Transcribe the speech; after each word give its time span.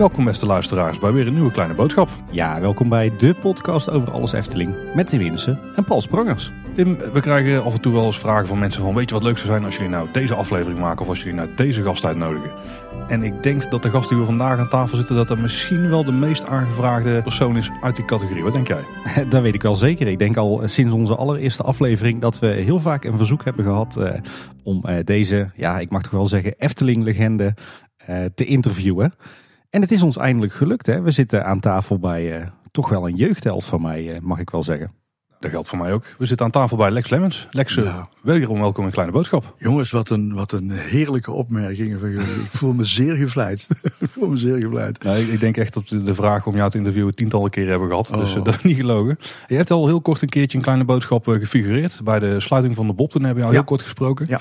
Welkom 0.00 0.24
beste 0.24 0.46
luisteraars 0.46 0.98
bij 0.98 1.12
weer 1.12 1.26
een 1.26 1.34
nieuwe 1.34 1.52
kleine 1.52 1.74
boodschap. 1.74 2.08
Ja, 2.30 2.60
welkom 2.60 2.88
bij 2.88 3.12
de 3.18 3.34
podcast 3.34 3.90
over 3.90 4.10
alles 4.10 4.32
Efteling 4.32 4.74
met 4.94 5.06
Tim 5.06 5.18
Winsen 5.18 5.60
en 5.76 5.84
Paul 5.84 6.00
Sprangers. 6.00 6.52
Tim, 6.74 6.96
we 7.12 7.20
krijgen 7.20 7.64
af 7.64 7.74
en 7.74 7.80
toe 7.80 7.92
wel 7.92 8.06
eens 8.06 8.18
vragen 8.18 8.46
van 8.46 8.58
mensen 8.58 8.82
van 8.82 8.94
weet 8.94 9.08
je 9.08 9.14
wat 9.14 9.24
leuk 9.24 9.38
zou 9.38 9.50
zijn 9.50 9.64
als 9.64 9.74
jullie 9.74 9.90
nou 9.90 10.08
deze 10.12 10.34
aflevering 10.34 10.80
maken 10.80 11.02
of 11.02 11.08
als 11.08 11.18
jullie 11.18 11.34
nou 11.34 11.48
deze 11.56 11.82
gast 11.82 12.04
uitnodigen. 12.04 12.50
En 13.10 13.22
ik 13.22 13.42
denk 13.42 13.70
dat 13.70 13.82
de 13.82 13.90
gast 13.90 14.08
die 14.08 14.18
we 14.18 14.24
vandaag 14.24 14.58
aan 14.58 14.68
tafel 14.68 14.96
zitten, 14.96 15.16
dat 15.16 15.28
dat 15.28 15.38
misschien 15.38 15.88
wel 15.88 16.04
de 16.04 16.12
meest 16.12 16.46
aangevraagde 16.46 17.22
persoon 17.22 17.56
is 17.56 17.70
uit 17.80 17.96
die 17.96 18.04
categorie. 18.04 18.42
Wat 18.42 18.54
denk 18.54 18.68
jij? 18.68 18.84
Dat 19.28 19.42
weet 19.42 19.54
ik 19.54 19.62
wel 19.62 19.76
zeker. 19.76 20.06
Ik 20.06 20.18
denk 20.18 20.36
al 20.36 20.62
sinds 20.64 20.92
onze 20.92 21.16
allereerste 21.16 21.62
aflevering 21.62 22.20
dat 22.20 22.38
we 22.38 22.46
heel 22.46 22.80
vaak 22.80 23.04
een 23.04 23.16
verzoek 23.16 23.44
hebben 23.44 23.64
gehad 23.64 23.96
eh, 23.96 24.20
om 24.62 24.84
eh, 24.84 25.04
deze, 25.04 25.50
ja 25.56 25.78
ik 25.78 25.90
mag 25.90 26.02
toch 26.02 26.10
wel 26.12 26.26
zeggen, 26.26 26.54
Efteling-legende 26.58 27.54
eh, 27.96 28.24
te 28.34 28.44
interviewen. 28.44 29.14
En 29.70 29.80
het 29.80 29.90
is 29.90 30.02
ons 30.02 30.16
eindelijk 30.16 30.52
gelukt. 30.52 30.86
Hè? 30.86 31.00
We 31.00 31.10
zitten 31.10 31.44
aan 31.44 31.60
tafel 31.60 31.98
bij 31.98 32.50
toch 32.70 32.88
wel 32.88 33.08
een 33.08 33.16
jeugdheld 33.16 33.64
van 33.64 33.82
mij, 33.82 34.18
mag 34.22 34.38
ik 34.38 34.50
wel 34.50 34.62
zeggen. 34.62 34.99
Dat 35.40 35.50
geldt 35.50 35.68
voor 35.68 35.78
mij 35.78 35.92
ook. 35.92 36.04
We 36.18 36.26
zitten 36.26 36.46
aan 36.46 36.52
tafel 36.52 36.76
bij 36.76 36.90
Lex 36.90 37.08
Lemmens. 37.10 37.46
Lex, 37.50 37.76
uh, 37.76 37.84
Nou. 37.84 38.04
wederom 38.22 38.60
welkom 38.60 38.84
in 38.84 38.90
Kleine 38.90 39.12
Boodschap. 39.12 39.54
Jongens, 39.58 39.90
wat 39.90 40.10
een, 40.10 40.34
wat 40.34 40.52
een 40.52 40.70
heerlijke 40.70 41.30
opmerkingen 41.32 42.00
van 42.00 42.10
jullie. 42.10 42.26
Ik 42.42 42.50
voel 42.50 42.72
me 42.72 42.84
zeer 42.84 43.14
gevleid. 43.16 43.66
ik 43.98 44.08
voel 44.10 44.28
me 44.28 44.36
zeer 44.36 44.56
gevleid. 44.56 45.02
Nou, 45.04 45.18
ik, 45.18 45.28
ik 45.28 45.40
denk 45.40 45.56
echt 45.56 45.74
dat 45.74 45.88
we 45.88 46.02
de 46.02 46.14
vraag 46.14 46.46
om 46.46 46.56
jou 46.56 46.70
te 46.70 46.76
interviewen 46.78 47.14
tientallen 47.14 47.50
keren 47.50 47.70
hebben 47.70 47.88
gehad. 47.88 48.08
Dus 48.08 48.30
Oh. 48.30 48.36
eh, 48.38 48.44
dat 48.44 48.54
is 48.54 48.62
niet 48.62 48.76
gelogen. 48.76 49.18
Je 49.46 49.54
hebt 49.56 49.70
al 49.70 49.86
heel 49.86 50.00
kort 50.00 50.22
een 50.22 50.28
keertje 50.28 50.56
in 50.58 50.64
Kleine 50.64 50.84
Boodschap 50.84 51.28
eh, 51.28 51.34
gefigureerd. 51.34 52.00
Bij 52.04 52.18
de 52.18 52.40
sluiting 52.40 52.74
van 52.76 52.86
de 52.86 52.92
Bob. 52.92 53.10
Toen 53.10 53.22
hebben 53.24 53.40
we 53.42 53.48
al 53.48 53.54
Ja. 53.54 53.58
heel 53.58 53.68
kort 53.68 53.82
gesproken. 53.82 54.26
Ja. 54.28 54.40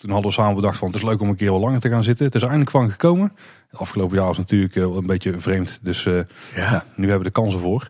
Toen 0.00 0.10
hadden 0.10 0.28
we 0.28 0.36
samen 0.36 0.54
bedacht 0.54 0.76
van 0.78 0.86
het 0.86 0.96
is 0.96 1.02
leuk 1.02 1.20
om 1.20 1.28
een 1.28 1.36
keer 1.36 1.50
wat 1.50 1.60
langer 1.60 1.80
te 1.80 1.88
gaan 1.88 2.02
zitten. 2.02 2.26
Het 2.26 2.34
is 2.34 2.42
eindelijk 2.42 2.70
van 2.70 2.90
gekomen. 2.90 3.32
Het 3.70 3.80
afgelopen 3.80 4.16
jaar 4.16 4.26
was 4.26 4.38
natuurlijk 4.38 4.76
eh, 4.76 4.82
wel 4.82 4.96
een 4.96 5.06
beetje 5.06 5.40
vreemd. 5.40 5.78
Dus 5.82 6.06
eh, 6.06 6.14
ja, 6.56 6.84
nu 6.96 7.02
hebben 7.08 7.18
we 7.18 7.32
de 7.32 7.40
kansen 7.40 7.60
voor. 7.60 7.88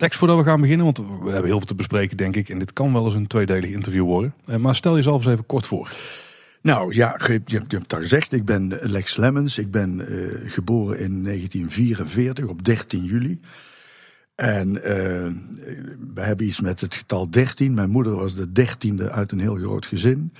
Lex, 0.00 0.16
voordat 0.16 0.36
we 0.36 0.44
gaan 0.44 0.60
beginnen, 0.60 0.84
want 0.84 0.98
we 0.98 1.04
hebben 1.30 1.44
heel 1.44 1.58
veel 1.58 1.66
te 1.66 1.74
bespreken 1.74 2.16
denk 2.16 2.36
ik. 2.36 2.48
En 2.48 2.58
dit 2.58 2.72
kan 2.72 2.92
wel 2.92 3.04
eens 3.04 3.14
een 3.14 3.26
tweedelig 3.26 3.70
interview 3.70 4.04
worden. 4.04 4.34
Eh, 4.46 4.56
maar 4.56 4.74
stel 4.74 4.96
jezelf 4.96 5.16
eens 5.16 5.32
even 5.32 5.46
kort 5.46 5.66
voor. 5.66 5.92
Nou 6.62 6.94
ja, 6.94 7.20
je, 7.46 7.52
hebt 7.56 7.72
het 7.72 7.94
al 7.94 8.00
gezegd. 8.00 8.32
Ik 8.32 8.44
ben 8.44 8.78
Lex 8.80 9.16
Lemmens. 9.16 9.58
Ik 9.58 9.70
ben 9.70 10.00
eh, 10.00 10.50
geboren 10.50 10.98
in 10.98 11.24
1944 11.24 12.46
op 12.46 12.64
13 12.64 13.04
juli. 13.04 13.40
En 14.34 14.82
eh, 14.82 14.92
we 16.14 16.20
hebben 16.20 16.46
iets 16.46 16.60
met 16.60 16.80
het 16.80 16.94
getal 16.94 17.30
13. 17.30 17.74
Mijn 17.74 17.90
moeder 17.90 18.16
was 18.16 18.34
de 18.34 18.52
dertiende 18.52 19.10
uit 19.10 19.32
een 19.32 19.40
heel 19.40 19.56
groot 19.56 19.86
gezin. 19.86 20.32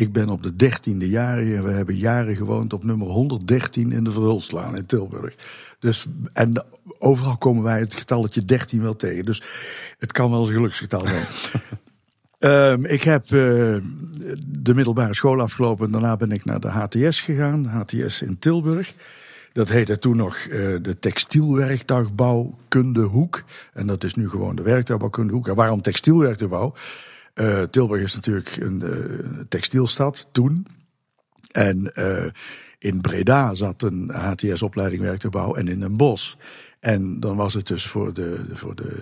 Ik 0.00 0.12
ben 0.12 0.28
op 0.28 0.42
de 0.42 0.56
dertiende 0.56 1.08
jarige 1.08 1.56
en 1.56 1.64
we 1.64 1.70
hebben 1.70 1.96
jaren 1.96 2.36
gewoond 2.36 2.72
op 2.72 2.84
nummer 2.84 3.08
113 3.08 3.92
in 3.92 4.04
de 4.04 4.12
Verhulslaan 4.12 4.76
in 4.76 4.86
Tilburg. 4.86 5.34
Dus, 5.78 6.06
en 6.32 6.64
overal 6.98 7.36
komen 7.36 7.62
wij 7.62 7.78
het 7.78 7.94
getalletje 7.94 8.44
13 8.44 8.82
wel 8.82 8.96
tegen. 8.96 9.24
Dus 9.24 9.42
het 9.98 10.12
kan 10.12 10.30
wel 10.30 10.40
eens 10.40 10.48
een 10.48 10.54
geluksgetal 10.54 11.06
zijn. 11.06 11.26
Ehm, 12.38 12.84
ik 12.84 13.02
heb 13.02 13.22
eh, 13.22 13.30
de 14.46 14.74
middelbare 14.74 15.14
school 15.14 15.40
afgelopen. 15.40 15.86
en 15.86 15.92
Daarna 15.92 16.16
ben 16.16 16.32
ik 16.32 16.44
naar 16.44 16.60
de 16.60 16.68
HTS 16.68 17.20
gegaan. 17.20 17.64
HTS 17.64 18.22
in 18.22 18.38
Tilburg. 18.38 18.94
Dat 19.52 19.68
heette 19.68 19.98
toen 19.98 20.16
nog 20.16 20.36
eh, 20.36 20.48
de 20.82 20.96
textielwerktuigbouwkundehoek. 21.00 23.42
En 23.72 23.86
dat 23.86 24.04
is 24.04 24.14
nu 24.14 24.28
gewoon 24.28 24.56
de 24.56 24.62
werktuigbouwkundehoek. 24.62 25.48
En 25.48 25.54
waarom 25.54 25.82
textielwerktuigbouw? 25.82 26.74
Eh, 27.40 27.62
Tilburg 27.62 28.02
is 28.02 28.14
natuurlijk 28.14 28.56
een 28.56 28.82
eh, 28.82 29.44
textielstad 29.48 30.28
toen. 30.32 30.66
En 31.52 31.94
eh, 31.94 32.24
in 32.78 33.00
Breda 33.00 33.54
zat 33.54 33.82
een 33.82 34.10
HTS-opleiding 34.10 35.02
werktuigbouw 35.02 35.54
en 35.54 35.68
in 35.68 35.82
een 35.82 35.96
bos. 35.96 36.36
En 36.80 37.20
dan 37.20 37.36
was 37.36 37.54
het 37.54 37.66
dus 37.66 37.86
voor 37.86 38.12
de, 38.12 38.40
voor 38.52 38.74
de 38.74 38.96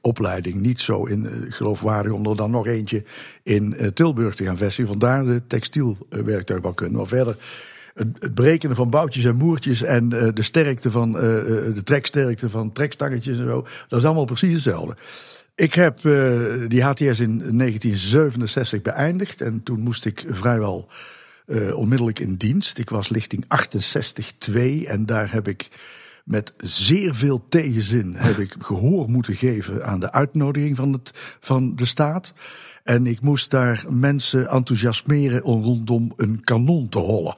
opleiding 0.00 0.54
niet 0.54 0.80
zo 0.80 1.04
in, 1.04 1.46
geloofwaardig 1.48 2.12
om 2.12 2.26
er 2.26 2.36
dan 2.36 2.50
nog 2.50 2.66
eentje 2.66 3.04
in 3.42 3.90
Tilburg 3.94 4.34
te 4.34 4.44
gaan 4.44 4.56
vestigen. 4.56 4.90
Vandaar 4.90 5.24
de 5.24 5.46
textielwerktuigbouwkunde. 5.46 6.96
Maar 6.96 7.06
verder 7.06 7.36
het, 7.94 8.34
berekenen 8.34 8.76
van 8.76 8.90
boutjes 8.90 9.24
en 9.24 9.36
moertjes 9.36 9.82
en 9.82 10.08
de 10.08 10.42
sterkte 10.42 10.90
van 10.90 11.12
de 11.12 11.82
treksterkte 11.84 12.50
van 12.50 12.72
trekstangetjes 12.72 13.38
en 13.38 13.46
zo, 13.46 13.66
dat 13.88 13.98
is 13.98 14.04
allemaal 14.04 14.24
precies 14.24 14.52
hetzelfde. 14.52 14.94
Ik 15.54 15.74
heb 15.74 16.04
eh, 16.04 16.12
die 16.68 16.82
HTS 16.82 17.20
in 17.20 17.38
1967 17.38 18.82
beëindigd 18.82 19.40
en 19.40 19.62
toen 19.62 19.80
moest 19.80 20.04
ik 20.04 20.24
vrijwel 20.30 20.88
eh, 21.46 21.76
onmiddellijk 21.76 22.18
in 22.18 22.34
dienst. 22.34 22.78
Ik 22.78 22.90
was 22.90 23.08
lichting 23.08 23.44
68-2 24.50 24.86
en 24.86 25.06
daar 25.06 25.32
heb 25.32 25.48
ik 25.48 25.68
met 26.24 26.52
zeer 26.56 27.14
veel 27.14 27.44
tegenzin 27.48 28.14
heb 28.16 28.38
ik 28.38 28.54
gehoor 28.58 29.08
moeten 29.08 29.34
geven 29.34 29.86
aan 29.86 30.00
de 30.00 30.12
uitnodiging 30.12 30.76
van, 30.76 30.92
het, 30.92 31.10
van 31.40 31.76
de 31.76 31.86
staat. 31.86 32.32
En 32.84 33.06
ik 33.06 33.20
moest 33.20 33.50
daar 33.50 33.84
mensen 33.88 34.48
enthousiasmeren 34.48 35.44
om 35.44 35.62
rondom 35.62 36.12
een 36.16 36.40
kanon 36.44 36.88
te 36.88 36.98
hollen. 36.98 37.36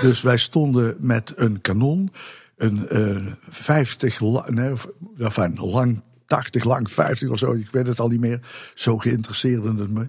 Dus 0.00 0.22
wij 0.22 0.36
stonden 0.36 0.96
met 0.98 1.32
een 1.36 1.60
kanon, 1.60 2.12
een 2.56 2.88
eh 2.88 3.26
50, 3.48 4.20
la- 4.20 4.50
nee, 4.50 4.72
lang 5.54 6.02
80, 6.26 6.64
lang 6.64 6.90
50 6.90 7.28
of 7.28 7.38
zo, 7.38 7.52
ik 7.52 7.70
weet 7.70 7.86
het 7.86 8.00
al 8.00 8.08
niet 8.08 8.20
meer. 8.20 8.40
Zo 8.74 8.98
geïnteresseerde 8.98 9.74
het 9.78 9.90
me. 9.90 10.08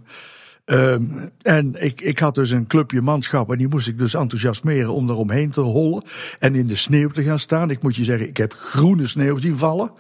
Ehm, 0.66 1.28
en 1.42 1.84
ik, 1.84 2.02
ik 2.02 2.20
had 2.20 2.36
dus 2.36 2.52
een 2.52 2.68
clubje 2.68 3.02
manschap 3.02 3.52
en 3.52 3.58
die 3.58 3.68
moest 3.68 3.88
ik 3.88 3.98
dus 3.98 4.14
enthousiasmeren 4.14 4.94
om 4.94 5.09
eromheen 5.09 5.50
te 5.50 5.62
hollen 5.62 6.03
en 6.40 6.56
in 6.56 6.68
de 6.68 6.76
sneeuw 6.76 7.09
te 7.09 7.24
gaan 7.24 7.40
staan. 7.40 7.70
Ik 7.70 7.84
moet 7.84 7.96
je 7.96 8.03
zeggen, 8.03 8.28
ik 8.28 8.38
heb 8.38 8.53
groene 8.53 9.08
sneeuw 9.08 9.38
zien 9.38 9.58
vallen. 9.58 9.92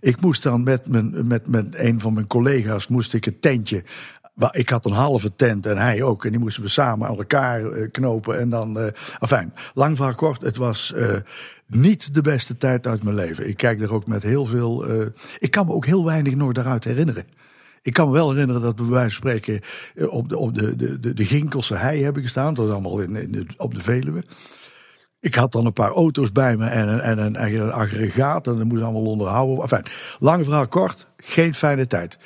Ik 0.00 0.20
moest 0.20 0.42
dan 0.42 0.62
met, 0.62 0.88
mijn, 0.88 1.26
met, 1.26 1.46
met 1.46 1.78
een 1.78 2.00
van 2.00 2.14
mijn 2.14 2.26
collega's 2.26 2.88
moest 2.88 3.14
ik 3.14 3.24
het 3.24 3.42
tentje. 3.42 3.84
Ik 4.50 4.68
had 4.68 4.84
een 4.84 4.92
halve 4.92 5.34
tent 5.36 5.66
en 5.66 5.78
hij 5.78 6.02
ook. 6.02 6.24
En 6.24 6.30
die 6.30 6.40
moesten 6.40 6.62
we 6.62 6.68
samen 6.68 7.08
aan 7.08 7.16
elkaar 7.16 7.66
eh, 7.66 7.90
knopen. 7.90 8.38
En 8.38 8.50
dan, 8.50 8.92
afijn, 9.18 9.54
lang 9.74 9.96
verhaal 9.96 10.14
kort. 10.14 10.42
Het 10.42 10.56
was 10.56 10.92
eh, 10.92 11.16
niet 11.74 12.14
de 12.14 12.20
beste 12.20 12.56
tijd 12.56 12.86
uit 12.86 13.02
mijn 13.02 13.16
leven. 13.16 13.48
Ik 13.48 13.56
kijk 13.56 13.80
er 13.80 13.92
ook 13.92 14.06
met 14.06 14.22
heel 14.22 14.46
veel. 14.46 14.84
eh, 14.86 15.06
ik 15.38 15.50
kan 15.50 15.66
me 15.66 15.72
ook 15.72 15.86
heel 15.86 16.04
weinig 16.04 16.34
nog 16.34 16.52
daaruit 16.52 16.84
herinneren. 16.84 17.24
Ik 17.82 17.92
kan 17.92 18.06
me 18.06 18.12
wel 18.12 18.30
herinneren 18.30 18.62
dat 18.62 18.78
we 18.78 18.82
bij 18.82 18.92
wijze 18.92 19.16
van 19.20 19.30
spreken 19.30 19.60
eh, 19.94 20.12
op 20.12 20.28
de, 20.28 20.38
op 20.38 20.54
de, 20.54 20.76
de, 20.76 21.00
de, 21.00 21.14
de 21.14 21.24
Ginkelse 21.24 21.74
hei 21.74 22.02
hebben 22.02 22.22
gestaan. 22.22 22.54
Dat 22.54 22.64
was 22.64 22.74
allemaal 22.74 23.00
in, 23.00 23.16
in 23.16 23.48
op 23.56 23.74
de 23.74 23.80
Veluwe. 23.80 24.22
Ik 25.20 25.34
had 25.34 25.52
dan 25.52 25.66
een 25.66 25.72
paar 25.72 25.90
auto's 25.90 26.32
bij 26.32 26.56
me 26.56 26.66
en 26.66 27.00
en 27.00 27.18
en 27.18 27.54
een 27.60 27.72
aggregaat. 27.72 28.46
En 28.46 28.56
dat 28.56 28.66
moest 28.66 28.82
allemaal 28.82 29.02
onderhouden. 29.02 29.62
Enfin, 29.62 29.84
lang 30.18 30.44
verhaal 30.44 30.68
kort, 30.68 31.06
geen 31.16 31.54
fijne 31.54 31.86
tijd. 31.86 32.18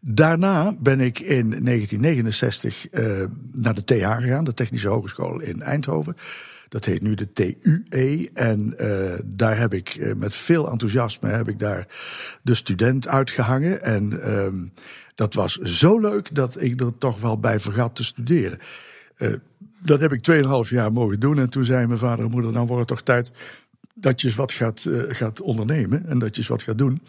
Daarna 0.00 0.74
ben 0.80 1.00
ik 1.00 1.18
in 1.18 1.48
1969 1.48 2.88
eh, 2.88 3.04
naar 3.52 3.74
de 3.74 3.84
TH 3.84 4.16
gegaan, 4.18 4.44
de 4.44 4.54
Technische 4.54 4.88
Hogeschool 4.88 5.40
in 5.40 5.62
Eindhoven. 5.62 6.16
Dat 6.72 6.84
heet 6.84 7.02
nu 7.02 7.14
de 7.14 7.32
TUE. 7.32 8.30
En 8.34 8.78
eh, 8.78 9.18
daar 9.24 9.58
heb 9.58 9.74
ik 9.74 9.88
eh, 9.88 10.14
met 10.14 10.34
veel 10.34 10.70
enthousiasme 10.70 11.28
heb 11.28 11.48
ik 11.48 11.58
daar 11.58 11.86
de 12.42 12.54
student 12.54 13.08
uitgehangen. 13.08 13.82
En 13.82 14.22
ehm, 14.22 14.66
dat 15.14 15.34
was 15.34 15.56
zo 15.56 15.98
leuk 15.98 16.34
dat 16.34 16.62
ik 16.62 16.80
er 16.80 16.98
toch 16.98 17.20
wel 17.20 17.38
bij 17.38 17.60
vergat 17.60 17.96
te 17.96 18.04
studeren. 18.04 18.58
Eh, 19.16 19.32
dat 19.82 20.00
heb 20.00 20.12
ik 20.12 20.22
2,5 20.22 20.70
jaar 20.70 20.92
mogen 20.92 21.20
doen. 21.20 21.38
En 21.38 21.50
toen 21.50 21.64
zei 21.64 21.86
mijn 21.86 21.98
vader 21.98 22.24
en 22.24 22.30
moeder, 22.30 22.52
dan 22.52 22.66
wordt 22.66 22.88
het 22.88 22.88
toch 22.88 23.02
tijd 23.02 23.32
dat 23.94 24.20
je 24.20 24.26
eens 24.26 24.36
wat 24.36 24.52
gaat, 24.52 24.88
gaat 25.08 25.40
ondernemen. 25.40 26.06
En 26.06 26.18
dat 26.18 26.34
je 26.34 26.40
eens 26.40 26.50
wat 26.50 26.62
gaat 26.62 26.78
doen. 26.78 27.02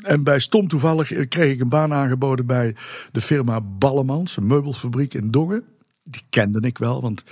En 0.00 0.24
bij 0.24 0.38
stom 0.38 0.68
toevallig 0.68 1.28
kreeg 1.28 1.52
ik 1.52 1.60
een 1.60 1.68
baan 1.68 1.92
aangeboden 1.92 2.46
bij 2.46 2.74
de 3.12 3.20
firma 3.20 3.60
Ballemans, 3.60 4.36
een 4.36 4.46
meubelfabriek 4.46 5.14
in 5.14 5.30
Dongen. 5.30 5.64
Die 6.04 6.22
kende 6.30 6.60
ik 6.60 6.78
wel, 6.78 7.00
want 7.00 7.22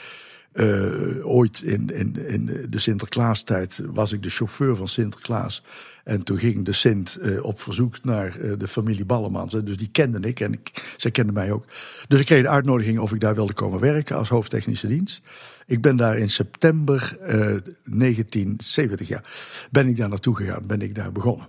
eh, 0.53 1.27
ooit 1.27 1.63
in, 1.63 1.89
in, 1.89 2.27
in 2.27 2.67
de 2.71 2.79
Sinterklaastijd 2.79 3.81
was 3.85 4.13
ik 4.13 4.23
de 4.23 4.31
chauffeur 4.31 4.77
van 4.77 4.89
Sinterklaas. 4.89 5.63
En 6.05 6.23
toen 6.23 6.39
ging 6.39 6.65
de 6.65 6.73
Sint 6.73 7.17
eh, 7.17 7.45
op 7.45 7.61
verzoek 7.61 8.05
naar 8.05 8.41
eh, 8.41 8.53
de 8.59 8.69
familie 8.69 9.05
Ballemans. 9.05 9.53
Dus 9.53 9.77
die 9.77 9.89
kende 9.93 10.29
ik 10.29 10.41
en 10.41 10.53
ik, 10.53 10.95
zij 10.97 11.11
kenden 11.11 11.35
mij 11.35 11.53
ook. 11.53 11.65
Dus 12.09 12.21
ik 12.21 12.27
kreeg 12.27 12.43
de 12.43 12.49
uitnodiging 12.49 12.99
of 12.99 13.13
ik 13.13 13.21
daar 13.21 13.35
wilde 13.35 13.53
komen 13.53 13.81
werken 13.81 14.17
als 14.17 14.29
hoofdtechnische 14.29 14.87
dienst. 14.87 15.23
Ik 15.67 15.81
ben 15.81 15.97
daar 15.97 16.19
in 16.19 16.31
september 16.31 17.17
eh, 17.21 17.37
1970, 17.85 19.09
ja, 19.09 19.23
ben 19.71 19.89
ik 19.89 19.97
daar 19.97 20.09
naartoe 20.09 20.37
gegaan, 20.37 20.67
ben 20.67 20.83
ik 20.83 20.95
daar 20.95 21.13
begonnen. 21.13 21.49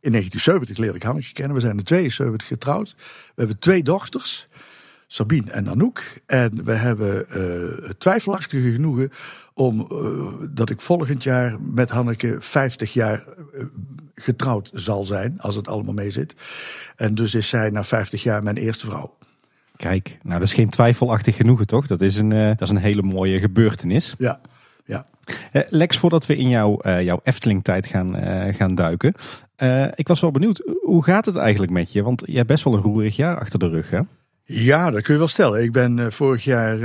In 0.00 0.10
1970 0.10 0.76
leerde 0.76 0.96
ik 0.96 1.02
Hanneke 1.02 1.32
kennen. 1.32 1.54
We 1.54 1.60
zijn 1.60 1.78
in 1.78 1.84
72 1.84 2.48
getrouwd. 2.48 2.94
We 2.98 3.32
hebben 3.34 3.58
twee 3.58 3.82
dochters, 3.82 4.48
Sabine 5.12 5.50
en 5.50 5.68
Anouk. 5.68 6.20
En 6.26 6.64
we 6.64 6.72
hebben 6.72 7.28
eh, 7.28 7.86
het 7.88 8.00
twijfelachtige 8.00 8.72
genoegen 8.72 9.10
om 9.54 9.80
eh, 9.80 10.48
dat 10.50 10.70
ik 10.70 10.80
volgend 10.80 11.22
jaar 11.22 11.56
met 11.60 11.90
Hanneke 11.90 12.36
50 12.40 12.92
jaar 12.92 13.18
eh, 13.18 13.64
getrouwd 14.14 14.70
zal 14.74 15.04
zijn, 15.04 15.40
als 15.40 15.56
het 15.56 15.68
allemaal 15.68 15.94
mee 15.94 16.10
zit. 16.10 16.34
En 16.96 17.14
dus 17.14 17.34
is 17.34 17.48
zij 17.48 17.70
na 17.70 17.84
50 17.84 18.22
jaar 18.22 18.42
mijn 18.42 18.56
eerste 18.56 18.86
vrouw. 18.86 19.16
Kijk, 19.76 20.18
nou 20.22 20.38
dat 20.38 20.48
is 20.48 20.54
geen 20.54 20.70
twijfelachtig 20.70 21.36
genoegen 21.36 21.66
toch? 21.66 21.86
Dat 21.86 22.00
is 22.00 22.16
een, 22.16 22.28
dat 22.28 22.60
is 22.60 22.70
een 22.70 22.76
hele 22.76 23.02
mooie 23.02 23.40
gebeurtenis. 23.40 24.14
Ja, 24.18 24.40
ja. 24.84 25.06
Lex, 25.68 25.98
voordat 25.98 26.26
we 26.26 26.36
in 26.36 26.48
jouw, 26.48 26.80
jouw 27.00 27.20
Efteling-tijd 27.22 27.86
gaan, 27.86 28.14
gaan 28.54 28.74
duiken. 28.74 29.14
ik 29.94 30.08
was 30.08 30.20
wel 30.20 30.30
benieuwd, 30.30 30.62
hoe 30.82 31.04
gaat 31.04 31.26
het 31.26 31.36
eigenlijk 31.36 31.72
met 31.72 31.92
je? 31.92 32.02
Want 32.02 32.22
je 32.26 32.36
hebt 32.36 32.48
best 32.48 32.64
wel 32.64 32.74
een 32.74 32.82
roerig 32.82 33.16
jaar 33.16 33.38
achter 33.38 33.58
de 33.58 33.68
rug 33.68 33.90
hè? 33.90 34.00
Ja, 34.44 34.90
dat 34.90 35.02
kun 35.02 35.12
je 35.12 35.18
wel 35.18 35.28
stellen. 35.28 35.62
Ik 35.62 35.72
ben 35.72 36.12
vorig 36.12 36.44
jaar 36.44 36.80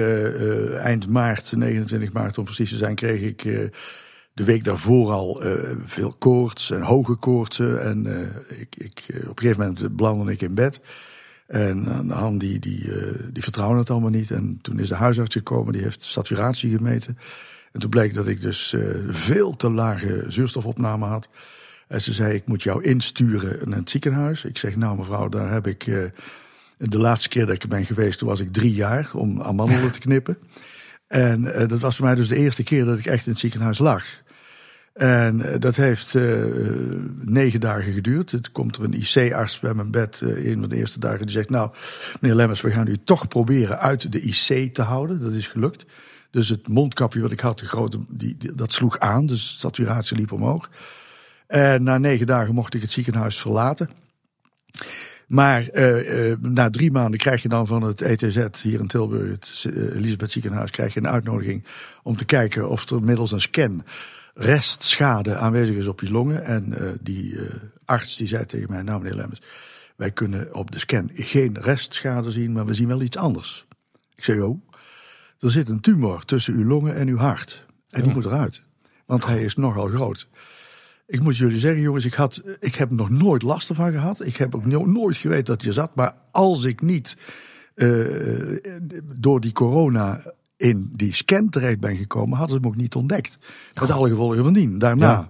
eind 0.78 1.10
maart, 1.10 1.52
29 1.56 2.12
maart 2.12 2.38
om 2.38 2.44
precies 2.44 2.70
te 2.70 2.78
zijn, 2.78 2.96
kreeg 2.96 3.22
ik 3.22 3.44
de 4.34 4.44
week 4.44 4.64
daarvoor 4.64 5.12
al 5.12 5.44
veel 5.86 6.16
koorts 6.20 6.72
en 6.72 6.82
hoge 6.82 7.16
koortsen. 7.16 7.84
En 7.84 8.08
ik, 8.48 8.76
ik, 8.78 9.06
op 9.10 9.40
een 9.40 9.48
gegeven 9.48 9.60
moment 9.60 9.96
belandde 9.96 10.32
ik 10.32 10.42
in 10.42 10.56
bed. 10.56 10.80
En 11.48 12.10
Han 12.10 12.38
die, 12.38 12.60
die, 12.60 12.92
die 13.32 13.44
vertrouwde 13.44 13.80
het 13.80 13.90
allemaal 13.90 14.10
niet. 14.10 14.32
En 14.32 14.60
toen 14.62 14.80
is 14.80 14.90
de 14.90 14.96
huisarts 14.96 15.36
gekomen, 15.36 15.74
die 15.74 15.82
heeft 15.82 16.04
saturatie 16.04 16.72
gemeten. 16.72 17.18
En 17.72 17.80
toen 17.80 17.90
bleek 17.90 18.14
dat 18.14 18.28
ik 18.28 18.42
dus 18.42 18.76
veel 19.08 19.56
te 19.56 19.72
lage 19.72 20.24
zuurstofopname 20.28 21.06
had. 21.06 21.30
En 21.88 22.02
ze 22.02 22.14
zei, 22.14 22.34
ik 22.34 22.48
moet 22.48 22.64
jou 22.64 22.84
insturen 22.84 23.70
naar 23.70 23.80
het 23.80 23.90
ziekenhuis. 23.90 24.46
Ik 24.46 24.58
zeg, 24.58 24.76
nou 24.76 24.98
mevrouw, 24.98 25.30
daar 25.30 25.52
heb 25.52 25.68
ik... 25.68 26.12
De 26.78 26.98
laatste 26.98 27.30
keer 27.30 27.46
dat 27.46 27.56
ik 27.56 27.62
er 27.64 27.68
ben 27.68 27.86
geweest, 27.86 28.22
was 28.22 28.40
ik 28.40 28.54
drie 28.54 28.74
jaar 28.74 29.10
om 29.14 29.42
amandelen 29.42 29.92
te 29.92 30.00
knippen. 30.08 30.38
En 31.08 31.68
dat 31.68 31.80
was 31.80 31.96
voor 31.96 32.06
mij 32.06 32.16
dus 32.16 32.28
de 32.28 32.36
eerste 32.36 32.64
keer 32.64 32.86
dat 32.86 32.98
ik 32.98 33.06
echt 33.06 33.26
in 33.26 33.32
het 33.32 33.40
ziekenhuis 33.40 33.78
lag. 33.78 34.04
En 34.98 35.42
eh, 35.42 35.60
dat 35.60 35.76
heeft 35.76 36.14
uh, 36.14 36.44
negen 37.22 37.60
dagen 37.60 37.94
geduurd. 37.94 38.32
Het 38.32 38.52
komt 38.52 38.78
er 38.78 38.84
een 38.84 38.94
IC-arts 38.94 39.60
bij 39.60 39.74
mijn 39.74 39.92
bed, 39.92 40.22
een 40.22 40.60
van 40.60 40.70
de 40.70 40.76
eerste 40.76 41.00
dagen, 41.00 41.26
die 41.26 41.36
zegt: 41.36 41.50
Nou, 41.50 41.72
meneer 42.20 42.38
Lemmers, 42.38 42.62
we 42.62 42.72
gaan 42.72 42.88
u 42.88 42.98
toch 43.04 43.28
proberen 43.28 43.80
uit 43.80 44.12
de 44.12 44.22
IC 44.22 44.74
te 44.74 44.82
houden. 44.82 45.22
Dat 45.22 45.34
is 45.34 45.48
gelukt. 45.48 45.86
Dus 46.32 46.50
het 46.50 46.68
mondkapje 46.68 47.22
wat 47.22 47.32
ik 47.32 47.40
had, 47.40 47.60
de 47.60 47.66
grote, 47.66 48.00
die, 48.10 48.38
dat 48.56 48.74
sloeg 48.74 49.00
aan, 49.00 49.26
dus 49.26 49.52
de 49.52 49.60
saturatie 49.60 50.18
liep 50.18 50.32
omhoog. 50.32 50.70
En 51.48 51.84
na 51.84 51.98
negen 51.98 52.28
dagen 52.28 52.54
mocht 52.54 52.74
ik 52.74 52.82
het 52.82 52.92
ziekenhuis 52.92 53.42
verlaten. 53.42 53.90
Maar 55.28 55.70
uh, 55.74 56.36
na 56.40 56.70
drie 56.70 56.92
maanden 56.92 57.20
krijg 57.20 57.42
je 57.42 57.50
dan 57.50 57.68
van 57.68 57.82
het 57.82 58.02
ETZ 58.02 58.62
hier 58.62 58.80
in 58.80 58.88
Tilburg, 58.88 59.32
het 59.32 59.66
Elisabeth 59.94 60.32
Ziekenhuis, 60.32 60.72
krijg 60.72 60.94
je 60.94 61.00
een 61.00 61.08
uitnodiging 61.08 61.66
om 62.04 62.18
te 62.18 62.26
kijken 62.26 62.70
of 62.70 62.90
er 62.90 63.04
middels 63.04 63.32
een 63.32 63.42
scan 63.42 63.84
restschade 64.34 65.36
aanwezig 65.36 65.76
is 65.76 65.88
op 65.88 66.02
je 66.02 66.12
longen. 66.12 66.46
En 66.46 66.66
uh, 66.70 66.90
die 67.02 67.40
arts 67.86 68.16
die 68.16 68.28
zei 68.28 68.46
tegen 68.46 68.72
mij, 68.72 68.82
nou 68.82 69.02
meneer 69.02 69.18
Lemmens, 69.18 69.42
wij 69.96 70.12
kunnen 70.12 70.54
op 70.54 70.72
de 70.72 70.80
scan 70.80 71.10
geen 71.14 71.58
restschade 71.62 72.32
zien, 72.32 72.52
maar 72.52 72.66
we 72.66 72.74
zien 72.74 72.88
wel 72.88 73.02
iets 73.02 73.18
anders. 73.18 73.66
Ik 74.16 74.24
zei, 74.24 74.42
oh, 74.42 74.62
er 75.40 75.52
zit 75.52 75.70
een 75.70 75.80
tumor 75.80 76.26
tussen 76.26 76.54
uw 76.54 76.66
longen 76.66 76.96
en 76.96 77.08
uw 77.08 77.18
hart. 77.18 77.66
En 77.90 78.04
die 78.04 78.14
moet 78.14 78.26
eruit, 78.26 78.64
want 79.06 79.26
hij 79.26 79.44
is 79.44 79.56
nogal 79.56 79.88
groot. 79.88 80.28
Ik 81.08 81.22
moet 81.22 81.38
jullie 81.38 81.60
zeggen, 81.60 81.82
jongens, 81.82 82.06
ik, 82.06 82.14
had, 82.14 82.42
ik 82.60 82.76
heb 82.76 82.92
nog 82.92 83.10
nooit 83.10 83.42
last 83.42 83.70
ervan 83.70 83.92
gehad. 83.92 84.26
Ik 84.26 84.38
heb 84.38 84.56
ook 84.56 84.66
nooit 84.66 85.18
geweten 85.18 85.46
dat 85.46 85.62
hij 85.62 85.74
zat. 85.74 85.96
Maar 85.96 86.16
als 86.32 86.64
ik 86.64 86.82
niet 86.82 87.18
uh, 87.76 88.58
door 89.04 89.40
die 89.40 89.52
corona 89.52 90.34
in 90.58 90.90
die 90.96 91.14
scan 91.14 91.50
terecht 91.50 91.80
ben 91.80 91.96
gekomen, 91.96 92.38
hadden 92.38 92.56
ze 92.56 92.62
hem 92.62 92.72
ook 92.72 92.82
niet 92.82 92.96
ontdekt. 92.96 93.38
Met 93.82 93.92
alle 93.92 94.10
gevolgen 94.10 94.44
van 94.44 94.54
dien, 94.54 94.78
daarna. 94.78 95.30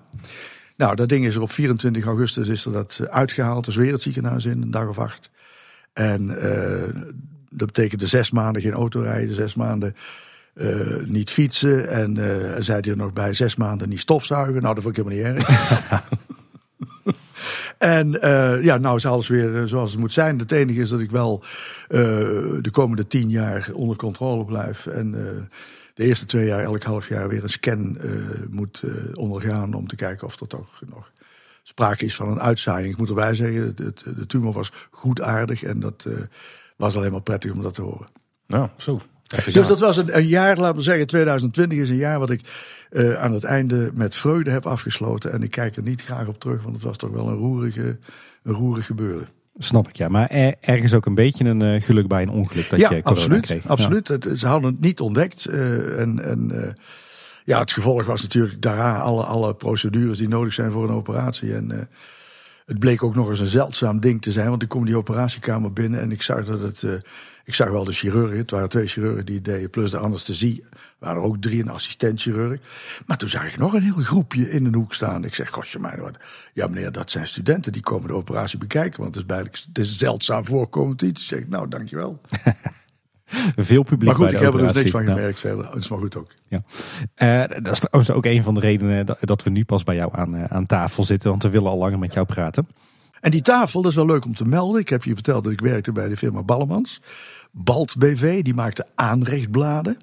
Nou, 0.78 0.96
dat 0.96 1.10
ding 1.10 1.26
is 1.26 1.36
er 1.36 1.42
op 1.42 1.52
24 1.52 2.06
augustus 2.06 2.48
is 2.48 2.66
er 2.66 2.72
dat 2.72 3.00
eh, 3.02 3.08
uitgehaald. 3.08 3.66
Dus 3.66 3.76
weer 3.76 3.92
het 3.92 4.02
ziekenhuis 4.02 4.46
in, 4.46 4.62
een 4.62 4.72
dag 4.72 4.88
of 4.88 5.00
acht. 5.00 5.30
En 5.94 6.30
uh, 6.30 7.02
dat 7.50 7.68
betekende 7.68 8.08
zes 8.08 8.32
maanden 8.32 8.62
geen 8.62 8.74
auto 8.74 9.02
rijden, 9.02 9.36
zes 9.36 9.56
maanden 9.56 9.96
uh, 10.58 11.06
niet 11.06 11.30
fietsen. 11.30 11.90
En 11.90 12.16
uh, 12.16 12.56
zei 12.60 12.80
hij 12.82 12.92
er 12.92 12.98
nog 12.98 13.14
bij, 13.14 13.34
zes 13.34 13.56
maanden 13.56 13.90
niet 13.90 14.00
stofzuigen. 14.00 14.62
Nou, 14.62 14.76
dat 14.76 14.84
vond 14.84 14.98
ik 14.98 15.06
helemaal 15.06 15.34
niet 15.34 15.46
erg. 15.46 16.02
En 17.78 18.16
uh, 18.26 18.64
ja, 18.64 18.78
nou 18.78 18.96
is 18.96 19.06
alles 19.06 19.28
weer 19.28 19.68
zoals 19.68 19.92
het 19.92 20.00
moet 20.00 20.14
zijn. 20.14 20.40
Het 20.40 20.52
enige 20.52 20.82
is 20.82 20.90
dat 20.90 21.00
ik 21.00 21.12
wel 21.12 21.44
uh, 21.44 22.00
de 22.62 22.70
komende 22.72 23.08
tien 23.08 23.30
jaar 23.30 23.70
onder 23.74 23.98
controle 23.98 24.46
blijf. 24.46 24.88
En 24.88 25.12
de 25.94 26.04
eerste 26.04 26.26
twee 26.26 26.46
jaar, 26.46 26.60
elk 26.60 26.84
half 26.84 27.08
jaar, 27.10 27.28
weer 27.28 27.44
een 27.44 27.50
scan 27.50 27.98
moet 28.50 28.84
ondergaan. 29.14 29.74
Om 29.74 29.88
te 29.88 29.96
kijken 29.96 30.28
of 30.28 30.40
er 30.40 30.48
toch 30.48 30.82
nog 30.86 31.12
sprake 31.64 32.06
is 32.06 32.16
van 32.16 32.32
een 32.32 32.42
uitzaaiing. 32.42 32.92
Ik 32.92 32.98
moet 32.98 33.10
erbij 33.10 33.36
zeggen, 33.36 33.74
het, 33.76 34.04
de 34.16 34.26
tumor 34.26 34.54
was 34.54 34.72
goedaardig. 34.92 35.64
En 35.64 35.80
dat 35.80 36.06
was 36.76 36.96
alleen 36.96 37.12
maar 37.12 37.22
prettig 37.22 37.52
om 37.52 37.62
dat 37.62 37.74
te 37.74 37.82
horen. 37.82 38.08
Nou, 38.48 38.70
zo. 38.78 39.02
Dus 39.28 39.68
dat 39.68 39.80
was 39.80 39.98
een, 39.98 40.18
een, 40.18 40.26
jaar, 40.26 40.58
laten 40.58 40.76
we 40.76 40.82
zeggen, 40.82 41.08
2020 41.08 41.78
is 41.78 41.90
een 41.90 41.96
jaar 41.96 42.20
wat 42.20 42.30
ik 42.30 42.42
uh, 42.92 43.14
aan 43.14 43.34
het 43.34 43.44
einde 43.44 43.92
met 43.94 44.16
vreugde 44.16 44.52
heb 44.52 44.66
afgesloten. 44.66 45.32
En 45.32 45.44
ik 45.44 45.52
kijk 45.52 45.76
er 45.76 45.82
niet 45.82 46.02
graag 46.02 46.28
op 46.28 46.40
terug, 46.40 46.64
want 46.64 46.76
het 46.76 46.84
was 46.84 46.98
toch 46.98 47.10
wel 47.10 47.28
een 47.28 47.36
roerige, 47.36 47.98
een 48.44 48.54
roerig 48.54 48.86
gebeuren. 48.86 49.28
Snap 49.58 49.88
ik, 49.88 49.96
ja. 49.96 50.08
Maar 50.08 50.28
er, 50.30 50.56
ergens 50.60 50.94
ook 50.94 51.06
een 51.06 51.16
beetje 51.16 51.46
een 51.46 51.64
uh, 51.64 51.82
geluk 51.82 52.08
bij 52.08 52.22
een 52.22 52.30
ongeluk 52.30 52.70
dat 52.70 52.80
ja, 52.80 52.94
je 52.94 53.04
absoluut, 53.04 53.42
kreeg. 53.42 53.68
Absoluut, 53.68 54.08
ja. 54.08 54.36
Ze 54.36 54.48
hadden 54.48 54.72
het 54.72 54.82
niet 54.82 55.00
ontdekt. 55.00 55.48
Uh, 55.50 56.00
en 56.00 56.24
en 56.24 56.76
ja, 57.44 57.60
het 57.60 57.72
gevolg 57.72 58.06
was 58.06 58.22
natuurlijk 58.22 58.62
daarna 58.62 58.98
alle, 58.98 59.24
alle 59.24 59.56
procedures 59.56 60.18
die 60.18 60.28
nodig 60.28 60.54
zijn 60.54 60.72
voor 60.72 60.84
een 60.84 60.96
operatie. 60.96 61.54
En 61.54 61.90
het 62.66 62.80
bleek 62.80 63.04
ook 63.04 63.16
nog 63.16 63.30
eens 63.30 63.40
een 63.40 63.48
zeldzaam 63.48 64.00
ding 64.00 64.22
te 64.22 64.32
zijn, 64.32 64.50
want 64.50 64.62
ik 64.62 64.70
kom 64.70 64.86
die 64.86 64.98
operatiekamer 64.98 65.74
binnen 65.74 66.00
en 66.00 66.12
ik 66.12 66.22
zag 66.22 66.46
dat 66.46 66.60
het. 66.60 66.84
Ik 67.48 67.56
zag 67.56 67.70
wel 67.70 67.84
de 67.84 67.92
chirurgen, 67.92 68.38
het 68.38 68.52
waren 68.52 68.70
twee 68.70 68.88
chirurgen 68.88 69.26
die 69.26 69.36
het 69.36 69.46
deden, 69.46 69.70
plus 69.70 69.92
de 69.92 69.98
anesthesie. 69.98 70.64
Er 70.72 70.78
waren 71.00 71.18
er 71.18 71.28
ook 71.28 71.42
drie, 71.42 71.62
een 71.62 71.70
assistent-chirurg. 71.70 72.60
Maar 73.06 73.18
toen 73.18 73.30
zag 73.30 73.48
ik 73.48 73.58
nog 73.58 73.74
een 73.74 73.82
heel 73.82 74.04
groepje 74.04 74.50
in 74.50 74.66
een 74.66 74.74
hoek 74.74 74.94
staan. 74.94 75.24
Ik 75.24 75.36
zeg, 75.36 75.50
gosje 75.50 75.80
mij 75.80 75.98
wat. 76.00 76.18
Ja 76.54 76.68
meneer, 76.68 76.92
dat 76.92 77.12
zijn 77.12 77.28
studenten, 77.28 77.72
die 77.72 77.82
komen 77.82 78.08
de 78.08 78.14
operatie 78.14 78.58
bekijken, 78.58 79.02
want 79.02 79.16
het 79.16 79.24
is, 79.24 79.36
bijna, 79.36 79.50
het 79.50 79.78
is 79.78 79.92
een 79.92 79.98
zeldzaam 79.98 80.46
voorkomend 80.46 81.02
iets. 81.02 81.22
Ik 81.22 81.28
zeg, 81.28 81.48
nou 81.48 81.68
dankjewel. 81.68 82.20
Veel 83.56 83.84
publiek. 83.84 84.10
Maar 84.10 84.16
goed, 84.16 84.32
ik 84.32 84.40
heb 84.40 84.54
er 84.54 84.60
dus 84.60 84.72
niks 84.72 84.92
van 84.92 85.04
gemerkt 85.04 85.40
verder. 85.40 85.64
Dat 85.64 85.76
is 85.76 85.88
maar 85.88 86.00
goed 86.00 86.16
ook. 86.16 86.32
Ja. 86.48 86.64
Uh, 87.18 87.64
dat 87.64 87.72
is 87.74 87.80
trouwens 87.80 88.12
ook 88.12 88.26
een 88.26 88.44
van 88.44 88.54
de 88.54 88.60
redenen 88.60 89.06
dat, 89.06 89.18
dat 89.22 89.44
we 89.44 89.50
nu 89.50 89.66
pas 89.66 89.84
bij 89.84 89.96
jou 89.96 90.12
aan, 90.16 90.36
uh, 90.36 90.44
aan 90.44 90.66
tafel 90.66 91.04
zitten. 91.04 91.30
Want 91.30 91.44
we 91.44 91.50
willen 91.50 91.70
al 91.70 91.78
langer 91.78 92.00
met 92.00 92.14
jou 92.14 92.26
praten. 92.26 92.68
En 93.22 93.32
die 93.32 93.42
tafel, 93.42 93.82
dat 93.82 93.92
is 93.92 93.98
wel 93.98 94.06
leuk 94.06 94.26
om 94.26 94.36
te 94.36 94.46
melden. 94.46 94.82
Ik 94.82 94.90
heb 94.90 95.04
je 95.04 95.14
verteld 95.14 95.44
dat 95.44 95.54
ik 95.54 95.62
werkte 95.62 95.92
bij 95.92 96.10
de 96.10 96.18
firma 96.18 96.44
Ballemans. 96.44 97.02
Balt 97.58 97.98
BV, 97.98 98.44
die 98.44 98.54
maakte 98.54 98.86
aanrechtbladen. 98.96 99.98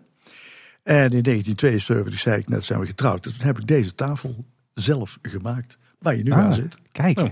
En 0.83 1.11
in 1.13 1.23
1972, 1.23 2.19
zei 2.21 2.41
ik 2.41 2.49
net, 2.49 2.65
zijn 2.65 2.81
we 2.81 2.87
getrouwd. 2.87 3.23
Dus 3.23 3.33
toen 3.37 3.47
heb 3.47 3.59
ik 3.59 3.67
deze 3.67 3.95
tafel 3.95 4.45
zelf 4.75 5.19
gemaakt. 5.23 5.79
Waar 5.99 6.17
je 6.17 6.23
nu 6.23 6.31
Ah, 6.33 6.39
aan 6.39 6.55
zit. 6.55 6.75
Kijk, 6.93 7.19
Oh. 7.19 7.31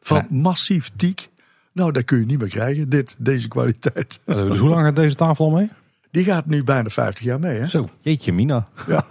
Van 0.00 0.16
Ja. 0.16 0.26
massief 0.30 0.90
teak. 0.96 1.28
Nou, 1.72 1.92
dat 1.92 2.04
kun 2.04 2.18
je 2.18 2.24
niet 2.26 2.38
meer 2.38 2.48
krijgen, 2.48 2.88
dit, 2.88 3.14
deze 3.18 3.48
kwaliteit. 3.48 4.20
Uh, 4.26 4.34
dus 4.48 4.58
hoe 4.58 4.68
lang 4.68 4.82
gaat 4.82 4.96
deze 4.96 5.14
tafel 5.14 5.44
al 5.44 5.50
mee? 5.50 5.68
Die 6.10 6.24
gaat 6.24 6.46
nu 6.46 6.64
bijna 6.64 6.88
50 6.88 7.24
jaar 7.24 7.38
mee, 7.40 7.58
hè? 7.58 7.66
Zo. 7.66 7.88
jeetje 8.00 8.32
mina. 8.32 8.68
Ja. 8.86 9.06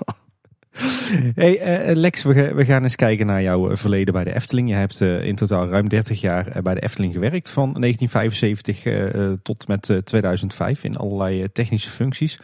Hey 1.35 1.59
eh, 1.59 1.95
Lex, 1.95 2.23
we, 2.23 2.33
ga- 2.33 2.53
we 2.53 2.65
gaan 2.65 2.83
eens 2.83 2.95
kijken 2.95 3.25
naar 3.25 3.41
jouw 3.41 3.69
eh, 3.71 3.77
verleden 3.77 4.13
bij 4.13 4.23
de 4.23 4.35
Efteling. 4.35 4.69
Je 4.69 4.75
hebt 4.75 5.01
eh, 5.01 5.23
in 5.23 5.35
totaal 5.35 5.67
ruim 5.67 5.89
30 5.89 6.21
jaar 6.21 6.47
eh, 6.47 6.61
bij 6.61 6.73
de 6.73 6.81
Efteling 6.81 7.13
gewerkt. 7.13 7.49
Van 7.49 7.73
1975 7.79 8.85
eh, 8.85 9.25
eh, 9.25 9.31
tot 9.43 9.67
met 9.67 9.89
eh, 9.89 9.97
2005 9.97 10.83
in 10.83 10.95
allerlei 10.97 11.41
eh, 11.41 11.47
technische 11.53 11.89
functies. 11.89 12.39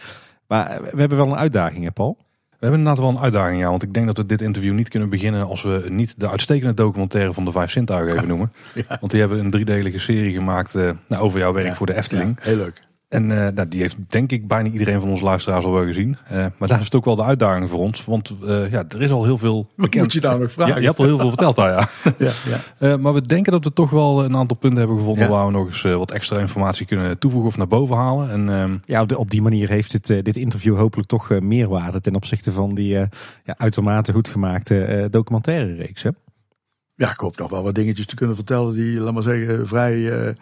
Maar 0.48 0.70
eh, 0.72 0.78
we 0.92 1.00
hebben 1.00 1.18
wel 1.18 1.28
een 1.28 1.36
uitdaging, 1.38 1.84
hè 1.84 1.92
Paul? 1.92 2.18
We 2.50 2.70
hebben 2.70 2.80
inderdaad 2.80 3.04
wel 3.04 3.13
een 3.18 3.24
uitdaging, 3.24 3.62
ja. 3.62 3.70
Want 3.70 3.84
ik 3.84 3.94
denk 3.94 4.06
dat 4.06 4.18
we 4.18 4.25
dit 4.25 4.42
interview 4.42 4.74
niet 4.74 4.90
kunnen 4.90 5.10
beginnen 5.10 5.46
als 5.48 5.62
we 5.63 5.86
niet 5.90 6.20
de 6.20 6.30
uitstekende 6.30 6.74
documentaire 6.74 7.34
van 7.34 7.46
de 7.46 7.52
Vijf 7.52 7.72
Zintuigen 7.72 8.16
even 8.16 8.28
noemen. 8.34 8.52
Ja. 8.74 8.98
Want 9.00 9.12
die 9.12 9.20
hebben 9.20 9.40
een 9.40 9.52
driedelige 9.52 10.00
serie 10.00 10.34
gemaakt 10.34 10.75
eh, 10.75 10.90
nou, 11.08 11.24
over 11.24 11.40
jouw 11.40 11.54
werk 11.54 11.66
Ja. 11.66 11.75
voor 11.75 11.86
de 11.86 11.96
Efteling. 11.96 12.38
Ja, 12.42 12.50
heel 12.50 12.58
leuk. 12.58 12.82
En 13.13 13.32
eh, 13.46 13.53
nou, 13.53 13.67
die 13.67 13.82
heeft 13.82 13.98
denk 14.08 14.32
ik 14.32 14.48
bijna 14.48 14.70
iedereen 14.70 15.00
van 15.00 15.10
onze 15.10 15.24
luisteraars 15.24 15.65
al 15.65 15.72
wel 15.72 15.86
gezien. 15.86 16.17
Eh, 16.27 16.46
maar 16.58 16.67
daar 16.67 16.79
is 16.79 16.86
het 16.86 16.96
ook 16.96 17.05
wel 17.05 17.15
de 17.15 17.24
uitdaging 17.24 17.70
voor 17.70 17.79
ons. 17.79 18.05
Want 18.05 18.34
eh, 18.48 18.72
ja, 18.72 18.84
er 18.89 19.01
is 19.01 19.12
al 19.12 19.24
heel 19.24 19.38
veel 19.38 19.55
Wat 19.55 19.75
bekend. 19.75 20.03
moet 20.03 20.13
je 20.13 20.20
nou 20.22 20.39
nog 20.39 20.51
vragen? 20.51 20.74
Ja, 20.74 20.79
je 20.79 20.86
hebt 20.86 21.00
al 21.00 21.05
heel 21.05 21.20
veel 21.20 21.27
verteld 21.29 21.55
daar, 21.55 21.70
ja. 21.72 21.88
Ja, 22.17 22.32
ja. 22.50 22.60
Eh, 22.93 22.96
maar 22.98 23.13
we 23.13 23.22
denken 23.22 23.51
dat 23.51 23.63
we 23.63 23.74
toch 23.74 23.89
wel 23.89 24.24
een 24.24 24.36
aantal 24.36 24.58
punten 24.58 24.79
hebben 24.79 24.98
gevonden 24.98 25.24
Ja. 25.24 25.29
waar 25.29 25.46
we 25.46 25.51
nog 25.51 25.67
eens 25.67 25.82
wat 25.82 26.12
extra 26.12 26.39
informatie 26.39 26.86
kunnen 26.86 27.20
toevoegen 27.20 27.50
of 27.50 27.58
naar 27.58 27.67
boven 27.67 27.96
halen. 27.96 28.29
En 28.29 28.50
ehm, 28.50 28.77
Ja, 28.86 29.01
op, 29.01 29.10
de- 29.10 29.17
op 29.17 29.29
die 29.29 29.41
manier 29.41 29.70
heeft 29.70 29.91
dit, 29.91 30.25
dit 30.25 30.38
interview 30.38 30.77
hopelijk 30.77 31.08
toch 31.10 31.39
meerwaarde 31.39 32.01
ten 32.01 32.15
opzichte 32.15 32.51
van 32.51 32.75
die 32.75 32.98
eh, 32.98 33.05
ja, 33.43 33.55
uitermate 33.58 34.12
goed 34.13 34.27
gemaakte 34.27 34.84
eh, 34.86 35.05
documentaire 35.10 35.74
reeks. 35.74 36.03
Hè? 36.03 36.10
Ja, 36.96 37.10
ik 37.12 37.17
hoop 37.20 37.38
nog 37.38 37.50
wel 37.50 37.63
wat 37.63 37.75
dingetjes 37.75 38.05
te 38.05 38.15
kunnen 38.15 38.36
vertellen 38.36 38.74
die, 38.74 39.00
laat 39.00 39.13
maar 39.13 39.24
zeggen, 39.24 39.67
vrij 39.67 40.36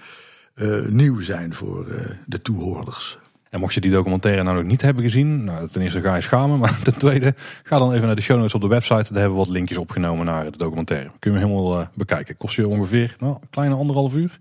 eh, 0.54 0.68
nieuw 0.90 1.22
zijn 1.22 1.54
voor 1.54 1.88
eh, 1.88 2.10
de 2.26 2.42
toehoorders. 2.42 3.18
En 3.52 3.60
mocht 3.60 3.74
je 3.74 3.82
die 3.82 3.92
documentaire 3.92 4.44
nou 4.44 4.56
nog 4.56 4.66
niet 4.66 4.82
hebben 4.82 5.04
gezien, 5.04 5.44
nou, 5.44 5.68
ten 5.68 5.82
eerste 5.82 6.02
ga 6.02 6.16
je 6.16 6.22
schamen. 6.22 6.60
Maar 6.60 6.80
ten 6.84 6.98
tweede, 6.98 7.34
ga 7.64 7.78
dan 7.78 7.94
even 7.94 8.06
naar 8.06 8.16
de 8.16 8.22
show 8.22 8.38
notes 8.38 8.54
op 8.54 8.62
de 8.62 8.68
website. 8.68 9.14
Daar 9.14 9.22
hebben 9.22 9.32
we 9.32 9.46
wat 9.46 9.50
linkjes 9.50 9.78
opgenomen 9.78 10.26
naar 10.26 10.52
de 10.52 10.58
documentaire. 10.58 11.12
Kun 11.20 11.32
je 11.32 11.38
hem 11.38 11.48
helemaal 11.48 11.80
eh, 11.80 11.88
bekijken. 11.94 12.38
Kost 12.38 12.56
je 12.56 12.68
ongeveer 12.68 13.16
nou, 13.20 13.34
een 13.34 13.50
kleine 13.50 13.76
anderhalf 13.76 14.14
uur. 14.14 14.40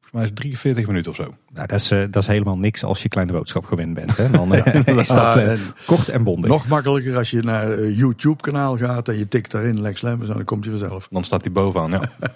Volgens 0.00 0.12
mij 0.12 0.22
is 0.22 0.28
het 0.28 0.36
43 0.36 0.86
minuten 0.86 1.10
of 1.10 1.16
zo. 1.16 1.34
Nou, 1.52 1.66
dat 1.66 1.80
is, 1.80 1.90
eh, 1.90 2.00
dat 2.10 2.22
is 2.22 2.28
helemaal 2.28 2.58
niks 2.58 2.84
als 2.84 3.02
je 3.02 3.08
kleine 3.08 3.32
boodschap 3.32 3.64
gewend 3.64 3.94
bent. 3.94 4.16
Hè? 4.16 4.30
Dan 4.30 4.54
eh, 4.54 4.96
is 4.96 5.08
dat 5.08 5.36
en 5.36 5.60
kort 5.86 6.08
en 6.08 6.22
bondig. 6.22 6.50
Nog 6.50 6.68
makkelijker 6.68 7.16
als 7.16 7.30
je 7.30 7.42
naar 7.42 7.70
een 7.70 7.94
YouTube-kanaal 7.94 8.76
gaat 8.76 9.08
en 9.08 9.18
je 9.18 9.28
tikt 9.28 9.50
daarin 9.50 9.80
Lex 9.80 10.02
Lemmens 10.02 10.30
en 10.30 10.36
dan 10.36 10.44
komt 10.44 10.64
hij 10.64 10.78
vanzelf. 10.78 11.08
Dan 11.10 11.24
staat 11.24 11.44
hij 11.44 11.52
bovenaan, 11.52 11.90
ja. 11.90 12.10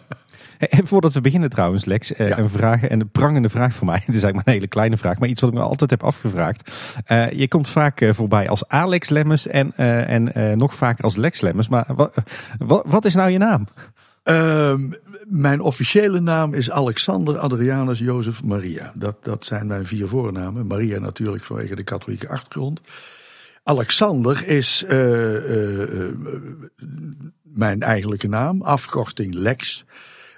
En 0.59 0.87
voordat 0.87 1.13
we 1.13 1.21
beginnen 1.21 1.51
trouwens, 1.51 1.85
Lex, 1.85 2.13
eh, 2.15 2.29
Ja. 2.29 2.39
een 2.39 2.51
vraag 2.51 2.83
en 2.83 3.01
een 3.01 3.11
prangende 3.11 3.49
vraag 3.49 3.75
voor 3.75 3.87
mij. 3.87 3.97
Het 4.07 4.15
is 4.15 4.23
eigenlijk 4.23 4.35
maar 4.35 4.47
een 4.47 4.53
hele 4.61 4.69
kleine 4.69 4.97
vraag, 4.97 5.19
maar 5.19 5.29
iets 5.29 5.41
wat 5.41 5.51
ik 5.51 5.57
me 5.57 5.63
altijd 5.63 5.91
heb 5.91 6.03
afgevraagd. 6.03 6.71
Eh, 7.05 7.31
je 7.31 7.49
komt 7.49 7.69
vaak 7.69 8.01
eh, 8.01 8.15
voorbij 8.15 8.49
als 8.49 8.69
Alex 8.69 9.09
Lemmens 9.09 9.47
en, 9.47 9.73
eh, 9.77 10.09
en 10.11 10.35
eh, 10.35 10.57
nog 10.57 10.75
vaker 10.75 11.05
als 11.05 11.17
Lex 11.17 11.41
Lemmens. 11.41 11.69
Maar 11.69 11.85
wa- 11.97 12.11
wa- 12.59 12.83
wat 12.87 13.05
is 13.05 13.15
nou 13.15 13.31
je 13.31 13.39
naam? 13.39 13.67
Ehm, 14.23 14.91
mijn 15.29 15.61
officiële 15.61 16.21
naam 16.21 16.55
is 16.55 16.71
Alexander 16.71 17.39
Adrianus 17.39 17.99
Jozef 17.99 18.43
Maria. 18.45 18.93
Dat, 18.95 19.17
dat 19.25 19.45
zijn 19.45 19.67
mijn 19.67 19.87
vier 19.87 20.09
voornamen. 20.09 20.67
Maria 20.67 20.99
natuurlijk 20.99 21.45
vanwege 21.45 21.75
de 21.75 21.83
katholieke 21.85 22.29
achtergrond. 22.29 22.81
Alexander 23.63 24.49
is 24.49 24.85
eh, 24.89 25.37
eh, 25.37 25.83
eh, 26.09 26.15
mijn 27.43 27.83
eigenlijke 27.83 28.29
naam, 28.29 28.63
afkorting 28.63 29.35
Lex. 29.35 29.85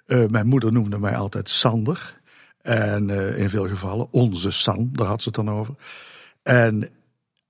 Eh, 0.07 0.27
mijn 0.27 0.47
moeder 0.47 0.73
noemde 0.73 0.99
mij 0.99 1.17
altijd 1.17 1.49
Sander. 1.49 2.21
En 2.63 3.11
eh, 3.11 3.39
in 3.39 3.51
veel 3.51 3.69
gevallen 3.69 4.13
onze 4.13 4.51
San, 4.51 4.89
daar 4.93 5.07
had 5.07 5.23
ze 5.23 5.29
het 5.29 5.37
dan 5.37 5.51
over. 5.51 5.75
En 6.43 6.89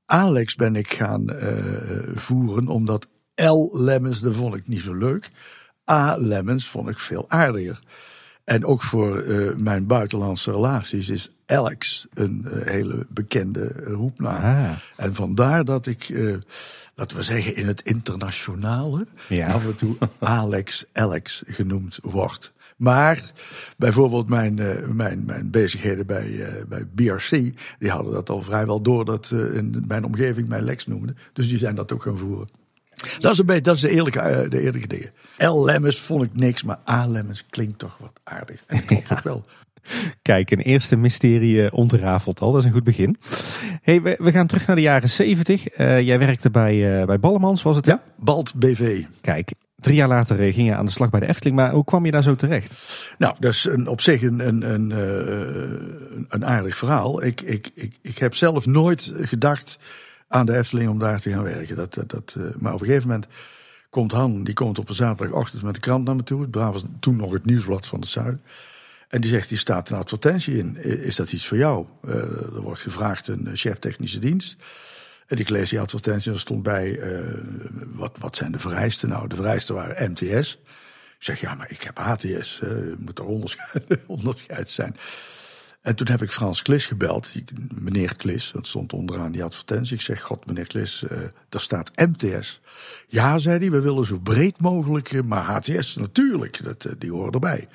Alex 0.07 0.55
ben 0.55 0.77
ik 0.77 0.93
gaan 0.93 1.29
eh, 1.29 1.53
voeren 2.15 2.69
omdat 2.69 3.07
L. 3.35 3.69
Lemmens, 3.73 4.21
dat 4.21 4.35
vond 4.35 4.55
ik 4.55 4.69
niet 4.69 4.83
zo 4.83 4.95
leuk. 4.95 5.31
A. 5.91 6.17
Lemmens 6.17 6.67
vond 6.67 6.89
ik 6.89 6.99
veel 6.99 7.31
aardiger. 7.31 7.79
En 8.47 8.65
ook 8.65 8.83
voor 8.83 9.19
eh, 9.21 9.55
mijn 9.55 9.87
buitenlandse 9.87 10.51
relaties 10.51 11.09
is 11.09 11.31
Alex 11.47 12.07
een 12.15 12.47
eh, 12.51 12.67
hele 12.67 13.07
bekende 13.09 13.65
eh, 13.67 13.93
roepnaam. 13.93 14.43
Ah. 14.43 14.71
En 14.97 15.15
vandaar 15.15 15.65
dat 15.65 15.87
ik, 15.87 16.09
eh, 16.09 16.35
laten 16.95 17.17
we 17.17 17.23
zeggen, 17.23 17.57
in 17.57 17.67
het 17.67 17.81
internationale 17.81 19.07
Ja. 19.29 19.53
af 19.53 19.65
en 19.67 19.77
toe 19.77 19.97
Alex 20.19 20.85
Alex 20.93 21.43
genoemd 21.47 21.99
wordt. 22.03 22.53
Maar 22.77 23.33
bijvoorbeeld 23.77 24.29
mijn, 24.29 24.55
mijn, 24.97 25.23
mijn 25.27 25.51
bezigheden 25.51 26.07
bij, 26.07 26.47
bij 26.69 26.85
BRC, 26.95 27.31
die 27.79 27.91
hadden 27.91 28.13
dat 28.13 28.31
al 28.31 28.43
vrijwel 28.43 28.83
door 28.83 29.05
dat 29.05 29.31
in 29.31 29.85
mijn 29.89 30.05
omgeving 30.05 30.49
mij 30.49 30.61
Lex 30.61 30.87
noemde. 30.87 31.15
Dus 31.33 31.49
die 31.49 31.59
zijn 31.59 31.75
dat 31.75 31.93
ook 31.93 32.03
gaan 32.03 32.19
voeren. 32.19 32.49
Dat 33.19 33.33
is, 33.33 33.39
een 33.39 33.47
beetje, 33.47 33.63
dat 33.63 33.75
is 33.75 33.81
de, 33.81 33.91
eerlijke, 33.91 34.21
eh, 34.21 34.51
de 34.51 34.61
eerlijke 34.61 34.89
dingen. 34.89 35.13
L. 35.39 35.65
Lemmens 35.65 36.01
vond 36.01 36.23
ik 36.23 36.31
niks, 36.33 36.63
maar 36.63 36.79
A. 36.91 37.07
Lemmens 37.07 37.45
klinkt 37.51 37.79
toch 37.79 37.99
wat 38.01 38.21
aardig. 38.25 38.63
En 38.67 38.85
klopt 38.85 39.13
ook 39.13 39.23
wel. 39.23 39.45
Kijk, 40.23 40.51
een 40.51 40.61
eerste 40.61 40.97
mysterie 40.97 41.65
eh, 41.65 41.73
ontrafeld 41.73 42.41
al. 42.41 42.53
Dat 42.53 42.61
is 42.61 42.67
een 42.67 42.75
goed 42.75 42.85
begin. 42.85 43.17
Hey, 43.83 44.03
we, 44.03 44.17
we 44.19 44.33
gaan 44.33 44.47
terug 44.47 44.67
naar 44.67 44.77
de 44.77 44.83
jaren 44.83 45.09
70. 45.09 45.69
Eh, 45.69 46.01
jij 46.01 46.19
werkte 46.19 46.51
bij, 46.51 47.01
eh, 47.01 47.07
bij 47.07 47.19
Ballemans, 47.19 47.63
was 47.63 47.77
het? 47.77 47.87
Ja, 47.87 48.03
Balt 48.17 48.55
BV. 48.55 49.03
Kijk, 49.21 49.53
drie 49.77 49.97
jaar 49.97 50.09
later 50.09 50.53
ging 50.53 50.69
je 50.69 50.75
aan 50.75 50.87
de 50.87 50.93
slag 50.93 51.11
bij 51.11 51.21
de 51.21 51.27
Efteling. 51.27 51.57
Maar 51.57 51.73
hoe 51.73 51.85
kwam 51.85 52.05
je 52.05 52.11
daar 52.11 52.23
zo 52.23 52.35
terecht? 52.35 52.75
Nou, 53.19 53.35
dat 53.39 53.53
is 53.53 53.65
een, 53.65 53.89
op 53.89 54.01
zich 54.01 54.23
een, 54.23 54.47
een, 54.47 54.73
een, 54.73 54.91
een 56.29 56.47
aardig 56.47 56.77
verhaal. 56.77 57.23
Ik, 57.23 57.41
ik, 57.41 57.71
ik, 57.75 57.95
ik 58.03 58.19
heb 58.19 58.35
zelf 58.35 58.67
nooit 58.67 59.13
gedacht 59.21 59.79
aan 60.29 60.47
de 60.47 60.57
Efteling 60.57 60.89
om 60.89 60.99
daar 60.99 61.21
te 61.21 61.31
gaan 61.31 61.43
werken. 61.43 61.77
Dat, 61.77 61.99
dat, 62.07 62.35
eh, 62.39 62.43
maar 62.59 62.75
op 62.75 62.81
een 62.81 62.87
gegeven 62.87 63.09
moment 63.09 63.27
komt 63.91 64.13
Han, 64.13 64.45
die 64.45 64.55
komt 64.55 64.79
op 64.79 64.89
een 64.89 64.95
zaterdagochtend 64.95 65.63
met 65.63 65.75
de 65.75 65.81
krant 65.81 66.05
naar 66.05 66.17
me 66.17 66.23
toe. 66.23 66.43
Het 66.43 66.55
was 66.55 66.85
toen 67.01 67.17
nog 67.17 67.33
het 67.33 67.45
nieuwsblad 67.45 67.87
van 67.87 68.01
het 68.01 68.09
Zuiden. 68.09 68.41
En 69.09 69.21
die 69.21 69.31
zegt, 69.31 69.49
hier 69.49 69.59
staat 69.59 69.91
een 69.91 69.97
advertentie 69.97 70.59
in. 70.59 70.77
Is 70.83 71.17
dat 71.17 71.33
iets 71.33 71.47
voor 71.47 71.57
jou? 71.59 71.87
Eh, 72.07 72.15
er 72.55 72.61
wordt 72.61 72.81
gevraagd 72.81 73.29
een 73.29 73.49
chef 73.55 73.79
technische 73.79 74.19
dienst. 74.19 74.57
En 75.27 75.39
ik 75.39 75.49
lees 75.49 75.71
die 75.71 75.81
advertentie 75.81 76.29
en 76.29 76.35
er 76.35 76.41
stond 76.41 76.63
bij, 76.63 76.99
eh, 76.99 77.39
wat, 77.93 78.13
wat 78.19 78.37
zijn 78.37 78.53
de 78.53 78.59
vereisten? 78.59 79.09
Nou, 79.09 79.29
de 79.29 79.37
vereisten 79.37 79.75
waren 79.75 80.11
MTS. 80.11 80.59
Ik 81.19 81.23
zeg, 81.25 81.41
ja, 81.41 81.55
maar 81.55 81.71
ik 81.71 81.83
heb 81.83 81.99
HTS. 81.99 82.61
eh, 82.63 82.69
Er 82.71 82.95
moet 82.99 83.19
er 83.19 83.25
onderscheid, 83.25 83.85
onderscheid 84.07 84.69
zijn. 84.69 84.97
En 85.87 85.97
toen 85.97 86.09
heb 86.09 86.23
ik 86.23 86.31
Frans 86.31 86.63
Klis 86.63 86.87
gebeld. 86.87 87.33
die- 87.33 87.45
Meneer 87.75 88.17
Klis, 88.17 88.51
dat 88.53 88.67
stond 88.67 88.93
onderaan 88.93 89.33
die 89.33 89.45
advertentie. 89.45 89.95
Ik 89.95 90.01
zeg, 90.01 90.23
god 90.23 90.47
meneer 90.47 90.67
Klis, 90.67 91.05
eh, 91.09 91.19
daar 91.49 91.61
staat 91.61 91.91
MTS. 91.97 92.61
Ja, 93.09 93.39
zei 93.39 93.59
hij, 93.59 93.71
we 93.71 93.81
willen 93.81 94.05
zo 94.07 94.19
breed 94.19 94.61
mogelijk, 94.61 95.13
eh, 95.13 95.23
maar 95.23 95.43
HTS 95.43 95.97
natuurlijk, 95.97 96.65
dat, 96.65 96.85
eh, 96.85 96.93
die 96.99 97.11
horen 97.11 97.33
erbij. 97.33 97.69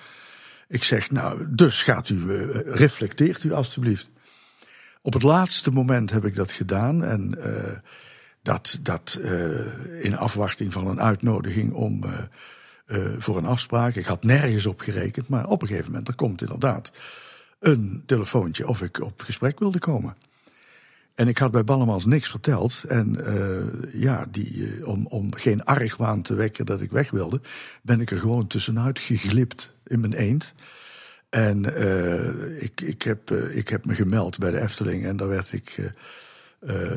Ik 0.68 0.84
zeg, 0.84 1.12
nou, 1.12 1.46
dus 1.50 1.84
gaat 1.84 2.10
u, 2.10 2.42
reflecteert 2.66 3.44
u 3.44 3.52
alstublieft. 3.54 4.10
Op 5.02 5.14
het 5.14 5.24
laatste 5.24 5.72
moment 5.72 6.12
heb 6.12 6.26
ik 6.26 6.36
dat 6.36 6.52
gedaan. 6.52 7.04
En 7.04 7.38
dat, 8.42 8.80
dat 8.82 9.20
in 10.02 10.18
afwachting 10.18 10.74
van 10.74 10.88
een 10.88 11.02
uitnodiging 11.02 11.74
om, 11.74 12.04
voor 13.18 13.38
een 13.38 13.46
afspraak. 13.46 13.96
Ik 13.96 14.06
had 14.06 14.24
nergens 14.24 14.66
op 14.66 14.80
gerekend, 14.80 15.28
maar 15.28 15.46
op 15.48 15.62
een 15.62 15.68
gegeven 15.68 15.92
moment 15.92 16.08
er 16.08 16.16
komt 16.16 16.42
inderdaad 16.42 16.92
een 17.62 18.04
telefoontje 18.06 18.68
of 18.68 18.82
ik 18.82 19.02
op 19.02 19.22
gesprek 19.22 19.60
wilde 19.60 19.80
komen. 19.80 20.16
En 21.16 21.28
ik 21.28 21.38
had 21.38 21.52
bij 21.52 21.64
Ballemans 21.64 22.06
niks 22.06 22.30
verteld. 22.30 22.84
En 22.88 23.26
eh, 23.26 24.02
ja, 24.02 24.26
die, 24.32 24.78
eh, 24.80 24.88
om, 24.88 25.08
om 25.08 25.34
geen 25.34 25.64
argwaan 25.64 26.22
te 26.22 26.34
wekken 26.34 26.66
dat 26.66 26.82
ik 26.82 26.92
weg 26.92 27.12
wilde, 27.12 27.42
ben 27.82 28.00
ik 28.00 28.12
er 28.12 28.18
gewoon 28.18 28.48
tussenuit 28.48 29.00
geglipt 29.00 29.72
in 29.86 30.00
mijn 30.00 30.14
eend. 30.14 30.54
En 31.30 31.76
eh, 31.76 32.62
ik, 32.62 32.82
ik, 32.82 33.02
heb, 33.02 33.32
ik 33.32 33.70
heb 33.70 33.86
me 33.86 33.96
gemeld 33.96 34.38
bij 34.38 34.52
de 34.52 34.62
Efteling 34.62 35.06
en 35.06 35.18
daar 35.18 35.28
werd 35.28 35.52
ik 35.52 35.94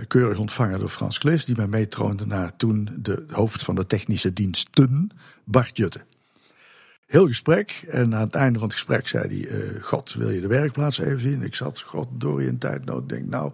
keurig 0.09 0.39
ontvangen 0.39 0.79
door 0.79 0.89
Frans 0.89 1.19
Klis, 1.19 1.45
die 1.45 1.57
mij 1.57 1.67
meetroonde 1.67 2.27
naar 2.27 2.57
toen 2.57 2.89
de 2.97 3.25
hoofd 3.31 3.65
van 3.65 3.75
de 3.75 3.87
technische 3.87 4.33
diensten, 4.33 5.11
Bart 5.45 5.77
Jutte. 5.77 6.01
Heel 7.07 7.27
gesprek 7.27 7.85
en 7.89 8.15
aan 8.15 8.21
het 8.21 8.35
einde 8.35 8.59
van 8.59 8.69
het 8.69 8.77
gesprek 8.77 9.09
zei 9.09 9.29
hij, 9.29 9.61
eh, 9.61 9.83
God, 9.83 10.13
wil 10.13 10.31
je 10.31 10.41
de 10.41 10.47
werkplaats 10.47 10.99
even 10.99 11.21
zien? 11.21 11.43
Ik 11.43 11.55
zat, 11.55 11.81
god, 11.81 12.09
door 12.13 12.43
in 12.43 12.59
tijdnood, 12.59 13.03
ik 13.03 13.09
denk 13.09 13.29
nou, 13.29 13.53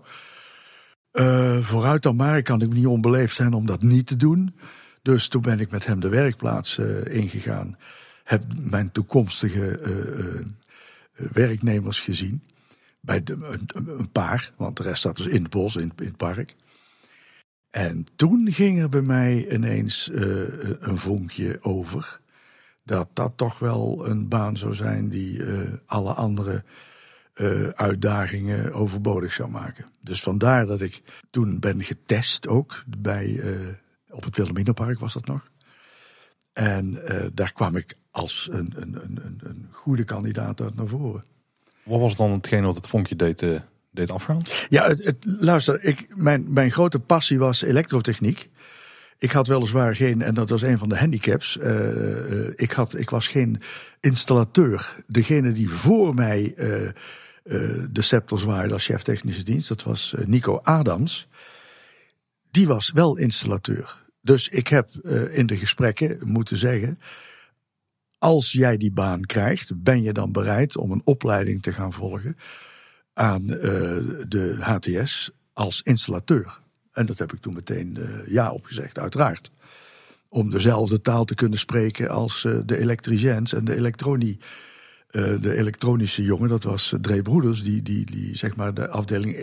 eh, 1.11 1.59
vooruit 1.61 2.03
dan 2.03 2.17
maar, 2.17 2.37
ik 2.37 2.45
kan 2.45 2.63
ik 2.63 2.73
niet 2.73 2.87
onbeleefd 2.87 3.37
zijn 3.37 3.53
om 3.53 3.67
dat 3.67 3.83
niet 3.83 4.07
te 4.07 4.17
doen. 4.17 4.55
Dus 5.03 5.29
toen 5.29 5.43
ben 5.43 5.61
ik 5.61 5.71
met 5.71 5.87
hem 5.87 6.01
de 6.01 6.09
werkplaats 6.09 6.79
eh, 6.79 7.15
ingegaan. 7.15 7.79
Heb 8.25 8.45
mijn 8.57 8.93
toekomstige 8.93 9.81
werknemers 11.33 12.01
gezien. 12.01 12.43
Bij 13.01 13.23
de, 13.23 13.61
een, 13.75 14.11
paar, 14.13 14.53
want 14.57 14.77
de 14.77 14.83
rest 14.83 15.03
zat 15.03 15.17
dus 15.17 15.27
in 15.27 15.43
het 15.43 15.51
bos, 15.51 15.77
in, 15.77 15.93
in 15.97 16.07
het 16.07 16.17
park. 16.17 16.57
En 17.71 18.07
toen 18.17 18.53
ging 18.53 18.83
er 18.83 18.89
bij 18.89 19.03
mij 19.03 19.53
ineens 19.53 20.11
een 20.13 20.99
vonkje 20.99 21.57
over. 21.61 22.20
Dat 22.91 23.09
dat 23.13 23.33
toch 23.37 23.59
wel 23.59 24.09
een 24.09 24.29
baan 24.29 24.57
zou 24.57 24.75
zijn 24.75 25.09
die 25.09 25.45
eh, 25.45 25.61
alle 25.87 26.13
andere 26.13 26.65
eh, 27.35 27.69
uitdagingen 27.69 28.73
overbodig 28.73 29.33
zou 29.33 29.51
maken. 29.51 29.85
Dus 30.01 30.23
vandaar 30.23 30.67
dat 30.67 30.81
ik 30.81 31.03
toen 31.31 31.61
ben 31.61 31.85
getest 31.85 32.49
ook 32.49 32.85
bij, 32.99 33.41
eh, 33.41 33.69
op 34.09 34.25
het 34.25 34.37
Wilhelminapark 34.37 34.99
was 34.99 35.13
dat 35.13 35.27
nog. 35.27 35.51
En 36.53 37.03
daar 37.35 37.53
kwam 37.53 37.77
ik 37.77 37.97
als 38.11 38.49
een, 38.53 38.73
een, 38.77 38.95
een, 39.03 39.41
een, 39.43 39.69
goede 39.71 40.05
kandidaat 40.05 40.61
uit 40.61 40.75
naar 40.75 40.87
voren. 40.87 41.25
Wat 41.83 42.01
was 42.01 42.17
dan 42.17 42.31
hetgeen 42.31 42.65
wat 42.65 42.75
het 42.75 42.89
vonkje 42.89 43.17
deed, 43.17 43.45
deed 43.91 44.11
afgaan? 44.11 44.43
Ja, 44.69 44.87
het, 44.87 45.05
het, 45.05 45.17
luister, 45.25 45.85
ik, 45.85 46.17
mijn, 46.17 46.53
mijn 46.53 46.71
grote 46.71 47.01
passie 47.01 47.39
was 47.39 47.63
elektrotechniek. 47.63 48.50
Ik 49.21 49.31
had 49.31 49.47
weliswaar 49.47 49.97
geen, 49.97 50.23
en 50.23 50.35
dat 50.35 50.51
was 50.51 50.63
een 50.63 50.79
van 50.79 50.89
de 50.89 50.99
handicaps, 50.99 51.59
eh, 51.59 52.47
eh, 52.47 52.53
ik, 52.55 52.73
had, 52.73 52.99
ik 52.99 53.11
was 53.11 53.29
geen 53.29 53.61
installateur. 54.01 54.97
Degene 55.07 55.53
die 55.53 55.71
voor 55.71 56.15
mij 56.15 56.55
eh, 56.55 56.91
de 57.91 58.03
scepter 58.03 58.39
zwaaide 58.39 58.73
als 58.73 58.85
chef 58.85 59.03
technische 59.03 59.43
dienst, 59.43 59.69
dat 59.69 59.83
was 59.83 60.15
Nico 60.25 60.59
Adams. 60.63 61.29
Die 62.51 62.67
was 62.67 62.91
wel 62.91 63.17
installateur. 63.17 64.07
Dus 64.21 64.49
ik 64.49 64.69
heb 64.69 64.91
in 65.31 65.47
de 65.47 65.57
gesprekken 65.57 66.19
moeten 66.23 66.57
zeggen, 66.57 66.99
als 68.19 68.53
jij 68.53 68.77
die 68.77 68.93
baan 68.93 69.25
krijgt, 69.25 69.83
ben 69.83 70.03
je 70.03 70.13
dan 70.13 70.33
bereid 70.33 70.77
om 70.77 70.91
een 70.91 71.03
opleiding 71.05 71.63
te 71.63 71.73
gaan 71.73 71.93
volgen 71.93 72.37
aan 73.13 73.47
de 73.47 74.57
HTS 74.61 75.31
als 75.53 75.83
installateur. 75.83 76.61
En 76.93 77.07
dat 77.07 77.19
heb 77.19 77.33
ik 77.33 77.41
toen 77.41 77.55
meteen 77.55 77.97
eh, 77.97 78.33
ja 78.33 78.51
opgezegd, 78.51 78.99
uiteraard. 78.99 79.51
Om 80.29 80.51
dezelfde 80.51 81.01
taal 81.01 81.25
te 81.25 81.35
kunnen 81.35 81.59
spreken 81.59 82.09
als 82.09 82.45
eh, 82.45 82.59
de 82.65 82.79
elektriciens 82.79 83.53
en 83.53 83.65
de 83.65 83.77
elektronie. 83.77 84.39
eh, 85.11 85.35
de 85.41 85.57
elektronische 85.57 86.23
jongen, 86.23 86.49
dat 86.49 86.63
was 86.63 86.93
uh, 86.93 87.01
Dre 87.01 87.23
Broeders, 87.23 87.63
die, 87.63 87.83
die, 87.83 88.05
die 88.07 88.37
zeg 88.37 88.57
maar 88.57 88.75
de 88.75 88.89
afdeling 88.89 89.37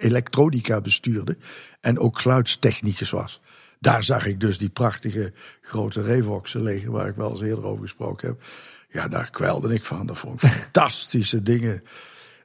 elektronica 0.00 0.80
bestuurde. 0.80 1.36
En 1.80 1.98
ook 1.98 2.18
geluidstechnicus 2.18 3.10
was. 3.10 3.40
Daar 3.80 4.04
zag 4.04 4.26
ik 4.26 4.40
dus 4.40 4.58
die 4.58 4.68
prachtige 4.68 5.32
grote 5.60 6.02
Revoxen 6.02 6.62
liggen, 6.62 6.92
waar 6.92 7.08
ik 7.08 7.16
wel 7.16 7.30
eens 7.30 7.40
eerder 7.40 7.64
over 7.64 7.82
gesproken 7.82 8.28
heb. 8.28 8.42
Ja, 8.90 9.08
daar 9.08 9.30
kwelde 9.30 9.74
ik 9.74 9.84
van. 9.84 10.06
Dat 10.06 10.18
vond 10.18 10.42
ik 10.42 10.50
fantastische 10.62 11.42
dingen. 11.42 11.82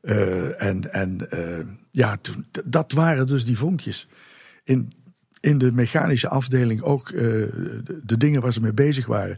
Uh, 0.09 0.61
en 0.61 0.93
en 0.93 1.27
uh, 1.33 1.65
ja, 1.91 2.17
toen, 2.17 2.45
dat 2.65 2.91
waren 2.91 3.27
dus 3.27 3.45
die 3.45 3.57
vonkjes. 3.57 4.07
In, 4.63 4.91
in 5.39 5.57
de 5.57 5.71
mechanische 5.71 6.29
afdeling 6.29 6.81
ook 6.81 7.09
uh, 7.09 7.21
de, 8.03 8.17
dingen 8.17 8.41
waar 8.41 8.53
ze 8.53 8.61
mee 8.61 8.73
bezig 8.73 9.05
waren. 9.05 9.37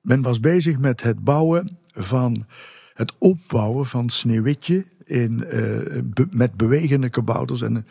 Men 0.00 0.22
was 0.22 0.40
bezig 0.40 0.78
met 0.78 1.02
het 1.02 1.24
bouwen 1.24 1.78
van. 1.94 2.46
Het 2.92 3.12
opbouwen 3.18 3.86
van 3.86 4.10
Sneeuwwitje 4.10 4.84
in, 5.04 5.44
met 6.30 6.54
bewegende 6.54 7.08
kabouters. 7.08 7.62
En 7.62 7.86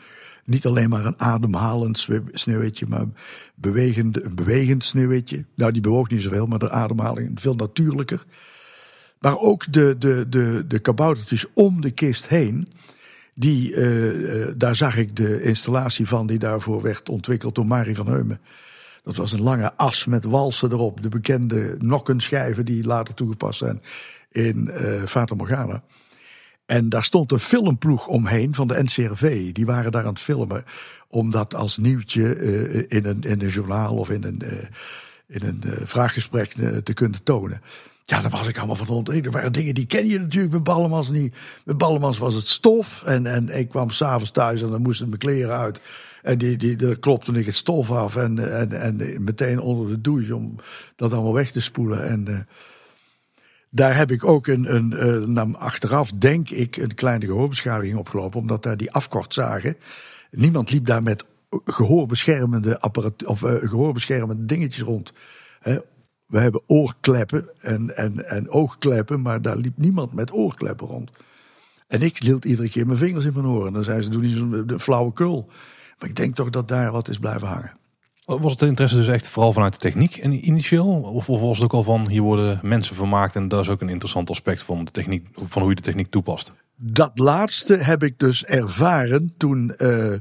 niet 0.46 0.66
alleen 0.66 0.90
maar 0.90 1.06
een 1.06 1.20
ademhalend 1.20 2.08
sneeuwwitje, 2.32 2.86
maar 2.88 3.06
bewegend, 3.56 4.24
een 4.24 4.36
bewegend 4.36 4.84
sneeuwwitje. 4.84 5.46
Nou, 5.56 5.72
die 5.72 5.82
bewoog 5.82 6.10
niet 6.10 6.22
zoveel, 6.22 6.46
maar 6.46 6.60
de 6.60 6.70
ademhaling 6.70 7.42
veel 7.42 7.56
natuurlijker. 7.56 8.26
Maar 9.22 9.40
ook 9.40 9.74
de, 9.74 9.96
de, 10.00 10.26
de, 10.30 10.64
de 10.68 10.80
kaboutertjes 10.80 11.46
om 11.54 11.82
de 11.82 11.92
kist 11.92 12.28
heen. 12.28 12.68
Die, 13.34 13.76
uh, 13.76 14.48
daar 14.56 14.76
zag 14.76 14.98
ik 14.98 15.16
de 15.16 15.42
installatie 15.42 16.08
van 16.08 16.28
die 16.28 16.40
daarvoor 16.40 16.82
werd 16.82 17.10
ontwikkeld 17.10 17.56
door 17.56 17.66
Marie 17.66 17.96
van 17.96 18.08
Heumen. 18.08 18.42
Dat 19.04 19.16
was 19.16 19.32
een 19.32 19.42
lange 19.42 19.76
as 19.76 20.06
met 20.06 20.26
walsen 20.26 20.72
erop. 20.72 21.02
De 21.02 21.10
bekende 21.10 21.76
nokkenschijven 21.80 22.66
die 22.66 22.84
later 22.84 23.14
toegepast 23.14 23.58
zijn 23.58 23.82
in 24.32 24.70
uh, 24.72 25.04
Fata 25.06 25.36
Morgana. 25.36 25.84
En 26.66 26.90
daar 26.90 27.04
stond 27.04 27.32
een 27.32 27.40
filmploeg 27.40 28.08
omheen 28.08 28.56
van 28.56 28.68
de 28.68 28.84
NCRV. 28.84 29.52
Die 29.52 29.66
waren 29.66 29.92
daar 29.92 30.06
aan 30.06 30.14
het 30.14 30.20
filmen. 30.20 30.64
Om 31.08 31.32
dat 31.32 31.56
als 31.56 31.78
nieuwtje 31.78 32.36
in, 32.88 33.06
een, 33.06 33.22
in 33.22 33.42
een 33.42 33.48
journaal 33.48 33.96
of 33.96 34.10
in 34.10 34.24
een, 34.24 34.42
in 35.28 35.42
een 35.44 35.64
vraaggesprek 35.88 36.54
te 36.84 36.94
kunnen 36.94 37.24
tonen. 37.24 37.62
Ja, 38.06 38.22
daar 38.22 38.32
was 38.32 38.48
ik 38.48 38.58
allemaal 38.58 38.76
van 38.76 38.88
onder. 38.88 39.26
Er 39.26 39.32
waren 39.32 39.52
dingen 39.52 39.76
die 39.76 39.86
ken 39.86 40.08
je 40.08 40.20
natuurlijk 40.20 40.52
bij 40.52 40.62
Ballemans 40.62 41.10
niet. 41.10 41.36
Bij 41.66 41.76
Ballemans 41.76 42.18
was 42.18 42.34
het 42.34 42.48
stof. 42.48 43.04
En, 43.04 43.26
en 43.26 43.58
ik 43.58 43.70
kwam 43.70 43.90
s'avonds 43.90 44.32
thuis 44.32 44.62
en 44.62 44.70
dan 44.70 44.82
moesten 44.82 45.08
mijn 45.08 45.20
kleren 45.20 45.58
uit. 45.58 45.82
En 46.22 46.38
die, 46.38 46.58
die, 46.58 46.76
daar 46.76 47.00
klopte 47.00 47.32
ik 47.32 47.46
het 47.46 47.56
stof 47.56 47.92
af. 47.92 48.16
En, 48.16 48.60
en, 48.60 48.72
en 48.82 49.24
meteen 49.24 49.60
onder 49.60 49.88
de 49.88 50.02
douche 50.02 50.36
om 50.36 50.56
dat 50.96 51.14
allemaal 51.14 51.34
weg 51.34 51.52
te 51.52 51.62
spoelen. 51.62 52.08
En 52.08 52.46
daar 53.70 53.96
heb 53.96 54.12
ik 54.12 54.26
ook 54.26 54.48
een, 54.48 54.76
een, 54.76 55.08
een, 55.08 55.34
nou, 55.34 55.56
achteraf, 55.56 56.12
denk 56.12 56.50
ik, 56.50 56.78
een 56.78 56.96
kleine 56.96 57.26
gehoorbeschadiging 57.26 57.98
opgelopen. 57.98 58.40
Omdat 58.40 58.64
daar 58.64 58.78
die 58.78 58.92
afkort 58.92 59.34
zagen. 59.34 59.76
Niemand 60.32 60.72
liep 60.72 60.86
daar 60.86 61.04
met 61.04 61.26
gehoorbeschermende, 61.66 62.80
apparat, 62.80 63.26
of, 63.26 63.42
uh, 63.42 63.52
gehoorbeschermende 63.54 64.46
dingetjes 64.46 64.84
rond. 64.84 65.14
We 66.32 66.40
hebben 66.40 66.62
oorkleppen 66.68 67.50
en, 67.62 67.96
en, 67.98 68.26
en 68.30 68.50
oogkleppen, 68.50 69.22
maar 69.22 69.42
daar 69.42 69.58
liep 69.58 69.78
niemand 69.78 70.14
met 70.14 70.34
oorkleppen 70.34 70.88
rond. 70.88 71.10
En 71.88 72.02
ik 72.02 72.18
hield 72.18 72.46
iedere 72.46 72.70
keer 72.70 72.86
mijn 72.86 72.98
vingers 72.98 73.26
in 73.26 73.34
mijn 73.34 73.46
oren. 73.46 73.74
Dan 73.74 73.84
zei 73.84 74.02
ze, 74.02 74.10
doe 74.10 74.22
niet 74.22 74.38
zo'n 74.38 74.80
flauwe 74.80 75.14
kul. 75.14 75.50
Maar 76.00 76.10
ik 76.10 76.16
denk 76.16 76.36
toch 76.36 76.50
dat 76.50 76.68
daar 76.68 76.92
wat 76.92 77.08
is 77.08 77.18
blijven 77.18 77.48
hangen. 77.48 77.74
Was 78.26 78.52
het 78.52 78.62
interesse 78.62 78.96
dus 78.98 79.08
echt 79.08 79.30
vooral 79.30 79.54
vanuit 79.54 79.74
de 79.74 79.80
techniek 79.80 80.18
initieel? 80.18 80.88
Of, 80.88 81.30
of, 81.30 81.40
was 81.40 81.58
het 81.58 81.66
ook 81.66 81.74
al 81.74 81.84
van 81.84 82.08
hier 82.08 82.22
worden 82.22 82.60
mensen 82.62 82.96
vermaakt 82.96 83.36
en 83.36 83.48
dat 83.48 83.62
is 83.62 83.70
ook 83.70 83.82
een 83.82 83.90
interessant 83.90 84.30
aspect 84.30 84.64
van, 84.64 84.86
de 84.86 84.92
techniek, 84.92 85.28
van 85.34 85.62
hoe 85.62 85.70
je 85.70 85.76
de 85.76 85.82
techniek 85.82 86.12
toepast? 86.12 86.54
Dat 86.76 87.20
laatste 87.20 87.76
heb 87.76 88.04
ik 88.04 88.20
dus 88.20 88.46
ervaren 88.46 89.34
toen, 89.38 89.74
uh, 89.78 90.14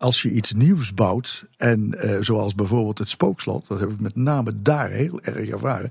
als 0.00 0.22
je 0.22 0.30
iets 0.30 0.52
nieuws 0.52 0.94
bouwt, 0.94 1.46
en 1.56 1.94
uh, 1.96 2.16
zoals 2.20 2.54
bijvoorbeeld 2.54 2.98
het 2.98 3.08
spookslot, 3.08 3.68
dat 3.68 3.80
heb 3.80 3.90
ik 3.90 4.00
met 4.00 4.16
name 4.16 4.62
daar 4.62 4.90
heel 4.90 5.20
erg 5.20 5.48
ervaren. 5.48 5.90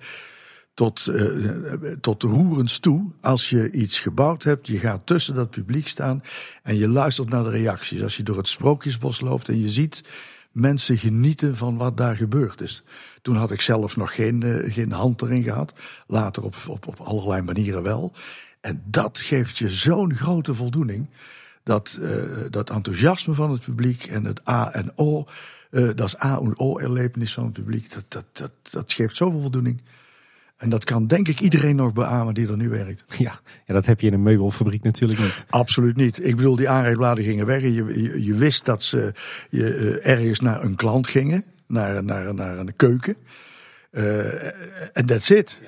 Tot, 0.74 1.08
uh, 1.12 1.92
tot 2.01 2.24
roerens 2.24 2.80
toe, 2.80 3.12
als 3.22 3.50
je 3.50 3.72
iets 3.72 4.00
gebouwd 4.00 4.44
hebt, 4.44 4.68
je 4.68 4.78
gaat 4.78 5.06
tussen 5.06 5.36
dat 5.36 5.50
publiek 5.50 5.88
staan 5.88 6.24
en 6.63 6.75
je 6.75 6.88
luistert 6.88 7.30
naar 7.30 7.44
de 7.44 7.50
reacties. 7.50 8.03
Als 8.03 8.18
je 8.18 8.24
door 8.24 8.38
het 8.38 8.48
sprookjesbos 8.48 9.22
loopt 9.22 9.48
en 9.48 9.60
je 9.62 9.70
ziet 9.70 10.03
mensen 10.51 10.98
genieten 10.98 11.55
van 11.55 11.77
wat 11.77 11.98
daar 11.98 12.16
gebeurd 12.16 12.62
is. 12.62 12.83
Toen 13.22 13.36
had 13.36 13.51
ik 13.51 13.62
zelf 13.62 13.98
nog 13.98 14.16
geen, 14.16 14.42
uh, 14.42 14.74
geen 14.74 14.92
hand 14.92 15.22
erin 15.22 15.44
gehad. 15.44 15.74
Later 16.07 16.44
op, 16.44 16.55
op, 16.68 16.88
op 16.88 17.00
allerlei 17.00 17.42
manieren 17.42 17.83
wel. 17.83 18.14
En 18.62 18.83
dat 18.86 19.18
geeft 19.18 19.57
je 19.57 19.70
zo'n 19.70 20.16
grote 20.16 20.53
voldoening. 20.53 21.10
Dat, 21.70 21.98
uh, 22.01 22.10
dat 22.50 22.70
enthousiasme 22.70 23.34
van 23.34 23.51
het 23.51 23.62
publiek 23.62 24.05
en 24.05 24.25
het 24.25 24.50
A 24.50 24.72
en 24.72 24.92
O. 24.96 25.25
Uh, 25.72 25.90
dat 25.96 26.08
is 26.08 26.24
A 26.24 26.40
en 26.40 26.60
O-erlevenis 26.60 27.34
van 27.34 27.44
het 27.44 27.53
publiek. 27.53 27.94
Dat, 27.94 28.03
dat, 28.08 28.25
dat, 28.32 28.51
dat 28.72 28.94
geeft 28.94 29.16
zoveel 29.16 29.42
voldoening. 29.42 29.82
En 30.58 30.70
dat 30.70 30.84
kan 30.84 31.08
denk 31.08 31.27
ik 31.27 31.40
iedereen 31.40 31.75
nog 31.75 31.94
beamen 31.94 32.34
die 32.34 32.48
er 32.48 32.58
nu 32.58 32.70
werkt. 32.70 33.03
Ja, 33.18 33.40
ja 33.66 33.74
dat 33.74 33.86
heb 33.86 34.00
je 34.00 34.08
in 34.08 34.14
een 34.14 34.24
meubelfabriek 34.24 34.84
natuurlijk 34.84 35.20
niet. 35.20 35.46
Absoluut 35.50 35.96
niet. 35.96 36.25
Ik 36.25 36.36
bedoel, 36.36 36.55
die 36.55 36.70
aanrijbladen 36.70 37.24
gingen 37.24 37.46
weg. 37.46 37.62
Je, 37.62 37.74
je, 37.74 38.24
je 38.24 38.36
wist 38.36 38.66
dat 38.66 38.84
ze 38.84 39.14
je, 39.50 39.75
uh, 39.77 40.08
ergens 40.08 40.40
naar 40.40 40.64
een 40.64 40.75
klant 40.75 41.08
gingen, 41.08 41.44
naar, 41.68 42.03
naar, 42.03 42.34
naar 42.34 42.58
een 42.58 42.75
keuken. 42.75 43.16
En 43.92 44.53
uh, 44.94 45.05
that's 45.05 45.29
it. 45.29 45.60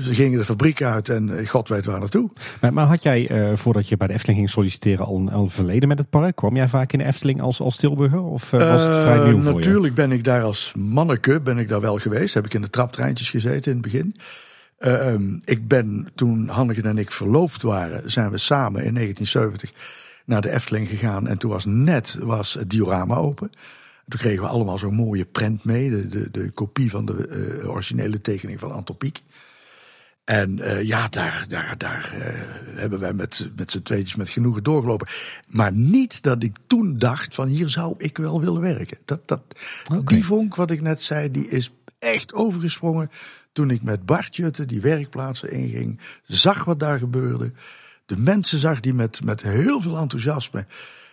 Ze 0.00 0.14
gingen 0.14 0.38
de 0.38 0.44
fabriek 0.44 0.82
uit 0.82 1.08
en 1.08 1.46
god 1.46 1.68
weet 1.68 1.84
waar 1.84 1.98
naartoe. 1.98 2.30
Maar, 2.60 2.72
maar 2.72 2.86
had 2.86 3.02
jij, 3.02 3.30
uh, 3.30 3.56
voordat 3.56 3.88
je 3.88 3.96
bij 3.96 4.06
de 4.06 4.12
Efteling 4.12 4.38
ging 4.38 4.50
solliciteren, 4.50 5.06
al 5.06 5.16
een, 5.16 5.30
al 5.30 5.42
een 5.42 5.50
verleden 5.50 5.88
met 5.88 5.98
het 5.98 6.10
park? 6.10 6.36
Kwam 6.36 6.56
jij 6.56 6.68
vaak 6.68 6.92
in 6.92 6.98
de 6.98 7.04
Efteling 7.04 7.40
als, 7.40 7.60
als 7.60 7.76
Tilburger 7.76 8.20
of 8.20 8.52
uh, 8.52 8.60
was 8.60 8.82
het 8.82 8.96
vrij 8.96 9.18
nieuw 9.18 9.42
voor 9.42 9.54
Natuurlijk 9.54 9.94
ben 9.94 10.12
ik 10.12 10.24
daar 10.24 10.42
als 10.42 10.72
manneke 10.76 11.40
ben 11.40 11.58
ik 11.58 11.68
daar 11.68 11.80
wel 11.80 11.98
geweest. 11.98 12.34
Heb 12.34 12.44
ik 12.44 12.54
in 12.54 12.60
de 12.60 12.70
traptreintjes 12.70 13.30
gezeten 13.30 13.72
in 13.72 13.78
het 13.78 13.86
begin. 13.92 14.14
Uh, 14.80 15.14
ik 15.44 15.68
ben, 15.68 16.08
toen 16.14 16.48
Hanneke 16.48 16.82
en 16.82 16.98
ik 16.98 17.10
verloofd 17.10 17.62
waren, 17.62 18.10
zijn 18.10 18.30
we 18.30 18.38
samen 18.38 18.84
in 18.84 18.94
1970 18.94 19.72
naar 20.24 20.40
de 20.40 20.50
Efteling 20.50 20.88
gegaan. 20.88 21.28
En 21.28 21.38
toen 21.38 21.50
was 21.50 21.64
net 21.64 22.16
was 22.20 22.54
het 22.54 22.70
diorama 22.70 23.16
open. 23.16 23.50
Toen 24.08 24.20
kregen 24.20 24.42
we 24.42 24.48
allemaal 24.48 24.78
zo'n 24.78 24.94
mooie 24.94 25.24
prent 25.24 25.64
mee. 25.64 25.90
De, 25.90 26.06
de, 26.06 26.30
de 26.30 26.50
kopie 26.50 26.90
van 26.90 27.06
de 27.06 27.28
uh, 27.62 27.70
originele 27.70 28.20
tekening 28.20 28.60
van 28.60 28.72
Anton 28.72 28.96
Pieck. 28.96 29.22
En 30.28 30.58
uh, 30.58 30.82
ja, 30.82 31.08
daar, 31.08 31.44
daar, 31.48 31.74
daar 31.78 32.12
uh, 32.14 32.20
hebben 32.78 32.98
wij 32.98 33.12
met, 33.12 33.50
met 33.56 33.70
z'n 33.70 33.82
tweetjes 33.82 34.16
met 34.16 34.28
genoegen 34.28 34.62
doorgelopen. 34.62 35.06
Maar 35.48 35.72
niet 35.72 36.22
dat 36.22 36.42
ik 36.42 36.56
toen 36.66 36.98
dacht 36.98 37.34
van 37.34 37.48
hier 37.48 37.68
zou 37.68 37.94
ik 37.98 38.16
wel 38.16 38.40
willen 38.40 38.60
werken. 38.60 38.98
Dat, 39.04 39.28
dat, 39.28 39.42
okay. 39.84 40.16
Die 40.16 40.24
vonk 40.24 40.54
wat 40.54 40.70
ik 40.70 40.80
net 40.80 41.02
zei, 41.02 41.30
die 41.30 41.48
is 41.48 41.72
echt 41.98 42.34
overgesprongen 42.34 43.10
toen 43.52 43.70
ik 43.70 43.82
met 43.82 44.06
Bart 44.06 44.36
Jutte 44.36 44.66
die 44.66 44.80
werkplaatsen 44.80 45.50
inging. 45.50 46.00
Zag 46.24 46.64
wat 46.64 46.80
daar 46.80 46.98
gebeurde. 46.98 47.52
De 48.06 48.16
mensen 48.16 48.60
zag 48.60 48.80
die 48.80 48.94
met, 48.94 49.24
met 49.24 49.42
heel 49.42 49.80
veel 49.80 49.96
enthousiasme 49.96 50.66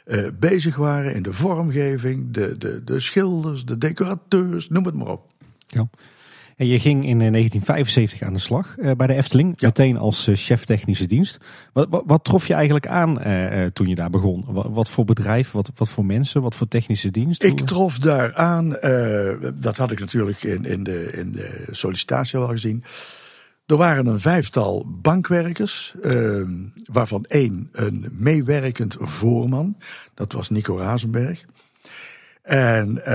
uh, 0.05 0.27
bezig 0.39 0.75
waren 0.75 1.15
in 1.15 1.23
de 1.23 1.33
vormgeving. 1.33 2.31
De, 2.31 2.57
de, 2.57 2.83
de 2.83 2.99
schilders, 2.99 3.65
de 3.65 3.77
decorateurs, 3.77 4.69
noem 4.69 4.85
het 4.85 4.95
maar 4.95 5.07
op. 5.07 5.31
Ja. 5.67 5.89
En 6.55 6.67
je 6.67 6.79
ging 6.79 7.05
in 7.05 7.17
1975 7.17 8.21
aan 8.21 8.33
de 8.33 8.39
slag 8.39 8.77
uh, 8.77 8.91
bij 8.91 9.07
de 9.07 9.13
Efteling, 9.13 9.53
ja. 9.57 9.67
meteen 9.67 9.97
als 9.97 10.27
uh, 10.27 10.35
chef 10.35 10.65
technische 10.65 11.05
dienst. 11.05 11.37
Wat, 11.73 11.87
wat, 11.89 12.03
wat, 12.05 12.23
trof 12.23 12.47
je 12.47 12.53
eigenlijk 12.53 12.87
aan 12.87 13.19
toen 13.73 13.87
je 13.87 13.95
daar 13.95 14.09
begon? 14.09 14.45
Wat, 14.47 14.67
wat, 14.69 14.89
voor 14.89 15.05
bedrijf, 15.05 15.51
wat, 15.51 15.71
wat 15.75 15.89
voor 15.89 16.05
mensen, 16.05 16.41
wat 16.41 16.55
voor 16.55 16.67
technische 16.67 17.11
dienst? 17.11 17.43
Ik 17.43 17.61
trof 17.61 17.99
daar 17.99 18.35
aan, 18.35 18.69
dat 19.55 19.77
had 19.77 19.91
ik 19.91 19.99
natuurlijk 19.99 20.43
in, 20.43 20.65
in, 20.65 20.83
de, 20.83 21.11
in 21.13 21.31
de 21.31 21.65
sollicitatie 21.71 22.39
al 22.39 22.47
gezien. 22.47 22.83
Er 23.65 23.77
waren 23.77 24.07
een 24.07 24.19
vijftal 24.19 24.85
bankwerkers, 25.01 25.95
waarvan 26.91 27.25
één 27.25 27.69
een 27.71 28.07
meewerkend 28.11 28.95
voorman. 28.99 29.77
Dat 30.13 30.31
was 30.31 30.49
Nico 30.49 30.77
Razenberg. 30.77 31.45
En 32.41 33.05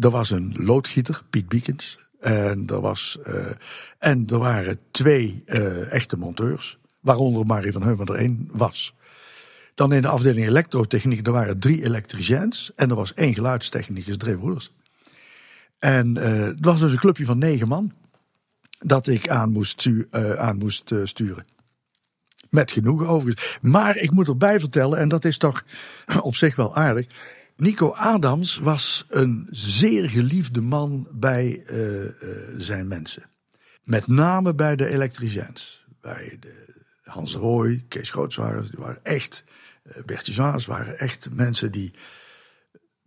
er 0.00 0.10
was 0.10 0.30
een 0.30 0.54
loodgieter, 0.58 1.22
Piet 1.30 1.48
Biekens. 1.48 1.98
En 2.22 2.66
er, 2.66 2.80
was, 2.80 3.18
uh, 3.26 3.34
en 3.98 4.26
er 4.26 4.38
waren 4.38 4.78
twee 4.90 5.42
uh, 5.46 5.92
echte 5.92 6.16
monteurs, 6.16 6.78
waaronder 7.00 7.46
Marie 7.46 7.72
van 7.72 7.82
Heumen 7.82 8.06
er 8.06 8.14
één 8.14 8.48
was. 8.52 8.94
Dan 9.74 9.92
in 9.92 10.02
de 10.02 10.08
afdeling 10.08 10.46
elektrotechniek, 10.46 11.26
er 11.26 11.32
waren 11.32 11.60
drie 11.60 11.84
elektriciens 11.84 12.72
en 12.76 12.90
er 12.90 12.96
was 12.96 13.14
één 13.14 13.34
geluidstechnicus, 13.34 14.16
drie 14.16 14.38
broeders. 14.38 14.72
En 15.78 16.16
uh, 16.16 16.24
het 16.44 16.64
was 16.64 16.80
dus 16.80 16.92
een 16.92 16.98
clubje 16.98 17.24
van 17.24 17.38
negen 17.38 17.68
man 17.68 17.92
dat 18.78 19.06
ik 19.06 19.28
aan 19.28 19.50
moest, 19.50 19.88
aan 20.36 20.58
moest 20.58 20.92
sturen. 21.04 21.44
Met 22.50 22.70
genoegen 22.72 23.06
overigens. 23.06 23.58
Maar 23.62 23.96
ik 23.96 24.10
moet 24.10 24.28
erbij 24.28 24.60
vertellen, 24.60 24.98
en 24.98 25.08
dat 25.08 25.24
is 25.24 25.38
toch 25.38 25.64
op 26.20 26.36
zich 26.36 26.56
wel 26.56 26.76
aardig. 26.76 27.06
Nico 27.62 27.92
Adams 27.94 28.58
was 28.58 29.04
een 29.08 29.48
zeer 29.50 30.10
geliefde 30.10 30.60
man 30.60 31.08
bij 31.12 31.64
uh, 31.70 32.04
uh, 32.04 32.10
zijn 32.56 32.88
mensen. 32.88 33.22
Met 33.84 34.06
name 34.06 34.54
bij 34.54 34.76
de 34.76 34.88
elektriciens. 34.88 35.84
Bij 36.00 36.36
de 36.40 36.84
Hans 37.02 37.34
Rooij, 37.34 37.84
Kees 37.88 38.10
Grootswaard, 38.10 38.70
die 38.70 38.78
waren 38.78 39.04
echt, 39.04 39.44
uh, 39.84 40.04
Bertje 40.04 40.32
Zwaas 40.32 40.66
waren 40.66 40.98
echt 40.98 41.28
mensen 41.30 41.72
die 41.72 41.90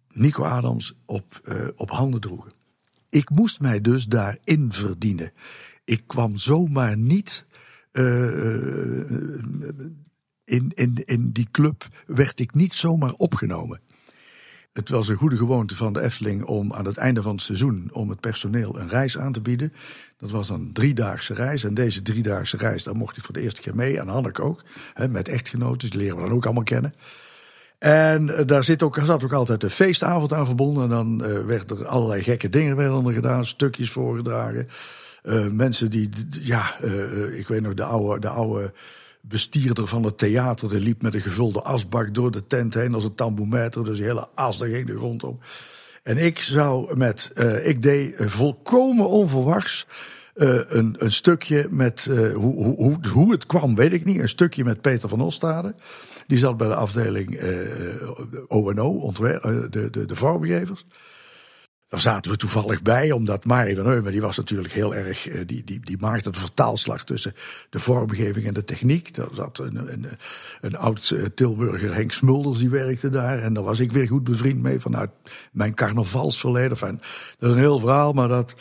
Nico 0.09 0.43
Adams 0.43 0.93
op, 1.05 1.41
op 1.75 1.89
handen 1.89 2.21
droegen. 2.21 2.51
ik 3.09 3.29
moest 3.29 3.59
mij 3.59 3.81
dus 3.81 4.05
daarin 4.05 4.73
verdienen. 4.73 5.31
Ik 5.83 6.03
kwam 6.07 6.37
zomaar 6.37 6.97
niet 6.97 7.45
in, 10.43 10.71
in, 10.73 10.95
in 11.05 11.31
die 11.31 11.47
club, 11.51 11.87
werd 12.07 12.39
ik 12.39 12.53
niet 12.53 12.73
zomaar 12.73 13.13
opgenomen. 13.13 13.79
Het 14.75 14.89
was 14.89 15.07
een 15.07 15.15
goede 15.15 15.37
gewoonte 15.37 15.75
van 15.75 15.93
de 15.93 16.01
Efteling 16.01 16.43
om 16.43 16.73
aan 16.73 16.85
het 16.85 16.97
einde 16.97 17.21
van 17.21 17.31
het 17.31 17.41
seizoen 17.41 17.89
om 17.93 18.09
het 18.09 18.19
personeel 18.19 18.79
een 18.79 18.89
reis 18.89 19.17
aan 19.17 19.31
te 19.31 19.41
bieden. 19.41 19.73
Dat 20.17 20.31
was 20.31 20.49
een 20.49 20.69
driedaagse 20.73 21.33
reis. 21.33 21.63
En 21.63 21.73
deze 21.73 22.01
driedaagse 22.01 22.57
reis, 22.57 22.83
daar 22.83 22.95
mocht 22.95 23.17
ik 23.17 23.23
voor 23.23 23.33
de 23.33 23.41
eerste 23.41 23.61
keer 23.61 23.75
mee. 23.75 23.99
En 23.99 24.07
Hanneke 24.07 24.41
ook, 24.41 24.63
hè, 24.93 25.07
met 25.07 25.27
echtgenoten. 25.27 25.89
Die 25.89 25.99
leren 25.99 26.15
we 26.15 26.21
dan 26.21 26.31
ook 26.31 26.45
allemaal 26.45 26.63
kennen. 26.63 26.93
En 27.79 28.45
daar, 28.45 28.63
zit 28.63 28.83
ook, 28.83 28.99
zat 29.03 29.23
ook 29.23 29.33
altijd 29.33 29.63
een 29.63 29.69
feestavond 29.69 30.33
aan 30.33 30.45
verbonden. 30.45 30.83
En 30.83 30.89
dan 30.89 31.17
werden 31.45 31.79
er 31.79 31.85
allerlei 31.85 32.23
gekke 32.23 32.49
dingen 32.49 32.75
werden 32.75 33.05
er 33.05 33.13
gedaan. 33.13 33.45
Stukjes 33.45 33.91
voorgedragen. 33.91 34.67
Uh, 35.23 35.47
mensen 35.47 35.89
die, 35.89 36.09
ja, 36.29 36.79
ik 37.31 37.47
weet 37.47 37.61
nog, 37.61 37.73
de 37.73 37.83
oude, 37.83 38.19
de 38.19 38.29
oude 38.29 38.73
bestierder 39.27 39.87
van 39.87 40.03
het 40.03 40.17
theater. 40.17 40.69
Die 40.69 40.79
liep 40.79 41.01
met 41.01 41.13
een 41.13 41.21
gevulde 41.21 41.61
asbak 41.61 42.13
door 42.13 42.31
de 42.31 42.47
tent 42.47 42.73
heen 42.73 42.93
als 42.93 43.03
een 43.03 43.15
tamboemeter. 43.15 43.83
Dus 43.83 43.97
die 43.97 44.05
hele 44.05 44.27
as, 44.35 44.57
daar 44.57 44.69
ging 44.69 44.87
de 44.87 44.97
grond 44.97 45.23
op. 45.23 45.43
En 46.03 46.17
ik 46.17 46.39
zou 46.39 46.97
met, 46.97 47.31
uh, 47.35 47.67
ik 47.67 47.81
deed 47.81 48.15
volkomen 48.17 49.09
onverwachts 49.09 49.87
uh, 50.35 50.59
een, 50.67 50.95
een 50.97 51.11
stukje 51.11 51.67
met, 51.69 52.05
hoe, 52.33 52.63
hoe, 52.63 52.97
hoe 53.13 53.31
het 53.31 53.45
kwam, 53.45 53.75
weet 53.75 53.93
ik 53.93 54.05
niet. 54.05 54.19
Een 54.19 54.29
stukje 54.29 54.63
met 54.63 54.81
Peter 54.81 55.09
van 55.09 55.21
Ostade. 55.21 55.75
Die 56.27 56.37
zat 56.37 56.57
bij 56.57 56.67
de 56.67 56.75
afdeling 56.75 57.41
O&O, 58.47 59.11
de, 59.11 59.87
de, 59.91 60.05
de 60.05 60.15
vormgevers. 60.15 60.85
Daar 61.87 61.99
zaten 61.99 62.31
we 62.31 62.37
toevallig 62.37 62.81
bij, 62.81 63.11
omdat 63.11 63.45
Marie 63.45 63.75
van 63.75 63.85
Heumen, 63.85 64.11
die 64.11 64.21
was 64.21 64.37
natuurlijk 64.37 64.73
heel 64.73 64.95
erg, 64.95 65.27
eh, 65.27 65.41
die, 65.45 65.63
die, 65.63 65.79
die 65.79 65.97
maakte 65.97 66.31
de 66.31 66.39
vertaalslag 66.39 67.03
tussen 67.03 67.33
de 67.69 67.79
vormgeving 67.79 68.47
en 68.47 68.53
de 68.53 68.63
techniek. 68.63 69.13
Daar 69.13 69.29
zat 69.33 69.57
een, 69.57 69.91
een, 69.93 70.07
een 70.61 70.75
oud 70.75 71.11
eh, 71.11 71.23
Tilburger, 71.23 71.93
Henk 71.93 72.11
Smulders, 72.11 72.59
die 72.59 72.69
werkte 72.69 73.09
daar. 73.09 73.39
En 73.39 73.53
daar 73.53 73.63
was 73.63 73.79
ik 73.79 73.91
weer 73.91 74.07
goed 74.07 74.23
bevriend 74.23 74.61
mee 74.61 74.79
vanuit 74.79 75.09
mijn 75.51 75.73
carnavalsverleden. 75.73 76.71
Enfin, 76.71 77.01
dat 77.39 77.49
is 77.49 77.55
een 77.55 77.61
heel 77.61 77.79
verhaal, 77.79 78.13
maar 78.13 78.27
dat... 78.27 78.53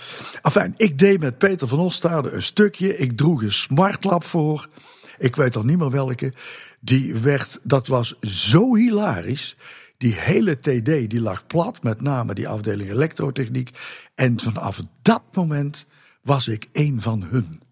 Enfin, 0.43 0.75
ik 0.77 0.99
deed 0.99 1.21
met 1.21 1.39
Peter 1.39 1.69
van 1.69 1.79
Ostade 1.79 2.33
een 2.33 2.43
stukje. 2.43 2.97
Ik 2.97 3.17
droeg 3.17 3.43
een 3.43 3.53
smartlap 3.53 4.25
voor. 4.25 4.69
Ik 5.19 5.37
weet 5.37 5.57
al 5.57 5.65
niet 5.65 5.79
meer 5.79 5.91
welke. 5.91 6.33
Die 6.81 7.15
werd, 7.15 7.59
dat 7.63 7.87
was 7.87 8.19
zo 8.21 8.75
hilarisch. 8.77 9.57
Die 10.05 10.21
hele 10.21 10.59
TD 10.59 11.09
die 11.11 11.21
lag 11.21 11.47
plat, 11.47 11.83
met 11.83 12.01
name 12.01 12.35
die 12.35 12.49
afdeling 12.49 12.91
elektrotechniek. 12.91 13.71
En 14.15 14.41
vanaf 14.41 14.83
dat 15.03 15.23
moment 15.33 15.87
was 16.23 16.49
ik 16.49 16.69
een 16.73 17.01
van 17.03 17.23
hun. 17.23 17.63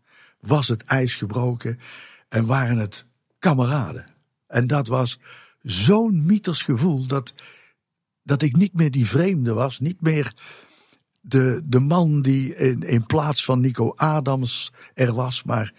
Was 0.40 0.68
het 0.68 0.83
ijs 0.83 1.14
gebroken 1.14 1.79
en 2.29 2.47
waren 2.47 2.79
het 2.79 3.05
kameraden. 3.38 4.05
En 4.47 4.66
dat 4.66 4.87
was 4.87 5.18
zo'n 5.62 6.27
mythers 6.27 6.62
gevoel 6.62 7.07
dat, 7.07 7.35
dat 8.23 8.42
ik 8.42 8.57
niet 8.57 8.75
meer 8.75 8.90
die 8.90 9.07
vreemde 9.07 9.53
was, 9.53 9.79
niet 9.79 10.01
meer 10.01 10.35
de, 11.21 11.61
de 11.64 11.81
man 11.81 12.23
die 12.23 12.57
in, 12.57 12.83
in 12.83 13.07
plaats 13.07 13.45
van 13.45 13.61
Nico 13.61 13.92
Adams 13.95 14.73
er 14.95 15.12
was, 15.12 15.42
maar 15.42 15.73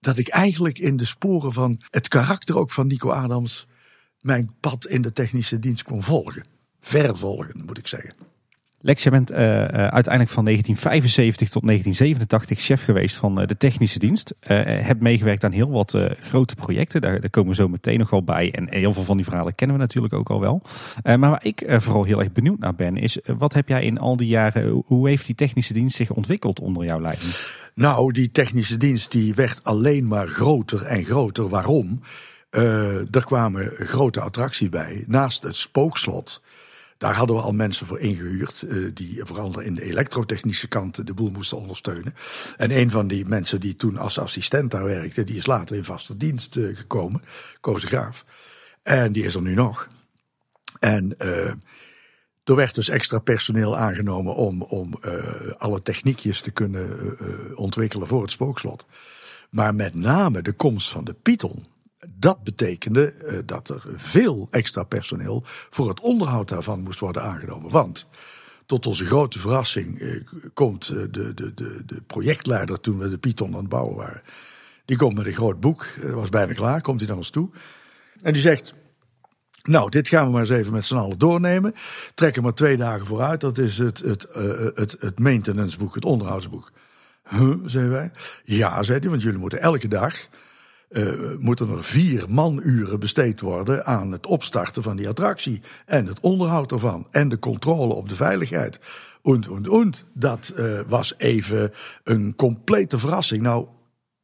dat 0.00 0.18
ik 0.18 0.28
eigenlijk 0.28 0.78
in 0.78 0.96
de 0.96 1.04
sporen 1.04 1.52
van 1.52 1.80
het 1.90 2.08
karakter 2.08 2.58
ook 2.58 2.70
van 2.70 2.86
Nico 2.86 3.10
Adams 3.10 3.68
mijn 4.20 4.50
pad 4.60 4.86
in 4.86 5.02
de 5.02 5.12
technische 5.12 5.58
dienst 5.58 5.82
kon 5.82 6.02
volgen. 6.02 6.42
Vervolgen, 6.80 7.62
moet 7.66 7.78
ik 7.78 7.86
zeggen. 7.86 8.14
Lex, 8.82 9.02
je 9.02 9.10
bent 9.10 9.30
uh, 9.30 9.38
uiteindelijk 9.38 10.30
van 10.30 10.44
1975 10.44 11.48
tot 11.48 11.66
1987 11.66 12.60
chef 12.60 12.84
geweest 12.84 13.16
van 13.16 13.40
uh, 13.40 13.46
de 13.46 13.56
technische 13.56 13.98
dienst. 13.98 14.34
Hebt 14.40 15.00
meegewerkt 15.00 15.44
aan 15.44 15.52
heel 15.52 15.70
wat 15.70 15.98
grote 16.20 16.54
projecten. 16.54 17.00
Daar, 17.00 17.20
daar, 17.20 17.30
komen 17.30 17.50
we 17.50 17.56
zo 17.56 17.68
meteen 17.68 17.98
nog 17.98 18.10
wel 18.10 18.24
bij. 18.24 18.52
En 18.52 18.66
heel 18.70 18.92
veel 18.92 19.04
van 19.04 19.16
die 19.16 19.26
verhalen 19.26 19.54
kennen 19.54 19.76
we 19.76 19.82
natuurlijk 19.82 20.14
ook 20.14 20.30
al 20.30 20.40
wel. 20.40 20.62
maar 21.02 21.18
waar 21.18 21.44
ik 21.44 21.64
vooral 21.66 22.04
heel 22.04 22.18
erg 22.18 22.32
benieuwd 22.32 22.58
naar 22.58 22.74
ben, 22.74 22.96
is 22.96 23.18
wat 23.38 23.54
heb 23.54 23.68
jij 23.68 23.82
in 23.82 23.98
al 23.98 24.16
die 24.16 24.28
jaren, 24.28 24.82
hoe 24.86 25.08
heeft 25.08 25.26
die 25.26 25.34
technische 25.34 25.72
dienst 25.72 25.96
zich 25.96 26.10
ontwikkeld 26.10 26.60
onder 26.60 26.84
jouw 26.84 27.00
leiding? 27.00 27.30
Nou, 27.74 28.12
die 28.12 28.30
technische 28.30 28.76
dienst 28.76 29.12
die 29.12 29.34
werd 29.34 29.64
alleen 29.64 30.08
maar 30.08 30.26
groter 30.26 30.82
en 30.82 31.04
groter. 31.04 31.48
Waarom? 31.48 32.00
Uh, 32.50 33.14
er 33.14 33.24
kwamen 33.24 33.70
grote 33.70 34.20
attracties 34.20 34.68
bij. 34.68 35.04
Naast 35.06 35.42
het 35.42 35.56
spookslot. 35.56 36.42
Daar 36.98 37.14
hadden 37.14 37.36
we 37.36 37.42
al 37.42 37.52
mensen 37.52 37.86
voor 37.86 37.98
ingehuurd. 37.98 38.62
Uh, 38.62 38.90
die 38.94 39.20
vooral 39.24 39.60
in 39.60 39.74
de 39.74 39.84
elektrotechnische 39.84 40.68
kant 40.68 41.06
de 41.06 41.14
boel 41.14 41.30
moesten 41.30 41.58
ondersteunen. 41.58 42.14
En 42.56 42.70
een 42.70 42.90
van 42.90 43.08
die 43.08 43.24
mensen 43.24 43.60
die 43.60 43.74
toen 43.74 43.96
als 43.96 44.18
assistent 44.18 44.70
daar 44.70 44.84
werkte. 44.84 45.24
die 45.24 45.36
is 45.36 45.46
later 45.46 45.76
in 45.76 45.84
vaste 45.84 46.16
dienst 46.16 46.56
uh, 46.56 46.76
gekomen. 46.76 47.22
Koos 47.60 47.80
de 47.80 47.86
Graaf. 47.86 48.24
En 48.82 49.12
die 49.12 49.24
is 49.24 49.34
er 49.34 49.42
nu 49.42 49.54
nog. 49.54 49.88
En 50.78 51.18
er 52.44 52.54
werd 52.56 52.74
dus 52.74 52.88
extra 52.88 53.18
personeel 53.18 53.76
aangenomen 53.76 54.34
om, 54.34 54.62
om 54.62 54.94
alle 55.58 55.82
techniekjes 55.82 56.40
te 56.40 56.50
kunnen 56.50 57.16
ontwikkelen 57.56 58.06
voor 58.06 58.22
het 58.22 58.30
spookslot. 58.30 58.86
Maar 59.50 59.74
met 59.74 59.94
name 59.94 60.42
de 60.42 60.52
komst 60.52 60.90
van 60.90 61.04
de 61.04 61.12
Python 61.12 61.64
dat 62.08 62.44
betekende 62.44 63.14
uh, 63.14 63.38
dat 63.44 63.68
er 63.68 63.82
veel 63.96 64.48
extra 64.50 64.82
personeel 64.82 65.42
voor 65.44 65.88
het 65.88 66.00
onderhoud 66.00 66.48
daarvan 66.48 66.80
moest 66.80 67.00
worden 67.00 67.22
aangenomen. 67.22 67.70
Want 67.70 68.06
tot 68.66 68.86
onze 68.86 69.06
grote 69.06 69.38
verrassing 69.38 70.00
uh, 70.00 70.22
komt 70.54 70.88
uh, 70.88 71.04
de, 71.10 71.34
de, 71.34 71.54
de, 71.54 71.82
de 71.86 72.02
projectleider 72.06 72.80
toen 72.80 72.98
we 72.98 73.08
de 73.08 73.18
Python 73.18 73.52
aan 73.52 73.60
het 73.60 73.68
bouwen 73.68 73.96
waren. 73.96 74.22
Die 74.84 74.96
komt 74.96 75.16
met 75.16 75.26
een 75.26 75.32
groot 75.32 75.60
boek, 75.60 75.86
was 76.12 76.28
bijna 76.28 76.52
klaar, 76.52 76.80
komt 76.80 76.98
hij 76.98 77.08
naar 77.08 77.16
ons 77.16 77.30
toe. 77.30 77.50
En 78.22 78.32
die 78.32 78.42
zegt, 78.42 78.74
nou, 79.62 79.90
dit 79.90 80.08
gaan 80.08 80.24
we 80.24 80.30
maar 80.30 80.40
eens 80.40 80.50
even 80.50 80.72
met 80.72 80.84
z'n 80.84 80.96
allen 80.96 81.18
doornemen. 81.18 81.74
Trekken 82.14 82.42
maar 82.42 82.54
twee 82.54 82.76
dagen 82.76 83.06
vooruit. 83.06 83.40
Dat 83.40 83.58
is 83.58 83.78
het, 83.78 83.98
het, 83.98 84.26
uh, 84.36 84.66
het, 84.74 84.96
het 84.98 85.18
maintenanceboek, 85.18 85.94
het 85.94 86.04
onderhoudsboek. 86.04 86.72
Huh, 87.28 87.54
zeiden 87.64 87.92
wij. 87.92 88.10
Ja, 88.44 88.82
zei 88.82 88.98
hij, 88.98 89.10
want 89.10 89.22
jullie 89.22 89.38
moeten 89.38 89.60
elke 89.60 89.88
dag 89.88 90.28
uh, 90.90 91.36
moeten 91.38 91.68
er 91.68 91.84
vier 91.84 92.24
manuren 92.28 93.00
besteed 93.00 93.40
worden 93.40 93.84
aan 93.84 94.12
het 94.12 94.26
opstarten 94.26 94.82
van 94.82 94.96
die 94.96 95.08
attractie. 95.08 95.60
En 95.86 96.06
het 96.06 96.20
onderhoud 96.20 96.72
ervan. 96.72 97.06
En 97.10 97.28
de 97.28 97.38
controle 97.38 97.94
op 97.94 98.08
de 98.08 98.14
veiligheid. 98.14 98.80
Und, 99.22 99.48
und, 99.48 99.68
und. 99.68 100.04
Dat 100.14 100.52
uh, 100.56 100.80
was 100.88 101.14
even 101.16 101.72
een 102.04 102.34
complete 102.36 102.98
verrassing. 102.98 103.42
Nou, 103.42 103.66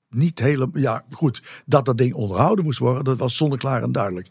niet 0.08 0.38
helemaal. 0.38 0.78
Ja, 0.78 1.04
goed. 1.10 1.62
Dat 1.66 1.84
dat 1.84 1.98
ding 1.98 2.14
onderhouden 2.14 2.64
moest 2.64 2.78
worden, 2.78 3.04
dat 3.04 3.18
was 3.18 3.36
zonneklaar 3.36 3.82
en 3.82 3.92
duidelijk. 3.92 4.28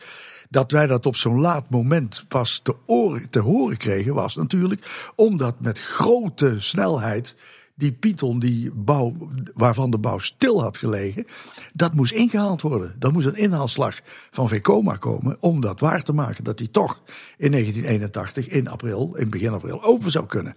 Dat 0.50 0.72
wij 0.72 0.88
dat 0.88 1.06
op 1.06 1.16
zo'n 1.16 1.40
laat 1.40 1.70
moment 1.70 2.26
pas 2.28 2.60
te, 2.64 2.76
oren, 2.86 3.30
te 3.30 3.40
horen 3.40 3.78
kregen, 3.78 4.14
was 4.14 4.36
natuurlijk 4.36 5.12
omdat 5.16 5.60
met 5.60 5.80
grote 5.80 6.56
snelheid 6.60 7.36
die 7.76 7.92
Python, 7.92 8.40
die 8.40 8.72
bouw, 8.72 9.14
waarvan 9.54 9.92
de 9.92 9.98
bouw 9.98 10.20
stil 10.20 10.62
had 10.62 10.78
gelegen, 10.78 11.26
dat 11.74 11.94
moest 11.94 12.14
ingehaald 12.14 12.62
worden. 12.62 12.96
Dat 13.00 13.12
moest 13.12 13.28
een 13.28 13.36
inhaalslag 13.36 14.00
van 14.32 14.48
Vekoma 14.48 14.96
komen 14.96 15.42
om 15.42 15.60
dat 15.60 15.80
waar 15.80 16.04
te 16.04 16.14
maken 16.14 16.44
dat 16.44 16.58
die 16.58 16.70
toch 16.70 17.02
in 17.38 17.52
1981 17.52 18.48
in 18.48 18.68
april, 18.68 19.16
in 19.16 19.30
begin 19.30 19.54
april, 19.54 19.84
open 19.84 20.12
zou 20.12 20.26
kunnen. 20.26 20.56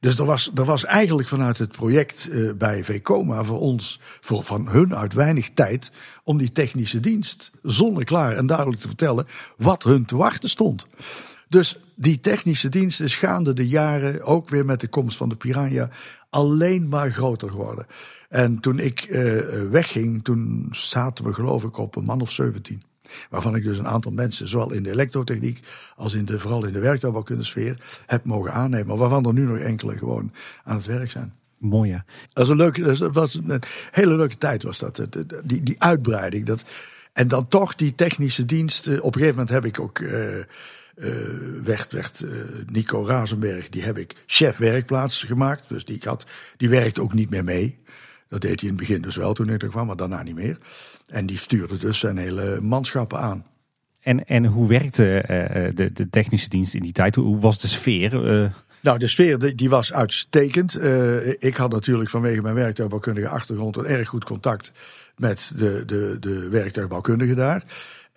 Dus 0.00 0.18
er 0.18 0.24
was, 0.24 0.50
er 0.54 0.64
was 0.64 0.84
eigenlijk 0.84 1.28
vanuit 1.28 1.58
het 1.58 1.70
project 1.70 2.28
uh, 2.30 2.52
bij 2.52 2.84
Vekoma 2.84 3.44
voor 3.44 3.60
ons, 3.60 4.00
voor 4.02 4.44
van 4.44 4.68
hun 4.68 4.96
uit 4.96 5.14
weinig 5.14 5.50
tijd, 5.54 5.90
om 6.24 6.38
die 6.38 6.52
technische 6.52 7.00
dienst 7.00 7.50
zonneklaar 7.62 8.36
en 8.36 8.46
duidelijk 8.46 8.80
te 8.80 8.86
vertellen 8.86 9.26
wat 9.56 9.82
hun 9.82 10.04
te 10.04 10.16
wachten 10.16 10.48
stond. 10.48 10.86
Dus 11.48 11.78
die 11.94 12.20
technische 12.20 12.68
dienst 12.68 13.00
is 13.00 13.16
gaande 13.16 13.52
de 13.52 13.68
jaren, 13.68 14.24
ook 14.24 14.48
weer 14.48 14.64
met 14.64 14.80
de 14.80 14.88
komst 14.88 15.16
van 15.16 15.28
de 15.28 15.36
Piranha, 15.36 15.90
alleen 16.30 16.88
maar 16.88 17.12
groter 17.12 17.50
geworden. 17.50 17.86
En 18.28 18.60
toen 18.60 18.78
ik 18.78 19.08
uh, 19.10 19.40
wegging, 19.70 20.24
toen 20.24 20.68
zaten 20.70 21.24
we 21.24 21.32
geloof 21.32 21.64
ik 21.64 21.76
op 21.76 21.96
een 21.96 22.04
man 22.04 22.20
of 22.20 22.30
17. 22.30 22.82
Waarvan 23.30 23.56
ik 23.56 23.62
dus 23.62 23.78
een 23.78 23.88
aantal 23.88 24.12
mensen, 24.12 24.48
zowel 24.48 24.72
in 24.72 24.82
de 24.82 24.90
elektrotechniek 24.90 25.60
als 25.96 26.14
in 26.14 26.24
de, 26.24 26.38
vooral 26.38 26.64
in 26.64 26.72
de 26.72 26.78
werktuigbouwkundesfeer, 26.78 28.02
heb 28.06 28.24
mogen 28.24 28.52
aannemen. 28.52 28.96
Waarvan 28.96 29.26
er 29.26 29.32
nu 29.32 29.44
nog 29.44 29.58
enkele 29.58 29.98
gewoon 29.98 30.32
aan 30.64 30.76
het 30.76 30.86
werk 30.86 31.10
zijn. 31.10 31.34
Mooi 31.58 31.90
ja. 31.90 32.04
Dat, 32.32 32.44
is 32.44 32.50
een 32.50 32.56
leuke, 32.56 32.82
dat 32.82 33.14
was 33.14 33.34
een 33.34 33.62
hele 33.90 34.16
leuke 34.16 34.38
tijd 34.38 34.62
was 34.62 34.78
dat. 34.78 35.06
Die, 35.44 35.62
die 35.62 35.82
uitbreiding. 35.82 36.46
Dat, 36.46 36.64
en 37.12 37.28
dan 37.28 37.48
toch 37.48 37.74
die 37.74 37.94
technische 37.94 38.44
dienst. 38.44 38.88
Op 38.88 38.94
een 38.94 39.20
gegeven 39.20 39.28
moment 39.28 39.48
heb 39.48 39.64
ik 39.64 39.80
ook... 39.80 39.98
Uh, 39.98 40.44
uh, 40.98 41.10
werd, 41.64 41.92
werd 41.92 42.22
uh, 42.24 42.30
Nico 42.66 43.06
Razenberg, 43.06 43.68
die 43.68 43.82
heb 43.82 43.98
ik 43.98 44.22
chef 44.26 44.56
werkplaats 44.56 45.24
gemaakt. 45.24 45.64
Dus 45.68 45.84
die, 45.84 45.96
ik 45.96 46.04
had, 46.04 46.26
die 46.56 46.68
werkte 46.68 47.02
ook 47.02 47.14
niet 47.14 47.30
meer 47.30 47.44
mee. 47.44 47.78
Dat 48.28 48.40
deed 48.40 48.60
hij 48.60 48.68
in 48.68 48.76
het 48.76 48.86
begin 48.86 49.02
dus 49.02 49.16
wel 49.16 49.32
toen 49.32 49.48
ik 49.48 49.62
er 49.62 49.68
kwam, 49.68 49.86
maar 49.86 49.96
daarna 49.96 50.22
niet 50.22 50.34
meer. 50.34 50.58
En 51.06 51.26
die 51.26 51.38
stuurde 51.38 51.76
dus 51.76 51.98
zijn 51.98 52.16
hele 52.16 52.60
manschappen 52.60 53.18
aan. 53.18 53.46
En, 54.00 54.26
en 54.26 54.44
hoe 54.44 54.68
werkte 54.68 55.22
uh, 55.22 55.74
de, 55.74 55.92
de 55.92 56.08
technische 56.10 56.48
dienst 56.48 56.74
in 56.74 56.82
die 56.82 56.92
tijd? 56.92 57.14
Hoe 57.14 57.40
was 57.40 57.58
de 57.58 57.68
sfeer? 57.68 58.10
Nou, 58.80 58.98
de 58.98 59.08
sfeer 59.08 59.56
die, 59.56 59.68
was 59.68 59.92
uitstekend. 59.92 60.76
Uh, 60.76 61.28
ik 61.28 61.56
had 61.56 61.70
natuurlijk 61.70 62.10
vanwege 62.10 62.42
mijn 62.42 62.54
werktuigbouwkundige 62.54 63.28
achtergrond 63.28 63.76
een 63.76 63.86
erg 63.86 64.08
goed 64.08 64.24
contact 64.24 64.72
met 65.16 65.52
de, 65.56 65.82
de, 65.86 66.16
de 66.20 66.48
werktuigbouwkundige 66.48 67.34
daar. 67.34 67.64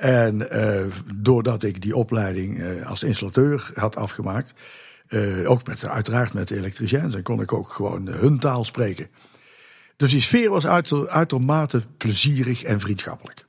En 0.02 0.48
uh, 0.52 0.86
doordat 1.16 1.64
ik 1.64 1.82
die 1.82 1.96
opleiding 1.96 2.58
uh, 2.58 2.90
als 2.90 3.04
installateur 3.04 3.72
had 3.74 3.96
afgemaakt, 3.96 4.54
ook 5.46 5.68
met, 5.68 5.86
uiteraard 5.86 6.34
met 6.34 6.48
de 6.48 6.56
elektriciëns, 6.56 7.16
en 7.16 7.24
kon 7.24 7.42
ik 7.42 7.54
ook 7.54 7.70
gewoon 7.70 8.08
hun 8.08 8.40
taal 8.40 8.64
spreken. 8.64 9.08
Dus 9.98 10.12
die 10.12 10.22
sfeer 10.22 10.50
was 10.50 10.68
uiter, 10.68 11.10
uitermate 11.10 11.82
plezierig 11.98 12.64
en 12.64 12.80
vriendschappelijk. 12.80 13.46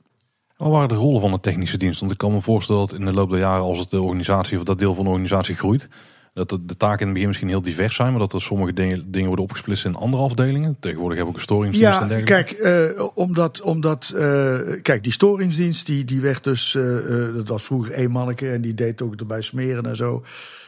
Wat 0.57 0.71
waren 0.71 0.89
de 0.89 0.95
rollen 0.95 1.21
van 1.21 1.31
de 1.31 1.39
technische 1.39 1.77
dienst? 1.77 1.99
Want 1.99 2.11
ik 2.11 2.17
kan 2.17 2.31
me 2.31 2.41
voorstellen 2.41 2.87
dat 2.87 2.99
in 2.99 3.05
de 3.05 3.13
loop 3.13 3.29
der 3.29 3.39
jaren, 3.39 3.63
als 3.63 3.79
het 3.79 3.89
de 3.89 4.01
organisatie 4.01 4.57
of 4.57 4.63
dat 4.63 4.79
deel 4.79 4.95
van 4.95 5.03
de 5.03 5.09
organisatie 5.09 5.55
groeit, 5.55 5.89
dat 6.33 6.49
de, 6.49 6.77
taken 6.77 6.99
in 6.99 7.05
het 7.05 7.13
begin 7.13 7.27
misschien 7.27 7.47
heel 7.47 7.61
divers 7.61 7.95
zijn, 7.95 8.09
maar 8.09 8.19
dat 8.19 8.33
er 8.33 8.41
sommige 8.41 8.73
dingen, 8.73 9.11
dingen 9.11 9.27
worden 9.27 9.45
opgesplitst 9.45 9.85
in 9.85 9.95
andere 9.95 10.23
afdelingen. 10.23 10.77
Tegenwoordig 10.79 11.17
heb 11.17 11.27
ik 11.27 11.33
een 11.33 11.41
storingsdienst 11.41 11.97
ja, 11.97 12.01
en 12.01 12.07
dergelijke. 12.07 12.55
Kijk, 12.55 12.95
uh, 12.97 13.07
omdat, 13.13 13.61
omdat 13.61 14.13
uh, 14.15 14.57
kijk, 14.81 15.03
die 15.03 15.11
storingsdienst 15.11 15.85
die, 15.85 16.05
die 16.05 16.21
werd 16.21 16.43
dus, 16.43 16.73
uh, 16.73 17.35
dat 17.35 17.47
was 17.47 17.63
vroeger 17.63 17.91
één 17.91 18.11
manneke 18.11 18.49
en 18.49 18.61
die 18.61 18.73
deed 18.73 19.01
ook 19.01 19.15
erbij 19.15 19.41
smeren 19.41 19.85
en 19.85 19.95
zo. 19.95 20.23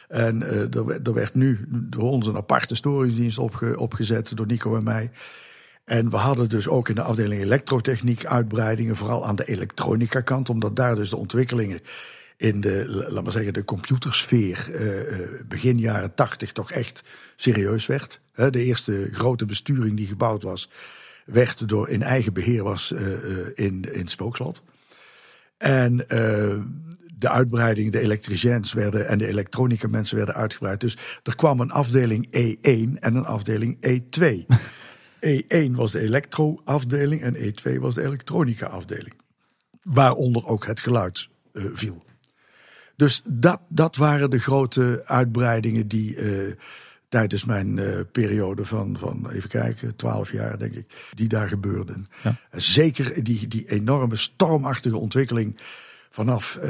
En 0.08 0.44
er, 0.44 1.02
er, 1.04 1.14
werd 1.14 1.36
nu 1.36 1.66
door 1.70 2.12
ons 2.12 2.28
een 2.28 2.36
aparte 2.36 2.76
storingsdienst 2.76 3.38
opge, 3.38 3.80
opgezet, 3.80 4.38
door 4.38 4.46
Nico 4.46 4.78
en 4.78 4.84
mij. 4.84 5.12
En 5.86 6.10
we 6.10 6.18
hadden 6.18 6.50
dus 6.50 6.68
ook 6.68 6.90
in 6.90 6.96
de 6.96 7.02
afdeling 7.02 7.42
elektrotechniek 7.42 8.26
uitbreidingen, 8.26 8.96
vooral 8.96 9.26
aan 9.26 9.36
de 9.36 9.46
elektronica 9.46 10.22
kant, 10.22 10.50
omdat 10.50 10.76
daar 10.76 10.96
dus 10.96 11.10
de 11.10 11.18
ontwikkelingen 11.18 11.80
in 12.38 12.62
de, 12.62 12.84
laat 13.10 13.24
maar 13.24 13.32
zeggen, 13.32 13.54
de 13.54 13.64
computersfeer 13.64 14.70
uh, 14.72 15.42
begin 15.48 15.78
jaren 15.78 16.14
tachtig 16.14 16.52
toch 16.52 16.72
echt 16.72 17.04
serieus 17.36 17.86
werd. 17.86 18.20
De 18.36 18.64
eerste 18.64 19.10
grote 19.12 19.46
besturing 19.46 19.98
die 19.98 20.08
gebouwd 20.08 20.44
was, 20.44 20.70
werd 21.26 21.70
door 21.70 21.90
in 21.90 22.04
eigen 22.04 22.34
beheer 22.34 22.64
was 22.64 22.92
uh, 22.92 23.00
in, 23.54 23.82
in 23.94 24.08
Spookslot. 24.08 24.62
En 25.58 25.98
de 27.18 27.30
uitbreiding, 27.30 27.92
de 27.92 28.02
elektriciëns 28.02 28.74
werden 28.74 29.08
en 29.08 29.18
de 29.18 29.28
elektronica 29.28 29.88
mensen 29.88 30.18
werden 30.18 30.36
uitgebreid. 30.36 30.80
Dus 30.80 30.98
er 31.24 31.36
kwam 31.36 31.60
een 31.60 31.72
afdeling 31.72 32.28
E1 32.28 33.00
en 33.00 33.16
een 33.16 33.26
afdeling 33.26 33.78
E2. 33.88 34.26
E1 35.26 35.72
was 35.72 35.92
de 35.92 36.00
elektroafdeling 36.00 37.22
en 37.22 37.36
E2 37.36 37.80
was 37.80 37.96
de 37.96 38.04
elektronica 38.04 38.66
afdeling. 38.66 39.14
Waaronder 39.82 40.46
ook 40.46 40.66
het 40.66 40.80
geluid 40.80 41.30
viel. 41.54 42.04
Dus 42.96 43.22
dat, 43.26 43.62
dat 43.70 43.96
waren 43.96 44.30
de 44.30 44.40
grote 44.40 45.04
uitbreidingen 45.06 45.88
die 45.88 46.16
uh, 46.16 46.54
tijdens 47.08 47.46
mijn 47.46 47.78
uh, 47.78 48.00
periode 48.12 48.66
van, 48.66 48.98
van, 49.00 49.30
even 49.30 49.50
kijken, 49.50 49.96
twaalf 49.96 50.32
jaar 50.32 50.60
denk 50.60 50.74
ik, 50.74 51.10
die 51.14 51.28
daar 51.28 51.48
gebeurden. 51.48 52.08
Ja. 52.24 52.36
Zeker 52.52 53.24
die, 53.24 53.48
die 53.48 53.70
enorme 53.70 54.16
stormachtige 54.16 54.98
ontwikkeling 54.98 55.58
vanaf, 56.16 56.60
uh, 56.64 56.70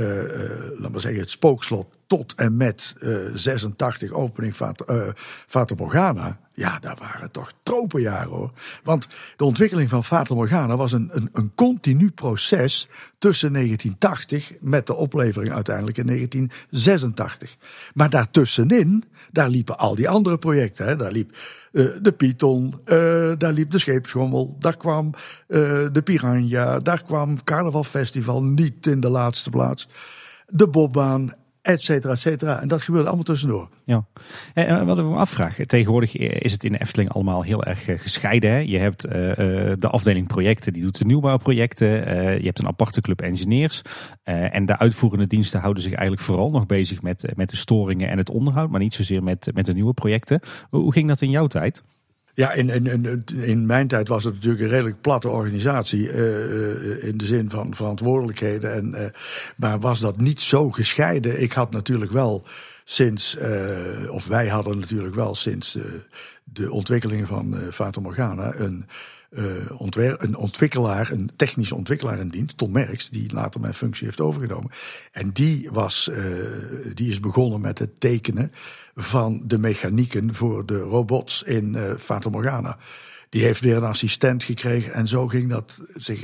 laat 0.77 0.91
maar 0.91 1.01
zeggen, 1.01 1.21
het 1.21 1.29
spookslot 1.29 1.87
tot 2.07 2.33
en 2.33 2.57
met 2.57 2.95
86 3.33 4.11
opening 4.11 4.55
Fata 5.47 5.75
Morgana. 5.77 6.39
Ja, 6.53 6.79
daar 6.79 6.97
waren 6.99 7.31
toch 7.31 7.51
tropenjaren 7.63 8.29
hoor. 8.29 8.51
Want 8.83 9.07
de 9.35 9.45
ontwikkeling 9.45 9.89
van 9.89 10.03
Fata 10.03 10.33
Morgana 10.33 10.77
was 10.77 10.91
een, 10.91 11.09
een, 11.11 11.29
een 11.33 11.51
continu 11.55 12.11
proces 12.11 12.87
tussen 13.17 13.53
1980 13.53 14.51
met 14.59 14.87
de 14.87 14.95
oplevering 14.95 15.53
uiteindelijk 15.53 15.97
in 15.97 16.05
1986. 16.05 17.55
Maar 17.93 18.09
daartussenin, 18.09 19.03
daar 19.35 19.49
liepen 19.49 19.77
al 19.77 19.95
die 19.95 20.09
andere 20.09 20.37
projecten. 20.37 20.85
Hè. 20.85 20.95
Daar 20.95 21.11
liep 21.11 21.37
uh, 21.71 21.89
de 22.01 22.11
Python, 22.11 22.73
uh, 22.85 23.31
daar 23.37 23.53
liep 23.53 23.71
de 23.71 23.77
Scheepschommel, 23.77 24.55
daar 24.59 24.77
kwam 24.77 25.05
uh, 25.05 25.85
de 25.91 26.01
Piranha, 26.03 26.79
daar 26.79 27.03
kwam 27.03 27.43
Carnavalfestival 27.43 28.43
niet 28.43 28.87
in 28.87 28.99
de 28.99 29.09
laatste 29.09 29.49
plaats. 29.49 29.87
De 30.47 30.67
Bobbaan 30.67 31.33
et 31.65 31.81
cetera, 31.81 32.13
et 32.13 32.19
cetera. 32.19 32.61
En 32.61 32.67
dat 32.67 32.81
gebeurde 32.81 33.07
allemaal 33.07 33.25
tussendoor. 33.25 33.69
Ja. 33.83 34.05
En 34.53 34.85
wat 34.85 34.97
ik 34.97 35.03
me 35.03 35.15
afvraag, 35.15 35.57
tegenwoordig 35.65 36.17
is 36.17 36.51
het 36.51 36.63
in 36.63 36.71
de 36.71 36.81
Efteling 36.81 37.09
allemaal 37.09 37.41
heel 37.41 37.63
erg 37.63 37.87
eh, 37.87 37.99
gescheiden. 37.99 38.49
Hè? 38.49 38.57
Je 38.57 38.77
hebt 38.77 39.05
uh, 39.05 39.11
de 39.11 39.89
afdeling 39.89 40.27
projecten, 40.27 40.73
die 40.73 40.81
doet 40.81 40.97
de 40.97 41.05
nieuwbouwprojecten. 41.05 41.87
Je 42.39 42.45
hebt 42.45 42.59
een 42.59 42.67
aparte 42.67 43.01
club 43.01 43.21
engineers. 43.21 43.81
En 44.23 44.65
de 44.65 44.77
uitvoerende 44.77 45.27
diensten 45.27 45.59
houden 45.59 45.83
zich 45.83 45.93
eigenlijk 45.93 46.27
vooral 46.27 46.51
nog 46.51 46.65
bezig 46.65 47.01
met, 47.01 47.31
met 47.35 47.49
de 47.49 47.55
storingen 47.55 48.09
en 48.09 48.17
het 48.17 48.29
onderhoud. 48.29 48.69
Maar 48.69 48.79
niet 48.79 48.93
zozeer 48.93 49.23
met, 49.23 49.49
met 49.53 49.65
de 49.65 49.73
nieuwe 49.73 49.93
projecten. 49.93 50.39
Hoe 50.69 50.91
ging 50.91 51.07
dat 51.07 51.21
in 51.21 51.29
jouw 51.29 51.47
tijd? 51.47 51.83
Ja, 52.35 52.51
in, 52.51 52.69
in, 52.69 53.23
in, 53.35 53.65
mijn 53.65 53.87
tijd 53.87 54.07
was 54.07 54.23
het 54.23 54.33
natuurlijk 54.33 54.61
een 54.61 54.69
redelijk 54.69 55.01
platte 55.01 55.29
organisatie. 55.29 56.01
Uh, 56.01 57.03
in 57.03 57.17
de 57.17 57.25
zin 57.25 57.49
van 57.49 57.75
verantwoordelijkheden. 57.75 58.73
En, 58.73 58.93
uh, 58.95 59.05
maar 59.55 59.79
was 59.79 59.99
dat 59.99 60.17
niet 60.17 60.41
zo 60.41 60.71
gescheiden? 60.71 61.41
Ik 61.41 61.53
had 61.53 61.71
natuurlijk 61.71 62.11
wel 62.11 62.43
sinds, 62.83 63.37
of 64.09 64.27
wij 64.27 64.47
hadden 64.47 64.79
natuurlijk 64.79 65.15
wel 65.15 65.35
sinds 65.35 65.77
de 66.43 66.71
ontwikkeling 66.71 67.27
van 67.27 67.57
Fata 67.71 68.01
Morgana 68.01 68.55
een 68.55 68.85
ontwer 69.77 70.23
een 70.23 70.35
ontwikkelaar, 70.35 71.11
een 71.11 71.31
technische 71.35 71.75
ontwikkelaar 71.75 72.19
in 72.19 72.27
dienst, 72.27 72.57
Tom 72.57 72.71
Merks, 72.71 73.09
die 73.09 73.33
later 73.33 73.61
mijn 73.61 73.73
functie 73.73 74.05
heeft 74.05 74.21
overgenomen. 74.21 74.71
En 75.11 75.31
die, 75.31 75.69
was, 75.71 76.09
uh, 76.11 76.17
die 76.93 77.09
is 77.09 77.19
begonnen 77.19 77.61
met 77.61 77.79
het 77.79 77.99
tekenen 77.99 78.51
van 78.95 79.41
de 79.45 79.57
mechanieken 79.57 80.35
voor 80.35 80.65
de 80.65 80.79
robots 80.79 81.43
in 81.43 81.73
uh, 81.73 81.93
Fata 81.97 82.29
Morgana. 82.29 82.77
Die 83.29 83.43
heeft 83.43 83.61
weer 83.61 83.77
een 83.77 83.83
assistent 83.83 84.43
gekregen 84.43 84.93
en 84.93 85.07
zo 85.07 85.27
ging 85.27 85.49
dat, 85.49 85.79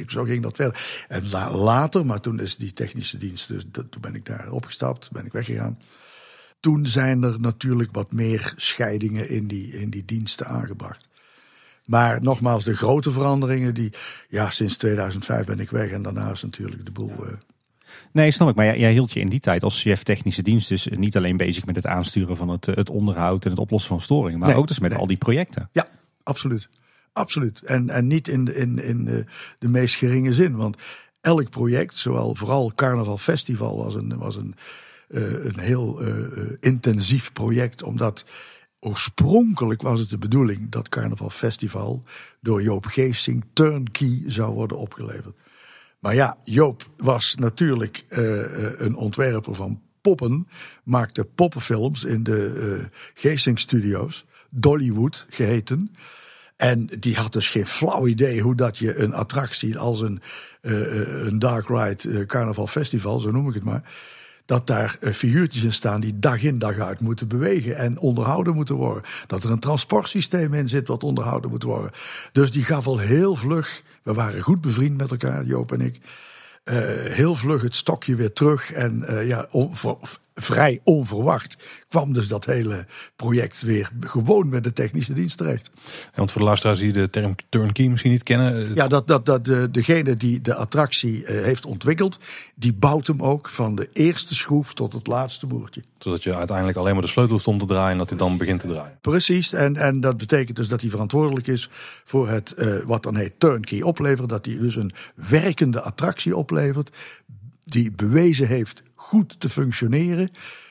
zo 0.07 0.23
ging 0.23 0.43
dat 0.43 0.55
verder. 0.55 1.05
En 1.07 1.29
later, 1.51 2.05
maar 2.05 2.19
toen 2.19 2.39
is 2.39 2.57
die 2.57 2.73
technische 2.73 3.17
dienst, 3.17 3.47
dus 3.47 3.63
dat, 3.67 3.91
toen 3.91 4.01
ben 4.01 4.15
ik 4.15 4.25
daar 4.25 4.51
opgestapt, 4.51 5.11
ben 5.11 5.25
ik 5.25 5.31
weggegaan. 5.31 5.79
Toen 6.59 6.87
zijn 6.87 7.23
er 7.23 7.39
natuurlijk 7.39 7.89
wat 7.91 8.11
meer 8.11 8.53
scheidingen 8.55 9.29
in 9.29 9.47
die, 9.47 9.73
in 9.73 9.89
die 9.89 10.05
diensten 10.05 10.47
aangebracht. 10.47 11.09
Maar 11.91 12.21
nogmaals, 12.21 12.63
de 12.63 12.75
grote 12.75 13.11
veranderingen 13.11 13.73
die, 13.73 13.93
ja, 14.29 14.49
sinds 14.49 14.77
2005 14.77 15.45
ben 15.45 15.59
ik 15.59 15.69
weg 15.69 15.89
en 15.89 16.01
daarna 16.01 16.31
is 16.31 16.41
natuurlijk 16.41 16.85
de 16.85 16.91
boel. 16.91 17.11
Uh... 17.19 17.31
Nee, 18.11 18.31
snap 18.31 18.49
ik. 18.49 18.55
Maar 18.55 18.77
jij, 18.77 18.91
hield 18.91 19.11
je 19.11 19.19
in 19.19 19.29
die 19.29 19.39
tijd 19.39 19.63
als 19.63 19.81
chef 19.81 20.03
technische 20.03 20.41
dienst 20.41 20.69
dus 20.69 20.87
niet 20.87 21.17
alleen 21.17 21.37
bezig 21.37 21.65
met 21.65 21.75
het 21.75 21.87
aansturen 21.87 22.37
van 22.37 22.49
het, 22.49 22.65
het 22.65 22.89
onderhoud 22.89 23.45
en 23.45 23.51
het 23.51 23.59
oplossen 23.59 23.89
van 23.89 24.01
storingen, 24.01 24.39
maar 24.39 24.55
ook 24.55 24.67
dus 24.67 24.79
met 24.79 24.95
al 24.95 25.07
die 25.07 25.17
projecten. 25.17 25.69
Ja, 25.71 25.87
absoluut. 26.23 26.69
Absoluut. 27.13 27.61
En, 27.61 27.89
en 27.89 28.07
niet 28.07 28.27
in, 28.27 28.45
de, 28.45 28.55
in, 28.55 28.83
in 28.83 29.05
de, 29.05 29.25
de 29.59 29.67
meest 29.67 29.95
geringe 29.95 30.33
zin. 30.33 30.55
Want 30.55 30.77
elk 31.21 31.49
project, 31.49 31.95
zowel 31.95 32.35
vooral 32.35 32.71
Carnaval 32.75 33.17
Festival, 33.17 33.77
was 33.77 33.95
een, 33.95 34.17
was 34.17 34.35
een, 34.35 34.55
uh, 35.09 35.45
een 35.45 35.59
heel 35.59 36.07
uh, 36.07 36.51
intensief 36.59 37.33
project. 37.33 37.83
Omdat 37.83 38.25
Oorspronkelijk 38.83 39.81
was 39.81 39.99
het 39.99 40.09
de 40.09 40.17
bedoeling 40.17 40.69
dat 40.69 40.89
Carnaval 40.89 41.29
Festival 41.29 42.03
door 42.39 42.61
Joop 42.61 42.85
Geesting 42.85 43.45
turnkey 43.53 44.23
zou 44.25 44.53
worden 44.53 44.77
opgeleverd. 44.77 45.35
Maar 45.99 46.15
ja, 46.15 46.37
Joop 46.43 46.89
was 46.97 47.35
natuurlijk 47.35 48.05
uh, 48.09 48.79
een 48.79 48.95
ontwerper 48.95 49.55
van 49.55 49.81
poppen, 50.01 50.47
maakte 50.83 51.25
poppenfilms 51.25 52.03
in 52.03 52.23
de 52.23 52.77
uh, 52.79 52.85
Geesting 53.13 53.59
Studios, 53.59 54.25
Dollywood 54.49 55.25
geheten. 55.29 55.91
En 56.55 56.85
die 56.85 57.15
had 57.15 57.33
dus 57.33 57.49
geen 57.49 57.67
flauw 57.67 58.07
idee 58.07 58.41
hoe 58.41 58.55
dat 58.55 58.77
je 58.77 58.95
een 58.95 59.13
attractie 59.13 59.77
als 59.77 60.01
een, 60.01 60.21
een 60.61 61.39
Dark 61.39 61.67
Ride 61.67 62.25
Carnaval 62.25 62.67
Festival, 62.67 63.19
zo 63.19 63.31
noem 63.31 63.47
ik 63.47 63.53
het 63.53 63.63
maar 63.63 63.93
dat 64.51 64.67
daar 64.67 64.97
eh, 64.99 65.13
figuurtjes 65.13 65.63
in 65.63 65.73
staan 65.73 66.01
die 66.01 66.19
dag 66.19 66.43
in 66.43 66.59
dag 66.59 66.77
uit 66.77 66.99
moeten 66.99 67.27
bewegen 67.27 67.77
en 67.77 67.99
onderhouden 67.99 68.55
moeten 68.55 68.75
worden. 68.75 69.03
Dat 69.27 69.43
er 69.43 69.51
een 69.51 69.59
transportsysteem 69.59 70.53
in 70.53 70.69
zit 70.69 70.87
wat 70.87 71.03
onderhouden 71.03 71.49
moet 71.49 71.63
worden. 71.63 71.91
Dus 72.31 72.51
die 72.51 72.63
gaf 72.63 72.87
al 72.87 72.97
heel 72.97 73.35
vlug, 73.35 73.83
we 74.03 74.13
waren 74.13 74.41
goed 74.41 74.61
bevriend 74.61 74.97
met 74.97 75.11
elkaar, 75.11 75.45
Joop 75.45 75.71
en 75.71 75.81
ik. 75.81 75.99
Uh, 76.65 76.75
heel 77.13 77.35
vlug 77.35 77.61
het 77.61 77.75
stokje 77.75 78.15
weer 78.15 78.33
terug 78.33 78.71
en 78.71 79.05
uh, 79.09 79.27
ja, 79.27 79.47
vrij 80.35 80.79
onverwacht 80.83 81.57
kwam 81.87 82.13
dus 82.13 82.27
dat 82.27 82.45
hele 82.45 82.85
project 83.15 83.61
weer 83.61 83.91
gewoon 83.99 84.49
met 84.49 84.63
de 84.63 84.73
technische 84.73 85.13
dienst 85.13 85.37
terecht. 85.37 85.71
Ja, 85.83 86.09
want 86.15 86.31
voor 86.31 86.39
de 86.41 86.47
luisteraars 86.47 86.79
die 86.79 86.91
de 86.91 87.09
term 87.09 87.35
turnkey 87.49 87.87
misschien 87.87 88.11
niet 88.11 88.23
kennen. 88.23 88.73
Ja, 88.73 88.87
dat, 88.87 89.07
dat, 89.07 89.25
dat 89.25 89.45
de, 89.45 89.67
degene 89.71 90.17
die 90.17 90.41
de 90.41 90.55
attractie 90.55 91.21
uh, 91.21 91.27
heeft 91.27 91.65
ontwikkeld, 91.65 92.19
die 92.55 92.73
bouwt 92.73 93.07
hem 93.07 93.21
ook 93.21 93.49
van 93.49 93.75
de 93.75 93.89
eerste 93.93 94.35
schroef 94.35 94.73
tot 94.73 94.93
het 94.93 95.07
laatste 95.07 95.47
boertje. 95.47 95.83
Zodat 95.97 96.23
je 96.23 96.35
uiteindelijk 96.35 96.77
alleen 96.77 96.93
maar 96.93 97.01
de 97.01 97.07
sleutel 97.07 97.33
hoeft 97.33 97.47
om 97.47 97.59
te 97.59 97.65
draaien 97.65 97.91
en 97.91 97.97
dat 97.97 98.09
hij 98.09 98.17
dan 98.17 98.37
begint 98.37 98.59
te 98.59 98.67
draaien. 98.67 98.97
Precies, 99.01 99.53
en, 99.53 99.75
en 99.75 100.01
dat 100.01 100.17
betekent 100.17 100.57
dus 100.57 100.67
dat 100.67 100.81
hij 100.81 100.89
verantwoordelijk 100.89 101.47
is 101.47 101.69
voor 102.03 102.29
het 102.29 102.53
uh, 102.57 102.83
wat 102.85 103.03
dan 103.03 103.15
heet 103.15 103.39
turnkey 103.39 103.81
opleveren. 103.81 104.27
Dat 104.27 104.45
hij 104.45 104.57
dus 104.57 104.75
een 104.75 104.93
werkende 105.15 105.81
attractie 105.81 106.35
oplevert 106.35 106.89
die 107.63 107.91
bewezen 107.91 108.47
heeft 108.47 108.83
goed 109.01 109.39
te 109.39 109.49
functioneren. 109.49 110.29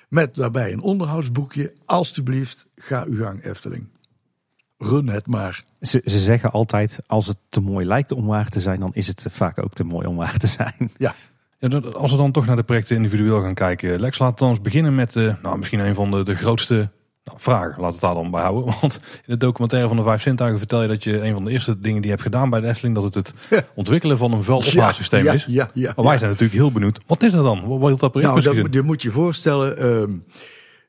Met 0.08 0.34
daarbij 0.34 0.72
een 0.72 0.82
onderhoudsboekje. 0.82 1.72
Alsjeblieft, 1.84 2.66
ga 2.76 3.04
uw 3.08 3.24
gang 3.24 3.44
Efteling. 3.44 3.88
Run 4.78 5.08
het 5.08 5.26
maar. 5.26 5.64
Ze, 5.80 6.02
ze 6.04 6.18
zeggen 6.18 6.52
altijd, 6.52 6.98
als 7.06 7.26
het 7.26 7.36
te 7.48 7.60
mooi 7.60 7.86
lijkt 7.86 8.12
om 8.12 8.26
waar 8.26 8.48
te 8.48 8.60
zijn, 8.60 8.80
dan 8.80 8.90
is 8.94 9.06
het 9.06 9.26
vaak 9.28 9.62
ook 9.64 9.72
te 9.72 9.84
mooi 9.84 10.06
om 10.06 10.16
waar 10.16 10.36
te 10.36 10.46
zijn. 10.46 10.90
Ja, 10.96 11.14
als 11.92 12.10
we 12.10 12.16
dan 12.16 12.32
toch 12.32 12.46
naar 12.46 12.56
de 12.56 12.62
projecten 12.62 12.96
individueel 12.96 13.42
gaan 13.42 13.54
kijken. 13.54 14.00
Lex, 14.00 14.18
laten 14.18 14.44
we 14.44 14.50
eens 14.50 14.60
beginnen 14.60 14.94
met 14.94 15.16
eh, 15.16 15.34
nou, 15.42 15.58
misschien 15.58 15.80
een 15.80 15.94
van 15.94 16.10
de, 16.10 16.22
de 16.22 16.34
grootste 16.34 16.90
nou, 17.30 17.42
vragen. 17.42 17.80
We 17.80 17.86
het 17.86 18.00
daar 18.00 18.14
dan 18.14 18.30
bij 18.30 18.42
houden. 18.42 18.74
Want 18.80 18.94
in 18.94 19.32
het 19.32 19.40
documentaire 19.40 19.88
van 19.88 19.96
de 19.96 20.02
Vijf 20.02 20.22
Zintuigen 20.22 20.58
vertel 20.58 20.82
je 20.82 20.88
dat 20.88 21.04
je 21.04 21.20
een 21.20 21.32
van 21.32 21.44
de 21.44 21.50
eerste 21.50 21.80
dingen 21.80 21.96
die 21.96 22.10
je 22.10 22.16
hebt 22.16 22.22
gedaan 22.22 22.50
bij 22.50 22.60
de 22.60 22.66
Efteling, 22.66 22.94
dat 22.94 23.04
het 23.04 23.14
het 23.14 23.32
ontwikkelen 23.74 24.18
van 24.18 24.32
een 24.32 24.44
vuilophaalsysteem 24.44 25.24
ja, 25.24 25.32
is. 25.32 25.44
Ja, 25.48 25.70
ja, 25.74 25.92
Maar 25.96 26.04
wij 26.04 26.18
zijn 26.18 26.30
natuurlijk 26.30 26.58
heel 26.58 26.72
benieuwd. 26.72 27.00
Wat 27.06 27.22
is 27.22 27.32
dat 27.32 27.44
dan? 27.44 27.66
Wat, 27.66 27.80
hield 27.80 28.00
dat 28.00 28.14
Nou, 28.14 28.40
dat, 28.40 28.74
je 28.74 28.82
moet 28.82 29.02
je 29.02 29.10
voorstellen. 29.10 29.78
ehm, 29.78 30.12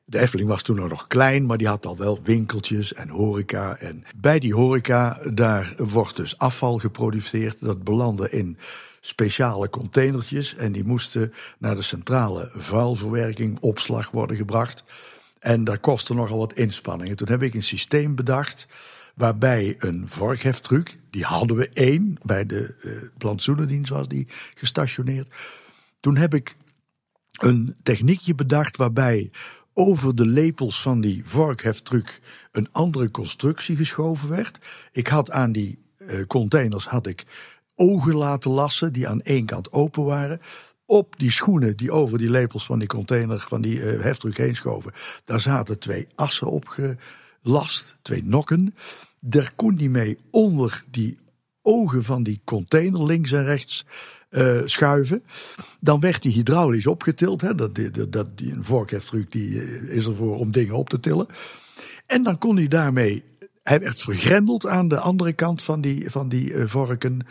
de 0.05 0.19
Efteling 0.19 0.49
was 0.49 0.61
toen 0.61 0.75
nog 0.75 1.07
klein, 1.07 1.45
maar 1.45 1.57
die 1.57 1.67
had 1.67 1.85
al 1.85 1.97
wel 1.97 2.19
winkeltjes 2.23 2.93
en 2.93 3.09
horeca. 3.09 3.75
En 3.75 4.03
bij 4.15 4.39
die 4.39 4.53
horeca, 4.53 5.19
daar 5.33 5.73
wordt 5.77 6.15
dus 6.15 6.37
afval 6.37 6.77
geproduceerd. 6.77 7.57
Dat 7.59 7.83
belandde 7.83 8.29
in 8.29 8.57
speciale 9.01 9.69
containertjes. 9.69 10.55
En 10.55 10.71
die 10.71 10.83
moesten 10.83 11.33
naar 11.57 11.75
de 11.75 11.81
centrale 11.81 12.49
vuilverwerking, 12.55 13.59
opslag 13.59 14.11
worden 14.11 14.35
gebracht. 14.35 14.83
En 15.41 15.63
daar 15.63 15.79
kostte 15.79 16.13
nogal 16.13 16.37
wat 16.37 16.53
inspanningen. 16.53 17.15
Toen 17.15 17.29
heb 17.29 17.43
ik 17.43 17.53
een 17.53 17.63
systeem 17.63 18.15
bedacht 18.15 18.67
waarbij 19.15 19.75
een 19.79 20.07
vorkheftruck, 20.07 20.97
die 21.09 21.23
hadden 21.23 21.55
we 21.55 21.69
één, 21.69 22.17
bij 22.23 22.45
de 22.45 22.75
eh 22.81 22.91
plantsoenendienst 23.17 23.89
was 23.89 24.07
die 24.07 24.27
gestationeerd. 24.55 25.33
Toen 25.99 26.17
heb 26.17 26.33
ik 26.33 26.55
een 27.31 27.75
techniekje 27.83 28.35
bedacht 28.35 28.77
waarbij 28.77 29.31
over 29.73 30.15
de 30.15 30.25
lepels 30.25 30.81
van 30.81 31.01
die 31.01 31.21
vorkheftruck 31.25 32.21
een 32.51 32.71
andere 32.71 33.11
constructie 33.11 33.75
geschoven 33.75 34.29
werd. 34.29 34.59
Ik 34.91 35.07
had 35.07 35.31
aan 35.31 35.51
die 35.51 35.79
eh, 35.97 36.25
containers 36.27 36.87
had 36.87 37.07
ik 37.07 37.25
ogen 37.75 38.15
laten 38.15 38.51
lassen 38.51 38.93
die 38.93 39.07
aan 39.07 39.21
één 39.21 39.45
kant 39.45 39.71
open 39.71 40.03
waren. 40.03 40.41
Op 40.91 41.19
die 41.19 41.31
schoenen 41.31 41.77
die 41.77 41.91
over 41.91 42.17
die 42.17 42.29
lepels 42.29 42.65
van 42.65 42.79
die 42.79 42.87
container, 42.87 43.39
van 43.39 43.61
die 43.61 43.81
eh, 43.81 44.01
heftruck 44.01 44.37
heen 44.37 44.55
schoven, 44.55 44.91
daar 45.25 45.39
zaten 45.39 45.79
twee 45.79 46.07
assen 46.15 46.47
op 46.47 46.77
gelast, 47.41 47.95
twee 48.01 48.23
nokken. 48.23 48.75
Daar 49.19 49.53
kon 49.55 49.75
die 49.75 49.89
mee 49.89 50.17
onder 50.31 50.83
die 50.89 51.17
ogen 51.61 52.03
van 52.03 52.23
die 52.23 52.41
container 52.43 53.05
links 53.05 53.31
en 53.31 53.43
rechts 53.43 53.85
eh, 54.29 54.61
schuiven. 54.65 55.23
Dan 55.79 55.99
werd 55.99 56.21
die 56.21 56.33
hydraulisch 56.33 56.87
opgetild. 56.87 57.41
Hè. 57.41 57.55
Dat, 57.55 57.75
dat, 57.75 58.11
dat, 58.11 58.37
die, 58.37 58.53
een 58.53 58.65
vorkheftruck 58.65 59.31
die 59.31 59.61
eh, 59.61 59.95
is 59.95 60.05
ervoor 60.05 60.37
om 60.37 60.51
dingen 60.51 60.75
op 60.75 60.89
te 60.89 60.99
tillen. 60.99 61.27
En 62.05 62.23
dan 62.23 62.37
kon 62.37 62.55
hij 62.55 62.67
daarmee. 62.67 63.23
Hij 63.63 63.79
werd 63.79 64.01
vergrendeld 64.01 64.67
aan 64.67 64.87
de 64.87 64.99
andere 64.99 65.33
kant 65.33 65.63
van 65.63 65.81
die, 65.81 66.09
van 66.09 66.29
die 66.29 66.53
vorken. 66.65 67.21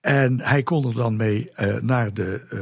En 0.00 0.40
hij 0.40 0.62
kon 0.62 0.86
er 0.86 0.94
dan 0.94 1.16
mee 1.16 1.50
eh, 1.50 1.74
naar, 1.80 2.14
de, 2.14 2.46
eh, 2.50 2.58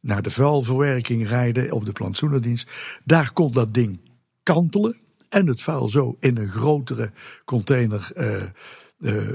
naar 0.00 0.22
de 0.22 0.30
vuilverwerking 0.30 1.28
rijden 1.28 1.72
op 1.72 1.84
de 1.84 1.92
plantsoenendienst. 1.92 2.70
Daar 3.04 3.32
kon 3.32 3.52
dat 3.52 3.74
ding 3.74 4.00
kantelen. 4.42 4.96
En 5.28 5.46
het 5.46 5.62
vuil 5.62 5.88
zo 5.88 6.16
in 6.20 6.36
een 6.36 6.48
grotere 6.48 7.10
container 7.44 8.10
eh, 8.14 8.42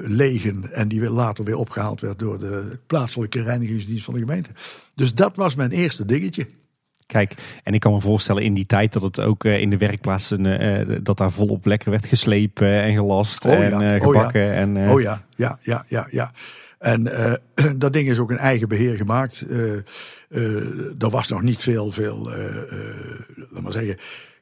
legen. 0.03 0.73
En 0.73 0.87
die 0.87 0.99
weer 0.99 1.09
later 1.09 1.43
weer 1.43 1.57
opgehaald 1.57 2.01
werd 2.01 2.19
door 2.19 2.39
de 2.39 2.79
plaatselijke 2.87 3.41
reinigingsdienst 3.41 4.05
van 4.05 4.13
de 4.13 4.19
gemeente. 4.19 4.49
Dus 4.95 5.13
dat 5.13 5.35
was 5.35 5.55
mijn 5.55 5.71
eerste 5.71 6.05
dingetje. 6.05 6.47
Kijk, 7.05 7.33
en 7.63 7.73
ik 7.73 7.79
kan 7.79 7.93
me 7.93 8.01
voorstellen 8.01 8.43
in 8.43 8.53
die 8.53 8.65
tijd 8.65 8.93
dat 8.93 9.01
het 9.01 9.21
ook 9.21 9.43
in 9.43 9.69
de 9.69 9.77
werkplaatsen, 9.77 11.03
dat 11.03 11.17
daar 11.17 11.31
volop 11.31 11.65
lekker 11.65 11.91
werd 11.91 12.05
geslepen 12.05 12.81
en 12.81 12.95
gelast 12.95 13.45
Oh 13.45 13.51
ja, 13.51 13.59
en 13.59 13.71
eh, 13.71 13.77
oh 14.07 14.13
ja. 14.13 14.19
gebakken. 14.19 14.53
En, 14.53 14.89
Oh 14.89 15.01
ja, 15.01 15.25
ja, 15.35 15.59
ja, 15.61 15.85
ja, 15.87 16.07
ja. 16.11 16.31
En 16.85 17.07
eh, 17.07 17.33
dat 17.77 17.93
ding 17.93 18.09
is 18.09 18.19
ook 18.19 18.31
in 18.31 18.37
eigen 18.37 18.67
beheer 18.67 18.95
gemaakt. 18.95 19.45
Eh, 19.49 19.73
er 20.99 21.09
was 21.09 21.27
nog 21.27 21.41
niet 21.41 21.63
veel, 21.63 21.91
veel 21.91 22.29
laat 23.49 23.63
maar 23.63 23.71
zeggen, 23.71 23.97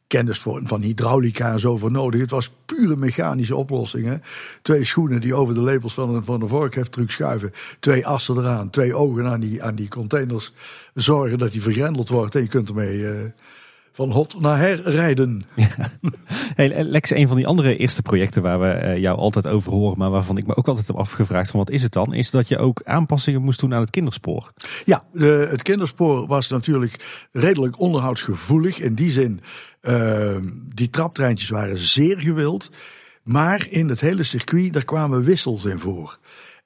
kennis 0.08 0.40
voor, 0.40 0.62
van 0.64 0.82
hydraulica 0.82 1.52
en 1.52 1.60
zo 1.60 1.78
voor 1.78 1.92
nodig. 1.92 2.22
Het 2.22 2.30
was 2.30 2.52
pure 2.66 2.96
mechanische 2.96 3.56
oplossingen. 3.56 4.22
Twee 4.62 4.84
schoenen 4.84 5.22
die 5.22 5.34
over 5.34 5.54
de 5.54 5.64
lepels 5.64 5.94
van 5.94 6.16
een, 6.16 6.24
van 6.24 6.42
een 6.42 6.48
vorkheftruck 6.48 7.12
schuiven. 7.12 7.52
Twee 7.80 8.08
assen 8.08 8.38
eraan, 8.38 8.70
twee 8.70 8.96
ogen 8.96 9.28
aan 9.28 9.40
die, 9.40 9.64
aan 9.64 9.76
die 9.76 9.88
containers. 9.88 10.54
Zorgen 10.94 11.38
dat 11.38 11.52
die 11.52 11.62
vergrendeld 11.62 12.10
wordt 12.10 12.36
en 12.36 12.42
je 12.42 12.48
kunt 12.48 12.70
ermee 12.70 13.32
van 13.94 14.12
hot 14.12 14.40
naar 14.40 14.58
her 14.58 14.82
rijden. 14.82 15.44
Hey, 16.56 16.84
Lex, 16.84 17.10
een 17.10 17.28
van 17.28 17.38
die 17.38 17.48
andere 17.48 17.78
eerste 17.78 18.02
projecten 18.02 18.42
waar 18.42 18.60
we 18.60 18.68
eh, 18.68 18.98
jou 18.98 19.18
altijd 19.18 19.48
over 19.48 19.72
horen, 19.72 19.98
maar 19.98 20.10
waarvan 20.10 20.38
ik 20.38 20.48
me 20.48 20.56
ook 20.56 20.68
altijd 20.68 20.88
heb 20.88 20.96
afgevraagd 20.96 21.50
van 21.50 21.60
wat 21.60 21.70
is 21.70 21.84
het 21.84 21.92
dan, 21.92 22.14
is 22.14 22.32
dat 22.32 22.48
je 22.48 22.58
ook 22.58 22.82
aanpassingen 22.84 23.42
moest 23.42 23.60
doen 23.60 23.74
aan 23.74 23.82
het 23.82 23.90
kinderspoor. 23.90 24.54
Ja, 24.86 25.04
de, 25.14 25.48
het 25.50 25.62
kinderspoor 25.62 26.28
was 26.28 26.50
natuurlijk 26.50 27.26
redelijk 27.32 27.80
onderhoudsgevoelig. 27.80 28.80
In 28.80 28.96
die 28.96 29.12
zin, 29.12 29.42
uh, 29.82 30.36
die 30.74 30.90
traptreintjes 30.90 31.50
waren 31.50 31.78
zeer 31.78 32.20
gewild. 32.20 32.70
Maar 33.24 33.66
in 33.70 33.90
het 33.90 34.02
hele 34.02 34.24
circuit, 34.24 34.74
daar 34.74 34.86
kwamen 34.86 35.24
wissels 35.24 35.66
in 35.66 35.80
voor. 35.80 36.18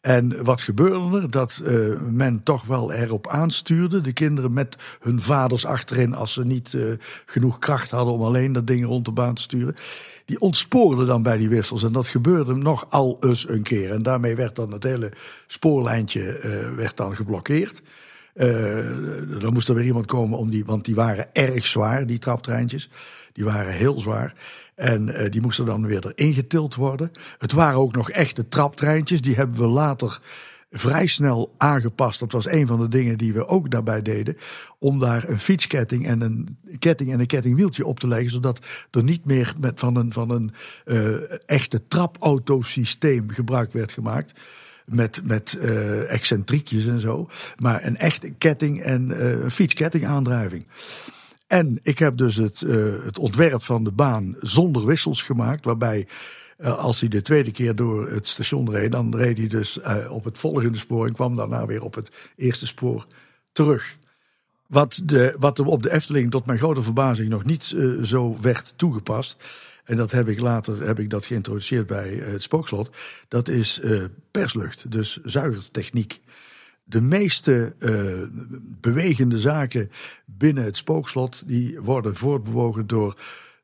En 0.08 0.43
wat 0.43 0.62
gebeurde 0.62 1.22
er? 1.22 1.32
Dat 1.32 1.62
uh, 1.63 2.00
men 2.02 2.43
toch 2.43 2.65
wel 2.65 2.93
erop 2.93 3.28
aanstuurde. 3.28 4.02
De 4.02 4.13
kinderen 4.13 4.54
met 4.54 4.76
hun 5.00 5.22
vaders 5.22 5.65
achterin, 5.65 6.15
als 6.15 6.34
ze 6.34 6.43
niet 6.43 6.74
uh, 6.74 6.93
genoeg 7.26 7.60
kracht 7.60 7.91
hadden 7.91 8.13
om 8.13 8.22
alleen 8.22 8.54
dat 8.54 8.67
ding 8.67 8.86
rond 8.86 9.06
de 9.06 9.12
baan 9.12 9.34
te 9.34 9.41
sturen. 9.41 9.76
Die 10.26 10.39
ontspoorden 10.39 11.08
dan 11.08 11.24
bij 11.24 11.38
die 11.38 11.50
wissels. 11.50 11.84
En 11.84 11.91
dat 11.91 12.08
gebeurde 12.08 12.56
nog 12.56 12.86
al 12.89 13.17
eens 13.20 13.50
een 13.50 13.63
keer. 13.63 13.91
En 13.91 14.04
daarmee 14.04 14.36
werd 14.36 14.56
dan 14.56 14.72
het 14.72 14.84
hele 14.84 15.12
spoorlijntje 15.48 16.22
uh, 16.22 16.76
werd 16.76 16.98
dan 16.98 17.15
geblokkeerd. 17.15 17.82
Uh, 18.38 19.39
dan 19.39 19.54
moest 19.54 19.69
er 19.69 19.76
weer 19.76 19.86
iemand 19.86 20.06
komen 20.06 20.38
om 20.38 20.50
die, 20.50 20.65
want 20.65 20.86
die 20.86 20.95
waren 20.95 21.34
erg 21.34 21.65
zwaar, 21.65 22.08
die 22.08 22.19
traptreintjes. 22.19 22.89
Die 23.34 23.45
waren 23.45 23.73
heel 23.73 24.00
zwaar. 24.00 24.34
En 24.76 25.08
uh, 25.08 25.30
die 25.30 25.41
moesten 25.41 25.65
dan 25.65 25.88
weer 25.88 26.06
erin 26.06 26.34
getild 26.34 26.76
worden. 26.76 27.12
Het 27.38 27.52
waren 27.52 27.80
ook 27.80 27.95
nog 27.95 28.10
echte 28.10 28.47
traptreintjes. 28.47 29.21
Die 29.21 29.36
hebben 29.36 29.58
we 29.58 29.65
later 29.65 30.19
vrij 30.71 31.06
snel 31.06 31.54
aangepast. 31.58 32.19
Dat 32.19 32.32
was 32.32 32.47
een 32.47 32.67
van 32.67 32.80
de 32.80 32.88
dingen 32.88 33.17
die 33.17 33.34
we 33.34 33.45
ook 33.45 33.71
daarbij 33.71 34.02
deden. 34.02 34.38
Om 34.80 35.00
daar 35.00 35.30
een 35.30 35.39
fietsketting 35.39 36.08
en 36.08 36.21
een 36.21 36.58
ketting 36.80 37.12
en 37.12 37.19
een 37.19 37.28
kettingwieltje 37.28 37.86
op 37.86 38.00
te 38.00 38.08
leggen. 38.08 38.30
Zodat 38.30 38.60
er 38.91 39.04
niet 39.04 39.26
meer 39.26 39.54
met 39.60 39.80
van 39.80 39.95
een, 39.95 40.13
van 40.13 40.30
een 40.30 40.52
uh, 40.86 41.50
echte 41.50 41.88
trapautosysteem 41.88 43.30
gebruik 43.30 43.73
werd 43.73 43.91
gemaakt 43.91 44.39
met, 44.88 45.21
met 45.23 45.58
uh, 45.60 46.12
excentriekjes 46.12 46.86
en 46.86 47.00
zo. 47.00 47.30
Maar 47.58 47.84
een 47.86 47.97
echte 47.97 48.30
ketting 48.30 48.82
en 48.82 49.10
uh, 49.10 49.43
een 49.43 49.52
fietskettingaandrijving. 49.52 50.67
En 51.47 51.80
ik 51.84 52.00
heb 52.00 52.17
dus 52.17 52.36
het, 52.36 52.62
uh, 52.62 53.04
het 53.04 53.17
ontwerp 53.17 53.63
van 53.63 53.84
de 53.84 53.91
baan 53.91 54.36
zonder 54.38 54.86
wissels 54.86 55.21
gemaakt. 55.21 55.65
Waarbij 55.65 56.08
als 56.60 57.00
hij 57.00 57.10
de 57.10 57.21
tweede 57.21 57.52
keer 57.52 57.76
door 57.76 58.10
het 58.10 58.28
station 58.28 58.71
reed, 58.71 58.91
dan 58.91 59.15
reed 59.15 59.38
hij 59.38 59.47
dus 59.47 59.80
op 60.10 60.23
het 60.23 60.38
volgende 60.38 60.78
spoor 60.78 61.08
en 61.08 61.13
kwam 61.13 61.36
daarna 61.36 61.65
weer 61.65 61.82
op 61.82 61.95
het 61.95 62.12
eerste 62.36 62.67
spoor 62.67 63.08
terug. 63.52 63.97
Wat, 64.67 65.02
de, 65.06 65.36
wat 65.39 65.60
op 65.60 65.84
de 65.84 65.91
Efteling 65.91 66.32
tot 66.32 66.45
mijn 66.45 66.60
grote 66.60 66.84
verbazing 66.84 67.30
nog 67.30 67.45
niet 67.45 67.76
zo 68.04 68.38
werd 68.41 68.73
toegepast. 68.76 69.38
En 69.88 69.97
dat 69.97 70.12
heb 70.12 70.28
ik 70.28 70.39
later 70.39 70.88
heb 70.88 71.00
ik 71.00 71.10
dat 71.10 71.26
geïntroduceerd 71.26 71.88
bij 71.88 72.10
het 72.10 72.41
spookslot. 72.41 72.95
Dat 73.28 73.47
is 73.47 73.80
uh, 73.84 74.06
perslucht, 74.32 74.91
dus 74.91 75.19
zuigertechniek. 75.23 76.19
De 76.84 77.02
meeste 77.02 77.76
uh, 77.80 78.28
bewegende 78.62 79.39
zaken 79.39 79.89
binnen 80.26 80.63
het 80.63 80.78
spookslot 80.78 81.43
die 81.45 81.80
worden 81.80 82.15
voortbewogen 82.15 82.88
door 82.88 83.19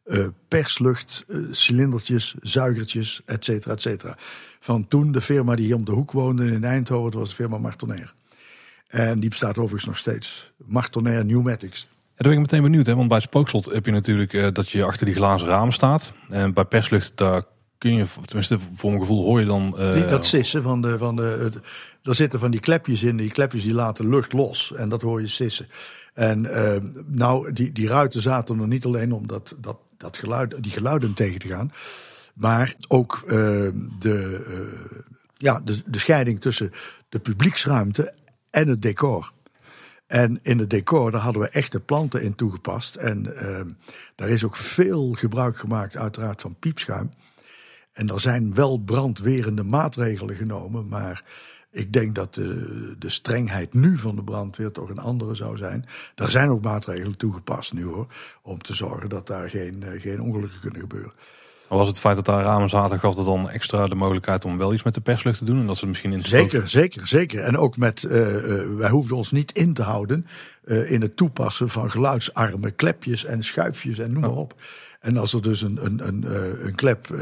uh, 0.06 0.28
perslucht, 0.48 1.26
cilindertjes, 1.52 2.36
zuigertjes, 2.42 3.22
et 3.26 3.44
cetera, 3.44 3.74
et 3.74 3.82
cetera. 3.82 4.16
Van 4.60 4.88
toen 4.88 5.12
de 5.12 5.22
firma 5.22 5.56
die 5.56 5.66
hier 5.66 5.76
om 5.76 5.86
de 5.86 5.92
hoek 5.92 6.12
woonde 6.12 6.52
in 6.52 6.64
Eindhoven, 6.64 7.12
dat 7.12 7.20
was 7.20 7.30
de 7.30 7.36
firma 7.36 7.58
Martonair. 7.58 8.14
En 8.88 9.20
die 9.20 9.30
bestaat 9.30 9.58
overigens 9.58 9.86
nog 9.86 9.98
steeds. 9.98 10.52
Martonair 10.58 11.24
Pneumatics. 11.24 11.88
Ja, 12.16 12.20
daar 12.20 12.34
ben 12.34 12.44
ik 12.44 12.52
meteen 12.52 12.72
benieuwd, 12.72 12.86
hè? 12.86 12.96
want 12.96 13.10
bij 13.10 13.20
spookslot 13.20 13.66
heb 13.66 13.86
je 13.86 13.92
natuurlijk 13.92 14.34
uh, 14.34 14.48
dat 14.52 14.70
je 14.70 14.86
achter 14.86 15.06
die 15.06 15.16
glazen 15.16 15.48
ramen 15.48 15.74
staat. 15.74 16.14
En 16.30 16.54
bij 16.54 16.66
perslucht, 16.66 17.12
daar 17.16 17.44
kun 17.78 17.94
je, 17.94 18.06
tenminste 18.26 18.60
voor 18.76 18.90
mijn 18.90 19.02
gevoel 19.02 19.24
hoor 19.24 19.40
je 19.40 19.46
dan... 19.46 19.76
Uh, 19.78 19.94
die, 19.94 20.06
dat 20.06 20.26
sissen 20.26 20.62
van 20.62 20.82
de... 20.82 20.98
Van 20.98 21.16
de 21.16 21.38
het, 21.42 21.56
er 22.04 22.16
zitten 22.16 22.40
van 22.40 22.52
die 22.52 22.60
klepjes 22.60 23.04
in, 23.04 23.18
die 23.18 23.32
klepjes 23.32 23.64
die 23.64 23.74
laten 23.74 24.10
lucht 24.10 24.34
los. 24.34 24.74
En 24.76 24.90
dat 24.90 25.02
hoor 25.02 25.22
je 25.22 25.28
sissen. 25.28 25.68
En 26.14 26.44
uh, 26.44 26.76
nou, 27.06 27.54
die, 27.54 27.72
die 27.72 27.88
ruiten 27.88 28.22
zaten 28.22 28.60
er 28.60 28.68
niet 28.68 28.86
alleen 28.86 29.12
om 29.12 29.28
dat, 29.28 29.56
dat, 29.60 29.78
dat 29.98 30.18
geluid, 30.18 30.64
die 30.64 30.72
geluiden 30.72 31.14
tegen 31.14 31.40
te 31.40 31.48
gaan. 31.48 31.72
Maar 32.34 32.76
ook 32.88 33.22
de, 34.00 34.42
ja, 35.38 35.62
de, 35.66 35.82
de 35.86 36.00
scheiding 36.00 36.42
tussen 36.42 36.72
de 37.10 37.20
publieksruimte 37.20 38.14
en 38.50 38.68
het 38.68 38.82
decor. 38.82 39.32
En 40.14 40.40
in 40.42 40.60
het 40.60 40.70
decor, 40.70 41.12
daar 41.12 41.22
hadden 41.22 41.42
we 41.42 41.50
echte 41.50 41.80
planten 41.80 42.22
in 42.22 42.36
toegepast. 42.36 42.96
En 42.96 43.36
ehm, 43.38 43.70
daar 44.16 44.30
is 44.30 44.44
ook 44.44 44.56
veel 44.56 45.12
gebruik 45.12 45.58
gemaakt, 45.58 45.98
uiteraard, 45.98 46.42
van 46.42 46.56
piepschuim. 46.60 47.10
En 47.94 48.10
er 48.10 48.20
zijn 48.20 48.54
wel 48.54 48.78
brandwerende 48.78 49.64
maatregelen 49.64 50.36
genomen, 50.36 50.88
maar 50.88 51.24
ik 51.72 51.94
denk 51.94 52.16
dat 52.16 52.34
de, 52.34 52.96
de 53.00 53.10
strengheid 53.10 53.74
nu 53.74 53.98
van 53.98 54.16
de 54.16 54.24
brandweer 54.24 54.72
toch 54.72 54.90
een 54.90 54.98
andere 54.98 55.36
zou 55.36 55.58
zijn. 55.58 55.86
Er 56.16 56.32
zijn 56.32 56.50
ook 56.50 56.64
maatregelen 56.64 57.18
toegepast 57.18 57.74
nu 57.74 57.84
hoor, 57.84 58.08
om 58.42 58.62
te 58.62 58.74
zorgen 58.74 59.10
dat 59.10 59.28
daar 59.28 59.50
geen, 59.50 59.84
eh, 59.84 60.02
geen 60.02 60.22
ongelukken 60.22 60.60
kunnen 60.60 60.82
gebeuren. 60.82 61.14
Was 61.78 61.88
het 61.88 62.00
feit 62.00 62.16
dat 62.16 62.26
daar 62.26 62.44
ramen 62.44 62.70
zaten, 62.70 63.00
gaf 63.00 63.16
het 63.16 63.26
dan 63.26 63.50
extra 63.50 63.88
de 63.88 63.96
mogelijkheid 63.96 64.46
om 64.46 64.58
wel 64.58 64.74
iets 64.74 64.84
met 64.84 64.94
de 64.94 65.02
perslucht 65.02 65.38
te 65.38 65.46
doen? 65.46 65.60
En 65.60 65.68
dat 65.68 65.78
ze 65.78 65.88
misschien 65.88 66.12
in 66.12 66.22
Zeker, 66.22 66.68
zeker, 66.68 67.08
zeker. 67.08 67.40
En 67.40 67.58
ook 67.58 67.78
met, 67.78 68.04
uh, 68.04 68.12
wij 68.78 68.90
hoefden 68.90 69.18
ons 69.18 69.32
niet 69.32 69.52
in 69.52 69.74
te 69.74 69.82
houden 69.82 70.28
uh, 70.66 70.92
in 70.92 71.02
het 71.02 71.16
toepassen 71.16 71.70
van 71.70 71.92
geluidsarme 71.92 72.72
klepjes 72.72 73.26
en 73.26 73.44
schuifjes 73.44 73.98
en 73.98 74.14
noem 74.14 74.22
maar 74.22 74.32
op. 74.32 74.56
En 75.04 75.18
als 75.18 75.34
er 75.34 75.42
dus 75.42 75.62
een, 75.62 75.86
een, 75.86 76.08
een, 76.08 76.24
eh, 76.24 76.66
een 76.66 76.76
klep 76.76 77.08
uh, 77.08 77.20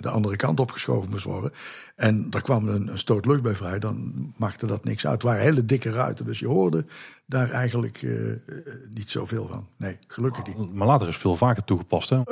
de 0.00 0.08
andere 0.08 0.36
kant 0.36 0.60
op 0.60 0.70
geschoven 0.70 1.10
moest 1.10 1.24
worden. 1.24 1.52
En 1.96 2.30
daar 2.30 2.42
kwam 2.42 2.68
een, 2.68 2.88
een, 2.88 2.98
stoot 2.98 3.26
lucht 3.26 3.42
bij 3.42 3.54
vrij, 3.54 3.78
dan 3.78 4.12
maakte 4.36 4.66
dat 4.66 4.84
niks 4.84 5.04
uit. 5.04 5.14
Het 5.14 5.22
waren 5.22 5.42
hele 5.42 5.64
dikke 5.64 5.90
ruiten, 5.90 6.24
dus 6.24 6.38
je 6.38 6.46
hoorde 6.46 6.84
daar 7.26 7.50
eigenlijk 7.50 8.02
uh, 8.02 8.36
niet 8.90 9.10
zoveel 9.10 9.46
van. 9.46 9.66
Nee, 9.76 9.98
gelukkig 10.06 10.46
niet. 10.46 10.72
Maar 10.72 10.86
later 10.86 11.08
is 11.08 11.16
veel 11.16 11.36
vaker 11.36 11.64
toegepast, 11.64 12.10
hè? 12.10 12.22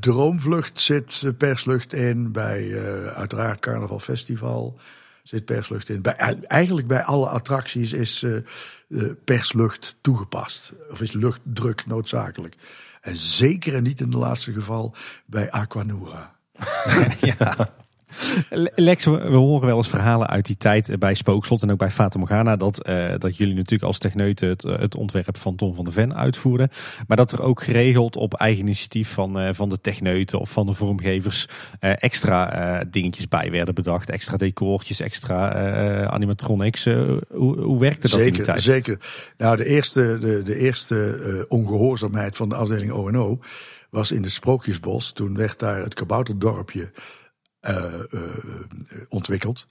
droomvlucht 0.00 0.80
zit 0.80 1.36
perslucht 1.38 1.92
in. 1.92 2.32
Bij 2.32 2.80
uiteraard 3.14 3.60
Carnaval 3.60 3.98
Festival 3.98 4.78
zit 5.22 5.44
perslucht 5.44 5.88
in. 5.88 6.02
Bij, 6.02 6.14
eigenlijk 6.46 6.86
bij 6.86 7.02
alle 7.02 7.28
attracties 7.28 7.92
is 7.92 8.26
perslucht 9.24 9.96
toegepast. 10.00 10.72
Of 10.90 11.00
is 11.00 11.12
luchtdruk 11.12 11.86
noodzakelijk. 11.86 12.56
En 13.04 13.16
zeker 13.16 13.74
en 13.74 13.82
niet 13.82 14.00
in 14.00 14.06
het 14.06 14.14
laatste 14.14 14.52
geval 14.52 14.94
bij 15.26 15.50
Aquanura. 15.50 16.36
ja. 17.20 17.74
Lex, 18.74 19.04
we 19.04 19.36
horen 19.36 19.66
wel 19.66 19.76
eens 19.76 19.88
verhalen 19.88 20.28
uit 20.28 20.46
die 20.46 20.56
tijd 20.56 20.98
bij 20.98 21.14
Spookslot 21.14 21.62
en 21.62 21.70
ook 21.70 21.78
bij 21.78 21.90
Fata 21.90 22.18
Morgana. 22.18 22.56
Dat, 22.56 22.88
uh, 22.88 23.14
dat 23.18 23.36
jullie 23.36 23.54
natuurlijk 23.54 23.82
als 23.82 23.98
techneuten 23.98 24.48
het, 24.48 24.64
eh, 24.64 24.78
het, 24.78 24.96
ontwerp 24.96 25.36
van 25.36 25.56
Tom 25.56 25.74
van 25.74 25.84
de 25.84 25.90
Ven 25.90 26.14
uitvoeren. 26.14 26.70
Maar 27.06 27.16
dat 27.16 27.32
er 27.32 27.42
ook 27.42 27.62
geregeld 27.62 28.16
op 28.16 28.34
eigen 28.34 28.62
initiatief 28.62 29.12
van, 29.12 29.40
uh, 29.40 29.48
van 29.52 29.68
de 29.68 29.80
techneuten 29.80 30.38
of 30.38 30.50
van 30.50 30.66
de 30.66 30.72
vormgevers 30.72 31.46
uh, 31.80 31.92
extra 31.98 32.84
dingetjes 32.90 33.28
bij 33.28 33.50
werden 33.50 33.74
bedacht. 33.74 34.10
Extra 34.10 34.36
decortjes, 34.36 35.00
extra 35.00 35.52
animatronics. 36.06 36.84
hoe, 36.84 37.60
hoe 37.60 37.80
werkte 37.80 38.00
dat 38.00 38.10
zeker, 38.10 38.26
in 38.26 38.32
die 38.32 38.42
tijd? 38.42 38.62
Zeker. 38.62 38.98
Nou, 39.36 39.56
de 39.56 39.66
eerste, 39.66 40.18
de, 40.20 40.42
de 40.42 40.56
eerste 40.56 41.46
ongehoorzaamheid 41.48 42.36
van 42.36 42.48
de 42.48 42.54
afdeling 42.54 42.92
ONO 42.92 43.38
was 43.90 44.12
in 44.12 44.22
het 44.22 44.32
Sprookjesbos. 44.32 45.12
Toen 45.12 45.36
werd 45.36 45.58
daar 45.58 45.82
het 45.82 45.94
kabouterdorpje 45.94 46.90
ontwikkeld. 49.08 49.66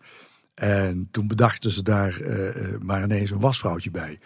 En 0.53 1.07
toen 1.11 1.27
bedachten 1.27 1.71
ze 1.71 1.83
daar 1.83 2.21
uh, 2.21 2.77
maar 2.81 3.03
ineens 3.03 3.29
een 3.29 3.39
wasvrouwtje 3.39 3.91
bij. 3.91 4.19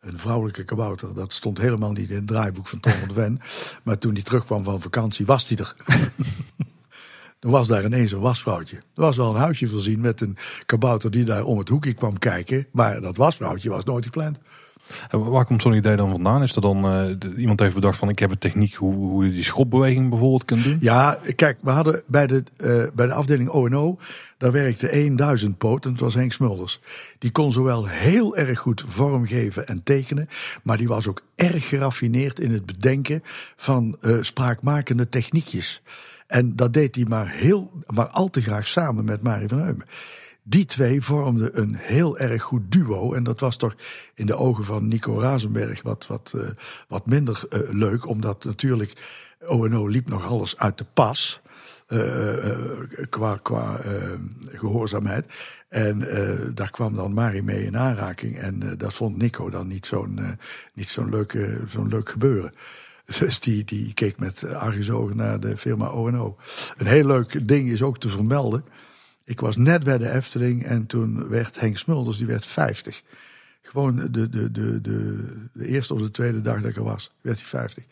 Een 0.00 0.18
vrouwelijke 0.18 0.64
kabouter. 0.64 1.14
Dat 1.14 1.32
stond 1.32 1.58
helemaal 1.58 1.92
niet 1.92 2.10
in 2.10 2.16
het 2.16 2.26
draaiboek 2.26 2.66
van 2.66 2.80
Tom 2.80 2.92
van 2.92 3.08
de 3.08 3.14
Ven. 3.14 3.40
Maar 3.84 3.98
toen 3.98 4.12
hij 4.12 4.22
terugkwam 4.22 4.64
van 4.64 4.80
vakantie, 4.80 5.26
was 5.26 5.48
hij 5.48 5.58
er. 5.58 5.74
Toen 7.38 7.50
was 7.58 7.68
daar 7.68 7.84
ineens 7.84 8.12
een 8.12 8.20
wasvrouwtje. 8.20 8.76
Er 8.76 8.82
was 8.94 9.16
wel 9.16 9.30
een 9.30 9.40
huisje 9.40 9.68
voorzien 9.68 10.00
met 10.00 10.20
een 10.20 10.36
kabouter 10.66 11.10
die 11.10 11.24
daar 11.24 11.44
om 11.44 11.58
het 11.58 11.68
hoekje 11.68 11.94
kwam 11.94 12.18
kijken. 12.18 12.66
Maar 12.72 13.00
dat 13.00 13.16
wasvrouwtje 13.16 13.68
was 13.68 13.84
nooit 13.84 14.04
gepland. 14.04 14.38
En 15.10 15.30
waar 15.30 15.44
komt 15.44 15.62
zo'n 15.62 15.74
idee 15.74 15.96
dan 15.96 16.10
vandaan? 16.10 16.42
Is 16.42 16.56
er 16.56 16.62
dan 16.62 17.06
uh, 17.08 17.16
iemand 17.36 17.60
heeft 17.60 17.74
bedacht 17.74 17.98
van 17.98 18.08
ik 18.08 18.18
heb 18.18 18.30
een 18.30 18.38
techniek 18.38 18.74
hoe, 18.74 18.94
hoe 18.94 19.24
je 19.26 19.32
die 19.32 19.44
schopbeweging 19.44 20.08
bijvoorbeeld 20.08 20.44
kunt 20.44 20.64
doen? 20.64 20.78
Ja, 20.80 21.18
kijk, 21.36 21.58
we 21.60 21.70
hadden 21.70 22.02
bij 22.06 22.26
de, 22.26 22.44
uh, 22.56 22.84
bij 22.94 23.06
de 23.06 23.14
afdeling 23.14 23.48
ONO, 23.48 23.98
daar 24.38 24.52
werkte 24.52 25.14
1000 25.16 25.58
poot 25.58 25.84
en 25.84 25.90
dat 25.90 26.00
was 26.00 26.14
Henk 26.14 26.32
Smulders. 26.32 26.80
Die 27.18 27.30
kon 27.30 27.52
zowel 27.52 27.86
heel 27.86 28.36
erg 28.36 28.58
goed 28.58 28.84
vormgeven 28.86 29.66
en 29.66 29.82
tekenen, 29.82 30.28
maar 30.62 30.76
die 30.76 30.88
was 30.88 31.08
ook 31.08 31.22
erg 31.34 31.68
geraffineerd 31.68 32.38
in 32.38 32.52
het 32.52 32.66
bedenken 32.66 33.20
van 33.56 33.96
uh, 34.00 34.16
spraakmakende 34.20 35.08
techniekjes. 35.08 35.82
En 36.26 36.56
dat 36.56 36.72
deed 36.72 36.94
hij 36.94 37.04
maar, 37.04 37.28
heel, 37.28 37.70
maar 37.86 38.06
al 38.06 38.30
te 38.30 38.42
graag 38.42 38.66
samen 38.66 39.04
met 39.04 39.22
Marie 39.22 39.48
van 39.48 39.58
Heumen. 39.58 39.86
Die 40.46 40.64
twee 40.64 41.02
vormden 41.02 41.60
een 41.60 41.74
heel 41.74 42.18
erg 42.18 42.42
goed 42.42 42.72
duo. 42.72 43.12
En 43.12 43.22
dat 43.22 43.40
was 43.40 43.56
toch 43.56 43.74
in 44.14 44.26
de 44.26 44.36
ogen 44.36 44.64
van 44.64 44.88
Nico 44.88 45.20
Razenberg 45.20 45.82
wat, 45.82 46.06
wat, 46.06 46.32
uh, 46.36 46.42
wat 46.88 47.06
minder 47.06 47.42
uh, 47.50 47.60
leuk. 47.70 48.06
Omdat 48.06 48.44
natuurlijk 48.44 48.92
ONO 49.40 49.86
liep 49.86 50.08
nog 50.08 50.24
alles 50.24 50.58
uit 50.58 50.78
de 50.78 50.86
pas. 50.92 51.40
Uh, 51.88 52.00
qua 53.10 53.36
qua 53.42 53.80
gehoorzaamheid. 54.46 55.26
En 55.68 55.98
daar 56.54 56.70
kwam 56.70 56.94
dan 56.94 57.12
Marie 57.12 57.42
mee 57.42 57.64
in 57.64 57.78
aanraking. 57.78 58.38
En 58.38 58.76
dat 58.78 58.94
vond 58.94 59.16
Nico 59.16 59.50
dan 59.50 59.68
niet 59.68 59.86
zo'n 59.86 60.20
niet 60.74 60.88
zo'n 60.88 61.10
leuk, 61.10 61.58
zo'n 61.66 61.88
leuk 61.88 62.08
gebeuren. 62.08 62.52
Dus 63.18 63.40
die, 63.40 63.64
die 63.64 63.94
keek 63.94 64.18
met 64.18 64.44
argusogen 64.44 65.16
naar 65.16 65.40
de 65.40 65.56
firma 65.56 65.88
ONO. 65.88 66.36
Een 66.76 66.86
heel 66.86 67.06
leuk 67.06 67.48
ding 67.48 67.68
is 67.68 67.82
ook 67.82 67.98
te 67.98 68.08
vermelden. 68.08 68.64
Ik 69.24 69.40
was 69.40 69.56
net 69.56 69.84
bij 69.84 69.98
de 69.98 70.10
Efteling 70.10 70.64
en 70.64 70.86
toen 70.86 71.28
werd 71.28 71.60
Henk 71.60 71.78
Smulders, 71.78 72.18
die 72.18 72.26
werd 72.26 72.46
50. 72.46 73.02
Gewoon 73.62 73.96
de, 73.96 74.10
de, 74.10 74.50
de, 74.50 74.80
de, 74.80 74.80
de 75.52 75.66
eerste 75.66 75.94
of 75.94 76.00
de 76.00 76.10
tweede 76.10 76.40
dag 76.40 76.60
dat 76.60 76.70
ik 76.70 76.76
er 76.76 76.82
was, 76.82 77.12
werd 77.20 77.38
hij 77.38 77.48
50. 77.48 77.84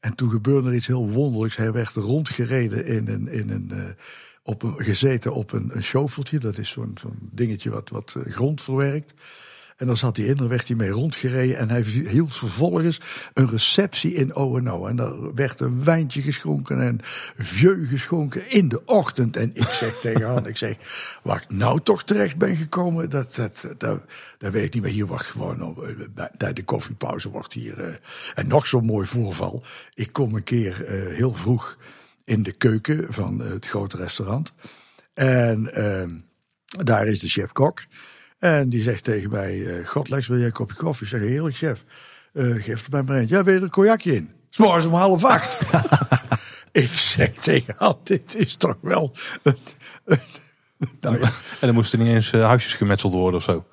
En 0.00 0.14
toen 0.14 0.30
gebeurde 0.30 0.68
er 0.68 0.74
iets 0.74 0.86
heel 0.86 1.10
wonderlijks. 1.10 1.56
Hij 1.56 1.72
werd 1.72 1.94
rondgereden 1.94 2.86
in 2.86 3.08
een, 3.08 3.28
in 3.28 3.50
een, 3.50 3.70
uh, 3.72 3.84
op 4.42 4.62
een 4.62 4.84
gezeten 4.84 5.34
op 5.34 5.52
een, 5.52 5.70
een. 5.74 6.40
Dat 6.40 6.58
is 6.58 6.70
zo'n 6.70 6.94
zo'n 7.00 7.28
dingetje 7.32 7.70
wat, 7.70 7.88
wat 7.90 8.16
grond 8.24 8.62
verwerkt. 8.62 9.14
En 9.80 9.86
dan 9.86 9.96
zat 9.96 10.16
hij 10.16 10.26
in, 10.26 10.36
daar 10.36 10.48
werd 10.48 10.66
hij 10.66 10.76
mee 10.76 10.90
rondgereden. 10.90 11.56
En 11.56 11.70
hij 11.70 11.82
hield 11.82 12.36
vervolgens 12.36 13.00
een 13.34 13.48
receptie 13.48 14.12
in 14.12 14.34
ONO. 14.34 14.86
En 14.86 14.96
daar 14.96 15.34
werd 15.34 15.60
een 15.60 15.84
wijntje 15.84 16.22
geschonken 16.22 16.80
en 16.80 16.98
vieux 17.38 17.88
geschonken 17.88 18.50
in 18.50 18.68
de 18.68 18.84
ochtend. 18.84 19.36
En 19.36 19.50
ik 19.54 19.68
zeg 19.68 19.98
tegen 20.02 20.26
Han, 20.26 20.46
ik 20.46 20.56
zeg, 20.56 20.76
waar 21.22 21.42
ik 21.42 21.56
nou 21.56 21.80
toch 21.80 22.04
terecht 22.04 22.36
ben 22.36 22.56
gekomen, 22.56 23.10
dat, 23.10 23.34
dat, 23.34 23.66
dat, 23.78 24.00
dat 24.38 24.52
weet 24.52 24.64
ik 24.64 24.74
niet 24.74 24.82
meer. 24.82 24.92
Hier 24.92 25.06
wordt 25.06 25.24
gewoon, 25.24 25.76
bij 26.36 26.52
de 26.52 26.64
koffiepauze 26.64 27.28
wordt 27.28 27.52
hier, 27.52 27.88
uh, 27.88 27.94
en 28.34 28.46
nog 28.46 28.66
zo'n 28.66 28.86
mooi 28.86 29.06
voorval. 29.06 29.64
Ik 29.94 30.12
kom 30.12 30.34
een 30.34 30.44
keer 30.44 30.80
uh, 30.82 31.16
heel 31.16 31.34
vroeg 31.34 31.78
in 32.24 32.42
de 32.42 32.52
keuken 32.52 33.12
van 33.12 33.40
het 33.40 33.66
grote 33.66 33.96
restaurant. 33.96 34.52
En 35.14 35.70
uh, 35.78 36.84
daar 36.84 37.06
is 37.06 37.18
de 37.18 37.28
chef-kok. 37.28 37.84
En 38.40 38.68
die 38.68 38.82
zegt 38.82 39.04
tegen 39.04 39.30
mij, 39.30 39.56
uh, 39.56 39.86
God 39.86 40.08
Lex, 40.08 40.26
wil 40.26 40.36
jij 40.36 40.46
een 40.46 40.52
kopje 40.52 40.76
koffie? 40.76 41.06
Ik 41.06 41.12
zeg, 41.12 41.20
heerlijk 41.20 41.56
chef. 41.56 41.84
Uh, 42.32 42.62
geef 42.62 42.84
er 42.84 42.90
bij 42.90 43.02
me 43.02 43.20
een. 43.20 43.28
Ja, 43.28 43.44
wil 43.44 43.52
je 43.52 43.58
er 43.58 43.64
een 43.64 43.70
cognacje 43.70 44.14
in? 44.14 44.30
S'morgens 44.50 44.86
om 44.86 44.94
half 44.94 45.24
acht. 45.24 45.60
ik 46.72 46.98
zeg 46.98 47.32
tegen 47.32 47.74
haar, 47.76 47.94
dit 48.02 48.34
is 48.36 48.56
toch 48.56 48.76
wel... 48.80 49.12
Een, 49.42 49.56
een, 50.04 50.20
nou 51.00 51.18
ja. 51.18 51.26
En 51.26 51.66
dan 51.66 51.74
moesten 51.74 51.98
niet 51.98 52.08
eens 52.08 52.32
uh, 52.32 52.44
huisjes 52.44 52.74
gemetseld 52.74 53.12
worden 53.12 53.38
of 53.38 53.42
zo? 53.42 53.64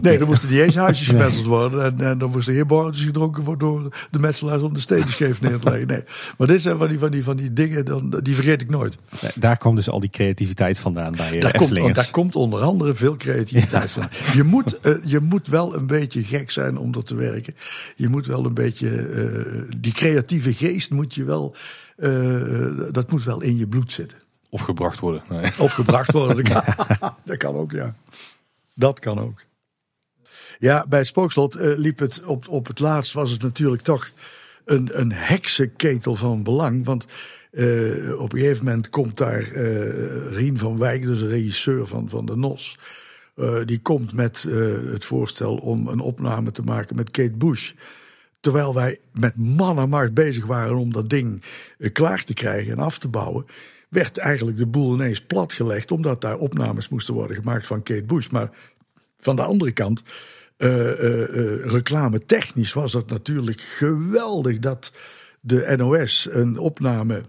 Nee, 0.00 0.18
dan 0.18 0.26
moesten 0.26 0.48
niet 0.50 0.58
eens 0.58 0.74
huisjes 0.74 1.08
gemetseld 1.16 1.46
worden. 1.46 1.84
En, 1.84 2.06
en 2.06 2.18
dan 2.18 2.30
moesten 2.30 2.54
geen 2.54 2.66
borreltjes 2.66 3.04
gedronken 3.04 3.42
worden 3.42 3.68
door 3.68 4.06
de 4.10 4.18
metselaars 4.18 4.62
om 4.62 4.74
de 4.74 4.80
stenen 4.80 5.08
scheef 5.08 5.40
neer 5.40 5.58
te 5.58 5.70
leggen. 5.70 5.86
Nee. 5.86 6.04
Maar 6.38 6.46
dit 6.46 6.60
zijn 6.60 6.78
van 6.78 6.88
die, 6.88 6.98
van 6.98 7.10
die, 7.10 7.24
van 7.24 7.36
die 7.36 7.52
dingen, 7.52 7.84
dan, 7.84 8.20
die 8.22 8.34
vergeet 8.34 8.60
ik 8.60 8.70
nooit. 8.70 8.98
Daar 9.34 9.58
komt 9.58 9.76
dus 9.76 9.88
al 9.88 10.00
die 10.00 10.10
creativiteit 10.10 10.78
vandaan 10.78 11.12
bij 11.16 11.40
daar 11.40 11.56
komt, 11.56 11.94
daar 11.94 12.10
komt 12.10 12.36
onder 12.36 12.60
andere 12.60 12.94
veel 12.94 13.16
creativiteit 13.16 13.82
ja. 13.82 13.88
vandaan. 13.88 14.10
Je 14.32 14.42
moet, 14.42 14.78
uh, 14.86 14.94
je 15.04 15.20
moet 15.20 15.46
wel 15.46 15.76
een 15.76 15.86
beetje 15.86 16.22
gek 16.22 16.50
zijn 16.50 16.76
om 16.76 16.94
er 16.94 17.04
te 17.04 17.14
werken. 17.14 17.54
Je 17.96 18.08
moet 18.08 18.26
wel 18.26 18.44
een 18.44 18.54
beetje, 18.54 18.88
uh, 18.88 19.62
die 19.78 19.92
creatieve 19.92 20.54
geest 20.54 20.90
moet 20.90 21.14
je 21.14 21.24
wel, 21.24 21.54
uh, 21.96 22.70
dat 22.90 23.10
moet 23.10 23.24
wel 23.24 23.42
in 23.42 23.56
je 23.56 23.66
bloed 23.66 23.92
zitten. 23.92 24.18
Of 24.48 24.60
gebracht 24.60 25.00
worden. 25.00 25.22
Nee. 25.28 25.50
Of 25.58 25.72
gebracht 25.72 26.12
worden, 26.12 26.44
dat 26.44 26.64
kan, 26.98 27.14
dat 27.24 27.36
kan 27.36 27.54
ook, 27.54 27.72
ja. 27.72 27.94
Dat 28.74 28.98
kan 28.98 29.18
ook. 29.18 29.48
Ja, 30.60 30.86
bij 30.88 30.98
het 30.98 31.08
spookslot 31.08 31.56
uh, 31.56 31.76
liep 31.76 31.98
het 31.98 32.24
op, 32.24 32.48
op 32.48 32.66
het 32.66 32.78
laatst 32.78 33.12
was 33.12 33.30
het 33.30 33.42
natuurlijk 33.42 33.82
toch 33.82 34.10
een, 34.64 34.88
een 34.92 35.12
heksenketel 35.12 36.14
van 36.14 36.42
belang. 36.42 36.84
Want 36.84 37.06
uh, 37.52 38.20
op 38.20 38.32
een 38.32 38.38
gegeven 38.38 38.64
moment 38.64 38.88
komt 38.88 39.16
daar 39.16 39.52
uh, 39.52 40.32
Rien 40.32 40.58
van 40.58 40.78
Wijk, 40.78 41.02
dus 41.02 41.18
de 41.18 41.26
regisseur 41.26 41.86
van, 41.86 42.08
van 42.08 42.26
de 42.26 42.36
NOS. 42.36 42.78
die 43.64 43.80
komt 43.80 44.14
met 44.14 44.42
het 44.92 45.04
voorstel 45.04 45.56
om 45.56 45.88
een 45.88 46.00
opname 46.00 46.50
te 46.50 46.62
maken 46.62 46.96
met 46.96 47.10
Kate 47.10 47.36
Bush. 47.36 47.72
Terwijl 48.40 48.74
wij 48.74 48.98
met 49.12 49.36
man 49.36 49.78
en 49.78 49.88
macht 49.88 50.14
bezig 50.14 50.46
waren 50.46 50.76
om 50.76 50.92
dat 50.92 51.10
ding 51.10 51.42
klaar 51.92 52.24
te 52.24 52.34
krijgen 52.34 52.72
en 52.72 52.78
af 52.78 52.98
te 52.98 53.08
bouwen 53.08 53.46
werd 53.88 54.18
eigenlijk 54.18 54.56
de 54.58 54.66
boel 54.66 54.94
ineens 54.94 55.20
platgelegd. 55.20 55.90
Omdat 55.90 56.20
daar 56.20 56.38
opnames 56.38 56.88
moesten 56.88 57.14
worden 57.14 57.36
gemaakt 57.36 57.66
van 57.66 57.82
Kate 57.82 58.04
Bush. 58.04 58.28
Maar 58.28 58.50
van 59.20 59.36
de 59.36 59.42
andere 59.42 59.72
kant 59.72 60.02
uh, 60.62 61.64
reclame 61.64 62.24
technisch 62.24 62.72
was 62.72 62.92
het 62.92 63.10
natuurlijk 63.10 63.60
geweldig 63.60 64.58
dat 64.58 64.92
de 65.40 65.74
NOS 65.76 66.28
een 66.30 66.58
opname 66.58 67.22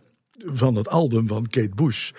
van 0.45 0.75
het 0.75 0.88
album 0.88 1.27
van 1.27 1.47
Kate 1.47 1.75
Bush 1.75 2.11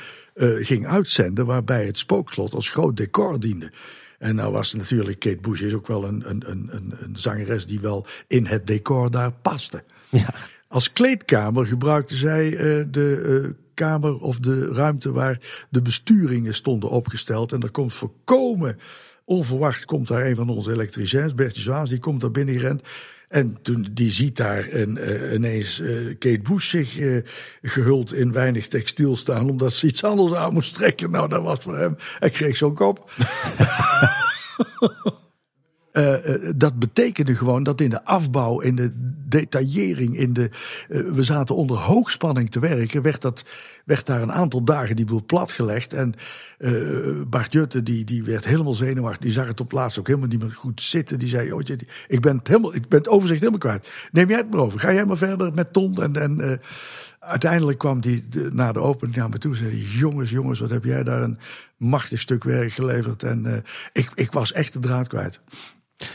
ging 0.61 0.87
uitzenden. 0.87 1.47
Waarbij 1.47 1.87
het 1.87 1.99
spookslot 1.99 2.55
als 2.55 2.69
groot 2.69 2.97
decor 2.97 3.41
diende. 3.41 3.73
En 4.19 4.35
nou 4.35 4.53
was 4.53 4.75
natuurlijk 4.75 5.19
Kate 5.19 5.41
Bush 5.41 5.61
is 5.61 5.75
ook 5.75 5.87
wel 5.87 6.05
een, 6.05 6.31
een, 6.31 6.43
een, 6.51 6.95
een 7.01 7.17
zangeres 7.17 7.67
die 7.67 7.81
wel 7.81 8.07
in 8.27 8.47
het 8.47 8.67
decor 8.67 9.11
daar 9.11 9.33
paste. 9.33 9.83
Ja. 10.09 10.35
Als 10.69 10.93
kleedkamer 10.93 11.67
gebruikte 11.67 12.17
zij 12.17 12.51
de 12.91 13.55
kamer 13.75 14.19
of 14.19 14.39
de 14.39 14.73
ruimte 14.73 15.13
waar 15.13 15.39
de 15.69 15.83
besturingen 15.83 16.55
stonden 16.55 16.91
opgesteld. 16.91 17.53
En 17.53 17.61
er 17.61 17.71
komt 17.71 17.95
voorkomen 17.95 18.79
onverwacht 19.25 19.85
komt 19.85 20.09
daar 20.09 20.27
een 20.27 20.37
van 20.37 20.49
onze 20.49 20.73
elektriciens, 20.73 21.35
Bertje 21.35 21.63
Zwaas, 21.63 21.89
die 21.89 21.99
komt 21.99 22.21
daar 22.21 22.31
binnen 22.31 22.59
gerend. 22.59 22.83
En 23.29 23.59
toen 23.63 23.89
die 23.93 24.11
ziet 24.11 24.37
daar 24.37 24.73
een, 24.73 24.97
uh, 24.97 25.33
ineens 25.33 25.81
uh, 25.81 26.15
Kate 26.19 26.41
Bush 26.41 26.69
zich 26.69 26.99
uh, 26.99 27.23
gehuld 27.63 28.15
in 28.15 28.33
weinig 28.33 28.69
textiel 28.69 29.17
staan, 29.17 29.51
omdat 29.51 29.73
ze 29.73 29.87
iets 29.87 30.05
anders 30.05 30.35
aan 30.35 30.53
moest 30.53 30.75
trekken. 30.75 31.11
Nou, 31.11 31.29
dat 31.29 31.43
was 31.43 31.59
voor 31.61 31.79
hem. 31.79 31.97
Hij 32.19 32.31
kreeg 32.31 32.57
zo'n 32.57 32.75
kop. 32.75 33.11
Uh, 35.93 36.15
dat 36.57 36.79
betekende 36.79 37.35
gewoon 37.35 37.63
dat 37.63 37.81
in 37.81 37.91
de 37.91 38.05
afbouw, 38.05 38.61
in 38.61 38.77
de 38.77 38.91
detaillering, 39.29 40.17
in 40.17 40.33
de. 40.33 40.51
Uh, 40.89 41.13
we 41.13 41.23
zaten 41.23 41.57
onder 41.57 41.77
hoogspanning 41.77 42.51
te 42.51 42.61
werken. 42.61 43.03
Werd, 43.03 43.21
dat, 43.21 43.45
werd 43.85 44.07
daar 44.07 44.23
een 44.23 44.33
aantal 44.33 44.65
dagen 44.65 44.97
die 44.97 45.05
boel 45.05 45.25
platgelegd. 45.27 45.93
En 45.93 46.15
Bart 47.29 47.53
Jutte, 47.53 47.83
die, 47.83 48.05
die 48.05 48.23
werd 48.23 48.45
helemaal 48.45 48.75
zenuwachtig. 48.75 49.23
Die 49.23 49.33
zag 49.33 49.47
het 49.47 49.61
op 49.61 49.73
laatst 49.73 49.99
ook 49.99 50.07
helemaal 50.07 50.29
niet 50.29 50.41
meer 50.41 50.51
goed 50.51 50.83
zitten. 50.83 51.19
Die 51.19 51.29
zei: 51.29 51.53
oh, 51.53 51.63
ik, 52.09 52.21
ben 52.21 52.37
het 52.37 52.49
helemaal, 52.49 52.75
ik 52.75 52.89
ben 52.89 53.09
overzicht 53.09 53.41
helemaal 53.41 53.61
kwijt. 53.61 54.09
Neem 54.13 54.29
jij 54.29 54.39
het 54.39 54.51
maar 54.51 54.61
over. 54.61 54.81
Ga 54.81 54.93
jij 54.93 55.05
maar 55.05 55.17
verder 55.17 55.55
met 55.55 55.73
Ton. 55.73 55.95
En, 55.95 56.17
en 56.17 56.61
uiteindelijk 57.21 57.79
kwam 57.79 58.01
die 58.01 58.25
na 58.53 58.73
de 58.73 58.81
opening 58.81 59.17
naar 59.17 59.29
me 59.29 59.39
toe. 59.39 59.57
Zei: 59.57 59.87
Jongens, 59.99 60.31
jongens, 60.31 60.61
wat 60.61 60.71
heb 60.71 60.85
jij 60.85 61.03
daar 61.03 61.23
een 61.23 61.39
machtig 61.77 62.21
stuk 62.21 62.45
werk 62.45 62.73
geleverd. 62.73 63.23
En 63.23 63.65
ik, 63.93 64.11
ik 64.15 64.33
was 64.33 64.53
echt 64.53 64.73
de 64.73 64.79
draad 64.79 65.09
kwijt. 65.09 65.41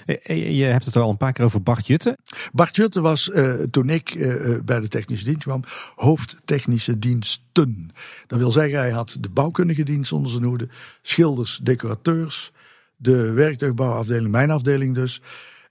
Eh, 0.06 0.16
eh, 0.24 0.58
je 0.58 0.64
hebt 0.64 0.86
het 0.86 0.96
al 0.96 1.10
een 1.10 1.18
paar 1.18 1.34
keer 1.34 1.46
over 1.46 1.64
Bart 1.64 1.88
Jutte. 1.88 2.18
Bart 2.52 2.76
Jutte 2.76 3.02
was 3.02 3.30
uh, 3.34 3.54
toen 3.54 3.90
ik 3.90 4.16
uh, 4.16 4.60
bij 4.66 4.80
de 4.80 4.88
technische 4.88 5.26
dienst 5.26 5.44
kwam, 5.44 5.64
hoofdtechnische 5.96 7.00
diensten. 7.00 7.90
Dat 8.28 8.40
wil 8.40 8.52
zeggen, 8.52 8.80
hij 8.80 8.92
had 8.92 9.18
de 9.20 9.30
bouwkundige 9.30 9.84
dienst 9.84 10.12
onder 10.12 10.32
zijn 10.32 10.44
hoede, 10.44 10.68
schilders, 11.02 11.60
decorateurs, 11.64 12.52
de 12.96 13.32
werktuigbouwafdeling, 13.32 14.32
mijn 14.32 14.52
afdeling 14.52 14.96
dus. 14.96 15.22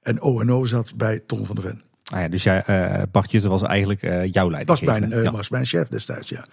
En 0.02 0.20
O&O 0.20 0.64
zat 0.64 0.96
bij 0.96 1.20
Tom 1.26 1.46
van 1.46 1.54
der 1.54 1.64
Ven. 1.64 1.82
Ah 2.04 2.20
ja, 2.20 2.28
dus 2.28 2.42
jij, 2.42 2.64
uh, 2.70 3.02
Bart 3.10 3.30
Jutte 3.30 3.48
was 3.48 3.62
eigenlijk 3.62 4.00
jouw 4.32 4.50
leider. 4.50 4.66
Was 4.66 4.80
mijn, 4.80 5.08
ja. 5.08 5.30
was 5.30 5.50
mijn 5.50 5.66
chef 5.66 5.88
destijds, 5.88 6.28
ja. 6.28 6.46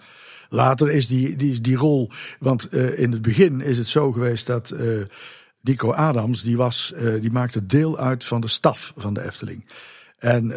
Later 0.48 0.90
is 0.90 1.06
die, 1.06 1.36
die, 1.36 1.60
die 1.60 1.76
rol, 1.76 2.10
want 2.38 2.72
in 2.72 3.12
het 3.12 3.22
begin 3.22 3.60
is 3.60 3.78
het 3.78 3.86
zo 3.86 4.12
geweest 4.12 4.46
dat 4.46 4.74
Nico 5.64 5.92
Adams, 5.92 6.42
die, 6.42 6.56
was, 6.56 6.92
uh, 6.96 7.20
die 7.20 7.30
maakte 7.30 7.66
deel 7.66 7.98
uit 7.98 8.24
van 8.24 8.40
de 8.40 8.48
staf 8.48 8.92
van 8.96 9.14
de 9.14 9.24
Efteling. 9.24 9.64
En 10.18 10.44
uh, 10.44 10.56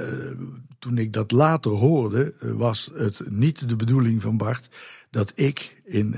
toen 0.80 0.98
ik 0.98 1.14
dat 1.14 1.32
later 1.32 1.72
hoorde, 1.72 2.34
uh, 2.42 2.52
was 2.52 2.92
het 2.94 3.22
niet 3.30 3.70
de 3.70 3.76
bedoeling 3.76 4.22
van 4.22 4.38
Bart 4.38 4.70
dat 5.10 5.32
ik 5.36 5.82
in, 5.86 6.14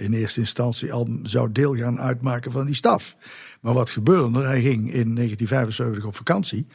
in 0.00 0.12
eerste 0.12 0.40
instantie 0.40 0.92
al 0.92 1.08
zou 1.22 1.52
deel 1.52 1.76
gaan 1.76 2.00
uitmaken 2.00 2.52
van 2.52 2.66
die 2.66 2.74
staf. 2.74 3.16
Maar 3.60 3.74
wat 3.74 3.90
gebeurde 3.90 4.38
er? 4.38 4.46
Hij 4.46 4.60
ging 4.60 4.92
in 4.92 5.14
1975 5.14 6.04
op 6.04 6.16
vakantie. 6.16 6.66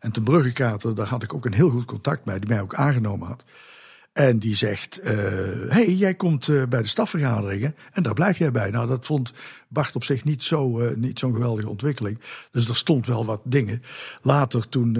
En 0.00 0.12
ten 0.12 0.22
Bruggekater, 0.22 0.94
daar 0.94 1.06
had 1.06 1.22
ik 1.22 1.34
ook 1.34 1.44
een 1.44 1.52
heel 1.52 1.70
goed 1.70 1.84
contact 1.84 2.24
mee, 2.24 2.38
die 2.38 2.48
mij 2.48 2.60
ook 2.60 2.74
aangenomen 2.74 3.26
had. 3.26 3.44
En 4.12 4.38
die 4.38 4.56
zegt: 4.56 5.00
uh, 5.04 5.10
hey, 5.68 5.92
jij 5.92 6.14
komt 6.14 6.48
uh, 6.48 6.64
bij 6.64 6.82
de 6.82 6.88
stafvergaderingen 6.88 7.74
en 7.92 8.02
daar 8.02 8.14
blijf 8.14 8.38
jij 8.38 8.50
bij. 8.50 8.70
Nou, 8.70 8.86
dat 8.88 9.06
vond 9.06 9.32
Bart 9.68 9.96
op 9.96 10.04
zich 10.04 10.24
niet 10.24 10.42
zo'n 10.42 10.82
uh, 10.82 10.96
niet 10.96 11.18
zo'n 11.18 11.32
geweldige 11.32 11.68
ontwikkeling. 11.68 12.18
Dus 12.50 12.68
er 12.68 12.76
stond 12.76 13.06
wel 13.06 13.24
wat 13.24 13.40
dingen. 13.44 13.82
Later, 14.22 14.68
toen 14.68 14.92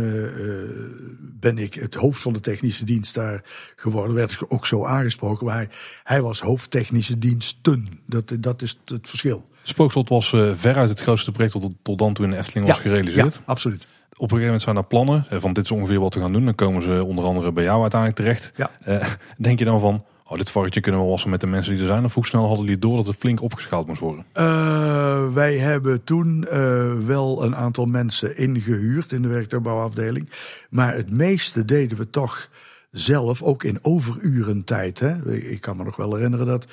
ben 1.21 1.59
ik 1.59 1.75
het 1.75 1.95
hoofd 1.95 2.23
van 2.23 2.33
de 2.33 2.41
technische 2.41 2.85
dienst 2.85 3.15
daar 3.15 3.43
geworden, 3.77 4.15
werd 4.15 4.33
ik 4.33 4.53
ook 4.53 4.67
zo 4.67 4.87
aangesproken. 4.87 5.47
Maar 5.47 5.57
hij, 5.57 5.69
hij 6.05 6.23
was 6.23 6.41
hoofdtechnische 6.41 7.19
diensten. 7.19 8.01
Dat, 8.07 8.33
dat 8.41 8.63
is 8.63 8.79
het 8.85 9.09
verschil. 9.09 9.49
Spookslot 9.63 10.09
was 10.09 10.29
veruit 10.29 10.89
het 10.89 11.01
grootste 11.01 11.33
project 11.33 11.53
tot, 11.53 11.73
tot 11.83 11.99
dan 11.99 12.15
toe 12.15 12.25
in 12.25 12.31
de 12.31 12.37
Efteling 12.37 12.67
was 12.67 12.79
gerealiseerd. 12.79 13.35
Ja, 13.35 13.41
absoluut 13.45 13.87
een 14.23 14.39
gegeven 14.39 14.45
moment 14.45 14.63
zijn 14.63 14.77
er 14.77 14.85
plannen 14.85 15.27
eh, 15.31 15.41
van 15.41 15.53
dit 15.53 15.65
is 15.65 15.71
ongeveer 15.71 16.01
wat 16.01 16.15
we 16.15 16.21
gaan 16.21 16.33
doen. 16.33 16.45
Dan 16.45 16.55
komen 16.55 16.83
ze 16.83 17.05
onder 17.05 17.25
andere 17.25 17.53
bij 17.53 17.65
jou 17.65 17.81
uiteindelijk 17.81 18.21
terecht. 18.21 18.53
Ja. 18.57 18.71
Uh, 18.87 19.07
denk 19.47 19.59
je 19.59 19.65
dan 19.65 19.81
van, 19.81 20.05
oh, 20.25 20.39
dit 20.39 20.51
varkentje 20.51 20.81
kunnen 20.81 21.01
we 21.01 21.07
wassen 21.07 21.31
met 21.31 21.41
de 21.41 21.47
mensen 21.47 21.73
die 21.73 21.83
er 21.83 21.89
zijn? 21.89 22.05
Of 22.05 22.15
hoe 22.15 22.27
snel 22.27 22.47
hadden 22.47 22.65
jullie 22.65 22.79
door 22.79 22.97
dat 22.97 23.07
het 23.07 23.17
flink 23.17 23.43
opgeschaald 23.43 23.87
moest 23.87 24.01
worden? 24.01 24.25
Uh, 24.35 25.33
wij 25.33 25.57
hebben 25.57 26.05
toen 26.05 26.47
uh, 26.53 26.93
wel 27.05 27.45
een 27.45 27.57
aantal 27.57 27.85
mensen 27.85 28.37
ingehuurd 28.37 29.13
in 29.13 29.23
de 29.23 29.29
werktuigbouwafdeling. 29.29 30.31
Maar 30.71 30.95
het 30.95 31.11
meeste 31.11 31.65
deden 31.65 31.99
we 31.99 32.11
toch 32.11 32.49
zelf, 32.91 33.43
ook 33.43 33.65
in 33.65 33.79
overurentijd. 33.83 34.99
Hè? 34.99 35.35
Ik 35.35 35.61
kan 35.61 35.77
me 35.77 35.85
nog 35.85 35.97
wel 35.97 36.15
herinneren 36.15 36.47
dat 36.47 36.67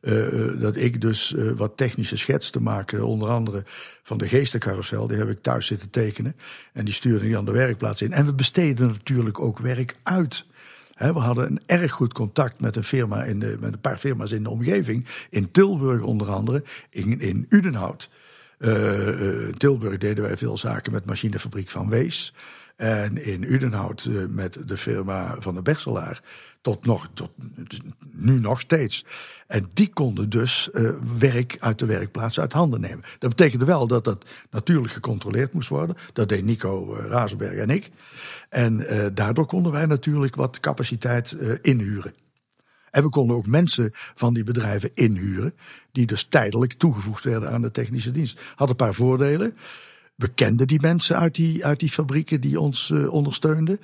uh, 0.00 0.60
dat 0.60 0.76
ik 0.76 1.00
dus 1.00 1.32
uh, 1.32 1.52
wat 1.52 1.76
technische 1.76 2.16
schets 2.16 2.50
te 2.50 2.60
maken, 2.60 3.04
onder 3.04 3.28
andere 3.28 3.62
van 4.02 4.18
de 4.18 4.28
geestencarousel, 4.28 5.06
die 5.06 5.16
heb 5.16 5.28
ik 5.28 5.42
thuis 5.42 5.66
zitten 5.66 5.90
tekenen. 5.90 6.36
En 6.72 6.84
die 6.84 6.94
stuurde 6.94 7.28
ik 7.28 7.34
aan 7.34 7.44
de 7.44 7.50
werkplaats 7.50 8.02
in. 8.02 8.12
En 8.12 8.26
we 8.26 8.34
besteden 8.34 8.86
natuurlijk 8.86 9.40
ook 9.40 9.58
werk 9.58 9.94
uit. 10.02 10.46
We 10.96 11.18
hadden 11.18 11.46
een 11.46 11.60
erg 11.66 11.92
goed 11.92 12.12
contact 12.12 12.60
met 12.60 12.76
een 12.76 12.84
firma 12.84 13.24
in 13.24 13.38
de, 13.38 13.56
met 13.60 13.72
een 13.72 13.80
paar 13.80 13.98
firma's 13.98 14.30
in 14.30 14.42
de 14.42 14.50
omgeving. 14.50 15.06
In 15.30 15.50
Tilburg 15.50 16.02
onder 16.02 16.30
andere, 16.30 16.62
in, 16.90 17.20
in 17.20 17.46
Udenhout. 17.48 18.08
Tilburg 19.56 19.98
deden 19.98 20.24
wij 20.24 20.36
veel 20.36 20.58
zaken 20.58 20.92
met 20.92 21.04
machinefabriek 21.04 21.70
van 21.70 21.88
Wees. 21.88 22.34
En 22.76 23.24
in 23.24 23.52
Udenhout 23.52 24.08
met 24.28 24.58
de 24.66 24.76
firma 24.76 25.36
van 25.38 25.54
de 25.54 25.62
Berselaar 25.62 26.20
tot, 26.60 26.86
nog, 26.86 27.10
tot 27.14 27.30
nu 28.12 28.40
nog 28.40 28.60
steeds. 28.60 29.04
En 29.46 29.70
die 29.72 29.92
konden 29.92 30.28
dus 30.30 30.68
uh, 30.72 30.90
werk 31.18 31.56
uit 31.58 31.78
de 31.78 31.86
werkplaats 31.86 32.40
uit 32.40 32.52
handen 32.52 32.80
nemen. 32.80 33.04
Dat 33.18 33.30
betekende 33.30 33.64
wel 33.64 33.86
dat 33.86 34.04
dat 34.04 34.24
natuurlijk 34.50 34.92
gecontroleerd 34.92 35.52
moest 35.52 35.68
worden. 35.68 35.96
Dat 36.12 36.28
deed 36.28 36.44
Nico 36.44 36.96
uh, 36.96 37.06
Razenberg 37.06 37.56
en 37.56 37.70
ik. 37.70 37.90
En 38.48 38.80
uh, 38.80 39.06
daardoor 39.14 39.46
konden 39.46 39.72
wij 39.72 39.86
natuurlijk 39.86 40.34
wat 40.34 40.60
capaciteit 40.60 41.36
inhuren. 41.62 42.14
En 42.90 43.02
we 43.02 43.08
konden 43.08 43.36
ook 43.36 43.46
mensen 43.46 43.90
van 43.92 44.34
die 44.34 44.44
bedrijven 44.44 44.90
inhuren, 44.94 45.54
die 45.92 46.06
dus 46.06 46.24
tijdelijk 46.24 46.72
toegevoegd 46.72 47.24
werden 47.24 47.50
aan 47.50 47.62
de 47.62 47.70
technische 47.70 48.10
dienst. 48.10 48.40
Had 48.54 48.68
een 48.68 48.76
paar 48.76 48.94
voordelen. 48.94 49.56
We 50.14 50.28
kenden 50.28 50.66
die 50.66 50.80
mensen 50.80 51.18
uit 51.18 51.34
die, 51.34 51.66
uit 51.66 51.80
die 51.80 51.90
fabrieken 51.90 52.40
die 52.40 52.60
ons 52.60 52.90
ondersteunden. 52.90 53.80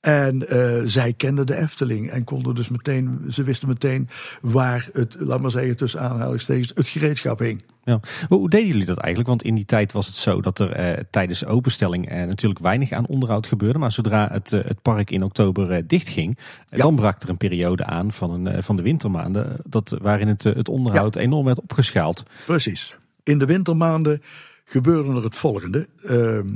En 0.00 0.54
uh, 0.54 0.80
zij 0.84 1.12
kenden 1.12 1.46
de 1.46 1.56
Efteling 1.56 2.10
en 2.10 2.24
konden 2.24 2.54
dus 2.54 2.68
meteen, 2.68 3.24
ze 3.28 3.42
wisten 3.42 3.68
meteen 3.68 4.08
waar 4.40 4.88
het, 4.92 5.16
laat 5.18 5.40
maar 5.40 5.50
zeggen, 5.50 5.76
tussen 5.76 6.00
aanhalingstekens, 6.00 6.70
het 6.74 6.88
gereedschap 6.88 7.38
hing. 7.38 7.62
Ja. 7.84 8.00
Hoe 8.28 8.50
deden 8.50 8.66
jullie 8.66 8.84
dat 8.84 8.96
eigenlijk? 8.96 9.28
Want 9.28 9.42
in 9.42 9.54
die 9.54 9.64
tijd 9.64 9.92
was 9.92 10.06
het 10.06 10.16
zo 10.16 10.40
dat 10.40 10.58
er 10.58 10.96
uh, 10.98 11.02
tijdens 11.10 11.44
openstelling 11.44 12.12
uh, 12.12 12.24
natuurlijk 12.24 12.60
weinig 12.60 12.92
aan 12.92 13.06
onderhoud 13.06 13.46
gebeurde. 13.46 13.78
Maar 13.78 13.92
zodra 13.92 14.28
het, 14.32 14.50
het 14.50 14.82
park 14.82 15.10
in 15.10 15.22
oktober 15.22 15.86
dichtging, 15.86 16.38
dan 16.68 16.96
brak 16.96 17.22
er 17.22 17.28
een 17.28 17.36
periode 17.36 17.84
aan 17.84 18.12
van, 18.12 18.46
een, 18.46 18.62
van 18.62 18.76
de 18.76 18.82
wintermaanden. 18.82 19.56
Dat, 19.64 19.96
waarin 20.00 20.28
het, 20.28 20.42
het 20.42 20.68
onderhoud 20.68 21.16
enorm 21.16 21.44
werd 21.44 21.60
opgeschaald. 21.60 22.22
Precies. 22.46 22.96
In 23.22 23.38
de 23.38 23.46
wintermaanden 23.46 24.22
gebeurde 24.64 25.10
er 25.10 25.24
het 25.24 25.36
volgende. 25.36 25.88
Ehm, 25.96 26.48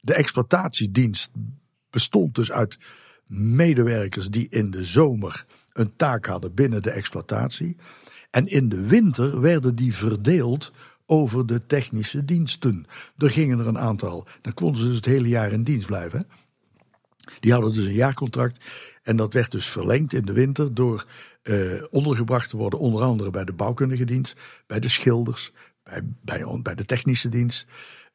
de 0.00 0.14
exploitatiedienst 0.14 1.30
bestond 1.92 2.34
dus 2.34 2.52
uit 2.52 2.78
medewerkers 3.26 4.30
die 4.30 4.46
in 4.50 4.70
de 4.70 4.84
zomer 4.84 5.46
een 5.72 5.96
taak 5.96 6.26
hadden 6.26 6.54
binnen 6.54 6.82
de 6.82 6.90
exploitatie. 6.90 7.76
En 8.30 8.46
in 8.46 8.68
de 8.68 8.86
winter 8.86 9.40
werden 9.40 9.74
die 9.74 9.94
verdeeld 9.94 10.72
over 11.06 11.46
de 11.46 11.66
technische 11.66 12.24
diensten. 12.24 12.86
Er 13.18 13.30
gingen 13.30 13.58
er 13.58 13.66
een 13.66 13.78
aantal. 13.78 14.26
Dan 14.40 14.54
konden 14.54 14.80
ze 14.80 14.86
dus 14.86 14.96
het 14.96 15.04
hele 15.04 15.28
jaar 15.28 15.52
in 15.52 15.64
dienst 15.64 15.86
blijven. 15.86 16.26
Die 17.40 17.52
hadden 17.52 17.72
dus 17.72 17.84
een 17.84 17.92
jaarcontract. 17.92 18.64
En 19.02 19.16
dat 19.16 19.32
werd 19.32 19.50
dus 19.50 19.66
verlengd 19.66 20.12
in 20.12 20.22
de 20.22 20.32
winter 20.32 20.74
door 20.74 21.06
eh, 21.42 21.84
ondergebracht 21.90 22.50
te 22.50 22.56
worden, 22.56 22.78
onder 22.78 23.02
andere 23.02 23.30
bij 23.30 23.44
de 23.44 23.52
bouwkundige 23.52 24.04
dienst, 24.04 24.36
bij 24.66 24.80
de 24.80 24.88
schilders, 24.88 25.52
bij, 25.84 26.02
bij, 26.22 26.60
bij 26.62 26.74
de 26.74 26.84
technische 26.84 27.28
dienst. 27.28 27.66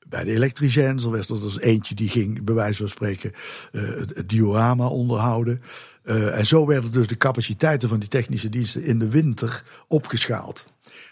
Bij 0.09 0.23
de 0.23 0.31
elektriciens, 0.31 1.03
er 1.03 1.25
was 1.27 1.55
er 1.55 1.61
eentje 1.61 1.95
die 1.95 2.09
ging, 2.09 2.43
bij 2.43 2.55
wijze 2.55 2.77
van 2.77 2.89
spreken, 2.89 3.31
uh, 3.71 3.81
het, 3.81 4.29
diorama 4.29 4.87
onderhouden. 4.87 5.61
Uh, 6.03 6.37
en 6.37 6.45
zo 6.45 6.65
werden 6.65 6.91
dus 6.91 7.07
de 7.07 7.17
capaciteiten 7.17 7.89
van 7.89 7.99
die 7.99 8.09
technische 8.09 8.49
diensten 8.49 8.83
in 8.83 8.99
de 8.99 9.09
winter 9.09 9.63
opgeschaald. 9.87 10.65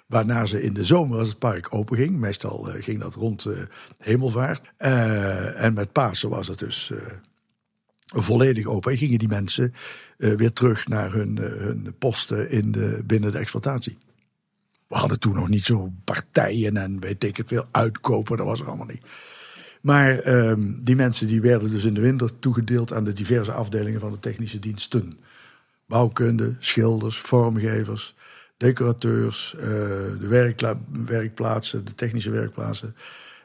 Waarna 0.07 0.45
ze 0.45 0.61
in 0.61 0.73
de 0.73 0.83
zomer, 0.83 1.17
als 1.17 1.27
het 1.27 1.39
park 1.39 1.73
open 1.73 1.97
ging, 1.97 2.17
meestal 2.17 2.75
uh, 2.75 2.83
ging 2.83 2.99
dat 2.99 3.13
rond 3.13 3.47
hemelvaart. 3.97 4.71
en 4.77 5.73
met 5.73 5.91
Pasen 5.91 6.29
was 6.29 6.47
het 6.47 6.59
dus 6.59 6.91
volledig 8.05 8.65
open. 8.65 8.91
En 8.91 8.97
gingen 8.97 9.19
die 9.19 9.27
mensen 9.27 9.73
weer 10.17 10.53
terug 10.53 10.87
naar 10.87 11.13
hun, 11.13 11.37
hun 11.37 11.95
posten 11.99 12.49
in 12.49 12.71
de, 12.71 13.03
binnen 13.05 13.31
de 13.31 13.37
exploitatie. 13.37 13.97
We 14.87 14.95
hadden 14.95 15.19
toen 15.19 15.35
nog 15.35 15.47
niet 15.47 15.63
zo 15.63 15.91
partijen 16.03 16.77
en 16.77 16.99
weet 16.99 17.23
ik 17.23 17.37
het 17.37 17.47
veel, 17.47 17.65
uitkopen, 17.71 18.37
dat 18.37 18.45
was 18.45 18.59
er 18.59 18.67
allemaal 18.67 18.85
niet. 18.85 19.05
Maar 19.81 20.27
um, 20.27 20.83
die 20.83 20.95
mensen 20.95 21.27
die 21.27 21.41
werden 21.41 21.69
dus 21.69 21.83
in 21.83 21.93
de 21.93 22.01
winter 22.01 22.39
toegedeeld 22.39 22.93
aan 22.93 23.03
de 23.03 23.13
diverse 23.13 23.51
afdelingen 23.51 23.99
van 23.99 24.11
de 24.11 24.19
technische 24.19 24.59
diensten. 24.59 25.19
Bouwkunde, 25.87 26.55
schilders, 26.59 27.17
vormgevers, 27.19 28.15
decorateurs, 28.57 29.53
uh, 29.55 29.61
de 30.19 30.55
werkplaatsen, 31.05 31.85
de 31.85 31.93
technische 31.93 32.29
werkplaatsen 32.29 32.95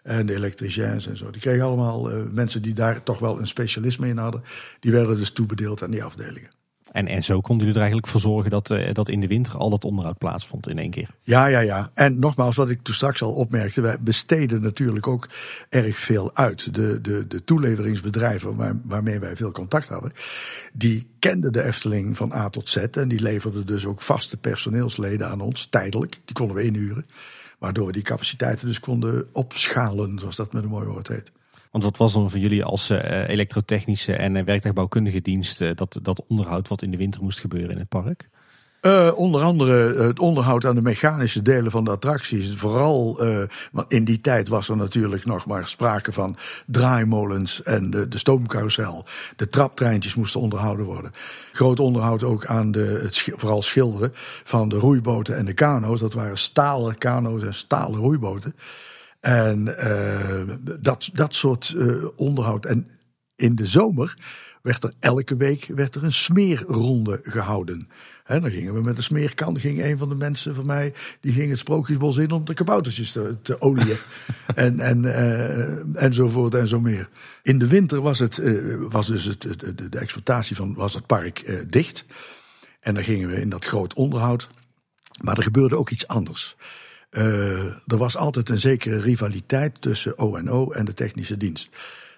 en 0.02 0.26
de 0.26 0.34
elektriciens 0.34 1.06
en 1.06 1.16
zo. 1.16 1.30
Die 1.30 1.40
kregen 1.40 1.64
allemaal 1.64 2.12
uh, 2.12 2.22
mensen 2.30 2.62
die 2.62 2.74
daar 2.74 3.02
toch 3.02 3.18
wel 3.18 3.38
een 3.38 3.46
specialisme 3.46 4.08
in 4.08 4.18
hadden. 4.18 4.42
Die 4.80 4.92
werden 4.92 5.16
dus 5.16 5.30
toebedeeld 5.30 5.82
aan 5.82 5.90
die 5.90 6.04
afdelingen. 6.04 6.50
En, 6.92 7.06
en 7.06 7.24
zo 7.24 7.40
konden 7.40 7.66
jullie 7.66 7.74
er 7.74 7.80
eigenlijk 7.80 8.06
voor 8.06 8.20
zorgen 8.20 8.50
dat, 8.50 8.70
uh, 8.70 8.92
dat 8.92 9.08
in 9.08 9.20
de 9.20 9.26
winter 9.26 9.56
al 9.56 9.70
dat 9.70 9.84
onderhoud 9.84 10.18
plaatsvond 10.18 10.68
in 10.68 10.78
één 10.78 10.90
keer. 10.90 11.10
Ja, 11.22 11.46
ja, 11.46 11.58
ja. 11.58 11.90
En 11.94 12.18
nogmaals, 12.18 12.56
wat 12.56 12.70
ik 12.70 12.82
toen 12.82 12.94
straks 12.94 13.22
al 13.22 13.32
opmerkte, 13.32 13.80
wij 13.80 13.96
besteden 14.00 14.62
natuurlijk 14.62 15.06
ook 15.06 15.28
erg 15.68 15.96
veel 15.98 16.36
uit. 16.36 16.74
De, 16.74 17.00
de, 17.00 17.26
de 17.26 17.44
toeleveringsbedrijven 17.44 18.56
waar, 18.56 18.80
waarmee 18.84 19.18
wij 19.18 19.36
veel 19.36 19.52
contact 19.52 19.88
hadden, 19.88 20.12
die 20.72 21.06
kenden 21.18 21.52
de 21.52 21.62
Efteling 21.62 22.16
van 22.16 22.32
A 22.32 22.48
tot 22.48 22.68
Z. 22.68 22.76
En 22.76 23.08
die 23.08 23.20
leverden 23.20 23.66
dus 23.66 23.86
ook 23.86 24.02
vaste 24.02 24.36
personeelsleden 24.36 25.28
aan 25.28 25.40
ons, 25.40 25.66
tijdelijk. 25.66 26.20
Die 26.24 26.34
konden 26.34 26.56
we 26.56 26.62
inhuren. 26.62 27.06
Waardoor 27.58 27.86
we 27.86 27.92
die 27.92 28.02
capaciteiten 28.02 28.66
dus 28.66 28.80
konden 28.80 29.28
opschalen, 29.32 30.18
zoals 30.18 30.36
dat 30.36 30.52
met 30.52 30.62
een 30.62 30.68
mooi 30.68 30.86
woord 30.86 31.08
heet. 31.08 31.32
Want 31.70 31.84
wat 31.84 31.96
was 31.96 32.12
dan 32.12 32.30
voor 32.30 32.38
jullie 32.38 32.64
als 32.64 32.90
uh, 32.90 33.28
elektrotechnische 33.28 34.16
en 34.16 34.34
uh, 34.34 34.44
werktuigbouwkundige 34.44 35.20
dienst 35.20 35.60
uh, 35.60 35.70
dat, 35.74 35.98
dat 36.02 36.24
onderhoud 36.28 36.68
wat 36.68 36.82
in 36.82 36.90
de 36.90 36.96
winter 36.96 37.22
moest 37.22 37.40
gebeuren 37.40 37.70
in 37.70 37.78
het 37.78 37.88
park? 37.88 38.28
Onder 39.14 39.40
andere 39.40 40.02
het 40.06 40.18
onderhoud 40.18 40.64
aan 40.64 40.74
de 40.74 40.82
mechanische 40.82 41.42
delen 41.42 41.70
van 41.70 41.84
de 41.84 41.90
attracties. 41.90 42.54
Vooral 42.54 43.26
uh, 43.26 43.42
in 43.88 44.04
die 44.04 44.20
tijd 44.20 44.48
was 44.48 44.68
er 44.68 44.76
natuurlijk 44.76 45.24
nog 45.24 45.46
maar 45.46 45.68
sprake 45.68 46.12
van 46.12 46.36
draaimolens 46.66 47.62
en 47.62 47.90
de, 47.90 48.08
de 48.08 48.18
stoomcarousel. 48.18 49.04
De 49.36 49.48
traptreintjes 49.48 50.14
moesten 50.14 50.40
onderhouden 50.40 50.86
worden. 50.86 51.10
Groot 51.52 51.80
onderhoud 51.80 52.22
ook 52.22 52.46
aan 52.46 52.72
de, 52.72 53.00
het, 53.02 53.28
vooral 53.34 53.62
schilderen 53.62 54.10
van 54.44 54.68
de 54.68 54.76
roeiboten 54.76 55.36
en 55.36 55.44
de 55.44 55.54
kano's. 55.54 56.00
Dat 56.00 56.14
waren 56.14 56.38
stalen 56.38 56.98
kano's 56.98 57.42
en 57.42 57.54
stalen 57.54 58.00
roeiboten. 58.00 58.54
En 59.20 59.66
uh, 59.66 60.74
dat, 60.80 61.10
dat 61.12 61.34
soort 61.34 61.74
uh, 61.76 62.04
onderhoud. 62.16 62.66
En 62.66 62.88
in 63.36 63.54
de 63.54 63.66
zomer 63.66 64.14
werd 64.62 64.84
er 64.84 64.92
elke 64.98 65.36
week 65.36 65.70
werd 65.74 65.94
er 65.94 66.04
een 66.04 66.12
smeerronde 66.12 67.20
gehouden. 67.22 67.88
He, 68.24 68.40
dan 68.40 68.50
gingen 68.50 68.74
we 68.74 68.80
met 68.80 68.96
een 68.96 69.02
smeerkan, 69.02 69.60
ging 69.60 69.82
een 69.82 69.98
van 69.98 70.08
de 70.08 70.14
mensen 70.14 70.54
van 70.54 70.66
mij, 70.66 70.94
die 71.20 71.32
ging 71.32 71.50
het 71.50 71.58
sprookjesbos 71.58 72.16
in 72.16 72.30
om 72.30 72.44
de 72.44 72.54
kaboutertjes 72.54 73.12
te, 73.12 73.36
te 73.42 73.60
olieën. 73.60 73.98
en, 74.54 74.80
en, 74.80 75.02
uh, 75.02 76.02
enzovoort 76.02 76.54
en 76.54 76.68
zo 76.68 76.80
meer. 76.80 77.08
In 77.42 77.58
de 77.58 77.66
winter 77.66 78.00
was, 78.00 78.18
het, 78.18 78.38
uh, 78.38 78.86
was 78.90 79.06
dus 79.06 79.24
het, 79.24 79.42
de, 79.42 79.88
de 79.88 79.98
exploitatie 79.98 80.56
van 80.56 80.74
was 80.74 80.94
het 80.94 81.06
park 81.06 81.42
uh, 81.46 81.60
dicht. 81.68 82.04
En 82.80 82.94
dan 82.94 83.04
gingen 83.04 83.28
we 83.28 83.40
in 83.40 83.48
dat 83.48 83.64
groot 83.64 83.94
onderhoud. 83.94 84.48
Maar 85.22 85.36
er 85.36 85.42
gebeurde 85.42 85.76
ook 85.76 85.90
iets 85.90 86.06
anders. 86.06 86.56
Uh, 87.10 87.64
er 87.64 87.96
was 87.96 88.16
altijd 88.16 88.48
een 88.48 88.58
zekere 88.58 89.00
rivaliteit 89.00 89.80
tussen 89.80 90.18
ONO 90.18 90.70
en 90.70 90.84
de 90.84 90.94
technische 90.94 91.36
dienst. 91.36 91.70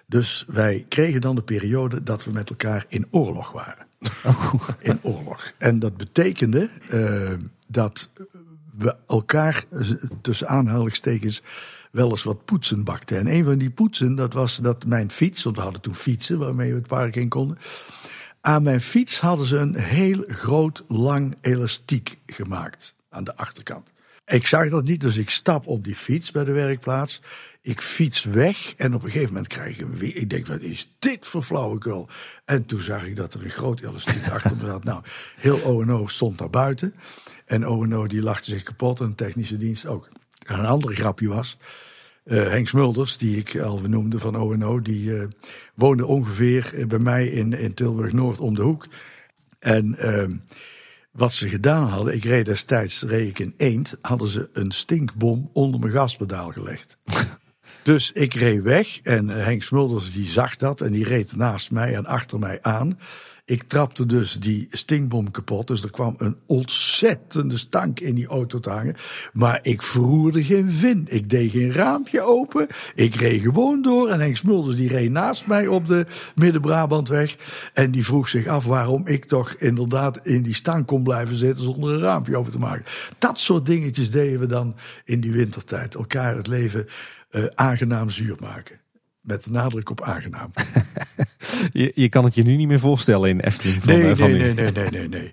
Dus 0.05 0.45
wij 0.47 0.85
kregen 0.89 1.21
dan 1.21 1.35
de 1.35 1.41
periode 1.41 2.03
dat 2.03 2.25
we 2.25 2.31
met 2.31 2.49
elkaar 2.49 2.85
in 2.87 3.07
oorlog 3.11 3.51
waren. 3.51 3.85
Oh. 4.25 4.53
In 4.79 4.99
oorlog. 5.01 5.51
En 5.57 5.79
dat 5.79 5.97
betekende 5.97 6.69
uh, 6.91 7.31
dat 7.67 8.09
we 8.77 8.95
elkaar 9.07 9.63
tussen 10.21 10.47
aanhalingstekens 10.47 11.41
wel 11.91 12.09
eens 12.09 12.23
wat 12.23 12.45
poetsen 12.45 12.83
bakten. 12.83 13.17
En 13.17 13.27
een 13.27 13.43
van 13.43 13.57
die 13.57 13.69
poetsen, 13.69 14.15
dat 14.15 14.33
was 14.33 14.57
dat 14.57 14.85
mijn 14.85 15.11
fiets, 15.11 15.43
want 15.43 15.55
we 15.55 15.61
hadden 15.61 15.81
toen 15.81 15.95
fietsen 15.95 16.37
waarmee 16.37 16.69
we 16.69 16.77
het 16.77 16.87
park 16.87 17.15
in 17.15 17.29
konden. 17.29 17.57
Aan 18.41 18.63
mijn 18.63 18.81
fiets 18.81 19.19
hadden 19.19 19.45
ze 19.45 19.57
een 19.57 19.75
heel 19.75 20.23
groot, 20.27 20.83
lang 20.87 21.35
elastiek 21.41 22.19
gemaakt 22.25 22.95
aan 23.09 23.23
de 23.23 23.35
achterkant. 23.35 23.91
Ik 24.25 24.47
zag 24.47 24.69
dat 24.69 24.83
niet, 24.83 25.01
dus 25.01 25.17
ik 25.17 25.29
stap 25.29 25.67
op 25.67 25.83
die 25.83 25.95
fiets 25.95 26.31
bij 26.31 26.43
de 26.43 26.51
werkplaats. 26.51 27.21
Ik 27.61 27.81
fiets 27.81 28.23
weg 28.23 28.73
en 28.75 28.93
op 28.93 29.03
een 29.03 29.11
gegeven 29.11 29.33
moment 29.33 29.47
krijg 29.47 29.79
ik 29.79 29.87
weer. 29.87 30.15
Ik 30.15 30.29
denk, 30.29 30.47
wat 30.47 30.61
is 30.61 30.93
dit 30.99 31.27
voor 31.27 31.43
flauwekul? 31.43 32.09
En 32.45 32.65
toen 32.65 32.81
zag 32.81 33.05
ik 33.05 33.15
dat 33.15 33.33
er 33.33 33.43
een 33.43 33.49
groot 33.49 33.81
elastiek 33.81 34.29
achter 34.31 34.55
me 34.55 34.65
zat. 34.65 34.83
Nou, 34.83 35.03
heel 35.37 35.59
ONO 35.59 36.07
stond 36.07 36.37
daar 36.37 36.49
buiten. 36.49 36.93
En 37.45 37.67
ONO 37.67 38.07
die 38.07 38.21
lachte 38.21 38.51
zich 38.51 38.63
kapot 38.63 38.99
en 38.99 39.09
de 39.09 39.15
technische 39.15 39.57
dienst 39.57 39.85
ook. 39.85 40.09
En 40.47 40.59
een 40.59 40.65
ander 40.65 40.95
grapje 40.95 41.27
was. 41.27 41.57
Uh, 42.25 42.47
Henk 42.47 42.67
Smulders, 42.67 43.17
die 43.17 43.37
ik 43.37 43.59
al 43.59 43.79
noemde 43.87 44.19
van 44.19 44.35
ONO, 44.35 44.81
die 44.81 45.05
uh, 45.05 45.23
woonde 45.73 46.05
ongeveer 46.05 46.85
bij 46.87 46.99
mij 46.99 47.27
in, 47.27 47.53
in 47.53 47.73
Tilburg 47.73 48.13
Noord 48.13 48.39
om 48.39 48.55
de 48.55 48.61
hoek. 48.61 48.87
En 49.59 49.95
uh, 49.99 50.37
wat 51.13 51.33
ze 51.33 51.49
gedaan 51.49 51.87
hadden, 51.87 52.13
ik 52.13 52.23
reed 52.23 52.45
destijds 52.45 53.01
reed 53.01 53.29
ik 53.29 53.39
in 53.39 53.53
Eend, 53.57 53.95
hadden 54.01 54.29
ze 54.29 54.49
een 54.53 54.71
stinkbom 54.71 55.49
onder 55.53 55.79
mijn 55.79 55.91
gaspedaal 55.91 56.51
gelegd. 56.51 56.97
dus 57.83 58.11
ik 58.11 58.33
reed 58.33 58.61
weg 58.61 58.99
en 58.99 59.27
Henk 59.27 59.63
Smulders 59.63 60.11
die 60.11 60.29
zag 60.29 60.55
dat 60.55 60.81
en 60.81 60.91
die 60.91 61.03
reed 61.03 61.35
naast 61.35 61.71
mij 61.71 61.95
en 61.95 62.05
achter 62.05 62.39
mij 62.39 62.59
aan. 62.61 62.99
Ik 63.45 63.63
trapte 63.63 64.05
dus 64.05 64.33
die 64.33 64.67
stinkbom 64.69 65.31
kapot. 65.31 65.67
Dus 65.67 65.83
er 65.83 65.91
kwam 65.91 66.15
een 66.17 66.37
ontzettende 66.45 67.57
stank 67.57 67.99
in 67.99 68.15
die 68.15 68.27
auto 68.27 68.59
te 68.59 68.69
hangen. 68.69 68.95
Maar 69.33 69.59
ik 69.61 69.81
verroerde 69.81 70.43
geen 70.43 70.71
vin. 70.71 71.05
Ik 71.09 71.29
deed 71.29 71.51
geen 71.51 71.71
raampje 71.71 72.21
open. 72.21 72.67
Ik 72.95 73.15
reed 73.15 73.41
gewoon 73.41 73.81
door. 73.81 74.09
En 74.09 74.19
Henk 74.19 74.37
Smulders 74.37 74.75
die 74.75 74.87
reed 74.87 75.11
naast 75.11 75.47
mij 75.47 75.67
op 75.67 75.87
de 75.87 76.05
Midden-Brabantweg. 76.35 77.37
En 77.73 77.91
die 77.91 78.05
vroeg 78.05 78.29
zich 78.29 78.47
af 78.47 78.65
waarom 78.65 79.07
ik 79.07 79.25
toch 79.25 79.53
inderdaad 79.53 80.25
in 80.25 80.41
die 80.41 80.55
stank 80.55 80.87
kon 80.87 81.03
blijven 81.03 81.35
zitten 81.35 81.65
zonder 81.65 81.93
een 81.93 82.01
raampje 82.01 82.37
open 82.37 82.51
te 82.51 82.59
maken. 82.59 82.85
Dat 83.17 83.39
soort 83.39 83.65
dingetjes 83.65 84.11
deden 84.11 84.39
we 84.39 84.45
dan 84.45 84.75
in 85.05 85.21
die 85.21 85.31
wintertijd. 85.31 85.95
Elkaar 85.95 86.35
het 86.35 86.47
leven 86.47 86.85
uh, 87.31 87.45
aangenaam 87.55 88.09
zuur 88.09 88.35
maken. 88.39 88.82
Met 89.23 89.43
de 89.43 89.51
nadruk 89.51 89.89
op 89.89 90.01
aangenaam. 90.01 90.51
je, 91.71 91.91
je 91.95 92.09
kan 92.09 92.23
het 92.23 92.35
je 92.35 92.43
nu 92.43 92.55
niet 92.55 92.67
meer 92.67 92.79
voorstellen 92.79 93.29
in 93.29 93.39
Efteling. 93.39 93.81
Van, 93.83 93.93
nee, 93.93 94.09
uh, 94.09 94.17
van 94.17 94.31
nee, 94.31 94.53
nee, 94.53 94.53
nee, 94.53 94.71
nee, 94.71 94.89
nee, 94.89 95.09
nee. 95.09 95.29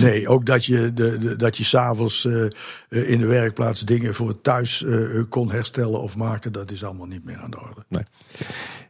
Nee, 0.00 0.28
ook 0.28 0.46
dat 0.46 0.64
je, 0.64 0.92
de, 0.94 1.18
de 1.18 1.36
dat 1.36 1.56
je 1.56 1.64
s'avonds 1.64 2.24
uh, 2.24 2.48
in 2.88 3.18
de 3.18 3.26
werkplaats 3.26 3.80
dingen 3.80 4.14
voor 4.14 4.40
thuis 4.40 4.82
uh, 4.82 5.22
kon 5.28 5.50
herstellen 5.50 6.00
of 6.00 6.16
maken, 6.16 6.52
dat 6.52 6.70
is 6.70 6.84
allemaal 6.84 7.06
niet 7.06 7.24
meer 7.24 7.36
aan 7.36 7.50
de 7.50 7.60
orde. 7.60 7.84
Nee. 7.88 8.02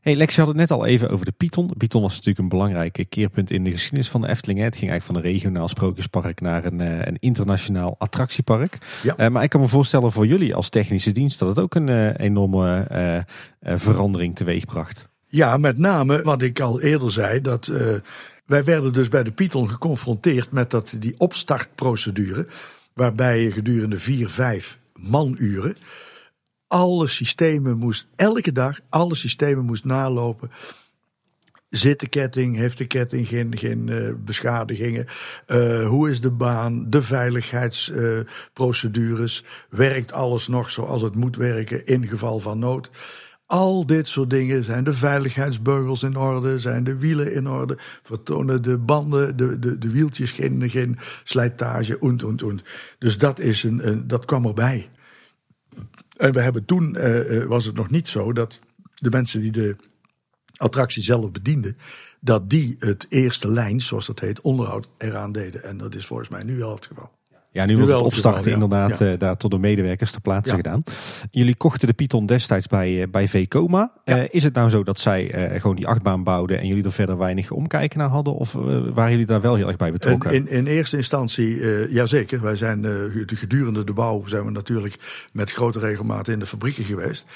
Hey 0.00 0.16
Lex, 0.16 0.34
je 0.34 0.40
had 0.40 0.48
het 0.48 0.58
net 0.58 0.70
al 0.70 0.86
even 0.86 1.10
over 1.10 1.24
de 1.24 1.32
Python. 1.32 1.66
De 1.66 1.74
Python 1.76 2.02
was 2.02 2.10
natuurlijk 2.10 2.38
een 2.38 2.48
belangrijk 2.48 3.04
keerpunt 3.08 3.50
in 3.50 3.64
de 3.64 3.70
geschiedenis 3.70 4.08
van 4.08 4.20
de 4.20 4.28
Efteling. 4.28 4.60
Het 4.60 4.76
ging 4.76 4.90
eigenlijk 4.90 5.20
van 5.20 5.30
een 5.30 5.36
regionaal 5.38 5.68
sprookjespark 5.68 6.40
naar 6.40 6.64
een, 6.64 6.80
een 6.80 7.16
internationaal 7.18 7.94
attractiepark. 7.98 8.78
Ja. 9.02 9.14
Uh, 9.18 9.28
maar 9.28 9.42
ik 9.42 9.50
kan 9.50 9.60
me 9.60 9.68
voorstellen 9.68 10.12
voor 10.12 10.26
jullie 10.26 10.54
als 10.54 10.68
technische 10.68 11.12
dienst 11.12 11.38
dat 11.38 11.48
het 11.48 11.58
ook 11.58 11.74
een 11.74 11.88
uh, 11.88 12.18
enorme 12.18 12.86
uh, 13.62 13.76
verandering 13.76 14.36
teweegbracht. 14.36 15.08
Ja, 15.26 15.56
met 15.56 15.78
name 15.78 16.22
wat 16.22 16.42
ik 16.42 16.60
al 16.60 16.80
eerder 16.80 17.12
zei, 17.12 17.40
dat 17.40 17.72
wij 18.46 18.64
werden 18.64 18.92
dus 18.92 19.08
bij 19.08 19.22
de 19.22 19.32
Python 19.32 19.70
geconfronteerd 19.70 20.50
met 20.50 20.70
dat, 20.70 20.94
die 20.98 21.14
opstartprocedure, 21.18 22.46
waarbij 22.92 23.42
je 23.42 23.52
gedurende 23.52 23.98
vier, 23.98 24.28
vijf 24.28 24.78
manuren 24.92 25.76
alle 26.68 27.06
systemen 27.06 27.76
moest, 27.76 28.08
elke 28.16 28.52
dag, 28.52 28.78
alle 28.88 29.14
systemen 29.14 29.64
moest 29.64 29.84
nalopen. 29.84 30.50
Zit 31.68 32.00
de 32.00 32.08
ketting, 32.08 32.56
heeft 32.56 32.78
de 32.78 32.86
ketting 32.86 33.28
geen, 33.28 33.58
geen 33.58 33.86
uh, 33.86 34.12
beschadigingen? 34.24 35.06
Uh, 35.46 35.86
hoe 35.86 36.10
is 36.10 36.20
de 36.20 36.30
baan? 36.30 36.90
De 36.90 37.02
veiligheidsprocedures? 37.02 39.44
Werkt 39.70 40.12
alles 40.12 40.48
nog 40.48 40.70
zoals 40.70 41.02
het 41.02 41.14
moet 41.14 41.36
werken 41.36 41.86
in 41.86 42.06
geval 42.06 42.40
van 42.40 42.58
nood? 42.58 42.90
Al 43.46 43.86
dit 43.86 44.08
soort 44.08 44.30
dingen. 44.30 44.64
Zijn 44.64 44.84
de 44.84 44.92
veiligheidsbeugels 44.92 46.02
in 46.02 46.16
orde? 46.16 46.58
Zijn 46.58 46.84
de 46.84 46.96
wielen 46.96 47.32
in 47.32 47.48
orde? 47.48 47.78
Vertonen 48.02 48.62
de 48.62 48.78
banden, 48.78 49.36
de, 49.36 49.58
de, 49.58 49.78
de 49.78 49.90
wieltjes 49.90 50.30
geen, 50.30 50.70
geen 50.70 50.98
slijtage? 51.24 51.96
Oent, 52.00 52.22
oent, 52.22 52.42
oent. 52.42 52.62
Dus 52.98 53.18
dat, 53.18 53.38
is 53.38 53.62
een, 53.62 53.88
een, 53.88 54.06
dat 54.06 54.24
kwam 54.24 54.46
erbij. 54.46 54.90
En 56.18 56.32
we 56.32 56.40
hebben 56.40 56.64
toen, 56.64 56.96
uh, 56.98 57.44
was 57.44 57.64
het 57.64 57.74
nog 57.74 57.90
niet 57.90 58.08
zo 58.08 58.32
dat 58.32 58.60
de 58.94 59.10
mensen 59.10 59.40
die 59.40 59.52
de 59.52 59.76
attractie 60.56 61.02
zelf 61.02 61.30
bedienden, 61.30 61.76
dat 62.20 62.50
die 62.50 62.76
het 62.78 63.06
eerste 63.08 63.50
lijn, 63.50 63.80
zoals 63.80 64.06
dat 64.06 64.20
heet, 64.20 64.40
onderhoud 64.40 64.88
eraan 64.98 65.32
deden. 65.32 65.62
En 65.62 65.76
dat 65.76 65.94
is 65.94 66.06
volgens 66.06 66.28
mij 66.28 66.42
nu 66.42 66.56
wel 66.56 66.74
het 66.74 66.86
geval. 66.86 67.17
Ja, 67.58 67.64
nu, 67.64 67.76
wordt 67.76 67.92
het 67.92 68.02
opstarten 68.02 68.52
inderdaad 68.52 68.98
ja. 68.98 69.16
daar 69.16 69.36
tot 69.36 69.50
de 69.50 69.58
medewerkers 69.58 70.10
te 70.10 70.20
plaatsen 70.20 70.56
gedaan. 70.56 70.82
Jullie 71.30 71.56
kochten 71.56 71.88
de 71.88 71.94
Python 71.94 72.26
destijds 72.26 72.66
bij, 72.66 73.10
bij 73.10 73.28
VComa. 73.28 73.92
Uh, 74.04 74.22
is 74.30 74.44
het 74.44 74.54
nou 74.54 74.70
zo 74.70 74.82
dat 74.82 75.00
zij 75.00 75.50
gewoon 75.60 75.76
die 75.76 75.86
achtbaan 75.86 76.24
bouwden 76.24 76.58
en 76.60 76.66
jullie 76.66 76.84
er 76.84 76.92
verder 76.92 77.18
weinig 77.18 77.50
omkijken 77.50 77.98
naar 77.98 78.08
hadden? 78.08 78.34
Of 78.34 78.52
waren 78.94 79.10
jullie 79.10 79.26
daar 79.26 79.40
wel 79.40 79.54
heel 79.54 79.66
erg 79.66 79.76
bij 79.76 79.92
betrokken? 79.92 80.32
In, 80.32 80.48
in 80.48 80.66
eerste 80.66 80.96
instantie, 80.96 81.60
jazeker. 81.92 82.40
Wij 82.40 82.56
zijn 82.56 82.86
gedurende 83.26 83.84
de 83.84 83.92
bouw 83.92 84.26
zijn 84.26 84.44
we 84.44 84.50
natuurlijk 84.50 85.26
met 85.32 85.52
grote 85.52 85.78
regelmaat 85.78 86.28
in 86.28 86.38
de 86.38 86.46
fabrieken 86.46 86.84
geweest 86.84 87.26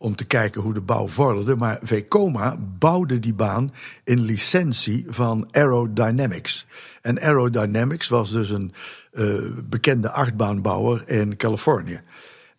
om 0.00 0.16
te 0.16 0.24
kijken 0.24 0.62
hoe 0.62 0.74
de 0.74 0.80
bouw 0.80 1.08
vorderde. 1.08 1.56
Maar 1.56 1.78
Vekoma 1.82 2.56
bouwde 2.78 3.18
die 3.18 3.34
baan 3.34 3.70
in 4.04 4.20
licentie 4.20 5.06
van 5.08 5.48
Aerodynamics. 5.50 6.66
En 7.02 7.20
Aerodynamics 7.20 8.08
was 8.08 8.30
dus 8.30 8.50
een 8.50 8.72
uh, 9.12 9.40
bekende 9.64 10.10
achtbaanbouwer 10.10 11.08
in 11.08 11.36
Californië. 11.36 12.00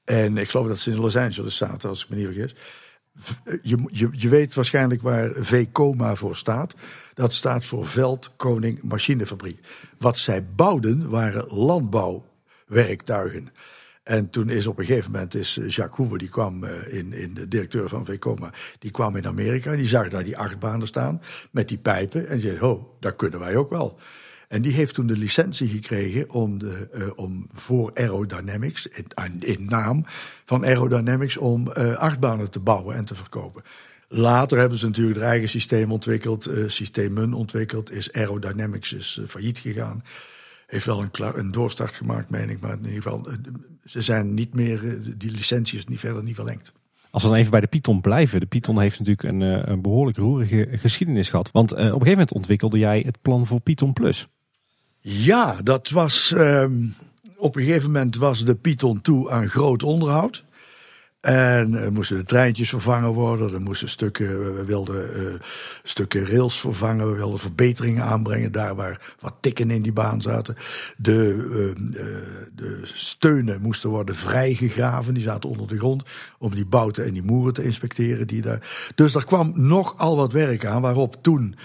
En 0.04 0.38
ik 0.38 0.50
geloof 0.50 0.68
dat 0.68 0.80
ze 0.80 0.92
in 0.92 1.00
Los 1.00 1.18
Angeles 1.18 1.58
zaten, 1.58 1.90
als 1.90 2.04
ik 2.04 2.10
me 2.10 2.16
niet 2.16 2.26
vergis. 2.26 2.56
Je, 3.62 3.78
je, 3.88 4.10
je 4.12 4.30
weet 4.30 4.54
waarschijnlijk 4.54 5.02
waar 5.02 5.32
VCOMA 5.34 6.16
voor 6.16 6.36
staat. 6.36 6.76
Dat 7.14 7.34
staat 7.34 7.66
voor 7.66 7.86
Veld 7.86 8.32
Koning 8.36 8.84
Machinefabriek. 8.84 9.60
Wat 9.98 10.18
zij 10.18 10.46
bouwden 10.46 11.10
waren 11.10 11.46
landbouwwerktuigen. 11.48 13.50
En 14.04 14.30
toen 14.30 14.50
is 14.50 14.68
op 14.68 14.80
een 14.80 14.86
gegeven 14.86 15.12
moment 15.12 15.36
is 15.36 15.58
eh, 15.58 15.70
Jacques 15.70 15.98
Hoeber, 15.98 16.18
die 16.18 16.30
kwam 16.30 16.64
eh, 16.64 16.94
in, 16.94 17.14
in 17.14 17.34
de 17.34 17.48
directeur 17.48 17.90
van 17.90 18.06
Vekoma, 18.06 18.54
die 18.80 18.92
kwam 18.92 19.16
in 19.16 19.28
Amerika. 19.28 19.72
En 19.72 19.78
die 19.78 19.88
zag 19.88 20.10
daar 20.10 20.24
die 20.24 20.38
achtbanen 20.38 20.88
staan 20.88 21.22
met 21.52 21.68
die 21.68 21.78
pijpen. 21.78 22.28
En 22.28 22.38
die 22.38 22.50
zei, 22.50 22.62
oh, 22.62 22.84
dat 23.00 23.16
kunnen 23.16 23.40
wij 23.40 23.56
ook 23.56 23.70
wel. 23.70 24.00
En 24.48 24.62
die 24.62 24.74
heeft 24.74 24.94
toen 24.94 25.08
de 25.08 25.18
licentie 25.18 25.68
gekregen 25.68 26.30
om, 26.30 26.58
de, 26.58 26.90
uh, 26.94 27.08
om 27.16 27.48
voor 27.54 27.92
Aerodynamics, 27.94 28.88
in, 28.88 29.40
in, 29.40 29.66
naam 29.66 30.04
van 30.46 30.66
Aerodynamics, 30.66 31.38
om 31.38 31.68
uh, 31.78 31.96
achtbanen 31.96 32.52
te 32.52 32.60
bouwen 32.60 32.96
en 32.96 33.06
te 33.06 33.16
verkopen. 33.16 33.64
Later 34.08 34.58
hebben 34.58 34.78
ze 34.78 34.86
natuurlijk 34.86 35.20
hun 35.20 35.28
eigen 35.28 35.50
systeem 35.50 35.92
ontwikkeld, 35.92 36.48
uh, 36.48 36.70
systemen 36.70 37.34
ontwikkeld. 37.34 37.92
Is 37.92 38.14
Aerodynamics 38.14 38.94
is 38.94 39.22
failliet 39.28 39.60
gegaan 39.60 40.04
heeft 40.72 40.86
wel 40.86 41.02
een, 41.02 41.40
een 41.40 41.52
doorstart 41.52 41.96
gemaakt, 41.96 42.30
meen 42.30 42.50
ik. 42.50 42.60
Maar 42.60 42.72
in 42.72 42.86
ieder 42.86 43.02
geval, 43.02 43.28
eh, 43.28 43.34
ze 43.86 44.02
zijn 44.02 44.34
niet 44.34 44.54
meer, 44.54 44.88
eh, 44.88 45.14
die 45.18 45.32
licentie 45.32 45.78
is 45.78 45.86
niet 45.86 46.00
verder 46.00 46.24
niet 46.24 46.36
verlengd. 46.36 46.72
Als 47.10 47.24
we 47.24 47.30
dan 47.30 47.38
even 47.38 47.52
bij 47.52 47.60
de 47.60 47.68
Python 47.68 48.02
blijven. 48.02 48.40
De 48.40 48.46
Python 48.46 48.80
heeft 48.80 49.00
natuurlijk 49.00 49.28
een, 49.28 49.42
eh, 49.42 49.62
een 49.72 49.82
behoorlijk 49.82 50.18
roerige 50.18 50.68
geschiedenis 50.72 51.30
gehad. 51.30 51.50
Want 51.52 51.72
op 51.72 51.78
een 51.78 51.86
gegeven 51.86 52.10
moment 52.10 52.34
ontwikkelde 52.34 52.78
jij 52.78 53.04
het 53.06 53.22
plan 53.22 53.46
voor 53.46 53.60
Python 53.60 53.94
Plus. 53.94 54.28
Ja, 55.00 55.62
dat 55.64 55.90
was. 55.90 56.34
Um, 56.38 56.96
op 57.38 57.56
een 57.56 57.64
gegeven 57.64 57.92
moment 57.92 58.16
was 58.16 58.46
de 58.46 58.56
Python 58.56 59.02
toe 59.02 59.32
aan 59.32 59.48
groot 59.48 59.84
onderhoud. 59.84 60.44
En 61.22 61.74
er 61.74 61.92
moesten 61.92 62.18
de 62.18 62.24
treintjes 62.24 62.70
vervangen 62.70 63.12
worden. 63.12 63.54
Er 63.54 63.62
moesten 63.62 63.90
stukken, 63.90 64.56
we 64.56 64.66
wilden 64.66 65.22
uh, 65.22 65.34
stukken 65.84 66.26
rails 66.26 66.60
vervangen. 66.60 67.12
We 67.12 67.18
wilden 67.18 67.40
verbeteringen 67.40 68.04
aanbrengen 68.04 68.52
daar 68.52 68.76
waar 68.76 69.16
wat 69.20 69.36
tikken 69.40 69.72
in 69.72 69.82
die 69.82 69.94
baan 69.94 70.22
zaten. 70.22 70.56
De, 70.98 71.34
uh, 71.36 71.98
de 72.56 72.82
steunen 72.84 73.62
moesten 73.62 73.90
worden 73.90 74.16
vrijgegraven. 74.16 75.14
Die 75.14 75.24
zaten 75.24 75.50
onder 75.50 75.68
de 75.68 75.78
grond 75.78 76.04
om 76.38 76.56
die 76.56 76.66
bouten 76.66 77.06
en 77.06 77.14
die 77.14 77.24
moeren 77.24 77.54
te 77.54 77.64
inspecteren. 77.64 78.28
Die 78.28 78.42
daar. 78.42 78.92
Dus 78.96 79.16
er 79.16 79.26
kwam 79.26 79.54
nogal 79.56 80.16
wat 80.16 80.32
werk 80.32 80.66
aan. 80.66 80.82
Waarop 80.82 81.16
toen 81.22 81.56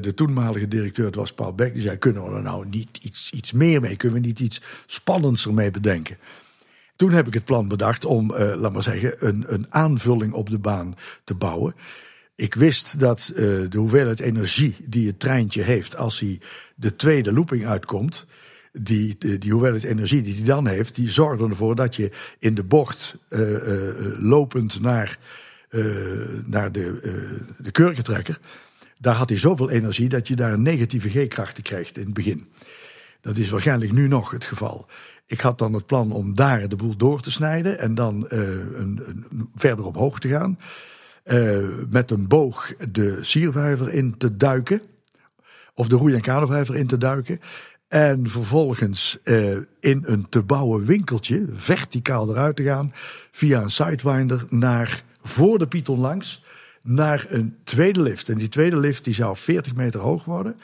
de 0.00 0.12
toenmalige 0.14 0.68
directeur, 0.68 1.06
het 1.06 1.14
was 1.14 1.32
Paul 1.32 1.54
Beck, 1.54 1.72
die 1.72 1.82
zei: 1.82 1.96
Kunnen 1.96 2.24
we 2.24 2.36
er 2.36 2.42
nou 2.42 2.68
niet 2.68 2.98
iets, 3.02 3.30
iets 3.30 3.52
meer 3.52 3.80
mee? 3.80 3.96
Kunnen 3.96 4.20
we 4.20 4.26
niet 4.26 4.40
iets 4.40 4.62
spannends 4.86 5.46
ermee 5.46 5.70
bedenken? 5.70 6.16
Toen 6.96 7.12
heb 7.12 7.26
ik 7.26 7.34
het 7.34 7.44
plan 7.44 7.68
bedacht 7.68 8.04
om, 8.04 8.30
uh, 8.30 8.54
laat 8.56 8.72
maar 8.72 8.82
zeggen, 8.82 9.26
een, 9.26 9.44
een 9.46 9.66
aanvulling 9.68 10.32
op 10.32 10.50
de 10.50 10.58
baan 10.58 10.94
te 11.24 11.34
bouwen. 11.34 11.74
Ik 12.34 12.54
wist 12.54 13.00
dat 13.00 13.30
uh, 13.30 13.36
de 13.68 13.78
hoeveelheid 13.78 14.20
energie 14.20 14.76
die 14.84 15.06
het 15.06 15.20
treintje 15.20 15.62
heeft 15.62 15.96
als 15.96 16.20
hij 16.20 16.40
de 16.74 16.96
tweede 16.96 17.32
looping 17.32 17.66
uitkomt, 17.66 18.26
die, 18.72 19.38
die, 19.38 19.52
hoeveelheid 19.52 19.84
energie 19.84 20.22
die 20.22 20.34
hij 20.34 20.44
dan 20.44 20.66
heeft, 20.66 20.94
die 20.94 21.10
zorgde 21.10 21.48
ervoor 21.48 21.74
dat 21.74 21.96
je 21.96 22.10
in 22.38 22.54
de 22.54 22.64
bocht 22.64 23.16
uh, 23.28 23.40
lopend 24.18 24.80
naar, 24.80 25.18
naar 26.44 26.72
de, 26.72 27.00
de 27.58 27.70
kurkentrekker, 27.70 28.40
daar 28.98 29.14
had 29.14 29.28
hij 29.28 29.38
zoveel 29.38 29.70
energie 29.70 30.08
dat 30.08 30.28
je 30.28 30.36
daar 30.36 30.52
een 30.52 30.62
negatieve 30.62 31.08
G-krachten 31.08 31.62
krijgt 31.62 31.98
in 31.98 32.04
het 32.04 32.14
begin. 32.14 32.48
Dat 33.20 33.38
is 33.38 33.50
waarschijnlijk 33.50 33.92
nu 33.92 34.08
nog 34.08 34.30
het 34.30 34.44
geval. 34.44 34.86
Ik 35.32 35.40
had 35.40 35.58
dan 35.58 35.72
het 35.72 35.86
plan 35.86 36.10
om 36.10 36.34
daar 36.34 36.68
de 36.68 36.76
boel 36.76 36.96
door 36.96 37.20
te 37.20 37.30
snijden 37.30 37.78
en 37.78 37.94
dan 37.94 38.26
uh, 38.30 38.38
een, 38.38 39.02
een, 39.30 39.50
verder 39.54 39.84
omhoog 39.84 40.18
te 40.18 40.28
gaan. 40.28 40.58
Uh, 41.24 41.68
met 41.90 42.10
een 42.10 42.28
boog 42.28 42.74
de 42.90 43.18
siervijver 43.20 43.92
in 43.92 44.16
te 44.16 44.36
duiken. 44.36 44.80
Of 45.74 45.88
de 45.88 45.96
roei- 45.96 46.14
en 46.14 46.20
kadervijver 46.20 46.76
in 46.76 46.86
te 46.86 46.98
duiken. 46.98 47.40
En 47.88 48.30
vervolgens 48.30 49.18
uh, 49.24 49.56
in 49.80 50.02
een 50.02 50.28
te 50.28 50.42
bouwen 50.42 50.84
winkeltje 50.84 51.44
verticaal 51.52 52.30
eruit 52.30 52.56
te 52.56 52.62
gaan. 52.62 52.92
Via 53.30 53.62
een 53.62 53.70
sidewinder 53.70 54.44
naar 54.48 55.02
voor 55.22 55.58
de 55.58 55.66
Python 55.66 56.00
langs. 56.00 56.44
Naar 56.82 57.24
een 57.28 57.56
tweede 57.64 58.02
lift. 58.02 58.28
En 58.28 58.38
die 58.38 58.48
tweede 58.48 58.76
lift 58.76 59.04
die 59.04 59.14
zou 59.14 59.36
40 59.36 59.74
meter 59.74 60.00
hoog 60.00 60.24
worden. 60.24 60.56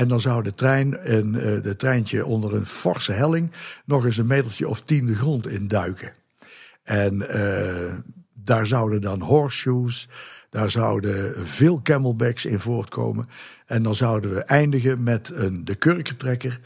En 0.00 0.08
dan 0.08 0.20
zou 0.20 0.42
de 0.42 0.54
trein 0.54 0.98
en 0.98 1.34
uh, 1.34 1.62
de 1.62 1.76
treintje 1.76 2.26
onder 2.26 2.54
een 2.54 2.66
forse 2.66 3.12
helling 3.12 3.50
nog 3.84 4.04
eens 4.04 4.16
een 4.16 4.26
metertje 4.26 4.68
of 4.68 4.80
tien 4.80 5.06
de 5.06 5.14
grond 5.14 5.48
induiken. 5.48 6.12
En 6.82 7.14
uh, 7.14 7.94
daar 8.44 8.66
zouden 8.66 9.00
dan 9.00 9.20
horseshoes, 9.20 10.08
daar 10.50 10.70
zouden 10.70 11.46
veel 11.46 11.80
camelbacks 11.82 12.44
in 12.44 12.60
voortkomen. 12.60 13.26
En 13.66 13.82
dan 13.82 13.94
zouden 13.94 14.34
we 14.34 14.40
eindigen 14.40 15.02
met 15.02 15.30
een, 15.34 15.64
de 15.64 15.74
kurkentrekker 15.74 16.60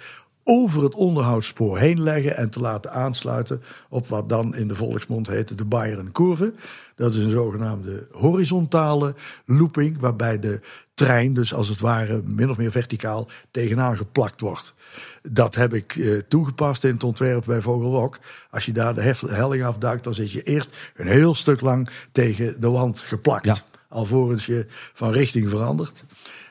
over 0.45 0.83
het 0.83 0.95
onderhoudsspoor 0.95 1.79
heen 1.79 2.03
leggen 2.03 2.37
en 2.37 2.51
te 2.51 2.61
laten 2.61 2.93
aansluiten 2.93 3.63
op 3.89 4.07
wat 4.07 4.29
dan 4.29 4.55
in 4.55 4.69
de 4.69 4.75
volksmond 4.75 5.27
heet 5.27 5.59
de 5.59 5.65
Bayern 5.65 6.13
Curve. 6.13 6.55
Dat 6.95 7.15
is 7.15 7.25
een 7.25 7.31
zogenaamde 7.31 8.07
horizontale 8.13 9.15
looping, 9.45 10.01
waarbij 10.01 10.39
de 10.39 10.61
trein 10.95 11.35
dus 11.35 11.55
als 11.55 11.69
het 11.69 11.81
ware 11.81 12.23
min 12.25 12.51
of 12.51 12.57
meer 12.57 12.71
verticaal 12.71 13.29
tegenaan 13.51 13.97
geplakt 13.97 14.41
wordt. 14.41 14.75
Dat 15.23 15.55
heb 15.55 15.75
ik 15.75 15.97
eh, 15.97 16.19
toegepast 16.29 16.85
in 16.85 16.93
het 16.93 17.05
ontwerp 17.05 17.45
bij 17.45 17.61
Vogelrok. 17.61 18.19
Als 18.51 18.65
je 18.65 18.73
daar 18.73 18.95
de 18.95 19.15
helling 19.27 19.65
afduikt, 19.65 20.05
dan 20.05 20.15
zit 20.15 20.33
je 20.33 20.43
eerst 20.43 20.93
een 20.97 21.07
heel 21.07 21.35
stuk 21.35 21.61
lang 21.61 21.89
tegen 22.13 22.61
de 22.61 22.71
wand 22.71 23.01
geplakt. 23.01 23.45
Ja. 23.45 23.57
Alvorens 23.89 24.47
je 24.47 24.67
van 24.93 25.11
richting 25.11 25.49
verandert 25.49 26.05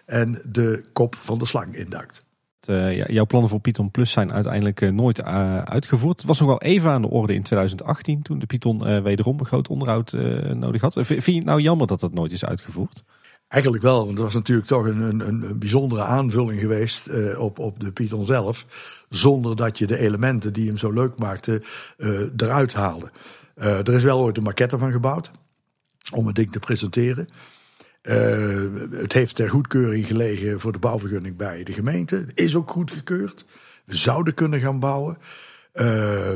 en 0.06 0.42
de 0.46 0.84
kop 0.94 1.16
van 1.16 1.38
de 1.38 1.46
slang 1.46 1.76
induikt. 1.76 2.23
Uh, 2.70 3.08
jouw 3.08 3.26
plannen 3.26 3.50
voor 3.50 3.60
Python 3.60 3.92
Plus 3.92 4.12
zijn 4.12 4.34
uiteindelijk 4.34 4.82
uh, 4.82 4.92
nooit 4.92 5.20
uh, 5.20 5.62
uitgevoerd. 5.62 6.18
Het 6.18 6.28
was 6.28 6.40
nog 6.40 6.48
wel 6.48 6.62
even 6.62 6.90
aan 6.90 7.02
de 7.02 7.10
orde 7.10 7.34
in 7.34 7.44
2018 7.44 8.22
toen 8.22 8.40
de 8.40 8.46
Python 8.46 9.04
wederom 9.04 9.40
een 9.40 9.46
groot 9.46 9.68
onderhoud 9.68 10.12
nodig 10.54 10.82
had. 10.82 10.94
Vind 10.94 11.26
je 11.26 11.34
het 11.36 11.46
nou 11.46 11.62
jammer 11.62 11.88
dat 11.88 12.00
dat 12.00 12.14
nooit 12.14 12.32
is 12.32 12.46
uitgevoerd? 12.46 13.04
Eigenlijk 13.48 13.84
wel, 13.84 13.98
want 13.98 14.10
het 14.10 14.20
was 14.20 14.34
natuurlijk 14.34 14.68
toch 14.68 14.86
een, 14.86 15.02
een, 15.02 15.20
een 15.20 15.60
bijzondere 15.60 16.02
aanvulling 16.02 16.60
geweest 16.60 17.10
op, 17.38 17.60
op 17.60 17.80
de 17.80 17.92
Python 17.92 18.26
zelf. 18.26 18.66
Zonder 19.10 19.56
dat 19.56 19.78
je 19.78 19.88
de 19.88 20.00
elementen 20.00 20.54
die 20.54 20.68
hem 20.68 20.78
zo 20.78 20.92
leuk 20.92 21.20
maakten 21.20 21.64
eruit 22.38 22.74
haalde. 22.74 23.12
er 23.56 23.94
is 23.94 24.04
wel 24.04 24.20
ooit 24.20 24.38
een 24.38 24.44
maquette 24.44 24.78
van 24.78 24.92
gebouwd 24.92 25.32
om 26.14 26.28
het 26.28 26.36
ding 26.36 26.52
te 26.52 26.60
presenteren. 26.60 27.28
Uh, 28.10 28.92
het 28.92 29.14
heeft 29.14 29.36
ter 29.36 29.50
goedkeuring 29.50 30.06
gelegen 30.06 30.60
voor 30.60 30.72
de 30.72 30.80
bouwvergunning 30.80 31.38
bij 31.38 31.64
de 31.64 31.74
gemeente. 31.74 32.26
Is 32.34 32.56
ook 32.56 32.72
goedgekeurd. 32.72 33.46
We 33.86 33.96
zouden 33.96 34.34
kunnen 34.34 34.60
gaan 34.60 34.80
bouwen. 34.80 35.18
Uh, 35.74 36.34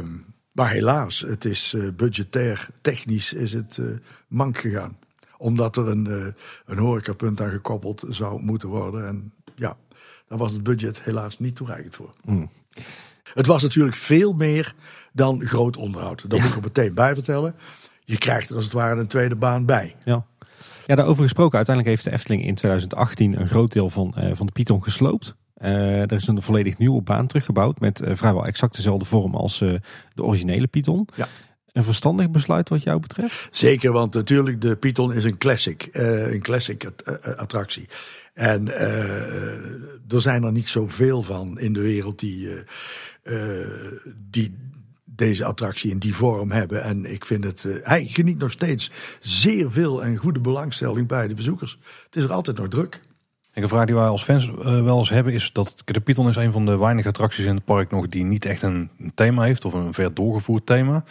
maar 0.51 0.70
helaas, 0.70 1.20
het 1.20 1.45
is 1.45 1.74
uh, 1.74 1.91
budgetair, 1.93 2.68
technisch 2.82 3.34
is 3.34 3.53
het 3.53 3.80
mank 4.28 4.57
gegaan. 4.57 4.97
Omdat 5.38 5.78
er 5.78 5.88
een, 5.88 6.34
een 6.65 6.78
horecapunt 6.78 7.41
aan 7.41 7.49
gekoppeld 7.51 8.03
zou 8.09 8.43
moeten 8.43 8.70
worden. 8.70 9.07
En 9.07 9.34
ja, 9.55 9.78
daar 10.28 10.38
was 10.38 10.51
het 10.51 10.63
budget 10.63 11.01
helaas 11.01 11.39
niet 11.39 11.55
toereikend 11.55 11.95
voor. 11.95 12.09
Mm. 12.24 12.49
Het 13.34 13.45
was 13.45 13.63
natuurlijk 13.63 13.95
veel 13.95 14.34
meer 14.34 14.74
dan 15.13 15.45
groot 15.45 15.78
onderhoud. 15.78 16.30
Dat 16.30 16.39
moet 16.39 16.49
ik 16.49 16.55
er 16.55 16.61
meteen 16.61 16.93
bij 16.93 17.13
vertellen. 17.13 17.55
Je 18.03 18.18
krijgt 18.18 18.49
er 18.49 18.55
als 18.55 18.65
het 18.65 18.74
ware 18.74 18.99
een 18.99 19.07
tweede 19.07 19.36
baan 19.36 19.65
bij. 19.65 19.95
Ja. 20.05 20.26
Ja, 20.88 20.96
daarover 20.96 21.24
gesproken. 21.24 21.56
Uiteindelijk 21.56 21.96
heeft 21.96 22.08
de 22.08 22.16
Efteling 22.16 22.46
in 22.46 22.56
2018 22.56 23.40
een 23.40 23.48
groot 23.48 23.72
deel 23.72 23.90
van, 23.90 24.14
uh, 24.18 24.32
van 24.34 24.46
de 24.46 24.52
Python 24.52 24.84
gesloopt. 24.84 25.36
Uh, 25.62 26.02
er 26.02 26.12
is 26.12 26.28
een 26.28 26.42
volledig 26.42 26.78
nieuwe 26.78 27.02
baan 27.02 27.28
teruggebouwd 27.28 27.80
met 27.80 28.02
uh, 28.02 28.16
vrijwel 28.16 28.46
exact 28.46 28.76
dezelfde 28.76 29.06
vorm 29.06 29.36
als 29.36 29.58
de 30.14 30.24
originele 30.24 30.68
Python. 30.68 31.08
Ja. 31.16 31.28
Een 31.72 31.84
verstandig 31.84 32.30
besluit 32.30 32.70
wat 32.70 32.84
jou 32.84 33.00
betreft? 33.00 33.48
Zeker, 33.52 33.92
want 33.92 34.14
natuurlijk 34.14 34.62
de 34.62 34.76
Python 34.76 35.14
is 35.14 35.24
een 35.24 35.38
classic, 35.38 35.90
een 35.92 36.42
classic 36.42 36.90
attractie. 37.36 37.88
En 38.34 38.78
er 40.08 40.22
zijn 40.22 40.44
er 40.44 40.52
niet 40.52 40.70
zoveel 40.70 41.22
van 41.22 41.60
in 41.60 41.74
de 41.74 41.82
wereld 41.82 42.20
die, 42.20 42.50
die 44.30 44.56
deze 45.18 45.45
attractie 45.45 45.91
in 45.91 45.97
die 45.97 46.15
vorm 46.15 46.51
hebben. 46.51 46.84
En 46.84 47.11
ik 47.11 47.26
vind 47.26 47.43
het, 47.43 47.65
hij 47.82 48.05
geniet 48.05 48.38
nog 48.38 48.51
steeds 48.51 48.91
zeer 49.20 49.72
veel 49.72 50.03
en 50.03 50.18
goede 50.18 50.39
belangstelling 50.39 51.07
bij 51.07 51.28
de 51.28 51.34
bezoekers. 51.34 51.80
Het 52.05 52.15
is 52.15 52.24
er 52.24 52.34
altijd 52.34 52.57
nog 52.57 52.68
druk. 52.68 52.99
een 53.53 53.68
vraag 53.68 53.86
die 53.86 53.95
wij 53.95 54.07
als 54.07 54.24
fans 54.24 54.51
wel 54.63 54.97
eens 54.97 55.09
hebben 55.09 55.34
is 55.34 55.51
dat 55.53 55.82
de 55.86 55.99
Python 55.99 56.30
is 56.30 56.36
een 56.36 56.51
van 56.51 56.65
de 56.65 56.78
weinige 56.78 57.07
attracties 57.07 57.45
in 57.45 57.55
het 57.55 57.65
park 57.65 57.91
nog 57.91 58.07
die 58.07 58.24
niet 58.24 58.45
echt 58.45 58.61
een 58.61 58.89
thema 59.15 59.43
heeft 59.43 59.65
of 59.65 59.74
een 59.74 59.93
ver 59.93 60.13
doorgevoerd 60.13 60.65
thema 60.65 61.03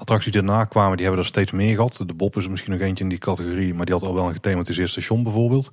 attracties 0.00 0.32
die 0.32 0.42
daarna 0.42 0.64
kwamen, 0.64 0.96
die 0.96 1.06
hebben 1.06 1.24
er 1.24 1.30
steeds 1.30 1.52
meer 1.52 1.74
gehad. 1.74 2.02
De 2.06 2.14
Bob 2.14 2.36
is 2.36 2.44
er 2.44 2.50
misschien 2.50 2.72
nog 2.72 2.80
eentje 2.80 3.04
in 3.04 3.10
die 3.10 3.18
categorie, 3.18 3.74
maar 3.74 3.84
die 3.86 3.94
had 3.94 4.04
al 4.04 4.14
wel 4.14 4.26
een 4.26 4.32
gethematiseerd 4.32 4.90
station 4.90 5.22
bijvoorbeeld. 5.22 5.70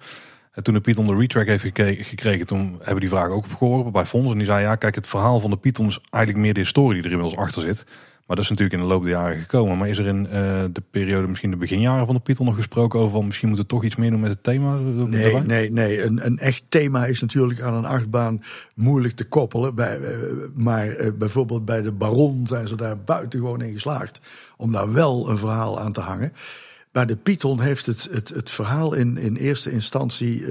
En 0.58 0.64
toen 0.64 0.74
de 0.74 0.82
Python 0.82 1.05
de 1.05 1.16
retrack 1.16 1.47
heeft 1.47 1.64
gekregen, 2.08 2.45
toen 2.45 2.76
hebben 2.78 2.99
die 2.99 3.10
vragen 3.10 3.32
ook 3.32 3.45
opgehoord 3.45 3.91
bij 3.91 4.05
Fons. 4.05 4.32
En 4.32 4.38
die 4.38 4.45
zei, 4.45 4.62
ja 4.62 4.76
kijk, 4.76 4.95
het 4.95 5.08
verhaal 5.08 5.39
van 5.39 5.49
de 5.49 5.58
Python 5.58 5.88
is 5.88 5.99
eigenlijk 6.10 6.43
meer 6.43 6.53
de 6.53 6.60
historie 6.60 7.01
die 7.01 7.12
er 7.12 7.18
inmiddels 7.18 7.41
achter 7.41 7.62
zit. 7.62 7.84
Maar 8.26 8.36
dat 8.36 8.45
is 8.45 8.49
natuurlijk 8.49 8.82
in 8.82 8.88
de 8.88 8.93
loop 8.93 9.03
der 9.03 9.12
jaren 9.12 9.39
gekomen. 9.39 9.78
Maar 9.78 9.89
is 9.89 9.97
er 9.97 10.05
in 10.08 10.24
uh, 10.24 10.32
de 10.72 10.84
periode, 10.91 11.28
misschien 11.28 11.51
de 11.51 11.58
beginjaren 11.58 12.05
van 12.05 12.16
de 12.16 12.22
Python 12.22 12.45
nog 12.45 12.55
gesproken 12.55 12.99
over 12.99 13.12
van 13.12 13.26
misschien 13.26 13.49
moet 13.49 13.58
het 13.58 13.68
toch 13.68 13.84
iets 13.84 13.95
meer 13.95 14.10
doen 14.10 14.20
met 14.20 14.30
het 14.30 14.43
thema? 14.43 14.76
Nee, 14.76 15.34
nee, 15.34 15.72
nee. 15.72 16.03
Een, 16.03 16.26
een 16.26 16.38
echt 16.38 16.64
thema 16.70 17.05
is 17.05 17.22
natuurlijk 17.22 17.62
aan 17.62 17.74
een 17.74 17.86
achtbaan 17.86 18.41
moeilijk 18.76 19.14
te 19.14 19.28
koppelen. 19.28 19.76
Bij, 19.76 19.99
uh, 19.99 20.08
maar 20.55 20.88
uh, 20.88 21.12
bijvoorbeeld 21.18 21.66
bij 21.66 21.82
de 21.82 21.91
Baron 21.91 22.47
zijn 22.47 22.68
ze 22.68 22.76
daar 22.76 22.99
buitengewoon 22.99 23.62
in 23.62 23.74
geslaagd 23.74 24.20
om 24.58 24.72
daar 24.72 24.93
wel 24.93 25.30
een 25.30 25.38
verhaal 25.38 25.80
aan 25.80 25.91
te 25.91 26.01
hangen. 26.01 26.34
Maar 26.91 27.07
de 27.07 27.17
Python 27.17 27.59
heeft 27.59 27.85
het, 27.85 28.07
het, 28.11 28.29
het 28.29 28.51
verhaal 28.51 28.93
in, 28.93 29.17
in 29.17 29.35
eerste 29.35 29.71
instantie 29.71 30.45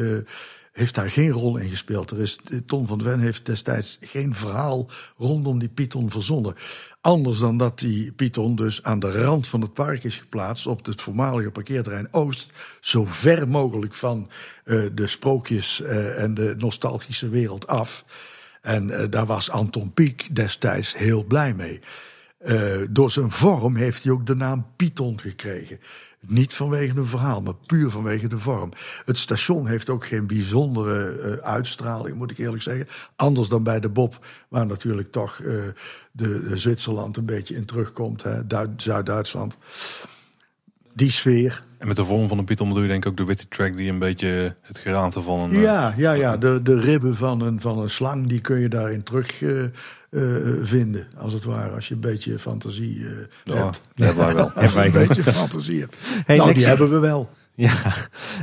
heeft 0.77 0.95
daar 0.95 1.11
geen 1.11 1.31
rol 1.31 1.57
in 1.57 1.69
gespeeld. 1.69 2.11
Er 2.11 2.21
is, 2.21 2.39
Ton 2.67 2.87
van 2.87 3.03
Wen 3.03 3.21
heeft 3.21 3.47
destijds 3.47 3.99
geen 4.01 4.35
verhaal 4.35 4.91
rondom 5.17 5.59
die 5.59 5.69
Python 5.69 6.11
verzonnen. 6.11 6.55
Anders 7.01 7.39
dan 7.39 7.57
dat 7.57 7.79
die 7.79 8.13
Python 8.13 8.57
dus 8.57 8.83
aan 8.83 8.99
de 8.99 9.11
rand 9.23 9.47
van 9.49 9.61
het 9.61 9.73
park 9.73 10.05
is 10.05 10.17
geplaatst 10.17 10.67
op 10.67 10.87
het 10.87 11.03
voormalige 11.03 11.51
parkeerterrein 11.51 12.13
Oost. 12.13 12.51
Zo 12.81 13.05
ver 13.05 13.49
mogelijk 13.49 13.95
van 13.95 14.31
uh, 14.65 14.85
de 14.95 15.07
sprookjes 15.07 15.81
uh, 15.81 16.23
en 16.23 16.35
de 16.35 16.55
nostalgische 16.59 17.29
wereld 17.29 17.67
af. 17.67 18.05
En 18.63 19.11
daar 19.11 19.27
was 19.27 19.51
Anton 19.51 19.93
Pieck 19.93 20.35
destijds 20.35 20.97
heel 20.97 21.25
blij 21.25 21.55
mee. 21.55 21.81
door 22.91 23.11
zijn 23.11 23.31
vorm 23.31 23.77
heeft 23.77 24.03
hij 24.03 24.13
ook 24.13 24.27
de 24.27 24.35
naam 24.35 24.67
Python 24.77 25.21
gekregen. 25.21 25.79
Niet 26.27 26.55
vanwege 26.55 26.97
een 26.97 27.07
verhaal, 27.07 27.43
maar 27.43 27.55
puur 27.67 27.91
vanwege 27.91 28.29
de 28.29 28.39
vorm. 28.39 28.71
Het 29.05 29.19
station 29.19 29.67
heeft 29.67 29.89
ook 29.89 30.07
geen 30.07 30.27
bijzondere 30.27 31.17
uh, 31.19 31.37
uitstraling, 31.37 32.17
moet 32.17 32.31
ik 32.31 32.39
eerlijk 32.39 32.63
zeggen. 32.63 32.87
Anders 33.17 33.49
dan 33.49 33.63
bij 33.63 33.81
de 33.81 33.89
Bob, 33.89 34.27
waar 34.49 34.67
natuurlijk 34.67 35.13
toch 35.13 35.39
uh, 35.39 35.65
de, 36.13 36.43
de, 36.49 36.57
Zwitserland 36.57 37.17
een 37.17 37.27
beetje 37.27 37.55
in 37.55 37.65
terugkomt. 37.65 38.25
Zuid-Duitsland. 38.77 39.57
Die 40.95 41.11
sfeer. 41.11 41.65
En 41.87 41.93
met 41.93 42.01
de 42.01 42.13
vorm 42.13 42.29
van 42.29 42.39
een 42.39 42.45
Python 42.45 42.69
bedoel 42.69 42.83
je 42.83 42.89
denk 42.89 43.05
ik 43.05 43.11
ook 43.11 43.17
de 43.17 43.25
witte 43.25 43.49
track 43.49 43.77
die 43.77 43.91
een 43.91 43.99
beetje 43.99 44.55
het 44.61 44.79
geraamte 44.79 45.23
van 45.23 45.41
een... 45.41 45.61
Ja, 45.61 45.95
ja, 45.97 46.13
ja. 46.13 46.37
De, 46.37 46.61
de 46.63 46.81
ribben 46.81 47.17
van 47.17 47.41
een, 47.41 47.61
van 47.61 47.79
een 47.79 47.91
slang, 47.91 48.27
die 48.27 48.41
kun 48.41 48.59
je 48.61 48.69
daarin 48.69 49.03
terug 49.03 49.41
uh, 49.41 49.63
uh, 50.11 50.37
vinden, 50.63 51.07
als 51.17 51.33
het 51.33 51.45
ware. 51.45 51.75
Als 51.75 51.89
je 51.89 51.95
een 51.95 52.01
beetje 52.01 52.39
fantasie 52.39 52.99
uh, 52.99 53.11
ja, 53.45 53.65
hebt. 53.65 53.81
Ja, 53.95 54.15
wij 54.15 54.35
wel. 54.35 54.51
Als 54.63 54.73
je 54.73 54.85
een 54.85 54.93
beetje 54.93 55.25
fantasie 55.25 55.81
hebt. 55.81 55.97
Hey, 56.27 56.37
nou, 56.37 56.49
Lex, 56.49 56.59
die 56.59 56.69
hebben 56.69 56.91
we 56.91 56.99
wel. 56.99 57.31
Ja, 57.57 57.95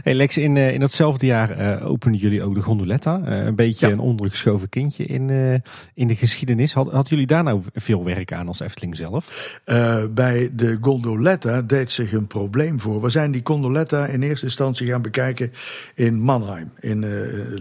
hey 0.03 0.14
Lex, 0.14 0.38
in, 0.38 0.57
in 0.57 0.80
datzelfde 0.80 1.26
jaar 1.26 1.59
uh, 1.59 1.89
openden 1.89 2.20
jullie 2.20 2.43
ook 2.43 2.53
de 2.53 2.61
Gondoletta. 2.61 3.22
Uh, 3.26 3.45
een 3.45 3.55
beetje 3.55 3.88
ja. 3.88 3.93
een 3.93 3.99
ondergeschoven 3.99 4.70
kindje 4.70 5.05
in, 5.05 5.30
uh, 5.30 5.53
in 5.93 6.07
de 6.07 6.16
geschiedenis. 6.16 6.74
Had, 6.74 6.91
had 6.91 7.09
jullie 7.09 7.28
daar 7.28 7.43
nou 7.43 7.61
veel 7.74 8.03
werk 8.03 8.34
aan 8.34 8.47
als 8.47 8.59
Efteling 8.59 8.95
zelf? 8.95 9.61
bij 10.09 10.49
de 10.53 10.78
Gondoletta 10.82 11.61
deed 11.61 11.91
zich 11.91 12.11
een 12.11 12.28
probleem 12.28 12.80
voor. 12.80 13.01
We 13.01 13.09
zijn 13.09 13.32
die 13.32 13.41
Gondoletta 13.43 14.05
in 14.05 14.22
eerste 14.22 14.45
instantie 14.45 14.88
gaan 14.88 15.01
bekijken 15.01 15.51
in 15.95 16.20
Mannheim, 16.20 16.72
in 16.80 17.05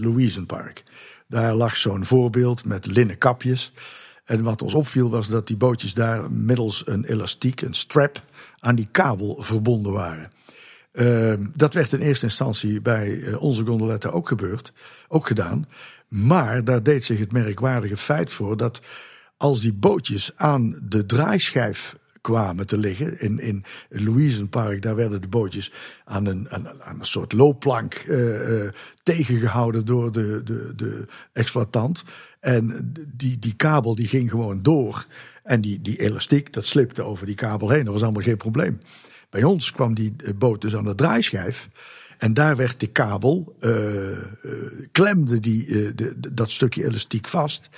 Louisenpark. 0.01 0.83
Daar 1.29 1.55
lag 1.55 1.77
zo'n 1.77 2.05
voorbeeld 2.05 2.65
met 2.65 2.87
linnen 2.87 3.19
kapjes. 3.19 3.73
En 4.25 4.43
wat 4.43 4.63
ons 4.63 4.75
opviel 4.75 5.11
was 5.11 5.29
dat 5.29 5.47
die 5.47 5.57
bootjes 5.57 5.95
daar 5.95 6.31
middels 6.31 6.87
een 6.87 7.05
elastiek, 7.05 7.61
een 7.61 7.75
strap, 7.75 8.23
aan 8.61 8.75
die 8.75 8.89
kabel 8.91 9.43
verbonden 9.43 9.93
waren. 9.93 10.31
Uh, 10.93 11.35
dat 11.55 11.75
werd 11.75 11.93
in 11.93 12.01
eerste 12.01 12.25
instantie 12.27 12.81
bij 12.81 13.09
uh, 13.09 13.43
onze 13.43 13.65
gondoletta 13.65 14.09
ook 14.09 14.29
gebeurd, 14.29 14.73
ook 15.09 15.27
gedaan. 15.27 15.67
Maar 16.09 16.65
daar 16.65 16.83
deed 16.83 17.05
zich 17.05 17.19
het 17.19 17.33
merkwaardige 17.33 17.97
feit 17.97 18.33
voor 18.33 18.57
dat 18.57 18.81
als 19.37 19.61
die 19.61 19.73
bootjes 19.73 20.33
aan 20.37 20.79
de 20.83 21.07
draaischijf 21.07 21.97
kwamen 22.21 22.67
te 22.67 22.79
liggen. 22.79 23.21
In, 23.21 23.39
in 23.39 23.65
Louisenpark, 23.89 24.83
daar 24.83 24.95
werden 24.95 25.21
de 25.21 25.29
bootjes 25.29 25.73
aan 26.05 26.27
een, 26.27 26.47
een 26.51 26.97
soort 27.01 27.33
loopplank 27.33 28.05
uh, 28.09 28.49
uh, 28.49 28.71
tegengehouden 29.03 29.85
door 29.85 30.13
de, 30.13 30.41
de, 30.45 30.73
de 30.77 31.07
exploitant. 31.33 32.03
En 32.41 32.93
die, 33.17 33.39
die 33.39 33.55
kabel 33.55 33.95
die 33.95 34.09
ging 34.09 34.31
gewoon 34.31 34.63
door. 34.63 35.07
En 35.43 35.61
die, 35.61 35.81
die 35.81 36.01
elastiek, 36.01 36.53
dat 36.53 36.65
slipte 36.65 37.03
over 37.03 37.27
die 37.27 37.35
kabel 37.35 37.71
heen. 37.71 37.85
Dat 37.85 37.93
was 37.93 38.03
allemaal 38.03 38.23
geen 38.23 38.37
probleem. 38.37 38.79
Bij 39.33 39.43
ons 39.43 39.71
kwam 39.71 39.95
die 39.95 40.15
boot 40.35 40.61
dus 40.61 40.77
aan 40.77 40.85
de 40.85 40.95
draaischijf. 40.95 41.69
En 42.19 42.35
daar 42.35 42.57
werd 42.57 42.81
de 42.81 42.87
kabel, 42.87 43.57
uh, 43.61 43.71
uh, 43.71 44.53
klemde 44.93 45.41
die, 45.41 45.95
de, 45.95 46.15
dat 46.33 46.51
stukje 46.51 46.85
elastiek 46.85 47.29
vast. 47.29 47.69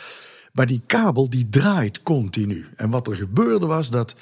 Maar 0.52 0.66
die 0.66 0.82
kabel 0.86 1.30
die 1.30 1.48
draait 1.48 2.02
continu. 2.02 2.66
En 2.76 2.90
wat 2.90 3.06
er 3.06 3.14
gebeurde 3.14 3.66
was 3.66 3.90
dat 3.90 4.14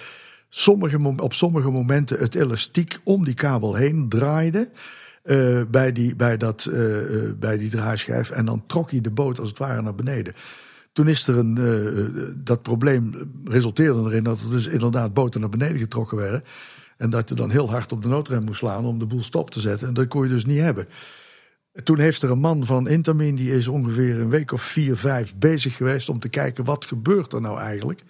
sommige, 0.48 1.14
op 1.16 1.32
sommige 1.32 1.70
momenten 1.70 2.18
het 2.18 2.34
elastiek 2.34 2.98
om 3.04 3.24
die 3.24 3.34
kabel 3.34 3.74
heen 3.74 4.08
draaide. 4.08 4.70
Bij, 5.70 5.92
die, 5.92 6.16
bij, 6.16 6.36
dat, 6.36 6.70
bij 7.38 7.58
die 7.58 7.70
draaischijf. 7.70 8.30
En 8.30 8.44
dan 8.44 8.66
trok 8.66 8.90
hij 8.90 9.00
de 9.00 9.10
boot 9.10 9.38
als 9.38 9.48
het 9.48 9.58
ware 9.58 9.82
naar 9.82 9.94
beneden. 9.94 10.34
Toen 10.92 11.08
is 11.08 11.28
er 11.28 11.38
een. 11.38 12.34
Dat 12.44 12.62
probleem 12.62 13.32
resulteerde 13.44 14.00
erin 14.00 14.24
dat 14.24 14.40
er 14.40 14.50
dus 14.50 14.66
inderdaad 14.66 15.14
boten 15.14 15.40
naar 15.40 15.48
beneden 15.48 15.78
getrokken 15.78 16.16
werden. 16.16 16.42
En 17.02 17.10
dat 17.10 17.28
je 17.28 17.34
dan 17.34 17.50
heel 17.50 17.70
hard 17.70 17.92
op 17.92 18.02
de 18.02 18.08
noodrem 18.08 18.44
moest 18.44 18.58
slaan 18.58 18.84
om 18.84 18.98
de 18.98 19.06
boel 19.06 19.22
stop 19.22 19.50
te 19.50 19.60
zetten. 19.60 19.88
En 19.88 19.94
dat 19.94 20.08
kon 20.08 20.22
je 20.22 20.28
dus 20.28 20.44
niet 20.44 20.58
hebben. 20.58 20.88
Toen 21.84 21.98
heeft 21.98 22.22
er 22.22 22.30
een 22.30 22.38
man 22.38 22.66
van 22.66 22.88
Intermin, 22.88 23.34
die 23.34 23.52
is 23.52 23.68
ongeveer 23.68 24.20
een 24.20 24.28
week 24.28 24.52
of 24.52 24.62
vier, 24.62 24.96
vijf 24.96 25.34
bezig 25.36 25.76
geweest 25.76 26.08
om 26.08 26.18
te 26.18 26.28
kijken 26.28 26.64
wat 26.64 26.84
gebeurt 26.84 27.32
er 27.32 27.40
nou 27.40 27.60
eigenlijk. 27.60 28.02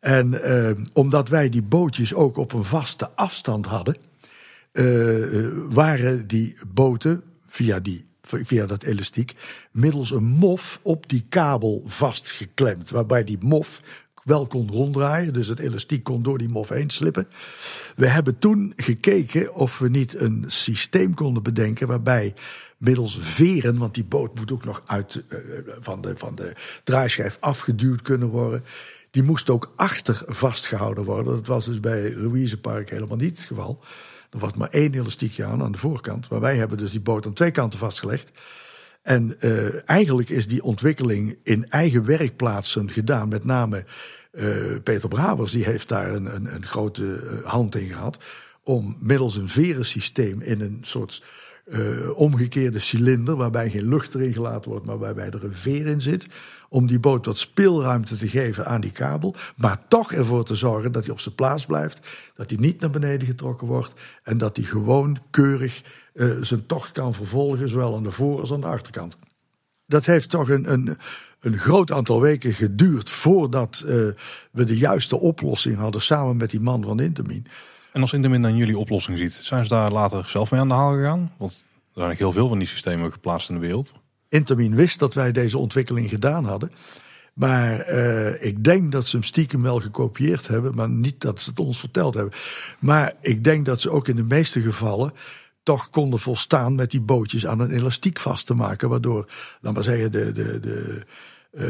En 0.00 0.32
uh, 0.32 0.70
omdat 0.92 1.28
wij 1.28 1.48
die 1.48 1.62
bootjes 1.62 2.14
ook 2.14 2.36
op 2.36 2.52
een 2.52 2.64
vaste 2.64 3.10
afstand 3.10 3.66
hadden, 3.66 3.96
uh, 4.72 5.48
waren 5.68 6.26
die 6.26 6.56
boten 6.74 7.22
via, 7.46 7.80
die, 7.80 8.04
via 8.22 8.66
dat 8.66 8.82
elastiek 8.82 9.34
middels 9.72 10.10
een 10.10 10.24
mof 10.24 10.80
op 10.82 11.08
die 11.08 11.26
kabel 11.28 11.82
vastgeklemd. 11.86 12.90
Waarbij 12.90 13.24
die 13.24 13.38
mof 13.40 13.82
wel 14.22 14.46
kon 14.46 14.70
ronddraaien. 14.70 15.32
Dus 15.32 15.48
het 15.48 15.58
elastiek 15.58 16.04
kon 16.04 16.22
door 16.22 16.38
die 16.38 16.48
mof 16.48 16.68
heen 16.68 16.90
slippen. 16.90 17.28
We 17.96 18.06
hebben 18.06 18.38
toen 18.38 18.72
gekeken 18.76 19.54
of 19.54 19.78
we 19.78 19.88
niet 19.88 20.20
een 20.20 20.44
systeem 20.46 21.14
konden 21.14 21.42
bedenken 21.42 21.86
waarbij 21.86 22.34
middels 22.76 23.18
veren, 23.20 23.78
want 23.78 23.94
die 23.94 24.04
boot 24.04 24.34
moet 24.34 24.52
ook 24.52 24.64
nog 24.64 24.82
uit 24.86 25.22
uh, 25.28 25.38
van, 25.80 26.00
de, 26.00 26.16
van 26.16 26.34
de 26.34 26.52
draaischijf 26.84 27.36
afgeduwd 27.40 28.02
kunnen 28.02 28.28
worden. 28.28 28.64
Die 29.10 29.22
moest 29.22 29.50
ook 29.50 29.72
achter 29.76 30.22
vastgehouden 30.26 31.04
worden. 31.04 31.34
Dat 31.34 31.46
was 31.46 31.64
dus 31.64 31.80
bij 31.80 32.14
Louise 32.14 32.60
Park 32.60 32.90
helemaal 32.90 33.16
niet 33.16 33.38
het 33.38 33.46
geval. 33.46 33.78
Er 34.30 34.38
was 34.38 34.54
maar 34.54 34.68
één 34.68 34.94
elastiekje 34.94 35.44
aan 35.44 35.62
aan 35.62 35.72
de 35.72 35.78
voorkant. 35.78 36.28
Maar 36.28 36.40
wij 36.40 36.56
hebben 36.56 36.78
dus 36.78 36.90
die 36.90 37.00
boot 37.00 37.26
aan 37.26 37.32
twee 37.32 37.50
kanten 37.50 37.78
vastgelegd. 37.78 38.30
En 39.02 39.36
uh, 39.40 39.88
eigenlijk 39.88 40.28
is 40.28 40.46
die 40.46 40.62
ontwikkeling 40.62 41.38
in 41.42 41.70
eigen 41.70 42.04
werkplaatsen 42.04 42.90
gedaan. 42.90 43.28
Met 43.28 43.44
name 43.44 43.84
uh, 44.32 44.44
Peter 44.82 45.08
Bravers, 45.08 45.52
die 45.52 45.64
heeft 45.64 45.88
daar 45.88 46.14
een, 46.14 46.34
een, 46.34 46.54
een 46.54 46.66
grote 46.66 47.04
uh, 47.04 47.44
hand 47.44 47.74
in 47.76 47.88
gehad. 47.88 48.18
Om 48.64 48.96
middels 49.00 49.36
een 49.36 49.48
verensysteem 49.48 50.40
in 50.40 50.60
een 50.60 50.78
soort 50.80 51.22
uh, 51.66 52.18
omgekeerde 52.18 52.78
cilinder, 52.78 53.36
waarbij 53.36 53.70
geen 53.70 53.88
lucht 53.88 54.14
erin 54.14 54.32
gelaten 54.32 54.70
wordt, 54.70 54.86
maar 54.86 54.98
waarbij 54.98 55.30
er 55.30 55.44
een 55.44 55.54
veer 55.54 55.86
in 55.86 56.00
zit. 56.00 56.26
Om 56.72 56.86
die 56.86 56.98
boot 56.98 57.26
wat 57.26 57.38
speelruimte 57.38 58.16
te 58.16 58.28
geven 58.28 58.66
aan 58.66 58.80
die 58.80 58.90
kabel. 58.90 59.34
Maar 59.56 59.78
toch 59.88 60.12
ervoor 60.12 60.44
te 60.44 60.54
zorgen 60.54 60.92
dat 60.92 61.02
hij 61.04 61.12
op 61.12 61.20
zijn 61.20 61.34
plaats 61.34 61.66
blijft. 61.66 62.00
Dat 62.34 62.50
hij 62.50 62.58
niet 62.58 62.80
naar 62.80 62.90
beneden 62.90 63.26
getrokken 63.26 63.66
wordt. 63.66 63.92
En 64.22 64.38
dat 64.38 64.56
hij 64.56 64.64
gewoon 64.64 65.18
keurig 65.30 65.82
uh, 66.14 66.36
zijn 66.40 66.66
tocht 66.66 66.92
kan 66.92 67.14
vervolgen, 67.14 67.68
zowel 67.68 67.96
aan 67.96 68.02
de 68.02 68.10
voor- 68.10 68.40
als 68.40 68.52
aan 68.52 68.60
de 68.60 68.66
achterkant. 68.66 69.16
dat 69.86 70.06
heeft 70.06 70.30
toch 70.30 70.48
een, 70.48 70.72
een, 70.72 70.96
een 71.40 71.58
groot 71.58 71.90
aantal 71.92 72.20
weken 72.20 72.52
geduurd 72.52 73.10
voordat 73.10 73.82
uh, 73.86 73.90
we 74.50 74.64
de 74.64 74.78
juiste 74.78 75.18
oplossing 75.18 75.78
hadden 75.78 76.00
samen 76.00 76.36
met 76.36 76.50
die 76.50 76.60
man 76.60 76.84
van 76.84 77.00
Intermin. 77.00 77.46
En 77.92 78.00
als 78.00 78.12
Intermin 78.12 78.42
dan 78.42 78.56
jullie 78.56 78.78
oplossing 78.78 79.18
ziet, 79.18 79.32
zijn 79.32 79.64
ze 79.64 79.70
daar 79.70 79.90
later 79.92 80.28
zelf 80.28 80.50
mee 80.50 80.60
aan 80.60 80.68
de 80.68 80.74
haal 80.74 80.92
gegaan? 80.92 81.32
Want 81.38 81.64
er 81.94 82.02
zijn 82.02 82.16
heel 82.16 82.32
veel 82.32 82.48
van 82.48 82.58
die 82.58 82.68
systemen 82.68 83.12
geplaatst 83.12 83.48
in 83.48 83.54
de 83.54 83.60
wereld. 83.60 83.92
Intermin 84.32 84.74
wist 84.74 84.98
dat 84.98 85.14
wij 85.14 85.32
deze 85.32 85.58
ontwikkeling 85.58 86.08
gedaan 86.08 86.44
hadden. 86.44 86.72
Maar 87.32 87.92
uh, 87.92 88.44
ik 88.44 88.64
denk 88.64 88.92
dat 88.92 89.06
ze 89.06 89.16
hem 89.16 89.24
stiekem 89.24 89.62
wel 89.62 89.80
gekopieerd 89.80 90.48
hebben, 90.48 90.74
maar 90.74 90.90
niet 90.90 91.20
dat 91.20 91.40
ze 91.40 91.50
het 91.50 91.58
ons 91.58 91.78
verteld 91.78 92.14
hebben. 92.14 92.32
Maar 92.78 93.12
ik 93.20 93.44
denk 93.44 93.66
dat 93.66 93.80
ze 93.80 93.90
ook 93.90 94.08
in 94.08 94.16
de 94.16 94.22
meeste 94.22 94.60
gevallen 94.60 95.12
toch 95.62 95.90
konden 95.90 96.18
volstaan 96.18 96.74
met 96.74 96.90
die 96.90 97.00
bootjes 97.00 97.46
aan 97.46 97.60
een 97.60 97.70
elastiek 97.70 98.20
vast 98.20 98.46
te 98.46 98.54
maken. 98.54 98.88
Waardoor, 98.88 99.28
laat 99.60 99.74
maar 99.74 99.82
zeggen, 99.82 100.12
de, 100.12 100.32
de, 100.32 100.60
de, 100.60 101.02
uh, 101.52 101.62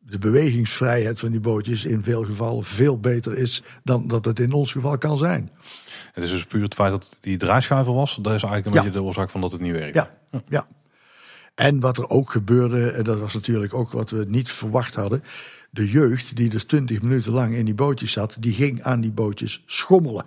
de 0.00 0.18
bewegingsvrijheid 0.18 1.20
van 1.20 1.30
die 1.30 1.40
bootjes 1.40 1.84
in 1.84 2.02
veel 2.02 2.24
gevallen 2.24 2.64
veel 2.64 2.98
beter 2.98 3.38
is 3.38 3.62
dan 3.84 4.08
dat 4.08 4.24
het 4.24 4.40
in 4.40 4.52
ons 4.52 4.72
geval 4.72 4.98
kan 4.98 5.16
zijn. 5.16 5.50
Het 6.12 6.24
is 6.24 6.30
dus 6.30 6.44
puur 6.44 6.62
het 6.62 6.74
feit 6.74 6.90
dat 6.90 7.18
die 7.20 7.36
draaischuiver 7.36 7.94
was, 7.94 8.18
dat 8.22 8.34
is 8.34 8.42
eigenlijk 8.42 8.66
een 8.66 8.72
ja. 8.72 8.82
beetje 8.82 8.98
de 8.98 9.04
oorzaak 9.04 9.30
van 9.30 9.40
dat 9.40 9.52
het 9.52 9.60
niet 9.60 9.72
werkt. 9.72 9.94
Ja, 9.94 10.10
ja. 10.48 10.66
En 11.58 11.80
wat 11.80 11.98
er 11.98 12.08
ook 12.08 12.30
gebeurde, 12.30 12.90
en 12.90 13.04
dat 13.04 13.18
was 13.18 13.34
natuurlijk 13.34 13.74
ook 13.74 13.92
wat 13.92 14.10
we 14.10 14.24
niet 14.28 14.50
verwacht 14.50 14.94
hadden. 14.94 15.22
De 15.70 15.90
jeugd, 15.90 16.36
die 16.36 16.48
dus 16.48 16.64
twintig 16.64 17.02
minuten 17.02 17.32
lang 17.32 17.54
in 17.54 17.64
die 17.64 17.74
bootjes 17.74 18.12
zat, 18.12 18.36
die 18.38 18.52
ging 18.52 18.82
aan 18.82 19.00
die 19.00 19.10
bootjes 19.10 19.62
schommelen. 19.66 20.24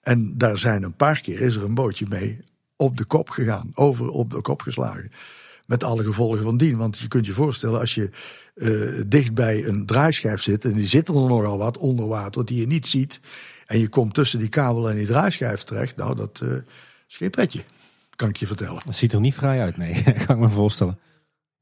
En 0.00 0.38
daar 0.38 0.58
zijn 0.58 0.82
een 0.82 0.94
paar 0.94 1.20
keer 1.20 1.40
is 1.40 1.56
er 1.56 1.64
een 1.64 1.74
bootje 1.74 2.06
mee 2.08 2.40
op 2.76 2.96
de 2.96 3.04
kop 3.04 3.30
gegaan, 3.30 3.70
over 3.74 4.08
op 4.08 4.30
de 4.30 4.40
kop 4.40 4.62
geslagen. 4.62 5.10
Met 5.66 5.84
alle 5.84 6.04
gevolgen 6.04 6.42
van 6.42 6.56
dien. 6.56 6.76
Want 6.76 6.98
je 6.98 7.08
kunt 7.08 7.26
je 7.26 7.32
voorstellen, 7.32 7.80
als 7.80 7.94
je 7.94 8.10
uh, 8.54 9.02
dicht 9.06 9.34
bij 9.34 9.64
een 9.64 9.86
draaischijf 9.86 10.42
zit, 10.42 10.64
en 10.64 10.72
die 10.72 10.86
zitten 10.86 11.14
er 11.14 11.20
nogal 11.20 11.58
wat 11.58 11.78
onder 11.78 12.06
water 12.06 12.44
die 12.44 12.60
je 12.60 12.66
niet 12.66 12.86
ziet. 12.86 13.20
En 13.66 13.78
je 13.78 13.88
komt 13.88 14.14
tussen 14.14 14.38
die 14.38 14.48
kabel 14.48 14.90
en 14.90 14.96
die 14.96 15.06
draaischijf 15.06 15.62
terecht. 15.62 15.96
Nou, 15.96 16.16
dat 16.16 16.40
uh, 16.44 16.52
is 17.08 17.16
geen 17.16 17.30
pretje 17.30 17.64
kan 18.16 18.28
ik 18.28 18.36
je 18.36 18.46
vertellen. 18.46 18.82
Dat 18.84 18.96
ziet 18.96 19.12
er 19.12 19.20
niet 19.20 19.34
vrij 19.34 19.60
uit, 19.60 19.76
nee. 19.76 20.02
kan 20.26 20.36
ik 20.36 20.42
me 20.42 20.48
voorstellen. 20.48 20.98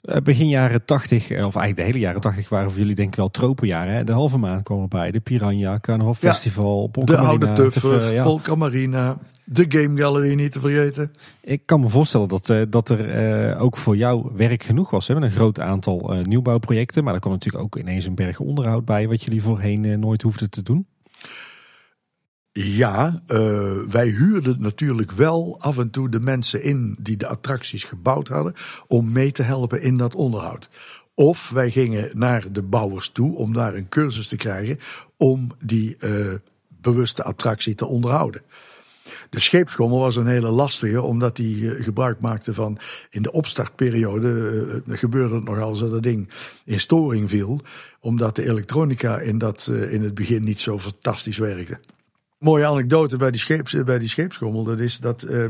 Eh, 0.05 0.21
begin 0.23 0.49
jaren 0.49 0.85
80, 0.85 1.31
eh, 1.31 1.37
of 1.37 1.57
eigenlijk 1.57 1.77
de 1.77 1.83
hele 1.83 1.99
jaren 1.99 2.21
80 2.21 2.49
waren 2.49 2.71
voor 2.71 2.81
jullie 2.81 2.95
denk 2.95 3.09
ik 3.09 3.17
wel 3.17 3.31
tropenjaren. 3.31 3.95
Hè? 3.95 4.05
De 4.05 4.13
halve 4.13 4.39
maand 4.39 4.63
kwam 4.63 4.83
erbij, 4.83 5.11
de 5.11 5.21
Piranha, 5.21 5.79
Carnaval 5.81 6.15
Festival, 6.15 6.91
De 6.93 7.17
Oude 7.17 7.53
Tuffer, 7.53 8.13
ja. 8.13 8.23
Polka 8.23 8.55
Marina, 8.55 9.17
de 9.45 9.65
Game 9.69 10.01
Gallery 10.01 10.35
niet 10.35 10.53
te 10.53 10.61
vergeten. 10.61 11.13
Ik 11.41 11.63
kan 11.67 11.81
me 11.81 11.89
voorstellen 11.89 12.29
dat, 12.29 12.49
uh, 12.49 12.63
dat 12.69 12.89
er 12.89 13.59
ook 13.59 13.77
voor 13.77 13.97
jou 13.97 14.31
werk 14.37 14.63
genoeg 14.63 14.91
was. 14.91 15.09
Hè? 15.09 15.15
Met 15.15 15.23
een 15.23 15.31
groot 15.31 15.61
aantal 15.61 16.23
nieuwbouwprojecten. 16.23 17.05
Maar 17.05 17.15
er 17.15 17.21
kwam 17.21 17.33
natuurlijk 17.33 17.65
ook 17.65 17.77
ineens 17.77 18.05
een 18.05 18.15
berg 18.15 18.41
onderhoud 18.41 18.85
bij 18.85 19.09
wat 19.09 19.23
jullie 19.23 19.43
voorheen 19.43 20.01
nooit 20.01 20.23
hoefden 20.23 20.51
te 20.51 20.63
doen. 20.63 20.87
Ja, 22.57 23.23
uh, 23.27 23.73
wij 23.89 24.09
huurden 24.09 24.57
natuurlijk 24.59 25.13
wel 25.13 25.57
af 25.61 25.79
en 25.79 25.91
toe 25.91 26.09
de 26.09 26.21
mensen 26.21 26.63
in 26.63 26.97
die 27.01 27.17
de 27.17 27.27
attracties 27.27 27.85
gebouwd 27.85 28.29
hadden 28.29 28.55
om 28.87 29.13
mee 29.13 29.33
te 29.33 29.43
helpen 29.43 29.83
in 29.83 29.97
dat 29.97 30.15
onderhoud. 30.15 30.69
Of 31.15 31.51
wij 31.51 31.71
gingen 31.71 32.11
naar 32.13 32.53
de 32.53 32.63
bouwers 32.63 33.09
toe 33.09 33.37
om 33.37 33.53
daar 33.53 33.75
een 33.75 33.89
cursus 33.89 34.29
te 34.29 34.37
krijgen 34.37 34.79
om 35.17 35.51
die 35.65 35.97
uh, 35.99 36.35
bewuste 36.69 37.23
attractie 37.23 37.75
te 37.75 37.87
onderhouden. 37.87 38.43
De 39.31 39.41
scheepschommel 39.41 39.99
was 39.99 40.17
een 40.17 40.27
hele 40.27 40.51
lastige, 40.51 41.03
omdat 41.03 41.37
die 41.37 41.75
eh, 41.75 41.85
gebruik 41.85 42.21
maakte 42.21 42.55
van 42.55 42.79
in 43.11 43.23
de 43.23 43.33
opstartperiode 43.33 44.83
gebeurde 44.89 45.35
het 45.35 45.45
nogal 45.45 45.75
zo 45.75 45.91
dat 45.91 46.03
ding 46.03 46.29
in 46.65 46.81
storing 46.81 47.31
viel, 47.31 47.61
omdat 48.01 48.37
de 48.37 48.49
elektronica 48.49 49.19
in, 49.19 49.39
dat, 49.39 49.71
in 49.91 50.03
het 50.03 50.15
begin 50.15 50.45
niet 50.45 50.61
zo 50.61 50.79
fantastisch 50.79 51.39
werkte 51.39 51.79
mooie 52.45 52.67
anekdote 52.67 53.17
bij 53.17 53.31
die, 53.31 53.41
scheeps, 53.41 53.85
bij 53.85 53.99
die 53.99 54.09
scheepschommel. 54.09 54.65
Dat 54.65 54.81
is 54.81 54.99
dat 54.99 55.25
uh, 55.29 55.45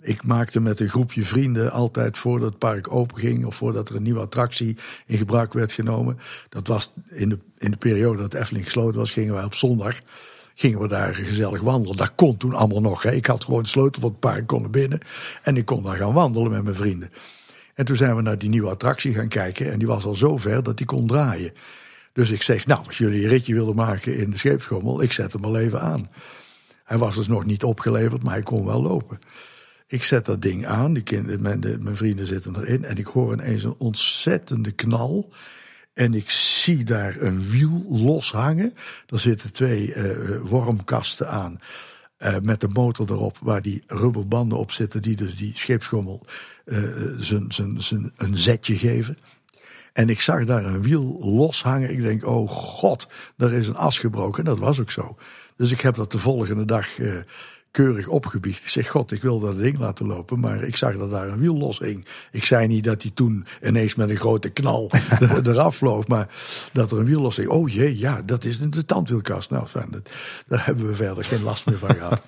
ik 0.00 0.24
maakte 0.24 0.60
met 0.60 0.80
een 0.80 0.88
groepje 0.88 1.24
vrienden 1.24 1.70
altijd 1.70 2.18
voordat 2.18 2.48
het 2.48 2.58
park 2.58 2.92
open 2.92 3.18
ging. 3.18 3.44
Of 3.44 3.54
voordat 3.54 3.88
er 3.88 3.96
een 3.96 4.02
nieuwe 4.02 4.20
attractie 4.20 4.76
in 5.06 5.18
gebruik 5.18 5.52
werd 5.52 5.72
genomen. 5.72 6.18
Dat 6.48 6.66
was 6.66 6.92
in 7.06 7.28
de, 7.28 7.38
in 7.58 7.70
de 7.70 7.76
periode 7.76 8.22
dat 8.22 8.34
Efteling 8.34 8.64
gesloten 8.64 9.00
was, 9.00 9.10
gingen 9.10 9.34
wij 9.34 9.44
op 9.44 9.54
zondag. 9.54 10.00
Gingen 10.54 10.80
we 10.80 10.88
daar 10.88 11.14
gezellig 11.14 11.60
wandelen. 11.60 11.96
Dat 11.96 12.14
kon 12.14 12.36
toen 12.36 12.54
allemaal 12.54 12.80
nog. 12.80 13.02
Hè. 13.02 13.12
Ik 13.12 13.26
had 13.26 13.44
gewoon 13.44 13.62
de 13.62 13.68
sleutel 13.68 14.00
van 14.00 14.10
het 14.10 14.20
park 14.20 14.46
konden 14.46 14.70
binnen. 14.70 15.00
En 15.42 15.56
ik 15.56 15.64
kon 15.64 15.82
daar 15.82 15.96
gaan 15.96 16.12
wandelen 16.12 16.50
met 16.50 16.62
mijn 16.62 16.76
vrienden. 16.76 17.10
En 17.74 17.84
toen 17.84 17.96
zijn 17.96 18.16
we 18.16 18.22
naar 18.22 18.38
die 18.38 18.48
nieuwe 18.48 18.70
attractie 18.70 19.14
gaan 19.14 19.28
kijken. 19.28 19.72
En 19.72 19.78
die 19.78 19.88
was 19.88 20.04
al 20.04 20.14
zo 20.14 20.36
ver 20.36 20.62
dat 20.62 20.76
die 20.76 20.86
kon 20.86 21.06
draaien. 21.06 21.52
Dus 22.16 22.30
ik 22.30 22.42
zeg, 22.42 22.66
nou, 22.66 22.86
als 22.86 22.98
jullie 22.98 23.22
een 23.22 23.28
ritje 23.28 23.54
willen 23.54 23.74
maken 23.74 24.18
in 24.18 24.30
de 24.30 24.38
scheepschommel, 24.38 25.02
ik 25.02 25.12
zet 25.12 25.32
hem 25.32 25.44
al 25.44 25.58
even 25.58 25.80
aan. 25.80 26.10
Hij 26.84 26.98
was 26.98 27.14
dus 27.14 27.26
nog 27.26 27.44
niet 27.44 27.64
opgeleverd, 27.64 28.22
maar 28.22 28.32
hij 28.32 28.42
kon 28.42 28.64
wel 28.64 28.82
lopen. 28.82 29.18
Ik 29.86 30.04
zet 30.04 30.24
dat 30.24 30.42
ding 30.42 30.66
aan, 30.66 30.92
die 30.92 31.02
kinderen, 31.02 31.42
mijn, 31.42 31.60
mijn 31.60 31.96
vrienden 31.96 32.26
zitten 32.26 32.56
erin 32.56 32.84
en 32.84 32.96
ik 32.96 33.06
hoor 33.06 33.32
ineens 33.32 33.62
een 33.64 33.74
ontzettende 33.78 34.72
knal. 34.72 35.32
En 35.92 36.14
ik 36.14 36.30
zie 36.30 36.84
daar 36.84 37.20
een 37.20 37.48
wiel 37.48 37.84
loshangen. 37.88 38.72
Er 39.06 39.20
zitten 39.20 39.52
twee 39.52 39.94
uh, 39.94 40.36
wormkasten 40.42 41.30
aan. 41.30 41.58
Uh, 42.18 42.36
met 42.42 42.60
de 42.60 42.68
motor 42.68 43.10
erop, 43.10 43.38
waar 43.42 43.62
die 43.62 43.82
rubberbanden 43.86 44.58
op 44.58 44.72
zitten, 44.72 45.02
die 45.02 45.16
dus 45.16 45.36
die 45.36 45.52
scheepschommel 45.56 46.26
uh, 46.64 47.10
een 48.16 48.38
zetje 48.38 48.78
geven. 48.78 49.18
En 49.96 50.08
ik 50.08 50.20
zag 50.20 50.44
daar 50.44 50.64
een 50.64 50.82
wiel 50.82 51.18
loshangen. 51.20 51.90
Ik 51.90 52.02
denk, 52.02 52.26
oh 52.26 52.50
god, 52.50 53.08
daar 53.36 53.52
is 53.52 53.68
een 53.68 53.76
as 53.76 53.98
gebroken. 53.98 54.44
En 54.44 54.50
dat 54.50 54.58
was 54.58 54.80
ook 54.80 54.90
zo. 54.90 55.16
Dus 55.56 55.72
ik 55.72 55.80
heb 55.80 55.94
dat 55.94 56.12
de 56.12 56.18
volgende 56.18 56.64
dag 56.64 56.98
uh, 56.98 57.14
keurig 57.70 58.08
opgebiecht. 58.08 58.62
Ik 58.62 58.68
zeg, 58.68 58.88
god, 58.88 59.12
ik 59.12 59.22
wil 59.22 59.40
dat 59.40 59.58
ding 59.58 59.78
laten 59.78 60.06
lopen. 60.06 60.40
Maar 60.40 60.62
ik 60.62 60.76
zag 60.76 60.96
dat 60.96 61.10
daar 61.10 61.28
een 61.28 61.38
wiel 61.38 61.56
los 61.56 61.78
hing. 61.78 62.06
Ik 62.30 62.44
zei 62.44 62.66
niet 62.66 62.84
dat 62.84 63.02
hij 63.02 63.10
toen 63.14 63.46
ineens 63.62 63.94
met 63.94 64.10
een 64.10 64.16
grote 64.16 64.50
knal 64.50 64.90
eraf 65.44 65.76
vloog. 65.76 66.06
Maar 66.06 66.28
dat 66.72 66.90
er 66.90 66.98
een 66.98 67.04
wiel 67.04 67.20
los 67.20 67.36
hing. 67.36 67.48
Oh 67.48 67.68
jee, 67.68 67.98
ja, 67.98 68.22
dat 68.22 68.44
is 68.44 68.58
de 68.58 68.84
tandwielkast. 68.84 69.50
Nou, 69.50 69.66
dat, 69.90 70.10
daar 70.46 70.66
hebben 70.66 70.86
we 70.86 70.94
verder 70.94 71.24
geen 71.24 71.42
last 71.42 71.66
meer 71.66 71.78
van 71.78 71.94
gehad. 71.94 72.22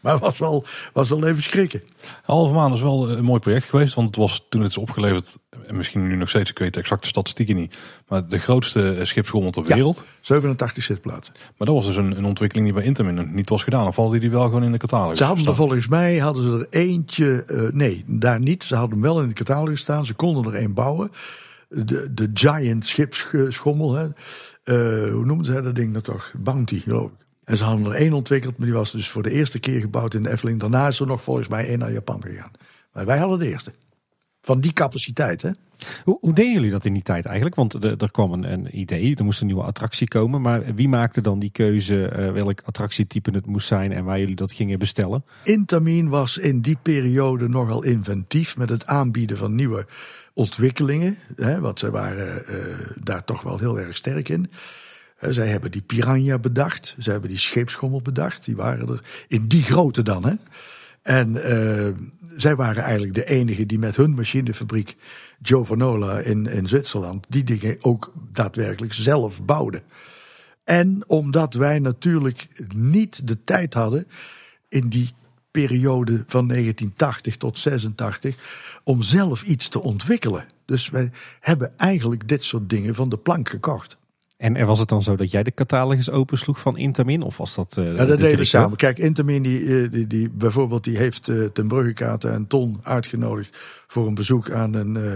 Maar 0.00 0.12
het 0.12 0.22
was 0.22 0.38
wel, 0.38 0.64
was 0.92 1.08
wel 1.08 1.26
even 1.26 1.42
schrikken. 1.42 1.82
Halve 2.22 2.54
maand 2.54 2.74
is 2.74 2.80
wel 2.80 3.10
een 3.10 3.24
mooi 3.24 3.40
project 3.40 3.64
geweest. 3.64 3.94
Want 3.94 4.06
het 4.06 4.16
was 4.16 4.46
toen 4.48 4.60
het 4.62 4.70
is 4.70 4.76
opgeleverd, 4.76 5.38
en 5.66 5.76
misschien 5.76 6.06
nu 6.06 6.16
nog 6.16 6.28
steeds, 6.28 6.50
ik 6.50 6.58
weet 6.58 6.74
de 6.74 6.80
exacte 6.80 7.08
statistieken 7.08 7.56
niet. 7.56 7.76
Maar 8.08 8.28
de 8.28 8.38
grootste 8.38 8.98
schipschommel 9.02 9.50
ter 9.50 9.64
wereld. 9.64 10.04
87 10.20 10.84
zitplaatsen. 10.84 11.34
Maar 11.56 11.66
dat 11.66 11.74
was 11.74 11.86
dus 11.86 11.96
een, 11.96 12.16
een 12.16 12.24
ontwikkeling 12.24 12.66
die 12.66 12.76
bij 12.76 12.86
Intermin 12.86 13.34
niet 13.34 13.48
was 13.48 13.62
gedaan. 13.62 13.86
Of 13.86 13.96
hadden 13.96 14.20
die 14.20 14.30
wel 14.30 14.44
gewoon 14.44 14.64
in 14.64 14.72
de 14.72 14.78
catalogus 14.78 15.18
Ze 15.18 15.24
hadden 15.24 15.46
er 15.46 15.54
volgens 15.54 15.88
mij 15.88 16.18
hadden 16.18 16.42
ze 16.42 16.66
er 16.70 16.80
eentje, 16.80 17.44
uh, 17.48 17.72
nee, 17.72 18.04
daar 18.06 18.40
niet. 18.40 18.64
Ze 18.64 18.74
hadden 18.74 18.92
hem 18.92 19.02
wel 19.02 19.22
in 19.22 19.28
de 19.28 19.34
catalogus 19.34 19.80
staan. 19.80 20.06
Ze 20.06 20.14
konden 20.14 20.52
er 20.52 20.58
één 20.58 20.74
bouwen. 20.74 21.10
De, 21.68 22.08
de 22.14 22.30
Giant 22.34 22.86
schipsschommel. 22.86 23.94
Hè. 23.94 24.04
Uh, 24.04 25.12
hoe 25.12 25.24
noemden 25.24 25.46
zij 25.46 25.60
dat 25.60 25.74
ding 25.74 25.92
dan 25.92 26.02
toch? 26.02 26.32
Bounty, 26.38 26.80
geloof 26.80 27.10
ik. 27.10 27.28
En 27.50 27.56
ze 27.56 27.64
hadden 27.64 27.86
er 27.86 27.92
één 27.92 28.12
ontwikkeld, 28.12 28.58
maar 28.58 28.66
die 28.66 28.76
was 28.76 28.92
dus 28.92 29.08
voor 29.08 29.22
de 29.22 29.30
eerste 29.30 29.58
keer 29.58 29.80
gebouwd 29.80 30.14
in 30.14 30.22
de 30.22 30.30
Efteling. 30.30 30.60
Daarna 30.60 30.86
is 30.86 31.00
er 31.00 31.06
nog 31.06 31.22
volgens 31.22 31.48
mij 31.48 31.68
één 31.68 31.78
naar 31.78 31.92
Japan 31.92 32.22
gegaan. 32.22 32.50
Maar 32.92 33.06
wij 33.06 33.18
hadden 33.18 33.38
de 33.38 33.48
eerste. 33.48 33.72
Van 34.42 34.60
die 34.60 34.72
capaciteit, 34.72 35.42
hè? 35.42 35.50
Hoe, 36.04 36.18
hoe 36.20 36.32
deden 36.32 36.52
jullie 36.52 36.70
dat 36.70 36.84
in 36.84 36.92
die 36.92 37.02
tijd 37.02 37.24
eigenlijk? 37.24 37.56
Want 37.56 37.84
er, 37.84 37.96
er 37.96 38.10
kwam 38.10 38.32
een, 38.32 38.52
een, 38.52 38.78
idee, 38.78 39.14
er 39.14 39.24
moest 39.24 39.40
een 39.40 39.46
nieuwe 39.46 39.62
attractie 39.62 40.08
komen. 40.08 40.40
Maar 40.40 40.74
wie 40.74 40.88
maakte 40.88 41.20
dan 41.20 41.38
die 41.38 41.50
keuze 41.50 42.12
uh, 42.18 42.32
welk 42.32 42.60
attractietype 42.64 43.30
het 43.30 43.46
moest 43.46 43.66
zijn 43.66 43.92
en 43.92 44.04
waar 44.04 44.18
jullie 44.18 44.36
dat 44.36 44.52
gingen 44.52 44.78
bestellen? 44.78 45.24
Intamin 45.44 46.08
was 46.08 46.38
in 46.38 46.60
die 46.60 46.78
periode 46.82 47.48
nogal 47.48 47.84
inventief 47.84 48.56
met 48.56 48.68
het 48.68 48.86
aanbieden 48.86 49.36
van 49.36 49.54
nieuwe 49.54 49.86
ontwikkelingen. 50.34 51.18
Hè, 51.36 51.60
want 51.60 51.78
zij 51.78 51.90
waren 51.90 52.42
uh, 52.48 52.56
daar 53.02 53.24
toch 53.24 53.42
wel 53.42 53.58
heel 53.58 53.78
erg 53.78 53.96
sterk 53.96 54.28
in. 54.28 54.50
Zij 55.20 55.48
hebben 55.48 55.70
die 55.70 55.82
piranha 55.82 56.38
bedacht. 56.38 56.94
Zij 56.98 57.12
hebben 57.12 57.30
die 57.30 57.38
scheepschommel 57.38 58.02
bedacht. 58.02 58.44
Die 58.44 58.56
waren 58.56 58.88
er 58.88 59.24
in 59.28 59.46
die 59.46 59.62
grootte 59.62 60.02
dan. 60.02 60.24
Hè? 60.24 60.34
En 61.02 61.34
uh, 61.34 61.88
zij 62.36 62.56
waren 62.56 62.82
eigenlijk 62.82 63.14
de 63.14 63.24
enige 63.24 63.66
die 63.66 63.78
met 63.78 63.96
hun 63.96 64.14
machinefabriek 64.14 64.96
Giovanola 65.42 66.18
in, 66.18 66.46
in 66.46 66.68
Zwitserland 66.68 67.26
die 67.28 67.44
dingen 67.44 67.76
ook 67.80 68.12
daadwerkelijk 68.32 68.92
zelf 68.92 69.44
bouwden. 69.44 69.82
En 70.64 71.04
omdat 71.06 71.54
wij 71.54 71.78
natuurlijk 71.78 72.48
niet 72.74 73.28
de 73.28 73.44
tijd 73.44 73.74
hadden 73.74 74.06
in 74.68 74.88
die 74.88 75.10
periode 75.50 76.24
van 76.26 76.48
1980 76.48 77.36
tot 77.36 77.58
86 77.58 78.36
om 78.84 79.02
zelf 79.02 79.42
iets 79.42 79.68
te 79.68 79.82
ontwikkelen. 79.82 80.44
Dus 80.64 80.90
wij 80.90 81.10
hebben 81.40 81.78
eigenlijk 81.78 82.28
dit 82.28 82.42
soort 82.42 82.68
dingen 82.68 82.94
van 82.94 83.08
de 83.08 83.18
plank 83.18 83.48
gekocht. 83.48 83.98
En 84.40 84.66
was 84.66 84.78
het 84.78 84.88
dan 84.88 85.02
zo 85.02 85.16
dat 85.16 85.30
jij 85.30 85.42
de 85.42 85.54
catalogus 85.54 86.10
opensloeg 86.10 86.60
van 86.60 86.76
Intermin? 86.76 87.22
Of 87.22 87.36
was 87.36 87.54
dat. 87.54 87.76
Uh, 87.78 87.96
ja, 87.96 88.04
dat 88.04 88.20
deden 88.20 88.38
we 88.38 88.44
samen. 88.44 88.76
Kijk, 88.76 88.98
Intermin, 88.98 89.42
die, 89.42 89.88
die, 89.88 90.06
die, 90.06 90.30
bijvoorbeeld, 90.30 90.84
die 90.84 90.96
heeft 90.96 91.28
uh, 91.28 91.44
ten 91.44 91.68
Bruggekaarten 91.68 92.32
en 92.32 92.46
Ton 92.46 92.80
uitgenodigd 92.82 93.56
voor 93.86 94.06
een 94.06 94.14
bezoek 94.14 94.50
aan 94.50 94.74
een, 94.74 94.94
uh, 94.94 95.12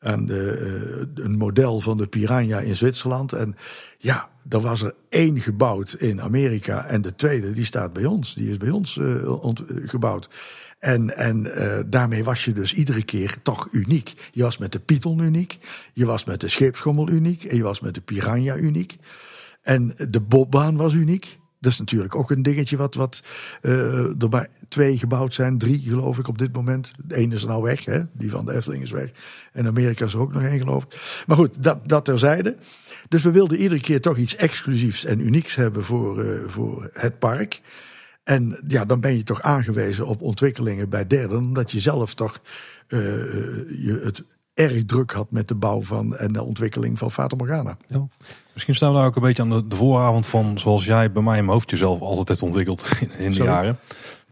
aan 0.00 0.26
de, 0.26 1.08
een 1.14 1.36
model 1.36 1.80
van 1.80 1.96
de 1.96 2.06
Piranha 2.06 2.58
in 2.58 2.76
Zwitserland. 2.76 3.32
En 3.32 3.56
ja, 3.98 4.28
er 4.48 4.60
was 4.60 4.82
er 4.82 4.94
één 5.08 5.40
gebouwd 5.40 5.92
in 5.92 6.20
Amerika 6.22 6.84
en 6.84 7.02
de 7.02 7.14
tweede 7.14 7.52
die 7.52 7.64
staat 7.64 7.92
bij 7.92 8.04
ons. 8.04 8.34
Die 8.34 8.50
is 8.50 8.56
bij 8.56 8.70
ons 8.70 9.00
gebouwd. 9.86 10.28
En, 10.80 11.16
en 11.16 11.52
daarmee 11.90 12.24
was 12.24 12.44
je 12.44 12.52
dus 12.52 12.74
iedere 12.74 13.02
keer 13.02 13.36
toch 13.42 13.68
uniek. 13.70 14.30
Je 14.32 14.42
was 14.42 14.58
met 14.58 14.72
de 14.72 14.78
Python 14.78 15.18
uniek, 15.18 15.58
je 15.92 16.06
was 16.06 16.24
met 16.24 16.40
de 16.40 16.48
scheepschommel 16.48 17.08
uniek 17.08 17.44
en 17.44 17.56
je 17.56 17.62
was 17.62 17.80
met 17.80 17.94
de 17.94 18.00
Piranha 18.00 18.56
uniek. 18.56 18.96
En 19.62 19.94
de 20.08 20.20
bobbaan 20.20 20.76
was 20.76 20.94
uniek. 20.94 21.38
Dat 21.60 21.72
is 21.72 21.78
natuurlijk 21.78 22.14
ook 22.14 22.30
een 22.30 22.42
dingetje 22.42 22.76
wat, 22.76 22.94
wat 22.94 23.22
uh, 23.62 24.22
er 24.22 24.28
maar 24.30 24.48
twee 24.68 24.98
gebouwd 24.98 25.34
zijn. 25.34 25.58
Drie 25.58 25.80
geloof 25.80 26.18
ik 26.18 26.28
op 26.28 26.38
dit 26.38 26.52
moment. 26.52 26.92
Ene 27.08 27.34
is 27.34 27.44
nou 27.44 27.62
weg, 27.62 27.84
hè? 27.84 28.00
die 28.12 28.30
van 28.30 28.44
de 28.44 28.54
Efteling 28.54 28.82
is 28.82 28.90
weg. 28.90 29.10
En 29.52 29.66
Amerika 29.66 30.04
is 30.04 30.12
er 30.12 30.20
ook 30.20 30.32
nog 30.32 30.42
één 30.42 30.58
geloof 30.58 30.84
ik. 30.84 31.22
Maar 31.26 31.36
goed, 31.36 31.62
dat, 31.62 31.88
dat 31.88 32.04
terzijde. 32.04 32.56
Dus 33.08 33.22
we 33.22 33.30
wilden 33.30 33.58
iedere 33.58 33.80
keer 33.80 34.00
toch 34.00 34.16
iets 34.16 34.36
exclusiefs 34.36 35.04
en 35.04 35.20
unieks 35.20 35.54
hebben 35.54 35.84
voor, 35.84 36.24
uh, 36.24 36.30
voor 36.46 36.90
het 36.92 37.18
park. 37.18 37.60
En 38.30 38.58
ja, 38.66 38.84
dan 38.84 39.00
ben 39.00 39.16
je 39.16 39.22
toch 39.22 39.42
aangewezen 39.42 40.06
op 40.06 40.22
ontwikkelingen 40.22 40.88
bij 40.88 41.06
derden. 41.06 41.38
Omdat 41.38 41.70
je 41.70 41.80
zelf 41.80 42.14
toch 42.14 42.40
uh, 42.88 43.00
je 43.84 44.00
het 44.04 44.24
erg 44.54 44.84
druk 44.84 45.10
had 45.10 45.30
met 45.30 45.48
de 45.48 45.54
bouw 45.54 45.82
van 45.82 46.16
en 46.16 46.32
de 46.32 46.42
ontwikkeling 46.42 46.98
van 46.98 47.12
Fata 47.12 47.36
Morgana. 47.36 47.76
Ja. 47.86 48.06
Misschien 48.52 48.74
staan 48.74 48.92
we 48.92 48.98
daar 48.98 49.06
ook 49.06 49.16
een 49.16 49.22
beetje 49.22 49.42
aan 49.42 49.68
de, 49.68 49.76
vooravond 49.76 50.26
van 50.26 50.58
zoals 50.58 50.84
jij 50.84 51.12
bij 51.12 51.22
mij 51.22 51.38
in 51.38 51.44
mijn 51.44 51.56
hoofd 51.56 51.70
jezelf 51.70 52.00
altijd 52.00 52.28
hebt 52.28 52.42
ontwikkeld 52.42 52.88
in, 53.18 53.32
de 53.32 53.42
jaren. 53.42 53.78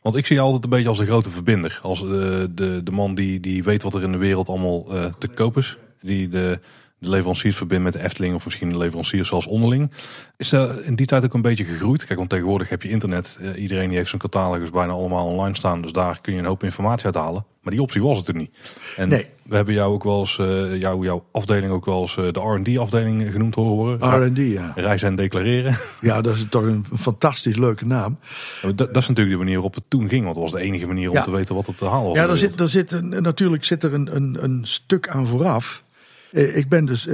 Want 0.03 0.17
ik 0.17 0.27
zie 0.27 0.37
je 0.37 0.43
altijd 0.43 0.65
een 0.65 0.71
beetje 0.71 0.89
als 0.89 0.99
een 0.99 1.07
grote 1.07 1.31
verbinder. 1.31 1.79
Als 1.83 2.01
de, 2.01 2.39
eh, 2.43 2.55
de, 2.55 2.83
de 2.83 2.91
man 2.91 3.15
die, 3.15 3.41
die 3.41 3.65
weet 3.65 3.83
wat 3.83 3.95
er 3.95 4.03
in 4.03 4.13
de 4.13 4.19
wereld 4.19 4.49
allemaal 4.49 4.97
uh, 4.97 5.05
te 5.19 5.29
koop 5.29 5.57
is. 5.57 5.79
Die 6.01 6.29
de, 6.29 6.61
de 6.99 7.09
leveranciers 7.09 7.57
verbindt 7.57 7.85
met 7.85 7.93
de 7.93 8.03
Efteling 8.03 8.35
of 8.35 8.45
misschien 8.45 8.71
de 8.71 8.79
leveranciers 8.79 9.29
zoals 9.29 9.47
onderling. 9.47 9.91
Is 10.37 10.49
dat 10.49 10.81
in 10.81 10.95
die 10.95 11.07
tijd 11.07 11.25
ook 11.25 11.35
een 11.35 11.43
beetje 11.43 11.65
gegroeid? 11.65 12.05
Kijk, 12.05 12.19
want 12.19 12.31
tegenwoordig 12.31 12.69
heb 12.69 12.83
je 12.83 12.89
internet. 12.89 13.39
Uh, 13.41 13.61
iedereen 13.63 13.89
die 13.89 13.97
heeft 13.97 14.09
zijn 14.09 14.21
catalogus 14.21 14.71
bijna 14.71 14.93
allemaal 14.93 15.27
online 15.27 15.55
staan. 15.55 15.83
Dus 15.83 15.93
daar 15.93 16.21
kun 16.21 16.33
je 16.33 16.39
een 16.39 16.45
hoop 16.45 16.63
informatie 16.63 17.07
uit 17.07 17.15
halen. 17.15 17.45
Maar 17.63 17.73
die 17.73 17.83
optie 17.83 18.03
was 18.03 18.19
het 18.19 18.29
er 18.29 18.35
niet. 18.35 18.57
En 18.97 19.09
nee. 19.09 19.27
we 19.45 19.55
hebben 19.55 19.75
jou 19.75 19.93
ook 19.93 20.05
wel 20.05 20.19
eens, 20.19 20.39
uh, 20.39 20.81
jou, 20.81 21.05
jouw 21.05 21.25
afdeling 21.33 21.73
ook 21.73 21.85
wel 21.85 22.01
eens 22.01 22.17
uh, 22.17 22.33
de 22.33 22.41
R&D-afdeling 22.41 23.33
genoemd 23.33 23.55
horen. 23.55 24.25
R&D, 24.25 24.39
ja. 24.39 24.73
Reizen 24.75 25.09
en 25.09 25.17
declareren. 25.17 25.77
Ja, 26.01 26.21
dat 26.21 26.35
is 26.35 26.47
toch 26.49 26.63
een 26.63 26.85
fantastisch 26.97 27.57
leuke 27.57 27.85
naam. 27.85 28.19
Ja, 28.63 28.69
dat, 28.69 28.79
dat, 28.79 28.97
is 28.97 29.09
natuurlijk 29.09 29.37
de 29.37 29.43
manier 29.43 29.55
waarop 29.55 29.75
het 29.75 29.85
toen 29.89 30.09
ging. 30.09 30.23
Want 30.23 30.35
dat 30.35 30.45
was 30.45 30.53
de 30.53 30.61
enige 30.61 30.87
manier 30.87 31.11
om 31.11 31.23
te 31.23 31.31
weten 31.31 31.55
wat 31.55 31.67
het 31.67 31.77
te 31.77 31.85
halen 31.85 32.09
was. 32.09 32.17
Ja, 32.17 32.27
daar 32.27 32.37
zit, 32.37 32.59
daar 32.59 32.69
zit 32.69 32.93
een, 32.93 33.23
natuurlijk 33.23 33.65
zit 33.65 33.83
er 33.83 33.95
een, 33.95 34.17
een, 34.17 34.37
een 34.41 34.61
stuk 34.63 35.09
aan 35.09 35.27
vooraf. 35.27 35.83
Eh, 36.33 36.57
ik 36.57 36.69
ben 36.69 36.85
dus 36.85 37.07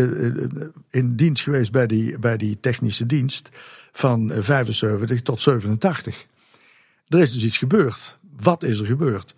in 0.91 1.17
dienst 1.17 1.43
geweest 1.43 1.73
bij 1.73 1.87
die, 1.87 2.19
bij 2.19 2.37
die 2.37 2.61
technische 2.61 3.07
dienst 3.07 3.49
van 3.93 4.31
75 4.31 5.23
tot 5.23 5.41
87. 5.41 6.27
Er 7.09 7.21
is 7.21 7.33
dus 7.33 7.45
iets 7.45 7.59
gebeurd. 7.59 8.19
Wat 8.37 8.63
is 8.63 8.79
er 8.79 8.87
gebeurd? 8.87 9.35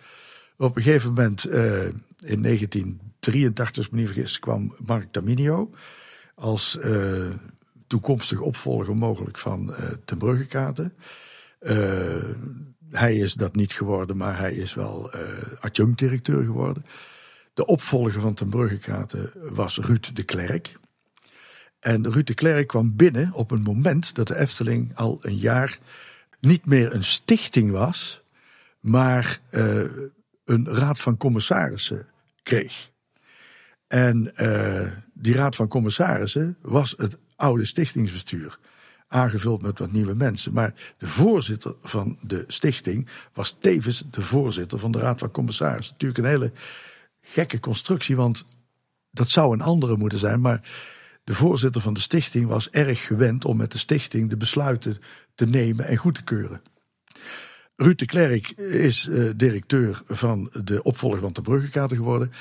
Op 0.56 0.76
een 0.76 0.82
gegeven 0.82 1.08
moment, 1.08 1.44
in 2.24 2.42
1983, 2.42 3.76
als 3.76 3.86
ik 3.86 4.06
vergis, 4.06 4.38
kwam 4.38 4.74
Mark 4.78 5.12
Taminio 5.12 5.70
als 6.36 6.78
uh, 6.80 7.30
toekomstig 7.86 8.40
opvolger 8.40 8.94
mogelijk 8.94 9.38
van 9.38 9.70
uh, 9.70 9.76
Ten 10.04 10.18
hij 12.90 13.16
is 13.16 13.34
dat 13.34 13.54
niet 13.54 13.72
geworden, 13.72 14.16
maar 14.16 14.38
hij 14.38 14.54
is 14.54 14.74
wel 14.74 15.10
adjunct-directeur 15.60 16.44
geworden. 16.44 16.84
De 17.56 17.66
opvolger 17.66 18.20
van 18.20 18.34
Ten 18.34 18.48
Bruggekaten 18.48 19.32
was 19.54 19.78
Ruud 19.78 20.10
de 20.14 20.22
Klerk. 20.22 20.78
En 21.80 22.12
Ruud 22.12 22.26
de 22.26 22.34
Klerk 22.34 22.66
kwam 22.66 22.96
binnen 22.96 23.32
op 23.32 23.50
een 23.50 23.62
moment 23.62 24.14
dat 24.14 24.28
de 24.28 24.36
Efteling 24.36 24.96
al 24.96 25.18
een 25.20 25.36
jaar 25.36 25.78
niet 26.40 26.66
meer 26.66 26.94
een 26.94 27.04
stichting 27.04 27.70
was, 27.70 28.22
maar 28.80 29.40
een 30.44 30.68
raad 30.68 31.00
van 31.00 31.16
commissarissen 31.16 32.06
kreeg. 32.42 32.90
En 33.86 34.32
uh, 34.36 34.92
die 35.14 35.34
raad 35.34 35.56
van 35.56 35.68
commissarissen 35.68 36.56
was 36.62 36.94
het 36.96 37.18
oude 37.36 37.64
stichtingsbestuur. 37.64 38.58
Aangevuld 39.08 39.62
met 39.62 39.78
wat 39.78 39.92
nieuwe 39.92 40.14
mensen. 40.14 40.52
Maar 40.52 40.94
de 40.98 41.06
voorzitter 41.06 41.74
van 41.82 42.18
de 42.22 42.44
stichting 42.46 43.08
was 43.32 43.56
tevens 43.60 44.04
de 44.10 44.22
voorzitter 44.22 44.78
van 44.78 44.90
de 44.90 44.98
raad 44.98 45.18
van 45.18 45.30
commissarissen. 45.30 45.92
Natuurlijk 45.92 46.18
een 46.18 46.30
hele 46.30 46.52
gekke 47.26 47.60
constructie, 47.60 48.16
want 48.16 48.44
dat 49.10 49.28
zou 49.28 49.52
een 49.52 49.60
andere 49.60 49.96
moeten 49.96 50.18
zijn. 50.18 50.40
Maar 50.40 50.60
de 51.24 51.34
voorzitter 51.34 51.80
van 51.80 51.94
de 51.94 52.00
stichting 52.00 52.46
was 52.46 52.70
erg 52.70 53.06
gewend 53.06 53.44
om 53.44 53.56
met 53.56 53.72
de 53.72 53.78
stichting 53.78 54.30
de 54.30 54.36
besluiten 54.36 54.98
te 55.34 55.46
nemen 55.46 55.86
en 55.86 55.96
goed 55.96 56.14
te 56.14 56.22
keuren. 56.22 56.62
Ruud 57.76 57.98
de 57.98 58.06
Klerk 58.06 58.50
is 58.58 59.06
uh, 59.06 59.30
directeur 59.36 60.02
van 60.06 60.50
de 60.64 60.82
opvolger 60.82 61.20
van 61.20 61.32
de 61.32 61.42
Bruggekaarten 61.42 61.96
geworden. 61.96 62.32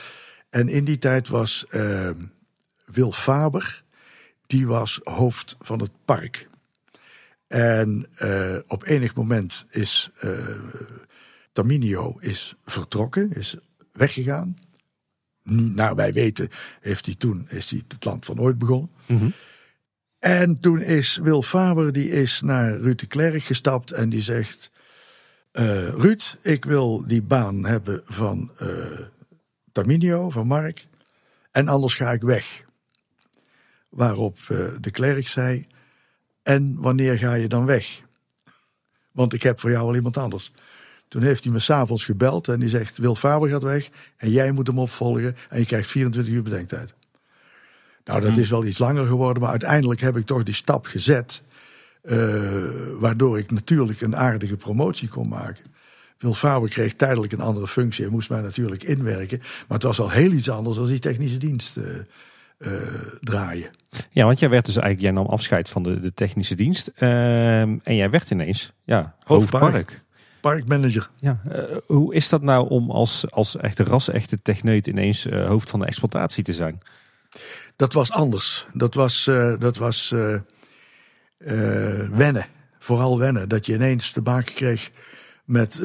En 0.50 0.70
in 0.70 0.86
die 0.86 0.98
tijd 0.98 1.28
was 1.28 1.66
uh, 1.70 2.10
Wil 2.86 3.12
Faber, 3.12 3.84
die 4.48 4.68
was 4.68 5.00
hoofd 5.04 5.56
van 5.60 5.80
het 5.80 5.92
park. 6.06 6.50
En 7.48 8.08
uh, 8.22 8.58
op 8.68 8.86
enig 8.86 9.16
moment 9.16 9.66
is 9.70 10.10
Taminio 11.52 12.18
is 12.20 12.56
vertrokken, 12.66 13.32
is 13.34 13.58
weggegaan. 13.92 14.58
Nou, 15.50 15.96
wij 15.96 16.14
weten, 16.14 16.50
heeft 16.82 17.06
hij 17.06 17.16
toen 17.16 17.46
is 17.50 17.72
hij 17.72 17.84
het 17.88 18.06
land 18.06 18.26
van 18.26 18.40
ooit 18.40 18.58
begonnen. 18.58 18.90
Mm 19.06 19.18
-hmm. 19.18 19.34
En 20.20 20.60
toen 20.60 20.82
is 20.82 21.18
Wil 21.18 21.42
Faber, 21.42 21.92
die 21.92 22.10
is 22.10 22.42
naar 22.42 22.78
Ruud 22.78 23.00
de 23.00 23.06
Klerk 23.06 23.44
gestapt 23.44 23.92
en 23.92 24.10
die 24.10 24.22
zegt... 24.22 24.72
Uh, 25.54 25.90
Ruud, 25.90 26.38
ik 26.42 26.66
wil 26.66 27.08
die 27.08 27.22
baan 27.22 27.66
hebben 27.66 28.02
van 28.06 28.52
uh, 28.62 29.00
Taminio, 29.72 30.30
van 30.30 30.48
Mark. 30.48 30.88
En 31.52 31.68
anders 31.68 31.96
ga 31.96 32.12
ik 32.12 32.22
weg. 32.22 32.66
Waarop 33.90 34.38
uh, 34.38 34.68
de 34.80 34.92
klerk 34.92 35.28
zei: 35.28 35.68
En 36.44 36.76
wanneer 36.80 37.18
ga 37.18 37.34
je 37.34 37.48
dan 37.48 37.66
weg? 37.66 38.02
Want 39.12 39.34
ik 39.34 39.44
heb 39.44 39.60
voor 39.60 39.70
jou 39.70 39.88
al 39.88 39.96
iemand 39.96 40.18
anders. 40.18 40.52
Toen 41.16 41.24
heeft 41.24 41.44
hij 41.44 41.54
me 41.54 41.60
s'avonds 41.60 42.06
gebeld 42.06 42.48
en 42.48 42.60
die 42.60 42.70
zegt: 42.70 42.98
Wil 42.98 43.16
Faber 43.16 43.50
gaat 43.50 43.64
weg 43.64 43.90
en 44.18 44.30
jij 44.30 44.52
moet 44.52 44.68
hem 44.68 44.80
opvolgen 44.80 45.36
en 45.50 45.60
je 45.60 45.66
krijgt 45.66 45.90
24 45.90 46.34
uur 46.34 46.44
bedenktijd. 46.44 46.94
Nou, 48.06 48.22
dat 48.22 48.32
hmm. 48.32 48.40
is 48.40 48.50
wel 48.50 48.66
iets 48.66 48.80
langer 48.80 49.06
geworden, 49.06 49.42
maar 49.42 49.52
uiteindelijk 49.52 50.02
heb 50.02 50.18
ik 50.18 50.26
toch 50.26 50.44
die 50.44 50.54
stap 50.54 50.86
gezet. 50.86 51.42
Uh, 52.04 52.18
waardoor 53.00 53.38
ik 53.38 53.52
natuurlijk 53.52 54.02
een 54.02 54.16
aardige 54.16 54.56
promotie 54.56 55.08
kon 55.08 55.30
maken. 55.30 55.64
Wil 56.18 56.34
Faber 56.34 56.70
kreeg 56.70 56.94
tijdelijk 56.94 57.34
een 57.34 57.42
andere 57.42 57.68
functie 57.68 58.06
en 58.06 58.12
moest 58.12 58.30
mij 58.30 58.42
natuurlijk 58.42 58.84
inwerken. 58.84 59.40
Maar 59.40 59.78
het 59.78 59.84
was 59.84 60.00
al 60.00 60.10
heel 60.10 60.32
iets 60.32 60.50
anders 60.50 60.78
dan 60.78 60.86
die 60.86 61.00
technische 61.00 61.38
dienst 61.38 61.78
uh, 61.78 61.86
uh, 62.58 62.72
draaien. 63.22 63.70
Ja, 64.10 64.26
want 64.26 64.40
jij 64.40 64.50
werd 64.50 64.66
dus 64.66 64.76
eigenlijk, 64.76 65.06
jij 65.06 65.24
nam 65.24 65.32
afscheid 65.32 65.70
van 65.70 65.84
de, 65.84 66.00
de 66.00 66.14
technische 66.14 66.56
dienst. 66.56 66.88
Ehm, 66.96 67.78
en 67.84 67.96
jij 67.96 68.10
werd 68.10 68.30
ineens 68.30 68.74
ja, 68.84 69.16
hoofdpark. 69.24 70.04
Parkmanager. 70.52 71.10
Ja, 71.20 71.40
hoe 71.86 72.14
is 72.14 72.30
dat 72.30 72.42
nou 72.42 72.70
om 72.70 72.92
als, 72.92 73.32
als 73.32 73.58
echte 73.58 73.84
ras-echte 73.84 74.42
techneut 74.42 74.88
ineens 74.88 75.24
hoofd 75.24 75.70
van 75.70 75.80
de 75.80 75.86
exploitatie 75.86 76.44
te 76.44 76.54
zijn? 76.54 76.82
Dat 77.76 77.94
was 77.94 78.12
anders. 78.12 78.68
Dat 78.74 78.94
was, 78.94 79.24
dat 79.60 79.78
was 79.78 80.14
wennen. 82.12 82.46
Vooral 82.80 83.20
wennen. 83.20 83.50
Dat 83.50 83.66
je 83.66 83.74
ineens 83.74 84.12
te 84.12 84.22
maken 84.22 84.54
kreeg 84.54 84.92
met, 85.46 85.80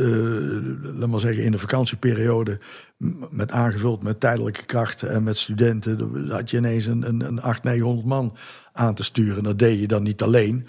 laat 0.82 1.08
maar 1.08 1.20
zeggen, 1.20 1.44
in 1.44 1.52
de 1.52 1.58
vakantieperiode, 1.58 2.58
met 3.30 3.52
aangevuld 3.52 4.02
met 4.02 4.20
tijdelijke 4.20 4.64
krachten 4.64 5.10
en 5.10 5.22
met 5.22 5.36
studenten, 5.36 6.28
had 6.30 6.50
je 6.50 6.56
ineens 6.56 6.86
een, 6.86 7.08
een, 7.08 7.20
een 7.26 7.40
800, 7.40 7.62
900 7.62 8.06
man 8.06 8.36
aan 8.72 8.94
te 8.94 9.04
sturen. 9.04 9.42
Dat 9.42 9.58
deed 9.58 9.80
je 9.80 9.86
dan 9.86 10.02
niet 10.02 10.22
alleen, 10.22 10.66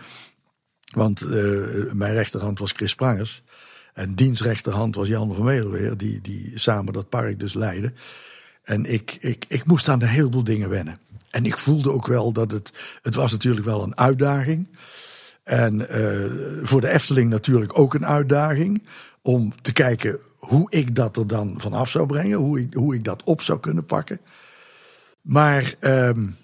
want 0.95 1.21
uh, 1.21 1.91
mijn 1.93 2.13
rechterhand 2.13 2.59
was 2.59 2.71
Chris 2.71 2.91
Sprangers. 2.91 3.43
En 3.93 4.15
dienstrechterhand 4.15 4.95
was 4.95 5.07
Jan 5.07 5.35
van 5.35 5.45
Meelweer, 5.45 5.97
die, 5.97 6.21
die 6.21 6.51
samen 6.55 6.93
dat 6.93 7.09
park 7.09 7.39
dus 7.39 7.53
leidde. 7.53 7.93
En 8.63 8.85
ik, 8.85 9.17
ik, 9.19 9.45
ik 9.47 9.65
moest 9.65 9.89
aan 9.89 10.01
een 10.01 10.07
heleboel 10.07 10.43
dingen 10.43 10.69
wennen. 10.69 10.97
En 11.29 11.45
ik 11.45 11.57
voelde 11.57 11.91
ook 11.91 12.07
wel 12.07 12.31
dat 12.31 12.51
het, 12.51 12.99
het 13.01 13.15
was 13.15 13.31
natuurlijk 13.31 13.65
wel 13.65 13.83
een 13.83 13.97
uitdaging. 13.97 14.67
En 15.43 15.79
uh, 15.79 16.63
voor 16.63 16.81
de 16.81 16.89
Efteling 16.89 17.29
natuurlijk 17.29 17.79
ook 17.79 17.93
een 17.93 18.05
uitdaging. 18.05 18.83
Om 19.21 19.53
te 19.61 19.71
kijken 19.71 20.19
hoe 20.37 20.71
ik 20.71 20.95
dat 20.95 21.17
er 21.17 21.27
dan 21.27 21.55
vanaf 21.57 21.89
zou 21.89 22.05
brengen. 22.05 22.37
Hoe 22.37 22.59
ik, 22.59 22.73
hoe 22.73 22.95
ik 22.95 23.03
dat 23.03 23.23
op 23.23 23.41
zou 23.41 23.59
kunnen 23.59 23.85
pakken. 23.85 24.19
Maar 25.21 25.75
um, 25.81 26.37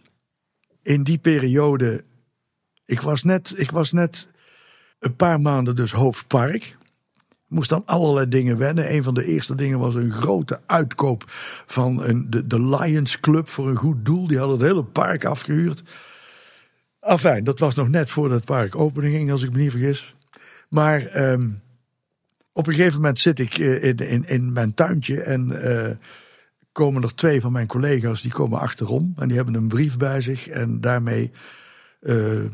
in 0.82 1.04
die 1.04 1.18
periode. 1.18 2.04
Ik 2.86 3.02
was, 3.02 3.24
net, 3.24 3.54
ik 3.56 3.72
was 3.72 3.92
net 3.92 4.28
een 5.00 5.16
paar 5.16 5.42
maanden 5.42 5.76
dus 5.76 5.92
hoofdpark. 5.92 6.78
Moest 7.48 7.70
dan 7.70 7.86
allerlei 7.86 8.30
dingen 8.30 8.58
wennen. 8.58 8.94
Een 8.94 9.04
van 9.04 9.14
de 9.14 9.26
eerste 9.26 9.56
dingen 9.56 9.80
was 9.80 9.96
een 9.96 10.12
grote 10.12 10.60
uitkoop 10.66 11.24
van 11.66 12.04
een, 12.04 12.30
de, 12.30 12.48
de 12.48 12.62
Lions 12.62 13.20
Club 13.20 13.48
voor 13.48 13.70
een 13.70 13.76
goed 13.76 14.06
doel. 14.06 14.28
Die 14.28 14.38
hadden 14.38 14.58
het 14.58 14.68
hele 14.68 14.84
park 14.84 15.26
afgehuurd. 15.26 15.84
Enfin, 17.00 17.44
dat 17.44 17.60
was 17.60 17.76
nog 17.76 17.90
net 17.90 18.10
voordat 18.10 18.38
het 18.38 18.46
park 18.46 18.76
opening 18.76 19.14
ging, 19.14 19.32
als 19.32 19.44
ik 19.44 19.52
me 19.52 19.58
niet 19.58 19.72
vergis. 19.72 20.16
Maar 20.70 21.02
ehm, 21.06 21.50
op 22.58 22.68
een 22.68 22.74
gegeven 22.74 22.96
moment 22.96 23.20
zit 23.20 23.40
ik 23.40 23.58
eh, 23.58 23.84
in, 23.84 23.98
in, 23.98 24.28
in 24.28 24.54
mijn 24.54 24.74
tuintje 24.74 25.22
en 25.22 25.50
uh, 25.50 25.90
komen 26.72 27.04
er 27.04 27.16
twee 27.16 27.42
van 27.42 27.52
mijn 27.52 27.68
collega's 27.68 28.22
die 28.22 28.32
komen 28.32 28.60
achterom 28.60 29.14
en 29.18 29.28
die 29.28 29.38
hebben 29.38 29.56
een 29.56 29.68
brief 29.68 29.98
bij 29.98 30.22
zich 30.22 30.48
en 30.48 30.82
daarmee 30.82 31.32
uh, 32.08 32.46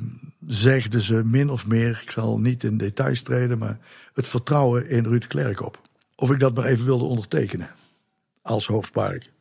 zegden 0.48 1.02
ze 1.02 1.22
min 1.26 1.50
of 1.50 1.68
meer, 1.68 2.02
ik 2.04 2.12
zal 2.12 2.40
niet 2.40 2.64
in 2.64 2.78
details 2.78 3.22
treden, 3.22 3.58
maar 3.58 3.78
het 4.14 4.28
vertrouwen 4.28 4.90
in 4.90 5.04
Ruud 5.04 5.28
Klerk 5.28 5.62
op. 5.62 5.82
Of 6.16 6.32
ik 6.32 6.40
dat 6.40 6.56
maar 6.56 6.66
even 6.66 6.86
wilde 6.86 7.04
ondertekenen 7.04 7.70
als 8.42 8.68
hoofdpark. 8.68 9.32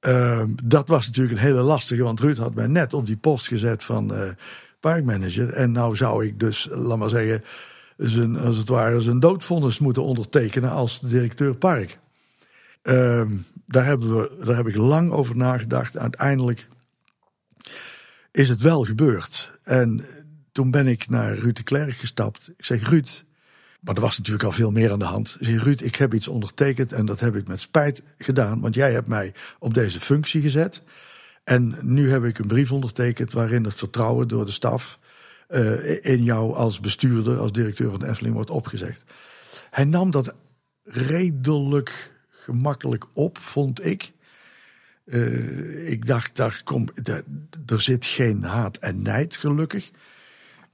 Uh, 0.00 0.42
dat 0.64 0.88
was 0.88 1.06
natuurlijk 1.06 1.36
een 1.36 1.44
hele 1.44 1.60
lastige, 1.60 2.02
want 2.02 2.20
Ruud 2.20 2.36
had 2.36 2.54
mij 2.54 2.66
net 2.66 2.94
op 2.94 3.06
die 3.06 3.16
post 3.16 3.46
gezet 3.46 3.84
van 3.84 4.14
uh, 4.14 4.28
parkmanager. 4.80 5.52
En 5.52 5.72
nou 5.72 5.96
zou 5.96 6.26
ik 6.26 6.40
dus, 6.40 6.68
laat 6.70 6.98
maar 6.98 7.08
zeggen, 7.08 7.44
zijn, 7.96 8.38
als 8.38 8.56
het 8.56 8.68
ware 8.68 9.00
zijn 9.00 9.20
doodvonnis 9.20 9.78
moeten 9.78 10.02
ondertekenen 10.02 10.70
als 10.70 11.00
directeur 11.00 11.54
park. 11.54 11.98
Uh, 12.82 13.22
daar, 13.66 13.84
hebben 13.84 14.16
we, 14.16 14.42
daar 14.44 14.56
heb 14.56 14.68
ik 14.68 14.76
lang 14.76 15.10
over 15.12 15.36
nagedacht. 15.36 15.98
Uiteindelijk 15.98 16.68
is 18.34 18.48
het 18.48 18.62
wel 18.62 18.84
gebeurd. 18.84 19.52
En 19.62 20.04
toen 20.52 20.70
ben 20.70 20.86
ik 20.86 21.08
naar 21.08 21.34
Ruud 21.34 21.56
de 21.56 21.62
Klerk 21.62 21.96
gestapt. 21.96 22.50
Ik 22.56 22.64
zeg, 22.64 22.88
Ruud, 22.88 23.24
maar 23.80 23.94
er 23.94 24.00
was 24.00 24.16
natuurlijk 24.16 24.44
al 24.44 24.50
veel 24.50 24.70
meer 24.70 24.92
aan 24.92 24.98
de 24.98 25.04
hand. 25.04 25.36
Ik 25.38 25.46
zeg, 25.46 25.62
Ruud, 25.62 25.80
ik 25.80 25.96
heb 25.96 26.14
iets 26.14 26.28
ondertekend 26.28 26.92
en 26.92 27.06
dat 27.06 27.20
heb 27.20 27.36
ik 27.36 27.48
met 27.48 27.60
spijt 27.60 28.14
gedaan. 28.18 28.60
Want 28.60 28.74
jij 28.74 28.92
hebt 28.92 29.06
mij 29.06 29.34
op 29.58 29.74
deze 29.74 30.00
functie 30.00 30.40
gezet. 30.40 30.82
En 31.44 31.78
nu 31.82 32.10
heb 32.10 32.24
ik 32.24 32.38
een 32.38 32.46
brief 32.46 32.72
ondertekend 32.72 33.32
waarin 33.32 33.64
het 33.64 33.74
vertrouwen 33.74 34.28
door 34.28 34.46
de 34.46 34.52
staf 34.52 34.98
uh, 35.48 36.04
in 36.04 36.22
jou 36.22 36.54
als 36.54 36.80
bestuurder, 36.80 37.38
als 37.38 37.52
directeur 37.52 37.90
van 37.90 38.00
de 38.00 38.08
Efteling 38.08 38.34
wordt 38.34 38.50
opgezegd. 38.50 39.02
Hij 39.70 39.84
nam 39.84 40.10
dat 40.10 40.34
redelijk 40.82 42.12
gemakkelijk 42.28 43.04
op, 43.12 43.38
vond 43.38 43.84
ik. 43.84 44.12
Uh, 45.04 45.90
ik 45.90 46.06
dacht, 46.06 46.36
daar 46.36 46.60
kom, 46.64 46.88
daar, 46.94 47.22
er 47.66 47.80
zit 47.80 48.06
geen 48.06 48.42
haat 48.42 48.76
en 48.76 49.02
nijd, 49.02 49.36
gelukkig. 49.36 49.90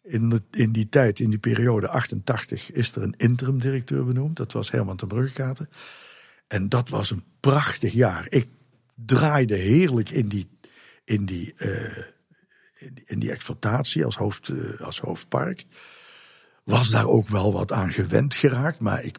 In, 0.02 0.30
de, 0.30 0.42
in 0.52 0.72
die 0.72 0.90
tijd, 0.90 1.20
in 1.20 1.30
die 1.30 1.40
periode 1.40 1.88
88, 1.88 2.72
is 2.72 2.96
er 2.96 3.02
een 3.02 3.16
interim 3.18 3.60
directeur 3.60 4.06
benoemd. 4.06 4.38
Dat 4.38 4.52
was 4.52 4.72
Herman 4.72 4.98
ten 4.98 5.08
Bruggekaten. 5.08 5.70
En 6.48 6.70
dat 6.70 6.90
was 6.90 7.12
een 7.12 7.24
prachtig 7.40 7.94
jaar. 7.94 8.26
Ik 8.30 8.48
draaide 8.96 9.56
heerlijk 9.56 10.10
in 10.10 10.28
die, 10.28 10.48
in 11.04 11.26
die, 11.26 11.54
uh, 11.58 11.98
in 13.06 13.20
die 13.20 13.32
exploitatie 13.32 14.06
als, 14.06 14.16
hoofd, 14.16 14.52
als 14.80 15.00
hoofdpark. 15.00 15.66
Was 16.64 16.90
daar 16.90 17.06
ook 17.06 17.28
wel 17.28 17.54
wat 17.54 17.72
aan 17.72 17.92
gewend 17.92 18.34
geraakt. 18.34 18.80
Maar 18.80 19.04
ik, 19.04 19.18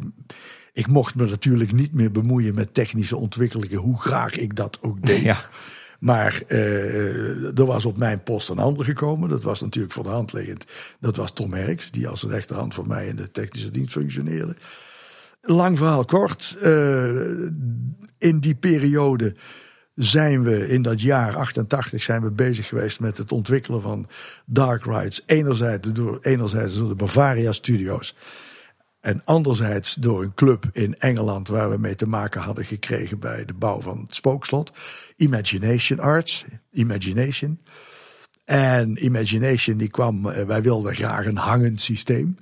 ik 0.73 0.87
mocht 0.87 1.15
me 1.15 1.27
natuurlijk 1.27 1.73
niet 1.73 1.93
meer 1.93 2.11
bemoeien 2.11 2.55
met 2.55 2.75
technische 2.75 3.17
ontwikkelingen, 3.17 3.79
hoe 3.79 4.01
graag 4.01 4.37
ik 4.37 4.57
dat 4.57 4.79
ook 4.81 5.07
deed. 5.07 5.23
Ja. 5.23 5.49
Maar 5.99 6.43
uh, 6.49 7.59
er 7.59 7.67
was 7.67 7.85
op 7.85 7.99
mijn 7.99 8.23
post 8.23 8.49
een 8.49 8.59
ander 8.59 8.85
gekomen. 8.85 9.29
Dat 9.29 9.43
was 9.43 9.61
natuurlijk 9.61 9.95
voor 9.95 10.05
de 10.05 10.11
hand 10.11 10.33
liggend. 10.33 10.65
Dat 11.01 11.17
was 11.17 11.33
Tom 11.33 11.51
Merks, 11.51 11.91
die 11.91 12.09
als 12.09 12.23
rechterhand 12.23 12.75
van 12.75 12.89
mij 12.89 13.07
in 13.07 13.17
de 13.17 13.31
technische 13.31 13.71
dienst 13.71 13.93
functioneerde. 13.93 14.57
Lang 15.41 15.79
verhaal 15.79 16.05
kort. 16.05 16.57
Uh, 16.59 17.49
in 18.19 18.41
die 18.41 18.55
periode 18.55 19.37
zijn 19.95 20.43
we 20.43 20.69
in 20.69 20.83
dat 20.83 21.01
jaar 21.01 21.37
88 21.37 22.03
zijn 22.03 22.23
we 22.23 22.31
bezig 22.31 22.69
geweest 22.69 23.01
met 23.01 23.19
het 23.19 23.33
ontwikkelen 23.33 23.83
van 23.83 24.09
dark 24.47 24.85
rides. 24.85 25.23
Enerzijds 25.27 25.89
door, 25.93 26.19
enerzijds 26.21 26.79
door 26.79 26.89
de 26.89 26.95
Bavaria 26.95 27.53
Studios. 27.53 28.17
En 29.01 29.23
anderzijds 29.25 29.95
door 29.95 30.23
een 30.23 30.35
club 30.35 30.65
in 30.73 30.99
Engeland 30.99 31.49
waar 31.49 31.71
we 31.71 31.79
mee 31.79 31.95
te 31.95 32.09
maken 32.09 32.41
hadden 32.41 32.65
gekregen 32.65 33.19
bij 33.19 33.45
de 33.45 33.55
bouw 33.55 33.81
van 33.81 34.01
het 34.07 34.15
spookslot. 34.15 34.73
Imagination 35.17 35.99
Arts. 35.99 36.45
Imagination. 36.71 37.61
En 38.45 39.05
Imagination 39.05 39.77
die 39.77 39.91
kwam, 39.91 40.29
eh, 40.29 40.45
wij 40.45 40.63
wilden 40.63 40.95
graag 40.95 41.27
een 41.27 41.37
hangend 41.37 41.81
systeem. 41.81 42.37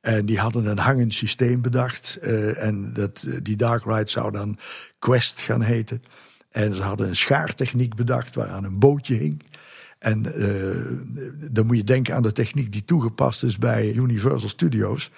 En 0.00 0.26
die 0.26 0.38
hadden 0.38 0.66
een 0.66 0.78
hangend 0.78 1.14
systeem 1.14 1.62
bedacht. 1.62 2.18
Uh, 2.22 2.62
en 2.62 2.92
dat, 2.92 3.24
eh, 3.28 3.34
die 3.42 3.56
Dark 3.56 3.84
Ride 3.84 4.10
zou 4.10 4.32
dan 4.32 4.58
Quest 4.98 5.40
gaan 5.40 5.62
heten. 5.62 6.02
En 6.50 6.74
ze 6.74 6.82
hadden 6.82 7.08
een 7.08 7.16
schaartechniek 7.16 7.94
bedacht 7.94 8.34
waaraan 8.34 8.64
een 8.64 8.78
bootje 8.78 9.14
hing. 9.14 9.42
En 9.98 10.26
uh, 10.36 11.50
dan 11.50 11.66
moet 11.66 11.76
je 11.76 11.84
denken 11.84 12.14
aan 12.14 12.22
de 12.22 12.32
techniek 12.32 12.72
die 12.72 12.84
toegepast 12.84 13.44
is 13.44 13.58
bij 13.58 13.92
Universal 13.92 14.48
Studios. 14.48 15.10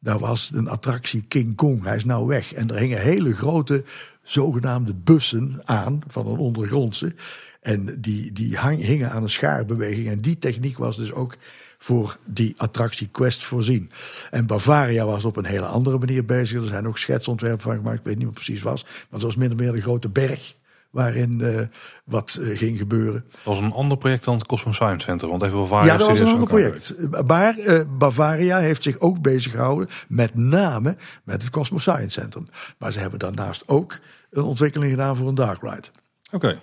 Daar 0.00 0.18
was 0.18 0.50
een 0.54 0.68
attractie 0.68 1.24
King 1.28 1.56
Kong. 1.56 1.84
Hij 1.84 1.96
is 1.96 2.04
nou 2.04 2.26
weg. 2.26 2.52
En 2.52 2.70
er 2.70 2.78
hingen 2.78 3.00
hele 3.00 3.34
grote 3.34 3.84
zogenaamde 4.22 4.94
bussen 4.94 5.60
aan 5.64 6.00
van 6.06 6.26
een 6.26 6.38
ondergrondse. 6.38 7.14
En 7.60 8.00
die, 8.00 8.32
die 8.32 8.58
hingen 8.60 9.10
aan 9.10 9.22
een 9.22 9.30
schaarbeweging. 9.30 10.08
En 10.08 10.18
die 10.18 10.38
techniek 10.38 10.78
was 10.78 10.96
dus 10.96 11.12
ook 11.12 11.36
voor 11.78 12.18
die 12.26 12.54
attractie 12.56 13.08
Quest 13.08 13.44
voorzien. 13.44 13.90
En 14.30 14.46
Bavaria 14.46 15.04
was 15.04 15.24
op 15.24 15.36
een 15.36 15.44
hele 15.44 15.66
andere 15.66 15.98
manier 15.98 16.24
bezig. 16.24 16.60
Er 16.60 16.66
zijn 16.66 16.88
ook 16.88 16.98
schetsontwerpen 16.98 17.60
van 17.60 17.76
gemaakt. 17.76 17.98
Ik 17.98 18.04
weet 18.04 18.16
niet 18.16 18.24
meer 18.24 18.34
precies 18.34 18.62
was. 18.62 18.82
Maar 18.82 19.06
het 19.10 19.22
was 19.22 19.36
min 19.36 19.52
of 19.52 19.58
meer 19.58 19.74
een 19.74 19.80
grote 19.80 20.08
berg 20.08 20.56
waarin 20.98 21.40
uh, 21.40 21.60
wat 22.04 22.38
uh, 22.40 22.58
ging 22.58 22.78
gebeuren. 22.78 23.24
Dat 23.30 23.44
was 23.44 23.58
een 23.58 23.72
ander 23.72 23.98
project 23.98 24.24
dan 24.24 24.34
het 24.34 24.46
Cosmo 24.46 24.72
Science 24.72 25.06
Center, 25.06 25.28
want 25.28 25.42
even 25.42 25.58
Bavaria. 25.58 25.92
Ja, 25.92 25.98
dat 25.98 26.08
was 26.08 26.20
een 26.20 26.26
ander 26.26 26.48
project. 26.48 26.94
Maar 27.26 27.58
uh, 27.58 27.80
Bavaria 27.98 28.58
heeft 28.58 28.82
zich 28.82 28.98
ook 28.98 29.20
bezig 29.20 29.52
gehouden, 29.52 29.88
met 30.08 30.34
name 30.34 30.96
met 31.24 31.42
het 31.42 31.50
Cosmo 31.50 31.78
Science 31.78 32.20
Center. 32.20 32.42
Maar 32.78 32.92
ze 32.92 32.98
hebben 32.98 33.18
daarnaast 33.18 33.62
ook 33.66 33.98
een 34.30 34.42
ontwikkeling 34.42 34.90
gedaan 34.90 35.16
voor 35.16 35.28
een 35.28 35.34
dark 35.34 35.62
ride. 35.62 35.88
Oké. 36.32 36.46
Okay. 36.46 36.60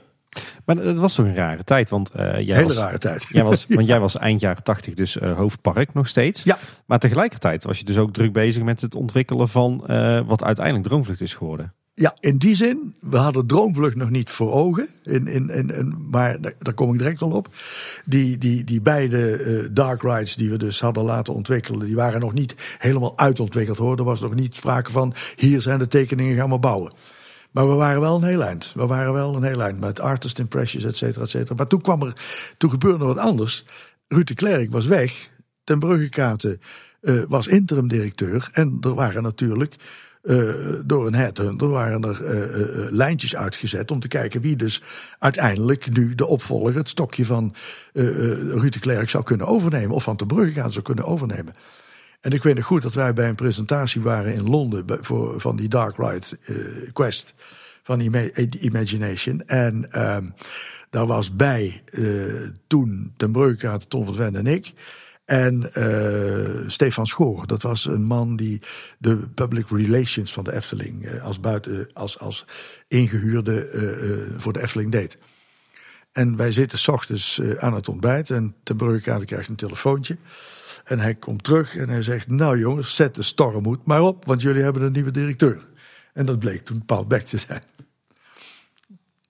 Maar 0.66 0.76
het 0.78 0.98
was 0.98 1.16
toch 1.16 1.26
een 1.26 1.36
rare 1.36 1.64
tijd, 1.64 1.90
want 1.90 2.12
uh, 2.16 2.22
jij 2.22 2.56
Hele 2.56 2.68
was, 2.68 2.78
rare 2.78 2.98
tijd. 2.98 3.26
Jij 3.30 3.44
was, 3.44 3.66
want 3.70 3.88
jij 3.88 4.00
was 4.00 4.18
eind 4.18 4.40
jaren 4.40 4.64
tachtig 4.64 4.94
dus 4.94 5.16
uh, 5.16 5.38
hoofdpark 5.38 5.94
nog 5.94 6.08
steeds. 6.08 6.44
Ja. 6.44 6.58
Maar 6.86 7.00
tegelijkertijd 7.00 7.64
was 7.64 7.80
je 7.80 7.86
dus 7.86 7.98
ook 7.98 8.14
druk 8.14 8.34
bezig 8.34 8.64
met 8.64 8.82
het 8.82 8.96
ontwikkelen 8.96 9.50
van 9.50 9.84
uh, 9.88 10.22
wat 10.26 10.44
uiteindelijk 10.44 10.88
Droomvlucht 10.88 11.22
is 11.22 11.34
geworden. 11.34 11.74
Ja, 11.98 12.16
in 12.20 12.38
die 12.38 12.56
zin, 12.56 12.96
we 13.00 13.18
hadden 13.18 13.48
Droomvlucht 13.48 13.96
nog 13.96 14.10
niet 14.10 14.30
voor 14.30 14.52
ogen. 14.52 14.88
In, 15.04 15.28
in, 15.28 15.50
in, 15.50 15.70
in, 15.70 16.08
maar 16.12 16.38
daar 16.42 16.74
kom 16.74 16.94
ik 16.94 16.98
direct 16.98 17.22
al 17.22 17.32
op. 17.32 17.48
Die, 18.06 18.38
die, 18.38 18.64
die 18.64 18.82
beide 18.82 19.40
uh, 19.40 19.70
dark 19.72 20.02
rides 20.02 20.36
die 20.36 20.50
we 20.50 20.58
dus 20.58 20.80
hadden 20.82 21.04
laten 21.04 21.34
ontwikkelen, 21.34 21.86
die 21.86 21.96
waren 21.96 22.20
nog 22.20 22.34
niet 22.34 22.56
helemaal 22.78 23.18
uitontwikkeld 23.18 23.78
hoor. 23.78 23.98
Er 23.98 24.04
was 24.04 24.22
nog 24.22 24.36
niet 24.36 24.56
sprake 24.56 24.92
van, 24.92 25.14
hier 25.36 25.62
zijn 25.62 25.80
de 25.80 25.88
tekeningen, 25.88 26.36
gaan 26.36 26.50
we 26.50 26.60
bouwen. 26.60 26.94
Maar 27.52 27.68
we 27.68 27.74
waren 27.74 28.02
wel 28.02 28.16
een 28.16 28.24
heel 28.24 28.44
eind. 28.44 28.72
We 28.76 28.86
waren 28.86 29.14
wel 29.14 29.36
een 29.36 29.44
heel 29.44 29.62
eind 29.62 29.80
met 29.80 30.00
artist 30.00 30.40
impressions, 30.40 30.86
et 30.86 30.98
cetera, 30.98 31.24
et 31.24 31.30
cetera. 31.30 31.56
Maar 31.56 31.68
toen 31.68 31.82
kwam 31.82 32.02
er, 32.02 32.14
toen 32.58 32.70
gebeurde 32.70 33.00
er 33.00 33.14
wat 33.14 33.18
anders. 33.18 33.66
Ruud 34.08 34.28
de 34.28 34.34
Klerk 34.34 34.72
was 34.72 34.86
weg. 34.86 35.30
Ten 35.64 35.80
Bruggekaten 35.80 36.62
uh, 37.02 37.24
was 37.28 37.48
interim 37.48 37.88
directeur. 37.88 38.50
En 38.52 38.78
er 38.82 38.94
waren 38.94 39.24
natuurlijk 39.24 39.76
uh, 40.26 40.54
door 40.86 41.08
een 41.08 41.16
headhunter 41.16 41.70
waren 41.70 42.04
er 42.04 42.22
uh, 42.22 42.60
uh, 42.60 42.92
lijntjes 42.92 43.36
uitgezet 43.36 43.92
om 43.92 44.00
te 44.00 44.08
kijken 44.08 44.42
wie 44.42 44.56
dus 44.56 44.82
uiteindelijk 45.20 45.98
nu 45.98 46.16
de 46.16 46.26
opvolger, 46.26 46.76
het 46.76 46.90
stokje 46.90 47.26
van 47.26 47.54
Ruud 47.94 48.74
de 48.74 48.80
Klerk 48.80 49.10
zou 49.10 49.24
kunnen 49.24 49.48
overnemen. 49.48 49.96
Of 49.96 50.04
van 50.04 50.18
de 50.18 50.26
Bruggegaan 50.26 50.72
zou 50.72 50.84
kunnen 50.84 51.06
overnemen. 51.06 51.54
En 52.22 52.32
ik 52.32 52.44
weet 52.44 52.56
nog 52.56 52.66
goed 52.66 52.82
dat 52.82 52.94
wij 52.94 53.14
bij 53.14 53.30
een 53.30 53.36
presentatie 53.36 54.02
waren 54.02 54.34
in 54.34 54.50
Londen 54.50 54.86
voor, 54.88 55.42
van 55.42 55.56
die 55.56 55.68
Dark 55.68 55.98
Ride 55.98 56.26
Quest 56.94 57.34
van 57.84 58.00
Imagination. 58.60 59.48
En 59.48 59.90
Daar 60.90 61.08
was 61.08 61.36
bij 61.36 61.82
toen 62.68 63.14
ten 63.18 63.32
Breukaart, 63.32 63.90
Tom 63.90 64.06
van 64.06 64.16
Ven 64.16 64.36
en 64.36 64.48
ik. 64.48 64.74
En 65.26 65.70
Stefan 66.68 67.06
Schoor, 67.06 67.48
dat 67.48 67.62
was 67.62 67.86
een 67.86 68.04
man 68.04 68.36
die 68.36 68.62
de 68.98 69.18
public 69.18 69.70
relations 69.70 70.34
van 70.34 70.44
de 70.44 70.54
Efteling 70.54 71.20
als, 71.22 71.40
buiten, 71.40 71.90
als, 71.94 72.20
als 72.20 72.46
ingehuurde 72.88 73.70
voor 74.38 74.54
de 74.54 74.62
Efteling 74.62 74.92
deed. 74.92 75.18
En 76.12 76.36
wij 76.36 76.52
zitten 76.52 76.80
s 76.80 76.88
ochtends 76.88 77.42
aan 77.58 77.74
het 77.74 77.90
ontbijt 77.90 78.30
en 78.30 78.56
ten 78.64 78.76
Breukaart 78.76 79.26
krijgt 79.26 79.50
een 79.50 79.56
telefoontje. 79.56 80.18
En 80.86 81.00
hij 81.00 81.16
komt 81.16 81.44
terug 81.44 81.76
en 81.76 81.90
hij 81.90 82.02
zegt: 82.02 82.28
Nou 82.28 82.60
jongens, 82.60 82.96
zet 82.96 83.16
de 83.16 83.22
stormhoed 83.22 83.86
maar 83.86 84.02
op, 84.02 84.26
want 84.26 84.42
jullie 84.42 84.64
hebben 84.64 84.82
een 84.82 84.92
nieuwe 84.92 85.12
directeur. 85.12 85.68
En 86.14 86.26
dat 86.26 86.40
bleek 86.40 86.66
toen 86.66 86.86
Paul 86.86 87.06
Beck 87.06 87.26
te 87.26 87.38
zijn. 87.38 87.64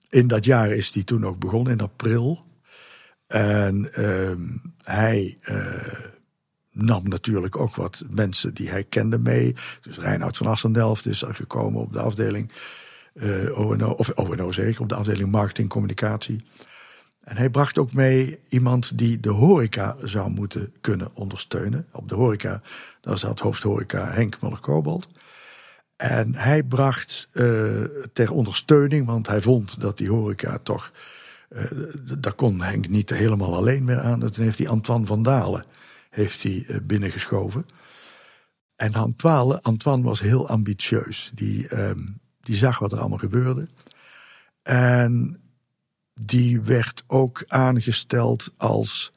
In 0.08 0.28
dat 0.28 0.44
jaar 0.44 0.70
is 0.70 0.94
hij 0.94 1.02
toen 1.02 1.26
ook 1.26 1.38
begonnen, 1.38 1.72
in 1.72 1.80
april. 1.80 2.45
En 3.26 3.90
uh, 3.98 4.30
hij 4.82 5.38
uh, 5.50 5.74
nam 6.70 7.08
natuurlijk 7.08 7.56
ook 7.56 7.74
wat 7.74 8.04
mensen 8.08 8.54
die 8.54 8.68
hij 8.70 8.84
kende 8.84 9.18
mee. 9.18 9.54
Dus 9.80 9.98
Reinhard 9.98 10.36
van 10.36 10.46
Assendelft 10.46 11.06
is 11.06 11.22
er 11.22 11.34
gekomen 11.34 11.80
op 11.80 11.92
de 11.92 12.00
afdeling 12.00 12.52
uh, 13.14 13.98
of 13.98 14.10
ONO 14.10 14.52
zeg 14.52 14.66
ik, 14.66 14.80
op 14.80 14.88
de 14.88 14.94
afdeling 14.94 15.30
marketing 15.30 15.68
communicatie. 15.68 16.40
En 17.20 17.36
hij 17.36 17.50
bracht 17.50 17.78
ook 17.78 17.92
mee 17.92 18.38
iemand 18.48 18.98
die 18.98 19.20
de 19.20 19.30
horeca 19.30 19.96
zou 20.02 20.30
moeten 20.30 20.72
kunnen 20.80 21.14
ondersteunen. 21.14 21.86
Op 21.92 22.08
de 22.08 22.14
horeca, 22.14 22.62
daar 23.00 23.18
zat 23.18 23.40
hoofdhoreca 23.40 24.10
Henk 24.10 24.40
Muller-Kobold. 24.40 25.08
En 25.96 26.34
hij 26.34 26.62
bracht 26.62 27.28
uh, 27.32 27.84
ter 28.12 28.32
ondersteuning, 28.32 29.06
want 29.06 29.26
hij 29.26 29.40
vond 29.40 29.80
dat 29.80 29.96
die 29.96 30.10
horeca 30.10 30.58
toch... 30.62 30.92
Uh, 31.50 31.62
daar 32.18 32.34
kon 32.34 32.60
Henk 32.60 32.88
niet 32.88 33.10
helemaal 33.10 33.56
alleen 33.56 33.84
meer 33.84 34.00
aan. 34.00 34.30
toen 34.30 34.44
heeft 34.44 34.58
hij 34.58 34.68
Antoine 34.68 35.06
van 35.06 35.22
Dalen 35.22 35.64
heeft 36.10 36.42
hij, 36.42 36.64
uh, 36.68 36.76
binnengeschoven. 36.82 37.66
En 38.76 38.94
Antoine, 38.94 39.62
Antoine 39.62 40.02
was 40.02 40.20
heel 40.20 40.48
ambitieus. 40.48 41.30
Die, 41.34 41.78
um, 41.78 42.20
die 42.40 42.56
zag 42.56 42.78
wat 42.78 42.92
er 42.92 42.98
allemaal 42.98 43.18
gebeurde. 43.18 43.68
En 44.62 45.40
die 46.20 46.60
werd 46.60 47.04
ook 47.06 47.44
aangesteld 47.46 48.52
als 48.56 49.12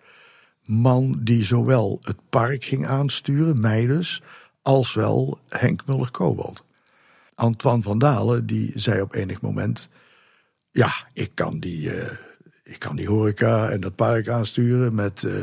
man 0.63 1.19
die 1.19 1.43
zowel 1.43 1.99
het 2.01 2.29
park 2.29 2.63
ging 2.63 2.87
aansturen, 2.87 3.61
mij 3.61 3.85
dus, 3.85 4.21
als 4.61 4.93
wel 4.93 5.39
Henk 5.47 5.85
Muller-Kobold. 5.85 6.63
Antoine 7.35 7.83
van 7.83 7.99
Dalen 7.99 8.45
die 8.45 8.71
zei 8.75 9.01
op 9.01 9.13
enig 9.13 9.41
moment: 9.41 9.89
Ja, 10.71 10.93
ik 11.13 11.31
kan 11.33 11.59
die, 11.59 11.95
uh, 11.95 12.11
ik 12.63 12.79
kan 12.79 12.95
die 12.95 13.07
horeca 13.07 13.69
en 13.69 13.81
dat 13.81 13.95
park 13.95 14.27
aansturen 14.27 14.95
met 14.95 15.21
uh, 15.21 15.41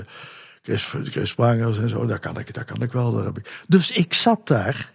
Chris, 0.63 0.85
Chris 0.85 1.35
en 1.35 1.89
zo. 1.89 2.07
Daar 2.07 2.19
kan 2.19 2.39
ik, 2.39 2.55
daar 2.55 2.65
kan 2.65 2.83
ik 2.83 2.93
wel. 2.93 3.13
Daar 3.13 3.25
heb 3.25 3.39
ik. 3.39 3.65
Dus 3.67 3.91
ik 3.91 4.15
zat 4.15 4.47
daar 4.47 4.93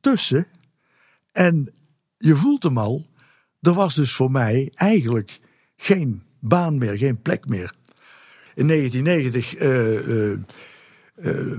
tussen 0.00 0.46
en 1.32 1.72
je 2.18 2.36
voelt 2.36 2.62
hem 2.62 2.78
al 2.78 3.12
er 3.66 3.72
was 3.72 3.94
dus 3.94 4.12
voor 4.12 4.30
mij 4.30 4.70
eigenlijk 4.74 5.40
geen 5.76 6.22
baan 6.38 6.78
meer, 6.78 6.98
geen 6.98 7.22
plek 7.22 7.48
meer. 7.48 7.72
In 8.54 8.68
1990 8.68 9.60
uh, 9.60 10.06
uh, 10.08 10.38
uh, 11.16 11.58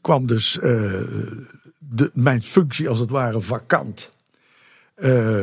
kwam 0.00 0.26
dus 0.26 0.52
de, 0.52 2.10
mijn 2.12 2.42
functie 2.42 2.88
als 2.88 2.98
het 2.98 3.10
ware 3.10 3.40
vakant. 3.40 4.13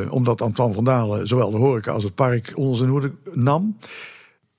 Omdat 0.08 0.40
Antoine 0.40 0.74
van 0.74 0.84
Dalen 0.84 1.26
zowel 1.26 1.50
de 1.50 1.56
horeca 1.56 1.92
als 1.92 2.04
het 2.04 2.14
park 2.14 2.52
onder 2.54 2.76
zijn 2.76 2.90
hoede 2.90 3.12
nam. 3.32 3.76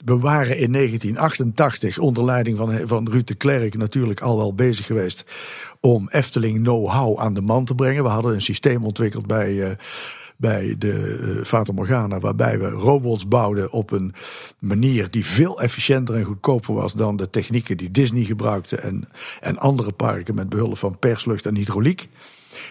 We 0.06 0.18
waren 0.18 0.58
in 0.58 0.72
1988 0.72 1.98
onder 1.98 2.24
leiding 2.24 2.58
van, 2.58 2.88
van 2.88 3.10
Ruud 3.10 3.28
de 3.28 3.36
Klerk 3.36 3.78
natuurlijk 3.78 4.22
al 4.22 4.38
wel 4.38 4.54
bezig 4.56 4.86
geweest 4.86 5.26
om 5.80 6.10
Efteling 6.10 6.62
know-how 6.62 7.20
aan 7.20 7.34
de 7.34 7.42
man 7.42 7.66
te 7.66 7.76
brengen. 7.76 8.04
We 8.04 8.10
hadden 8.10 8.34
een 8.34 8.42
systeem 8.42 8.84
ontwikkeld 8.84 9.28
bij 9.28 9.78
bij 10.44 10.76
de 10.78 11.20
uh, 11.22 11.46
Fata 11.46 11.74
Morgana, 11.74 12.20
waarbij 12.20 12.60
we 12.60 12.70
robots 12.70 13.28
bouwden 13.28 13.72
op 13.72 13.92
een 13.92 14.14
manier 14.60 15.12
die 15.12 15.26
veel 15.26 15.62
efficiënter 15.62 16.16
en 16.16 16.24
goedkoper 16.24 16.74
was 16.74 16.94
dan 16.94 17.16
de 17.16 17.30
technieken 17.30 17.78
die 17.78 17.92
Disney 17.92 18.24
gebruikte 18.24 18.76
en, 18.76 19.08
en 19.40 19.58
andere 19.58 19.92
parken 19.92 20.36
met 20.36 20.50
behulp 20.50 20.78
van 20.78 21.00
perslucht 21.00 21.46
en 21.46 21.56
hydrauliek. 21.56 22.10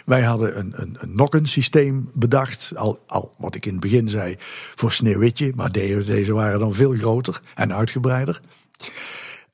Wij 0.05 0.23
hadden 0.23 0.59
een, 0.59 0.73
een, 0.77 0.97
een 0.99 1.15
nokkensysteem 1.15 2.11
bedacht, 2.15 2.73
al, 2.75 3.03
al 3.07 3.35
wat 3.39 3.55
ik 3.55 3.67
in 3.67 3.73
het 3.73 3.81
begin 3.81 4.09
zei 4.09 4.35
voor 4.75 4.93
Sneeuwwitje, 4.93 5.53
maar 5.55 5.73
deze, 5.73 6.05
deze 6.05 6.33
waren 6.33 6.61
dan 6.61 6.75
veel 6.75 6.93
groter 6.93 7.41
en 7.55 7.75
uitgebreider. 7.75 8.41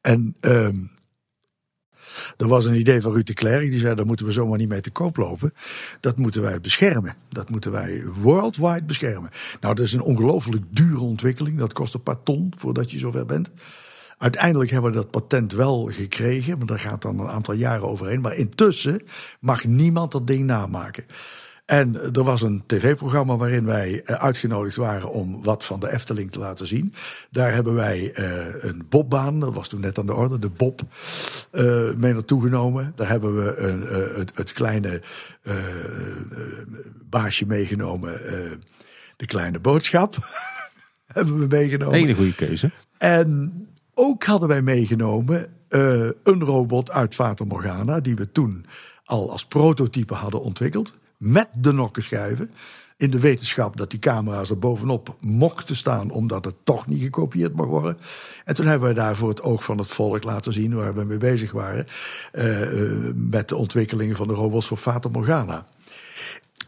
En 0.00 0.36
um, 0.40 0.90
er 2.36 2.48
was 2.48 2.64
een 2.64 2.78
idee 2.78 3.00
van 3.00 3.12
Ruud 3.12 3.26
de 3.26 3.34
Klerk, 3.34 3.70
die 3.70 3.78
zei: 3.78 3.94
daar 3.94 4.06
moeten 4.06 4.26
we 4.26 4.32
zomaar 4.32 4.58
niet 4.58 4.68
mee 4.68 4.80
te 4.80 4.90
koop 4.90 5.16
lopen. 5.16 5.52
Dat 6.00 6.16
moeten 6.16 6.42
wij 6.42 6.60
beschermen. 6.60 7.14
Dat 7.28 7.50
moeten 7.50 7.72
wij 7.72 8.04
worldwide 8.20 8.84
beschermen. 8.84 9.30
Nou, 9.60 9.74
dat 9.74 9.84
is 9.84 9.92
een 9.92 10.02
ongelooflijk 10.02 10.64
dure 10.70 11.00
ontwikkeling. 11.00 11.58
Dat 11.58 11.72
kost 11.72 11.94
een 11.94 12.02
paar 12.02 12.22
ton 12.22 12.52
voordat 12.56 12.90
je 12.90 12.98
zover 12.98 13.26
bent. 13.26 13.50
Uiteindelijk 14.18 14.70
hebben 14.70 14.90
we 14.90 14.96
dat 14.96 15.10
patent 15.10 15.52
wel 15.52 15.88
gekregen, 15.92 16.58
maar 16.58 16.66
daar 16.66 16.78
gaat 16.78 17.02
dan 17.02 17.20
een 17.20 17.28
aantal 17.28 17.54
jaren 17.54 17.88
overheen. 17.88 18.20
Maar 18.20 18.34
intussen 18.34 19.02
mag 19.40 19.64
niemand 19.64 20.12
dat 20.12 20.26
ding 20.26 20.44
namaken. 20.44 21.04
En 21.66 22.12
er 22.12 22.24
was 22.24 22.42
een 22.42 22.62
tv-programma 22.66 23.36
waarin 23.36 23.64
wij 23.64 24.02
eh, 24.04 24.16
uitgenodigd 24.16 24.76
waren 24.76 25.10
om 25.10 25.42
wat 25.42 25.64
van 25.64 25.80
de 25.80 25.92
Efteling 25.92 26.32
te 26.32 26.38
laten 26.38 26.66
zien. 26.66 26.94
Daar 27.30 27.52
hebben 27.52 27.74
wij 27.74 28.12
uh, 28.18 28.64
een 28.64 28.86
bobbaan, 28.88 29.40
dat 29.40 29.54
was 29.54 29.68
toen 29.68 29.80
net 29.80 29.98
aan 29.98 30.06
de 30.06 30.14
orde, 30.14 30.38
de 30.38 30.48
bob, 30.48 30.80
uh, 31.52 31.94
mee 31.94 32.12
naartoe 32.12 32.42
genomen. 32.42 32.92
Daar 32.96 33.08
hebben 33.08 33.44
we 33.44 33.56
een, 33.56 33.82
het, 34.18 34.32
het, 34.34 34.52
kleine 34.52 35.02
baasje 37.10 37.46
meegenomen, 37.46 38.12
de 39.16 39.26
kleine 39.26 39.58
boodschap. 39.58 40.16
hebben 41.06 41.38
we 41.38 41.46
meegenomen. 41.46 41.98
Hele 41.98 42.14
goede 42.14 42.34
keuze. 42.34 42.70
En 42.98 43.67
ook 43.98 44.24
hadden 44.24 44.48
wij 44.48 44.62
meegenomen 44.62 45.46
een 46.22 46.44
robot 46.44 46.90
uit 46.90 47.14
Fata 47.14 47.44
Morgana, 47.44 48.00
die 48.00 48.16
we 48.16 48.32
toen 48.32 48.66
al 49.04 49.30
als 49.30 49.46
prototype 49.46 50.14
hadden 50.14 50.40
ontwikkeld 50.40 50.94
met 51.16 51.48
de 51.58 51.72
nokkenschijven. 51.72 52.50
In 52.96 53.10
de 53.10 53.20
wetenschap 53.20 53.76
dat 53.76 53.90
die 53.90 53.98
camera's 53.98 54.50
er 54.50 54.58
bovenop 54.58 55.16
mochten 55.20 55.76
staan, 55.76 56.10
omdat 56.10 56.44
het 56.44 56.54
toch 56.64 56.86
niet 56.86 57.02
gekopieerd 57.02 57.54
mag 57.54 57.66
worden. 57.66 57.98
En 58.44 58.54
toen 58.54 58.66
hebben 58.66 58.88
we 58.88 58.94
daar 58.94 59.16
voor 59.16 59.28
het 59.28 59.42
oog 59.42 59.64
van 59.64 59.78
het 59.78 59.90
volk 59.90 60.24
laten 60.24 60.52
zien 60.52 60.74
waar 60.74 60.94
we 60.94 61.04
mee 61.04 61.18
bezig 61.18 61.52
waren. 61.52 61.86
Uh, 62.32 63.12
met 63.14 63.48
de 63.48 63.56
ontwikkelingen 63.56 64.16
van 64.16 64.28
de 64.28 64.34
robots 64.34 64.66
voor 64.66 64.76
Fata 64.76 65.08
Morgana. 65.08 65.66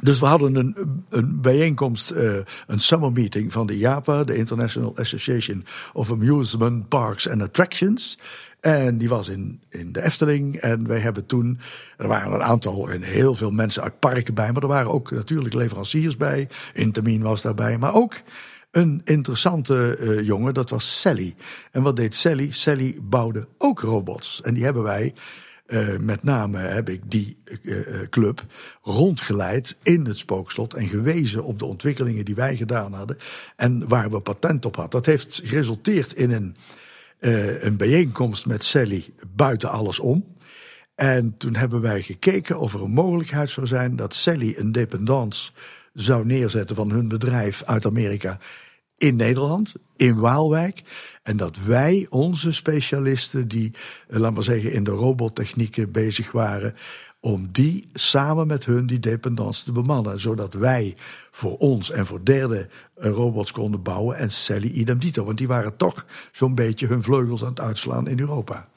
Dus 0.01 0.21
we 0.21 0.27
hadden 0.27 0.55
een, 0.55 0.77
een 1.09 1.41
bijeenkomst, 1.41 2.13
uh, 2.13 2.37
een 2.67 2.81
summer 2.81 3.13
meeting 3.13 3.53
van 3.53 3.67
de 3.67 3.77
IAPA, 3.77 4.25
de 4.25 4.37
International 4.37 4.97
Association 4.97 5.65
of 5.93 6.11
Amusement 6.11 6.89
Parks 6.89 7.29
and 7.29 7.43
Attractions. 7.43 8.19
En 8.61 8.99
die 8.99 9.09
was 9.09 9.29
in, 9.29 9.61
in 9.69 9.93
de 9.93 10.03
Efteling. 10.03 10.57
En 10.57 10.89
wij 10.89 10.99
hebben 10.99 11.27
toen, 11.27 11.59
er 11.97 12.09
waren 12.09 12.33
een 12.33 12.43
aantal 12.43 12.91
en 12.91 13.03
heel 13.03 13.35
veel 13.35 13.51
mensen 13.51 13.83
uit 13.83 13.99
parken 13.99 14.35
bij. 14.35 14.53
Maar 14.53 14.63
er 14.63 14.69
waren 14.69 14.91
ook 14.91 15.11
natuurlijk 15.11 15.55
leveranciers 15.55 16.17
bij. 16.17 16.49
Intermin 16.75 17.23
was 17.23 17.43
daarbij. 17.43 17.79
Maar 17.79 17.95
ook 17.95 18.23
een 18.71 19.01
interessante 19.05 19.99
uh, 20.01 20.27
jongen, 20.27 20.55
dat 20.55 20.71
was 20.71 21.01
Sally. 21.01 21.35
En 21.71 21.83
wat 21.83 21.97
deed 21.97 22.15
Sally? 22.15 22.51
Sally 22.51 22.99
bouwde 23.03 23.49
ook 23.59 23.81
robots. 23.81 24.41
En 24.43 24.55
die 24.55 24.65
hebben 24.65 24.83
wij 24.83 25.15
uh, 25.71 25.97
met 25.97 26.23
name 26.23 26.59
heb 26.59 26.89
ik 26.89 27.01
die 27.11 27.37
uh, 27.63 28.01
club 28.11 28.45
rondgeleid 28.83 29.77
in 29.83 30.05
het 30.05 30.19
spookslot 30.19 30.75
en 30.75 30.89
gewezen 30.89 31.45
op 31.45 31.59
de 31.59 31.65
ontwikkelingen 31.65 32.25
die 32.25 32.35
wij 32.35 32.57
gedaan 32.57 32.93
hadden 32.93 33.17
en 33.57 33.89
waar 33.89 34.11
we 34.11 34.21
patent 34.21 34.67
op 34.67 34.77
hadden. 34.77 35.03
Dat 35.03 35.07
heeft 35.07 35.41
geresulteerd 35.45 36.13
in 36.13 36.31
een 36.31 36.57
een 37.61 37.77
bijeenkomst 37.77 38.47
met 38.47 38.65
Sally 38.65 39.05
buiten 39.37 39.71
alles 39.71 39.99
om. 39.99 40.25
En 40.95 41.37
toen 41.37 41.55
hebben 41.55 41.81
wij 41.81 42.03
gekeken 42.03 42.59
of 42.59 42.75
er 42.75 42.83
een 42.83 42.91
mogelijkheid 42.91 43.51
zou 43.51 43.67
zijn 43.67 43.97
dat 43.97 44.15
Sally 44.15 44.55
een 44.57 44.73
dependance 44.73 45.51
zou 45.95 46.27
neerzetten 46.27 46.77
van 46.77 46.91
hun 46.91 47.09
bedrijf 47.09 47.63
uit 47.65 47.87
Amerika 47.87 48.39
in 49.01 49.17
Nederland, 49.17 49.73
in 49.97 50.19
Waalwijk. 50.19 50.83
En 51.23 51.37
dat 51.37 51.59
wij 51.59 52.07
onze 52.09 52.53
specialisten 52.53 53.49
die, 53.49 53.73
uh, 54.09 54.19
laat 54.19 54.35
maar 54.35 54.43
zeggen, 54.43 54.73
in 54.73 54.85
de 54.85 54.91
robottechnieken 54.91 55.93
bezig 55.93 56.33
waren, 56.33 56.75
om 57.21 57.49
die 57.53 57.89
samen 57.93 58.47
met 58.47 58.65
hun 58.65 58.87
die 58.87 58.99
dependance 58.99 59.65
te 59.65 59.73
bemannen. 59.73 60.21
Zodat 60.21 60.55
wij 60.55 60.97
voor 61.31 61.57
ons 61.57 61.91
en 61.91 62.07
voor 62.07 62.25
derde 62.25 62.69
eh, 62.95 63.11
robots 63.11 63.53
konden 63.53 63.83
bouwen 63.83 64.17
en 64.17 64.31
Sally 64.31 64.69
idem 64.69 64.99
dito. 64.99 65.25
Want 65.25 65.39
die 65.39 65.49
waren 65.49 65.77
toch 65.77 66.07
zo'n 66.33 66.55
beetje 66.55 66.87
hun 66.87 67.03
vleugels 67.03 67.43
aan 67.43 67.49
het 67.49 67.61
uitslaan 67.61 68.09
in 68.09 68.21
Europa. 68.21 68.69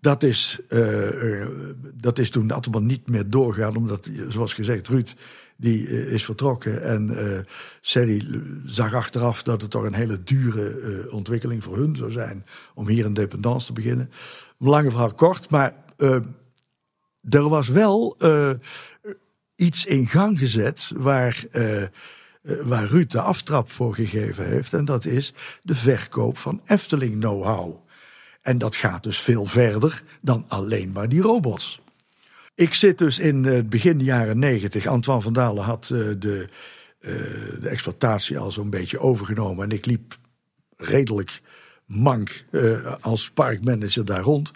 Dat 0.00 0.22
is, 0.22 0.60
uh, 0.68 1.46
dat 1.94 2.18
is 2.18 2.30
toen 2.30 2.50
allemaal 2.50 2.82
niet 2.82 3.08
meer 3.08 3.30
doorgegaan, 3.30 3.76
omdat, 3.76 4.08
zoals 4.28 4.54
gezegd, 4.54 4.88
Ruud 4.88 5.14
die 5.56 5.88
is 5.88 6.24
vertrokken. 6.24 6.82
En 6.82 7.10
uh, 7.80 8.08
zag 8.64 8.94
achteraf 8.94 9.42
dat 9.42 9.62
het 9.62 9.70
toch 9.70 9.82
een 9.82 9.94
hele 9.94 10.22
dure 10.22 10.80
uh, 10.80 11.12
ontwikkeling 11.12 11.64
voor 11.64 11.76
hun 11.76 11.96
zou 11.96 12.10
zijn 12.10 12.44
om 12.74 12.88
hier 12.88 13.04
een 13.04 13.14
dependance 13.14 13.66
te 13.66 13.72
beginnen. 13.72 14.10
Lange 14.58 14.90
verhaal 14.90 15.14
kort, 15.14 15.50
maar 15.50 15.74
er 17.30 17.48
was 17.48 17.68
wel 17.68 18.16
iets 19.54 19.86
in 19.86 20.06
gang 20.06 20.38
gezet 20.38 20.90
waar, 20.96 21.44
waar 22.42 22.86
Ruud 22.86 23.10
de 23.10 23.20
aftrap 23.20 23.70
voor 23.70 23.94
gegeven 23.94 24.46
heeft. 24.46 24.72
En 24.72 24.84
dat 24.84 25.04
is 25.04 25.34
de 25.62 25.74
verkoop 25.74 26.38
van 26.38 26.60
Efteling 26.64 27.20
know-how. 27.20 27.82
En 28.42 28.58
dat 28.58 28.76
gaat 28.76 29.02
dus 29.02 29.18
veel 29.18 29.46
verder 29.46 30.02
dan 30.20 30.44
alleen 30.48 30.92
maar 30.92 31.08
die 31.08 31.20
robots. 31.20 31.80
Ik 32.54 32.74
zit 32.74 32.98
dus 32.98 33.18
in 33.18 33.44
het 33.44 33.68
begin 33.68 34.00
jaren 34.00 34.38
negentig. 34.38 34.86
Antoine 34.86 35.22
van 35.22 35.32
Dalen 35.32 35.64
had 35.64 35.90
uh, 35.92 36.12
de, 36.18 36.46
uh, 37.00 37.10
de 37.60 37.68
exploitatie 37.68 38.38
al 38.38 38.50
zo'n 38.50 38.70
beetje 38.70 38.98
overgenomen. 38.98 39.64
En 39.64 39.76
ik 39.76 39.86
liep 39.86 40.16
redelijk 40.76 41.40
mank 41.86 42.44
als 43.00 43.30
parkmanager 43.30 44.04
daar 44.04 44.20
rond. 44.20 44.50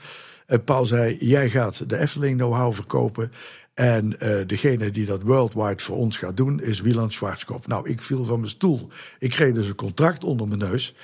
En 0.46 0.64
Paul 0.64 0.86
zei, 0.86 1.16
jij 1.20 1.50
gaat 1.50 1.88
de 1.88 1.98
Efteling 1.98 2.36
know-how 2.36 2.72
verkopen. 2.74 3.32
En 3.74 4.16
degene 4.46 4.90
die 4.90 5.06
dat 5.06 5.22
worldwide 5.22 5.82
voor 5.82 5.96
ons 5.96 6.16
gaat 6.16 6.36
doen 6.36 6.60
is 6.60 6.80
Wieland 6.80 7.12
Schwarzkop. 7.12 7.66
Nou, 7.66 7.88
ik 7.90 8.02
viel 8.02 8.24
van 8.24 8.38
mijn 8.38 8.50
stoel. 8.50 8.88
Ik 9.18 9.30
kreeg 9.30 9.54
dus 9.54 9.68
een 9.68 9.74
contract 9.74 10.24
onder 10.24 10.48
mijn 10.48 10.60
neus. 10.60 10.94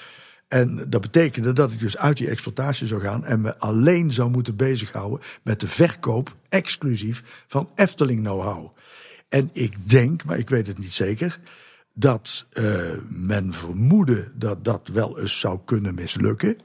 En 0.48 0.86
dat 0.88 1.00
betekende 1.00 1.52
dat 1.52 1.72
ik 1.72 1.78
dus 1.78 1.96
uit 1.96 2.16
die 2.16 2.28
exploitatie 2.28 2.86
zou 2.86 3.00
gaan 3.00 3.24
en 3.24 3.40
me 3.40 3.58
alleen 3.58 4.12
zou 4.12 4.30
moeten 4.30 4.56
bezighouden 4.56 5.20
met 5.42 5.60
de 5.60 5.66
verkoop 5.66 6.36
exclusief 6.48 7.44
van 7.46 7.70
Efteling 7.74 8.20
know-how. 8.20 8.76
En 9.28 9.50
ik 9.52 9.88
denk, 9.90 10.24
maar 10.24 10.38
ik 10.38 10.48
weet 10.48 10.66
het 10.66 10.78
niet 10.78 10.92
zeker, 10.92 11.38
dat 11.94 12.46
uh, 12.52 12.92
men 13.08 13.52
vermoedde 13.52 14.32
dat 14.34 14.64
dat 14.64 14.88
wel 14.88 15.20
eens 15.20 15.40
zou 15.40 15.60
kunnen 15.64 15.94
mislukken. 15.94 16.56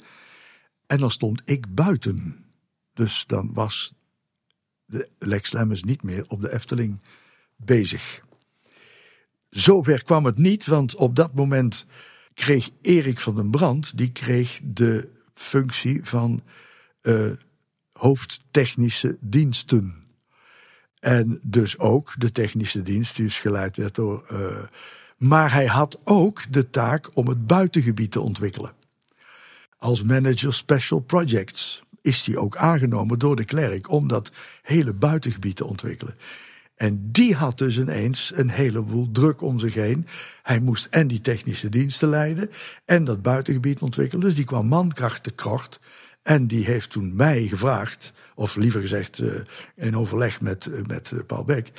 En 0.87 0.97
dan 0.97 1.11
stond 1.11 1.41
ik 1.45 1.75
buiten. 1.75 2.45
Dus 2.93 3.23
dan 3.27 3.53
was 3.53 3.93
de 4.85 5.09
Lex 5.19 5.51
Lemmens 5.51 5.83
niet 5.83 6.03
meer 6.03 6.23
op 6.27 6.41
de 6.41 6.53
Efteling 6.53 7.01
bezig. 7.55 8.23
Zover 9.49 10.03
kwam 10.03 10.25
het 10.25 10.37
niet, 10.37 10.65
want 10.65 10.95
op 10.95 11.15
dat 11.15 11.33
moment 11.33 11.85
kreeg 12.39 12.69
Erik 12.81 13.19
van 13.19 13.35
den 13.35 13.49
Brand, 13.49 13.97
die 13.97 14.11
kreeg 14.11 14.59
de 14.63 15.09
functie 15.33 15.99
van 16.03 16.41
uh, 17.01 17.31
hoofdtechnische 17.91 19.17
diensten. 19.19 20.07
En 20.99 21.39
dus 21.43 21.77
ook 21.77 22.13
de 22.17 22.31
technische 22.31 22.83
dienst, 22.83 23.15
die 23.15 23.25
is 23.25 23.39
geleid 23.39 23.77
werd 23.77 23.95
door. 23.95 24.27
Uh, 24.31 24.63
maar 25.17 25.53
hij 25.53 25.65
had 25.65 25.99
ook 26.03 26.53
de 26.53 26.69
taak 26.69 27.15
om 27.15 27.27
het 27.27 27.47
buitengebied 27.47 28.11
te 28.11 28.21
ontwikkelen. 28.21 28.73
Als 29.77 30.03
manager 30.03 30.53
special 30.53 30.99
projects 30.99 31.83
is 32.01 32.25
hij 32.25 32.35
ook 32.35 32.57
aangenomen 32.57 33.19
door 33.19 33.35
de 33.35 33.45
klerk 33.45 33.89
om 33.89 34.07
dat 34.07 34.31
hele 34.61 34.93
buitengebied 34.93 35.55
te 35.55 35.65
ontwikkelen. 35.65 36.15
En 36.79 37.11
die 37.11 37.35
had 37.35 37.57
dus 37.57 37.77
ineens 37.77 38.31
een 38.35 38.49
heleboel 38.49 39.11
druk 39.11 39.41
om 39.41 39.59
zich 39.59 39.73
heen. 39.73 40.07
Hij 40.43 40.59
moest 40.59 40.87
en 40.89 41.07
die 41.07 41.21
technische 41.21 41.69
diensten 41.69 42.09
leiden 42.09 42.49
en 42.85 43.03
dat 43.03 43.21
buitengebied 43.21 43.79
ontwikkelen. 43.79 44.25
Dus 44.25 44.35
die 44.35 44.45
kwam 44.45 44.67
mankracht 44.67 45.23
tekort. 45.23 45.79
En 46.21 46.47
die 46.47 46.65
heeft 46.65 46.89
toen 46.89 47.15
mij 47.15 47.47
gevraagd, 47.47 48.13
of 48.35 48.55
liever 48.55 48.81
gezegd 48.81 49.19
uh, 49.19 49.33
in 49.75 49.97
overleg 49.97 50.41
met, 50.41 50.65
uh, 50.65 50.85
met 50.85 51.11
uh, 51.11 51.19
Paul 51.27 51.43
Beck, 51.43 51.71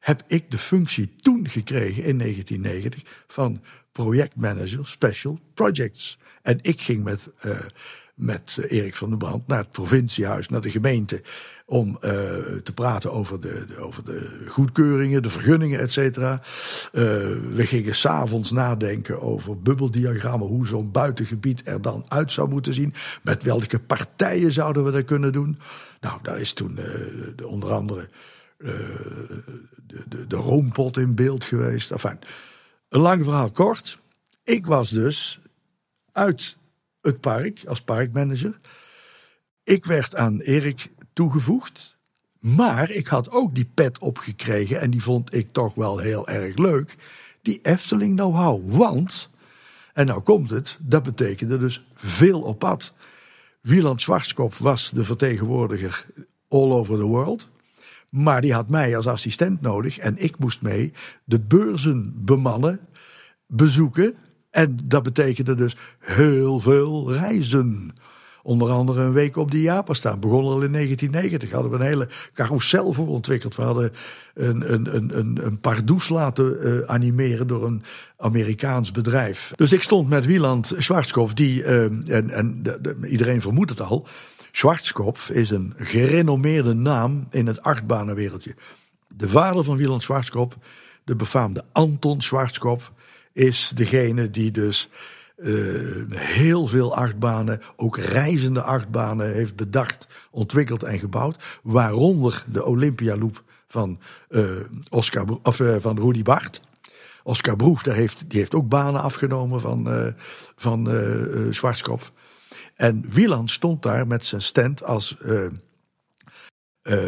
heb 0.00 0.22
ik 0.26 0.50
de 0.50 0.58
functie 0.58 1.14
toen 1.16 1.48
gekregen 1.48 2.04
in 2.04 2.18
1990 2.18 3.24
van 3.26 3.62
projectmanager 3.92 4.86
Special 4.86 5.40
Projects. 5.54 6.18
En 6.42 6.58
ik 6.62 6.80
ging 6.80 7.04
met 7.04 7.28
met 8.16 8.58
eh, 8.60 8.78
Erik 8.78 8.96
van 8.96 9.08
den 9.08 9.18
Brand 9.18 9.46
naar 9.46 9.58
het 9.58 9.70
provinciehuis, 9.70 10.48
naar 10.48 10.60
de 10.60 10.70
gemeente. 10.70 11.22
Om 11.66 11.88
uh, 11.88 12.00
te 12.62 12.72
praten 12.74 13.12
over 13.12 13.40
de, 13.40 13.66
over 13.78 14.04
de 14.04 14.44
goedkeuringen, 14.48 15.22
de 15.22 15.30
vergunningen, 15.30 15.80
et 15.80 15.92
cetera. 15.92 16.32
Uh, 16.32 16.42
we 17.54 17.66
gingen 17.66 17.94
s'avonds 17.94 18.50
nadenken 18.50 19.20
over 19.20 19.60
bubbeldiagrammen, 19.60 20.48
hoe 20.48 20.66
zo'n 20.66 20.90
buitengebied 20.90 21.62
er 21.64 21.82
dan 21.82 22.04
uit 22.08 22.32
zou 22.32 22.48
moeten 22.48 22.74
zien. 22.74 22.94
Met 23.22 23.42
welke 23.42 23.78
partijen 23.78 24.52
zouden 24.52 24.84
we 24.84 24.90
dat 24.90 25.04
kunnen 25.04 25.32
doen? 25.32 25.58
Nou, 26.00 26.18
daar 26.22 26.40
is 26.40 26.52
toen 26.52 26.74
de, 26.74 27.46
onder 27.46 27.70
andere 27.70 28.08
de, 28.96 30.04
de, 30.08 30.26
de 30.26 30.36
roompot 30.36 30.96
in 30.96 31.14
beeld 31.14 31.44
geweest. 31.44 31.90
Enfin, 31.90 32.18
een 32.88 33.00
lang 33.00 33.24
verhaal 33.24 33.50
kort. 33.50 33.98
Ik 34.44 34.66
was 34.66 34.90
dus 34.90 35.40
uit 36.12 36.56
het 37.06 37.20
park 37.20 37.62
als 37.66 37.82
parkmanager. 37.82 38.58
Ik 39.64 39.84
werd 39.84 40.16
aan 40.16 40.40
Erik 40.40 40.90
toegevoegd. 41.12 41.96
Maar 42.40 42.90
ik 42.90 43.06
had 43.06 43.30
ook 43.30 43.54
die 43.54 43.70
pet 43.74 43.98
opgekregen 43.98 44.80
en 44.80 44.90
die 44.90 45.02
vond 45.02 45.34
ik 45.34 45.52
toch 45.52 45.74
wel 45.74 45.98
heel 45.98 46.28
erg 46.28 46.56
leuk. 46.56 46.96
Die 47.42 47.58
Efteling 47.62 48.16
know-how. 48.16 48.74
Want, 48.74 49.30
en 49.92 50.06
nou 50.06 50.20
komt 50.20 50.50
het, 50.50 50.78
dat 50.82 51.02
betekende 51.02 51.58
dus 51.58 51.86
veel 51.94 52.40
op 52.40 52.58
pad. 52.58 52.92
Wieland 53.60 54.00
Schwarzkop 54.00 54.54
was 54.54 54.90
de 54.90 55.04
vertegenwoordiger 55.04 56.06
all 56.48 56.70
over 56.70 56.96
the 56.96 57.04
world. 57.04 57.48
Maar 58.08 58.40
die 58.40 58.54
had 58.54 58.68
mij 58.68 58.96
als 58.96 59.06
assistent 59.06 59.60
nodig 59.60 59.98
en 59.98 60.16
ik 60.16 60.38
moest 60.38 60.62
mee 60.62 60.92
de 61.24 61.40
beurzen 61.40 62.12
bemannen, 62.24 62.80
bezoeken 63.46 64.14
en 64.56 64.78
dat 64.84 65.02
betekende 65.02 65.54
dus 65.54 65.76
heel 65.98 66.60
veel 66.60 67.12
reizen. 67.12 67.92
Onder 68.42 68.70
andere 68.70 69.02
een 69.02 69.12
week 69.12 69.36
op 69.36 69.50
de 69.50 69.60
Japan 69.60 69.94
staan. 69.94 70.20
Begon 70.20 70.44
al 70.44 70.62
in 70.62 70.72
1990. 70.72 71.50
Hadden 71.50 71.70
we 71.70 71.76
een 71.76 71.90
hele 71.90 72.08
carousel 72.34 72.92
voor 72.92 73.08
ontwikkeld. 73.08 73.56
We 73.56 73.62
hadden 73.62 73.92
een, 74.34 74.72
een, 74.72 74.96
een, 74.96 75.18
een, 75.18 75.46
een 75.46 75.60
pardoes 75.60 76.08
laten 76.08 76.56
uh, 76.62 76.80
animeren 76.88 77.46
door 77.46 77.64
een 77.66 77.82
Amerikaans 78.16 78.90
bedrijf. 78.90 79.52
Dus 79.56 79.72
ik 79.72 79.82
stond 79.82 80.08
met 80.08 80.26
Wieland 80.26 80.72
Schwarzkopf, 80.76 81.34
die, 81.34 81.62
uh, 81.62 81.82
en, 81.84 82.30
en 82.30 82.62
de, 82.62 82.96
iedereen 83.08 83.40
vermoedt 83.40 83.70
het 83.70 83.80
al. 83.80 84.06
Schwarzkopf 84.52 85.30
is 85.30 85.50
een 85.50 85.74
gerenommeerde 85.76 86.74
naam 86.74 87.26
in 87.30 87.46
het 87.46 87.62
achtbanenwereldje. 87.62 88.54
De 89.16 89.28
vader 89.28 89.64
van 89.64 89.76
Wieland 89.76 90.02
Schwarzkopf, 90.02 90.56
de 91.04 91.16
befaamde 91.16 91.64
Anton 91.72 92.20
Schwarzkopf, 92.20 92.92
is 93.36 93.72
degene 93.74 94.30
die 94.30 94.50
dus 94.50 94.88
uh, 95.36 96.10
heel 96.14 96.66
veel 96.66 96.96
achtbanen, 96.96 97.60
ook 97.76 97.98
reizende 97.98 98.62
achtbanen, 98.62 99.32
heeft 99.32 99.56
bedacht, 99.56 100.06
ontwikkeld 100.30 100.82
en 100.82 100.98
gebouwd. 100.98 101.58
Waaronder 101.62 102.44
de 102.48 102.64
Olympia 102.64 103.16
Loop 103.16 103.42
van, 103.68 103.98
uh, 104.28 104.44
Oscar, 104.88 105.24
of, 105.42 105.60
uh, 105.60 105.76
van 105.78 105.98
Rudy 106.00 106.22
Bart. 106.22 106.60
Oscar 107.22 107.56
Broef, 107.56 107.84
heeft, 107.84 108.24
die 108.28 108.38
heeft 108.38 108.54
ook 108.54 108.68
banen 108.68 109.00
afgenomen 109.00 109.60
van, 109.60 110.14
van 110.56 110.88
Schwarzkopf. 111.50 112.12
En 112.74 113.04
Wieland 113.08 113.50
stond 113.50 113.82
daar 113.82 114.06
met 114.06 114.24
zijn 114.24 114.42
stand 114.42 114.84
als 114.84 115.16
uh, 116.88 116.98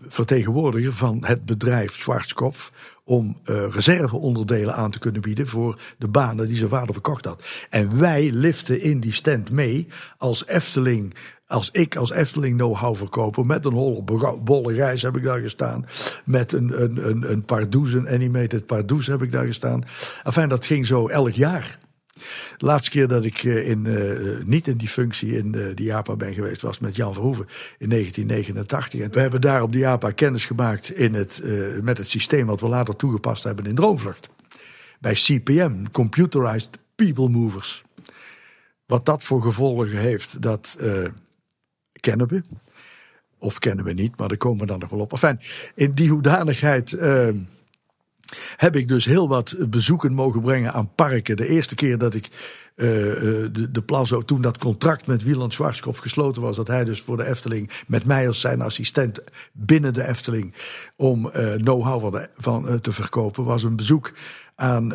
vertegenwoordiger 0.00 0.92
van 0.92 1.24
het 1.24 1.44
bedrijf 1.44 1.94
Schwarzkopf 1.94 2.72
om 3.04 3.40
uh, 3.44 3.64
reserveonderdelen 3.70 4.74
aan 4.74 4.90
te 4.90 4.98
kunnen 4.98 5.20
bieden 5.20 5.46
voor 5.46 5.80
de 5.98 6.08
banen 6.08 6.46
die 6.46 6.56
zijn 6.56 6.68
vader 6.68 6.92
verkocht 6.92 7.24
had. 7.24 7.42
En 7.70 7.98
wij 7.98 8.30
liften 8.32 8.80
in 8.80 9.00
die 9.00 9.12
stand 9.12 9.50
mee 9.50 9.86
als 10.18 10.46
Efteling, 10.46 11.14
als 11.46 11.70
ik 11.70 11.96
als 11.96 12.12
Efteling 12.12 12.56
know-how 12.56 12.96
verkoper 12.96 13.46
met 13.46 13.64
een 13.64 13.72
holle 13.72 14.02
bolle 14.42 14.72
reis 14.72 15.02
heb 15.02 15.16
ik 15.16 15.22
daar 15.22 15.40
gestaan, 15.40 15.86
met 16.24 16.52
een, 16.52 16.82
een, 16.82 17.08
een, 17.08 17.30
een 17.30 17.44
pardoes, 17.44 17.92
een 17.92 18.08
animated 18.08 18.66
pardoes 18.66 19.06
heb 19.06 19.22
ik 19.22 19.32
daar 19.32 19.46
gestaan. 19.46 19.84
Enfin, 20.22 20.48
dat 20.48 20.64
ging 20.64 20.86
zo 20.86 21.08
elk 21.08 21.32
jaar. 21.32 21.78
De 22.56 22.66
laatste 22.66 22.90
keer 22.90 23.08
dat 23.08 23.24
ik 23.24 23.44
eh, 23.44 23.68
in, 23.68 23.84
uh, 23.84 24.44
niet 24.44 24.66
in 24.66 24.76
die 24.76 24.88
functie 24.88 25.36
in 25.36 25.46
uh, 25.46 25.52
de 25.74 25.82
JAPA 25.82 26.16
ben 26.16 26.34
geweest, 26.34 26.62
was 26.62 26.78
met 26.78 26.96
Jan 26.96 27.12
Verhoeven 27.12 27.46
in 27.78 27.88
1989. 27.88 29.00
En 29.00 29.12
we 29.12 29.20
hebben 29.20 29.40
daar 29.40 29.62
op 29.62 29.72
de 29.72 29.78
JAPA 29.78 30.10
kennis 30.10 30.46
gemaakt 30.46 30.90
in 30.90 31.14
het, 31.14 31.42
met 31.82 31.98
het 31.98 32.08
systeem 32.08 32.46
wat 32.46 32.60
we 32.60 32.68
later 32.68 32.96
toegepast 32.96 33.44
hebben 33.44 33.64
in 33.64 33.74
Droomvlucht. 33.74 34.30
Bij 35.00 35.12
CPM, 35.12 35.84
Computerized 35.92 36.70
People 36.94 37.28
Movers. 37.28 37.84
Wat 38.86 39.06
dat 39.06 39.22
voor 39.22 39.42
gevolgen 39.42 39.98
heeft, 39.98 40.42
dat 40.42 40.76
kennen 42.00 42.28
we. 42.28 42.42
Of 43.38 43.58
kennen 43.58 43.84
we 43.84 43.92
niet, 43.92 44.18
maar 44.18 44.28
daar 44.28 44.36
komen 44.36 44.60
we 44.60 44.66
dan 44.66 44.78
nog 44.78 44.90
wel 44.90 45.00
op. 45.00 45.12
Enfin, 45.12 45.40
in 45.74 45.92
die 45.92 46.10
hoedanigheid 46.10 46.96
heb 48.56 48.76
ik 48.76 48.88
dus 48.88 49.04
heel 49.04 49.28
wat 49.28 49.56
bezoeken 49.68 50.12
mogen 50.12 50.40
brengen 50.40 50.72
aan 50.72 50.94
parken. 50.94 51.36
De 51.36 51.48
eerste 51.48 51.74
keer 51.74 51.98
dat 51.98 52.14
ik 52.14 52.26
uh, 52.26 52.86
de, 53.52 53.68
de 53.70 53.82
Plazo, 53.82 54.22
toen 54.22 54.40
dat 54.40 54.58
contract 54.58 55.06
met 55.06 55.22
Wieland 55.22 55.52
Schwarzkopf 55.52 55.98
gesloten 55.98 56.42
was, 56.42 56.56
dat 56.56 56.66
hij 56.66 56.84
dus 56.84 57.00
voor 57.02 57.16
de 57.16 57.26
Efteling 57.26 57.70
met 57.86 58.04
mij 58.04 58.26
als 58.26 58.40
zijn 58.40 58.60
assistent 58.60 59.20
binnen 59.52 59.94
de 59.94 60.06
Efteling 60.06 60.54
om 60.96 61.26
uh, 61.26 61.54
know-how 61.54 62.24
van, 62.36 62.80
te 62.80 62.92
verkopen, 62.92 63.44
was 63.44 63.62
een 63.62 63.76
bezoek 63.76 64.12
aan 64.54 64.88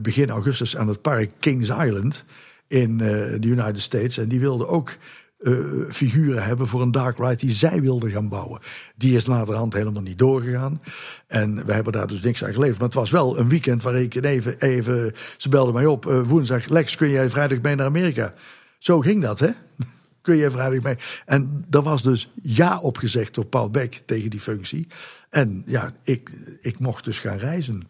begin 0.00 0.30
augustus 0.30 0.76
aan 0.76 0.88
het 0.88 1.02
park 1.02 1.30
Kings 1.40 1.68
Island 1.68 2.24
in 2.68 2.98
de 2.98 3.38
United 3.40 3.80
States. 3.80 4.18
En 4.18 4.28
die 4.28 4.40
wilde 4.40 4.66
ook 4.66 4.96
uh, 5.38 5.90
figuren 5.90 6.44
hebben 6.44 6.66
voor 6.66 6.82
een 6.82 6.90
dark 6.90 7.18
ride 7.18 7.36
die 7.36 7.50
zij 7.50 7.80
wilden 7.80 8.10
gaan 8.10 8.28
bouwen. 8.28 8.60
Die 8.96 9.16
is 9.16 9.26
naderhand 9.26 9.72
helemaal 9.72 10.02
niet 10.02 10.18
doorgegaan. 10.18 10.80
En 11.26 11.66
we 11.66 11.72
hebben 11.72 11.92
daar 11.92 12.06
dus 12.06 12.20
niks 12.20 12.44
aan 12.44 12.52
geleverd. 12.52 12.78
Maar 12.78 12.88
het 12.88 12.96
was 12.96 13.10
wel 13.10 13.38
een 13.38 13.48
weekend 13.48 13.82
waar 13.82 13.94
ik 13.94 14.14
even, 14.14 14.60
even 14.60 15.12
ze 15.36 15.48
belden 15.48 15.74
mij 15.74 15.86
op. 15.86 16.06
Uh, 16.06 16.20
woensdag, 16.22 16.68
Lex, 16.68 16.96
kun 16.96 17.08
jij 17.08 17.30
vrijdag 17.30 17.60
mee 17.60 17.74
naar 17.74 17.86
Amerika? 17.86 18.34
Zo 18.78 19.00
ging 19.00 19.22
dat, 19.22 19.40
hè? 19.40 19.50
kun 20.22 20.36
je 20.36 20.50
vrijdag 20.50 20.82
mee? 20.82 20.96
En 21.24 21.66
er 21.70 21.82
was 21.82 22.02
dus 22.02 22.30
ja 22.42 22.78
opgezegd 22.78 23.34
door 23.34 23.46
Paul 23.46 23.70
Beck 23.70 24.02
tegen 24.04 24.30
die 24.30 24.40
functie. 24.40 24.86
En 25.30 25.62
ja, 25.66 25.92
ik, 26.02 26.30
ik 26.60 26.78
mocht 26.78 27.04
dus 27.04 27.18
gaan 27.18 27.38
reizen. 27.38 27.88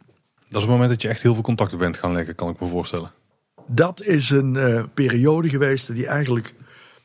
Dat 0.49 0.57
is 0.57 0.63
het 0.63 0.71
moment 0.71 0.91
dat 0.91 1.03
je 1.03 1.09
echt 1.09 1.23
heel 1.23 1.35
veel 1.35 1.43
contacten 1.43 1.79
bent 1.79 1.97
gaan 1.97 2.13
leggen, 2.13 2.35
kan 2.35 2.51
ik 2.51 2.61
me 2.61 2.67
voorstellen. 2.67 3.13
Dat 3.67 4.03
is 4.03 4.31
een 4.31 4.55
uh, 4.55 4.83
periode 4.95 5.49
geweest 5.49 5.95
die 5.95 6.07
eigenlijk 6.07 6.55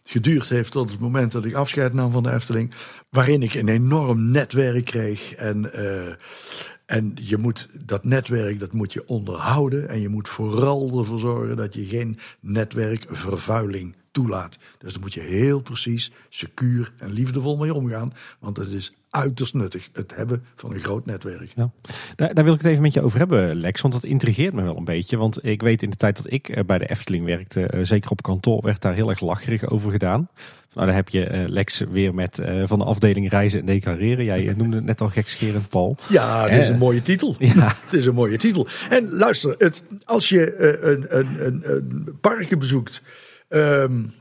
geduurd 0.03 0.49
heeft 0.49 0.71
tot 0.71 0.91
het 0.91 0.99
moment 0.99 1.31
dat 1.31 1.45
ik 1.45 1.53
afscheid 1.53 1.93
nam 1.93 2.11
van 2.11 2.23
de 2.23 2.31
Efteling. 2.31 2.73
Waarin 3.09 3.41
ik 3.41 3.53
een 3.53 3.67
enorm 3.67 4.31
netwerk 4.31 4.85
kreeg. 4.85 5.33
En, 5.33 5.71
uh, 5.75 6.13
en 6.85 7.11
je 7.15 7.37
moet 7.37 7.69
dat 7.73 8.03
netwerk 8.03 8.59
dat 8.59 8.73
moet 8.73 8.93
je 8.93 9.07
onderhouden. 9.07 9.89
En 9.89 10.01
je 10.01 10.09
moet 10.09 10.29
vooral 10.29 10.99
ervoor 10.99 11.19
zorgen 11.19 11.55
dat 11.55 11.73
je 11.73 11.85
geen 11.85 12.17
netwerkvervuiling 12.39 13.95
toelaat. 14.11 14.57
Dus 14.77 14.91
daar 14.93 15.01
moet 15.01 15.13
je 15.13 15.21
heel 15.21 15.61
precies, 15.61 16.11
secuur 16.29 16.93
en 16.97 17.11
liefdevol 17.11 17.57
mee 17.57 17.73
omgaan. 17.73 18.13
Want 18.39 18.57
het 18.57 18.71
is 18.71 18.93
uiterst 19.13 19.53
nuttig, 19.53 19.89
het 19.93 20.15
hebben 20.15 20.43
van 20.55 20.73
een 20.73 20.79
groot 20.79 21.05
netwerk. 21.05 21.51
Ja. 21.55 21.71
Daar, 22.15 22.33
daar, 22.33 22.43
wil 22.43 22.53
ik 22.53 22.59
het 22.59 22.69
even 22.69 22.81
met 22.81 22.93
je 22.93 23.01
over 23.01 23.19
hebben, 23.19 23.55
Lex. 23.55 23.81
Want 23.81 23.93
dat 23.93 24.03
intrigeert 24.03 24.53
me 24.53 24.61
wel 24.61 24.77
een 24.77 24.83
beetje. 24.83 25.17
Want 25.17 25.45
ik 25.45 25.61
weet 25.61 25.83
in 25.83 25.89
de 25.89 25.97
tijd 25.97 26.17
dat 26.17 26.31
ik 26.31 26.49
eh, 26.49 26.63
bij 26.63 26.77
de 26.77 26.89
Efteling 26.89 27.25
werkte, 27.25 27.67
eh, 27.67 27.79
zeker 27.83 28.11
op 28.11 28.21
kantoor, 28.21 28.61
werd 28.61 28.81
daar 28.81 28.93
heel 28.93 29.09
erg 29.09 29.19
lacherig 29.19 29.69
over 29.69 29.91
gedaan. 29.91 30.29
Nou, 30.73 30.85
daar 30.87 30.95
heb 30.95 31.09
je 31.09 31.29
uh, 31.29 31.47
Lex 31.47 31.83
weer 31.89 32.13
met 32.13 32.41
van 32.65 32.79
de 32.79 32.85
afdeling 32.85 33.29
reizen 33.29 33.59
en 33.59 33.65
declareren. 33.65 34.25
Jij 34.25 34.53
noemde 34.57 34.75
het 34.75 34.85
net 34.85 35.01
al 35.01 35.09
gekscherend, 35.09 35.69
Paul. 35.69 35.97
Ja, 36.09 36.43
het 36.45 36.55
is 36.55 36.67
een 36.67 36.77
mooie 36.77 37.01
titel. 37.01 37.35
Ja. 37.39 37.75
Het 37.85 37.93
is 37.93 38.05
een 38.05 38.13
mooie 38.13 38.37
titel. 38.37 38.67
En 38.89 39.11
luister, 39.11 39.55
het, 39.57 39.83
als 40.05 40.29
je 40.29 40.57
een, 40.57 41.17
een, 41.17 41.45
een, 41.45 41.71
een 41.71 42.17
parken 42.21 42.59
bezoekt 42.59 43.01
Um, 43.49 44.13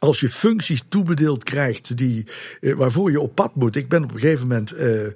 als 0.00 0.20
je 0.20 0.28
functies 0.28 0.82
toebedeeld 0.88 1.44
krijgt 1.44 1.96
die, 1.96 2.26
uh, 2.60 2.74
waarvoor 2.74 3.10
je 3.10 3.20
op 3.20 3.34
pad 3.34 3.54
moet. 3.54 3.76
Ik 3.76 3.88
ben 3.88 4.04
op 4.04 4.12
een 4.12 4.20
gegeven 4.20 4.48
moment. 4.48 4.72
Uh, 4.72 5.06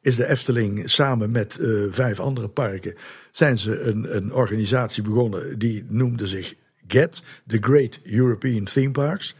is 0.00 0.16
de 0.16 0.28
Efteling 0.28 0.90
samen 0.90 1.30
met 1.30 1.58
uh, 1.60 1.84
vijf 1.90 2.20
andere 2.20 2.48
parken. 2.48 2.94
zijn 3.30 3.58
ze 3.58 3.80
een, 3.80 4.16
een 4.16 4.32
organisatie 4.32 5.02
begonnen. 5.02 5.58
die 5.58 5.84
noemde 5.88 6.26
zich 6.26 6.54
GET, 6.86 7.22
The 7.46 7.58
Great 7.60 7.98
European 8.04 8.64
Theme 8.64 8.90
Parks. 8.90 9.34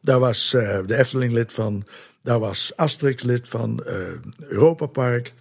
Daar 0.00 0.18
was 0.18 0.50
de 0.50 0.96
Efteling 0.96 1.32
lid 1.32 1.52
van. 1.52 1.86
Daar 2.22 2.38
was 2.38 2.72
Asterix 2.76 3.22
lid 3.22 3.48
van. 3.48 3.82
Europa 4.38 4.86
Park. 4.86 5.32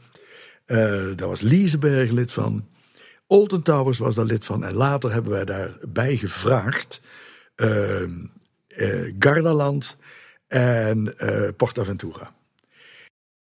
daar 1.16 1.28
was 1.28 1.42
Liseberg 1.42 2.12
lid 2.12 2.32
van. 2.32 2.68
Alton 3.28 3.62
Towers 3.62 3.98
was 3.98 4.16
daar 4.16 4.26
lid 4.26 4.46
van. 4.46 4.64
En 4.64 4.74
later 4.74 5.12
hebben 5.12 5.32
wij 5.32 5.46
daarbij 5.46 6.16
gevraagd 6.16 7.02
uh, 7.56 8.02
uh, 8.78 9.14
Gardaland 9.20 9.98
en 10.48 11.14
uh, 11.24 11.48
Portaventura. 11.58 12.34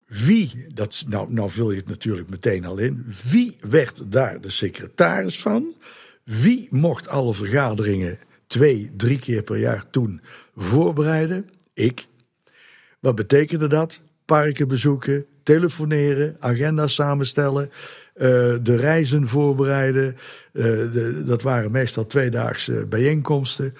Wie, 0.06 0.66
dat, 0.74 1.04
nou, 1.08 1.32
nou 1.32 1.50
vul 1.50 1.70
je 1.70 1.76
het 1.76 1.88
natuurlijk 1.88 2.28
meteen 2.28 2.64
al 2.64 2.78
in. 2.78 3.06
Wie 3.24 3.56
werd 3.60 4.12
daar 4.12 4.40
de 4.40 4.50
secretaris 4.50 5.40
van? 5.40 5.74
Wie 6.24 6.68
mocht 6.70 7.08
alle 7.08 7.34
vergaderingen 7.34 8.18
twee, 8.46 8.90
drie 8.96 9.18
keer 9.18 9.42
per 9.42 9.58
jaar 9.58 9.90
toen 9.90 10.20
voorbereiden? 10.54 11.50
Ik. 11.74 12.06
Wat 13.00 13.14
betekende 13.14 13.66
dat? 13.66 14.02
Parken 14.28 14.68
bezoeken, 14.68 15.26
telefoneren, 15.42 16.36
agenda's 16.38 16.94
samenstellen, 16.94 17.70
uh, 18.16 18.22
de 18.62 18.76
reizen 18.76 19.26
voorbereiden. 19.26 20.16
Uh, 20.52 20.64
de, 20.64 21.22
dat 21.24 21.42
waren 21.42 21.70
meestal 21.70 22.06
tweedaagse 22.06 22.86
bijeenkomsten. 22.88 23.74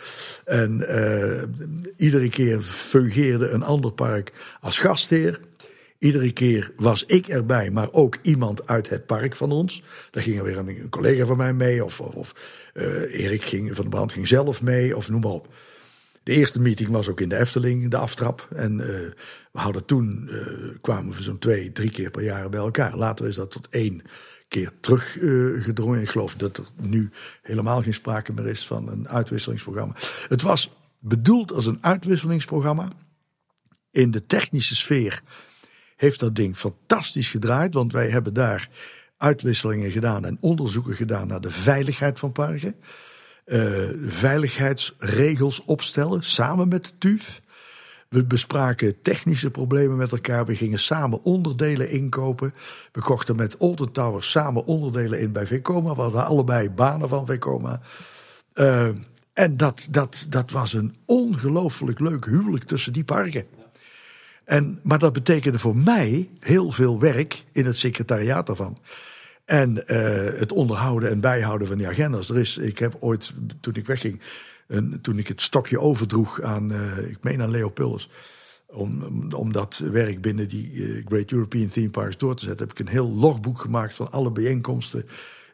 En 0.44 0.80
uh, 0.80 1.42
iedere 1.96 2.28
keer 2.28 2.60
fungeerde 2.60 3.48
een 3.48 3.62
ander 3.62 3.92
park 3.92 4.32
als 4.60 4.78
gastheer. 4.78 5.40
Iedere 5.98 6.32
keer 6.32 6.70
was 6.76 7.04
ik 7.04 7.28
erbij, 7.28 7.70
maar 7.70 7.92
ook 7.92 8.18
iemand 8.22 8.66
uit 8.66 8.88
het 8.88 9.06
park 9.06 9.36
van 9.36 9.52
ons. 9.52 9.82
Daar 10.10 10.22
ging 10.22 10.38
er 10.38 10.44
weer 10.44 10.58
een, 10.58 10.88
collega 10.88 11.24
van 11.24 11.36
mij 11.36 11.52
mee, 11.52 11.84
of, 11.84 12.00
of, 12.00 12.14
of 12.14 12.34
Erik 13.12 13.44
ging, 13.44 13.74
van 13.76 13.84
de 13.84 13.90
brand 13.90 14.12
ging 14.12 14.28
zelf 14.28 14.62
mee, 14.62 14.96
of 14.96 15.10
noem 15.10 15.20
maar 15.20 15.30
op. 15.30 15.48
De 16.28 16.34
eerste 16.34 16.60
meeting 16.60 16.88
was 16.88 17.08
ook 17.08 17.20
in 17.20 17.28
de 17.28 17.38
Efteling, 17.38 17.90
de 17.90 17.96
aftrap. 17.96 18.48
En 18.54 18.72
uh, 18.72 18.86
we 19.52 19.58
hadden 19.58 19.84
toen, 19.84 20.28
uh, 20.30 20.74
kwamen 20.80 21.16
we 21.16 21.22
zo'n 21.22 21.38
twee, 21.38 21.72
drie 21.72 21.90
keer 21.90 22.10
per 22.10 22.22
jaar 22.22 22.48
bij 22.48 22.60
elkaar. 22.60 22.96
Later 22.96 23.26
is 23.26 23.34
dat 23.34 23.50
tot 23.50 23.68
één 23.68 24.02
keer 24.48 24.70
teruggedrongen. 24.80 25.96
Uh, 25.96 26.02
ik 26.02 26.08
geloof 26.08 26.34
dat 26.34 26.56
er 26.56 26.66
nu 26.76 27.10
helemaal 27.42 27.82
geen 27.82 27.94
sprake 27.94 28.32
meer 28.32 28.46
is 28.46 28.66
van 28.66 28.88
een 28.88 29.08
uitwisselingsprogramma. 29.08 29.94
Het 30.28 30.42
was 30.42 30.70
bedoeld 30.98 31.52
als 31.52 31.66
een 31.66 31.78
uitwisselingsprogramma. 31.80 32.88
In 33.90 34.10
de 34.10 34.26
technische 34.26 34.76
sfeer 34.76 35.20
heeft 35.96 36.20
dat 36.20 36.36
ding 36.36 36.56
fantastisch 36.56 37.30
gedraaid. 37.30 37.74
Want 37.74 37.92
wij 37.92 38.10
hebben 38.10 38.34
daar 38.34 38.68
uitwisselingen 39.16 39.90
gedaan 39.90 40.24
en 40.24 40.36
onderzoeken 40.40 40.94
gedaan 40.94 41.28
naar 41.28 41.40
de 41.40 41.50
veiligheid 41.50 42.18
van 42.18 42.32
parken 42.32 42.74
veiligheidsregels 44.04 45.64
opstellen, 45.64 46.22
samen 46.22 46.68
met 46.68 46.84
de 46.84 46.90
TUF. 46.98 47.40
We 48.08 48.24
bespraken 48.24 49.02
technische 49.02 49.50
problemen 49.50 49.96
met 49.96 50.12
elkaar. 50.12 50.46
We 50.46 50.56
gingen 50.56 50.78
samen 50.78 51.22
onderdelen 51.22 51.90
inkopen. 51.90 52.54
We 52.92 53.00
kochten 53.00 53.36
met 53.36 53.56
Olden 53.56 53.92
Towers 53.92 54.30
samen 54.30 54.64
onderdelen 54.64 55.20
in 55.20 55.32
bij 55.32 55.46
Vekoma. 55.46 55.94
We 55.94 56.00
hadden 56.00 56.24
allebei 56.24 56.70
banen 56.70 57.08
van 57.08 57.26
Vekoma. 57.26 57.80
Uh, 58.54 58.88
en 59.32 59.56
dat, 59.56 59.88
dat, 59.90 60.26
dat 60.28 60.50
was 60.50 60.72
een 60.72 60.96
ongelooflijk 61.04 62.00
leuk 62.00 62.24
huwelijk 62.24 62.64
tussen 62.64 62.92
die 62.92 63.04
parken. 63.04 63.46
En, 64.44 64.80
maar 64.82 64.98
dat 64.98 65.12
betekende 65.12 65.58
voor 65.58 65.76
mij 65.76 66.28
heel 66.40 66.70
veel 66.70 67.00
werk 67.00 67.44
in 67.52 67.66
het 67.66 67.76
secretariaat 67.76 68.46
daarvan. 68.46 68.78
En 69.48 69.70
uh, 69.76 69.84
het 70.38 70.52
onderhouden 70.52 71.10
en 71.10 71.20
bijhouden 71.20 71.66
van 71.66 71.78
die 71.78 71.88
agendas. 71.88 72.30
Er 72.30 72.38
is, 72.38 72.58
ik 72.58 72.78
heb 72.78 72.96
ooit, 73.00 73.34
toen 73.60 73.74
ik 73.74 73.86
wegging, 73.86 74.20
toen 75.02 75.18
ik 75.18 75.28
het 75.28 75.42
stokje 75.42 75.80
overdroeg 75.80 76.42
aan, 76.42 76.72
uh, 76.72 76.98
ik 76.98 77.22
meen 77.22 77.42
aan 77.42 77.50
Leo 77.50 77.68
Pullers. 77.68 78.08
Om, 78.66 79.02
om 79.32 79.52
dat 79.52 79.82
werk 79.92 80.20
binnen 80.20 80.48
die 80.48 80.72
uh, 80.72 81.06
Great 81.06 81.32
European 81.32 81.68
Theme 81.68 81.90
Parks 81.90 82.16
door 82.16 82.34
te 82.34 82.44
zetten, 82.44 82.66
heb 82.68 82.78
ik 82.78 82.86
een 82.86 82.92
heel 82.92 83.10
logboek 83.10 83.60
gemaakt 83.60 83.96
van 83.96 84.10
alle 84.10 84.30
bijeenkomsten 84.30 85.04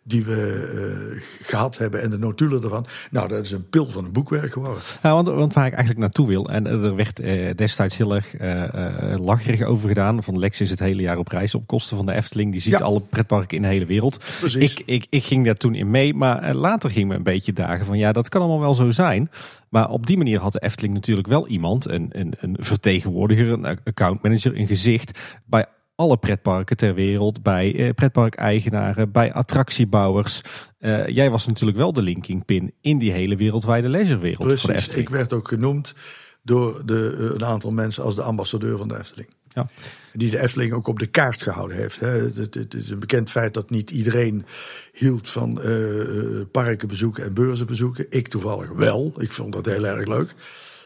die 0.06 0.24
we 0.24 1.12
uh, 1.14 1.22
gehad 1.46 1.78
hebben 1.78 2.02
en 2.02 2.10
de 2.10 2.18
notulen 2.18 2.62
ervan. 2.62 2.86
Nou, 3.10 3.28
dat 3.28 3.44
is 3.44 3.50
een 3.50 3.68
pil 3.68 3.90
van 3.90 4.04
een 4.04 4.12
boekwerk 4.12 4.52
geworden. 4.52 4.82
Ja, 5.02 5.12
want, 5.12 5.28
want 5.28 5.52
waar 5.52 5.66
ik 5.66 5.72
eigenlijk 5.72 6.00
naartoe 6.00 6.26
wil, 6.26 6.50
en 6.50 6.66
er 6.66 6.94
werd 6.94 7.20
uh, 7.20 7.50
destijds 7.54 7.96
heel 7.96 8.14
erg 8.14 8.40
uh, 8.40 9.14
lacherig 9.18 9.62
over 9.62 9.88
gedaan. 9.88 10.22
Van 10.22 10.38
Lex 10.38 10.60
is 10.60 10.70
het 10.70 10.78
hele 10.78 11.02
jaar 11.02 11.18
op 11.18 11.28
reis 11.28 11.54
op 11.54 11.66
kosten 11.66 11.96
van 11.96 12.06
de 12.06 12.12
Efteling. 12.12 12.52
Die 12.52 12.60
ziet 12.60 12.78
ja. 12.78 12.84
alle 12.84 13.00
pretparken 13.00 13.56
in 13.56 13.62
de 13.62 13.68
hele 13.68 13.86
wereld. 13.86 14.18
Precies. 14.40 14.74
Ik, 14.74 14.82
ik, 14.86 15.06
ik 15.10 15.24
ging 15.24 15.44
daar 15.44 15.54
toen 15.54 15.74
in 15.74 15.90
mee, 15.90 16.14
maar 16.14 16.54
later 16.54 16.90
ging 16.90 17.08
me 17.08 17.14
een 17.14 17.22
beetje 17.22 17.52
dagen 17.52 17.86
van 17.86 17.98
ja, 17.98 18.12
dat 18.12 18.28
kan 18.28 18.40
allemaal 18.40 18.60
wel 18.60 18.74
zo 18.74 18.90
zijn. 18.90 19.30
Maar 19.68 19.88
op 19.88 20.06
die 20.06 20.16
manier 20.16 20.40
had 20.40 20.52
de 20.52 20.62
Efteling 20.62 20.94
natuurlijk 20.94 21.26
wel 21.26 21.48
iemand, 21.48 21.88
een, 21.88 22.08
een, 22.10 22.32
een 22.40 22.56
vertegenwoordiger, 22.60 23.50
een 23.50 23.78
accountmanager, 23.84 24.56
een 24.56 24.66
gezicht 24.66 25.18
bij 25.44 25.66
alle 25.94 26.16
pretparken 26.16 26.76
ter 26.76 26.94
wereld, 26.94 27.42
bij 27.42 27.74
eh, 27.74 27.94
pretparkeigenaren, 27.94 29.12
bij 29.12 29.32
attractiebouwers. 29.32 30.40
Uh, 30.80 31.06
jij 31.06 31.30
was 31.30 31.46
natuurlijk 31.46 31.76
wel 31.76 31.92
de 31.92 32.02
linking 32.02 32.44
pin 32.44 32.72
in 32.80 32.98
die 32.98 33.12
hele 33.12 33.36
wereldwijde 33.36 33.88
leisurewereld. 33.88 34.62
Precies, 34.62 34.96
ik 34.96 35.08
werd 35.08 35.32
ook 35.32 35.48
genoemd 35.48 35.94
door 36.42 36.82
de, 36.86 37.16
uh, 37.18 37.30
een 37.34 37.44
aantal 37.44 37.70
mensen 37.70 38.04
als 38.04 38.14
de 38.14 38.22
ambassadeur 38.22 38.78
van 38.78 38.88
de 38.88 38.98
Efteling. 38.98 39.28
Ja. 39.52 39.68
Die 40.12 40.30
de 40.30 40.40
Efteling 40.40 40.72
ook 40.72 40.86
op 40.86 40.98
de 40.98 41.06
kaart 41.06 41.42
gehouden 41.42 41.76
heeft. 41.76 42.00
Hè. 42.00 42.08
Het, 42.08 42.54
het, 42.54 42.74
is 42.74 42.90
een 42.90 42.98
bekend 42.98 43.30
feit 43.30 43.54
dat 43.54 43.70
niet 43.70 43.90
iedereen 43.90 44.44
hield 44.92 45.30
van 45.30 45.60
uh, 45.64 46.40
parken 46.50 46.88
bezoeken 46.88 47.24
en 47.24 47.34
beurzen 47.34 47.66
bezoeken. 47.66 48.06
Ik 48.08 48.28
toevallig 48.28 48.70
wel. 48.70 49.14
Ik 49.18 49.32
vond 49.32 49.52
dat 49.52 49.66
heel 49.66 49.86
erg 49.86 50.06
leuk. 50.06 50.34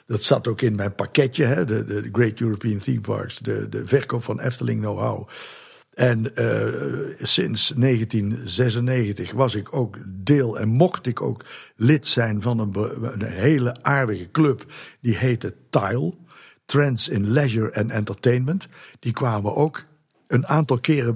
Dat 0.08 0.22
zat 0.22 0.48
ook 0.48 0.60
in 0.60 0.76
mijn 0.76 0.94
pakketje, 0.94 1.44
hè, 1.44 1.64
de, 1.64 1.84
de 1.84 2.08
Great 2.12 2.40
European 2.40 2.78
Theme 2.78 3.00
Parks, 3.00 3.38
de, 3.38 3.68
de 3.68 3.86
verkoop 3.86 4.22
van 4.22 4.40
Efteling 4.40 4.80
know-how. 4.80 5.28
En 5.94 6.30
uh, 6.34 7.14
sinds 7.22 7.72
1996 7.76 9.32
was 9.32 9.54
ik 9.54 9.74
ook 9.74 9.96
deel 10.06 10.58
en 10.58 10.68
mocht 10.68 11.06
ik 11.06 11.22
ook 11.22 11.44
lid 11.76 12.06
zijn 12.06 12.42
van 12.42 12.58
een, 12.58 13.22
hele 13.22 13.76
aardige 13.82 14.30
club. 14.30 14.64
Die 15.00 15.16
heette 15.16 15.54
TILE, 15.70 16.14
Trends 16.64 17.08
in 17.08 17.30
Leisure 17.30 17.74
and 17.74 17.90
Entertainment. 17.90 18.68
Die 18.98 19.12
kwamen 19.12 19.54
ook 19.54 19.84
een 20.26 20.46
aantal 20.46 20.78
keren 20.78 21.14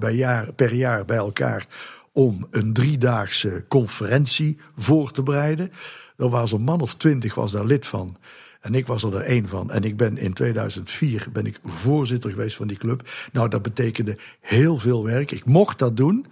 per 0.54 0.74
jaar 0.74 1.04
bij 1.04 1.16
elkaar 1.16 1.66
om 2.12 2.46
een 2.50 2.72
driedaagse 2.72 3.64
conferentie 3.68 4.58
voor 4.76 5.10
te 5.10 5.22
bereiden. 5.22 5.72
Er 6.16 6.28
was 6.28 6.52
een 6.52 6.64
man 6.64 6.80
of 6.80 6.94
twintig 6.94 7.34
was 7.34 7.52
daar 7.52 7.64
lid 7.64 7.86
van. 7.86 8.16
En 8.62 8.74
ik 8.74 8.86
was 8.86 9.02
er 9.02 9.14
er 9.14 9.20
één 9.20 9.48
van. 9.48 9.70
En 9.70 9.84
ik 9.84 9.96
ben 9.96 10.16
in 10.18 10.32
2004 10.32 11.26
ben 11.32 11.46
ik 11.46 11.58
voorzitter 11.64 12.30
geweest 12.30 12.56
van 12.56 12.66
die 12.66 12.76
club. 12.76 13.08
Nou, 13.32 13.48
dat 13.48 13.62
betekende 13.62 14.16
heel 14.40 14.78
veel 14.78 15.04
werk. 15.04 15.30
Ik 15.30 15.44
mocht 15.44 15.78
dat 15.78 15.96
doen. 15.96 16.26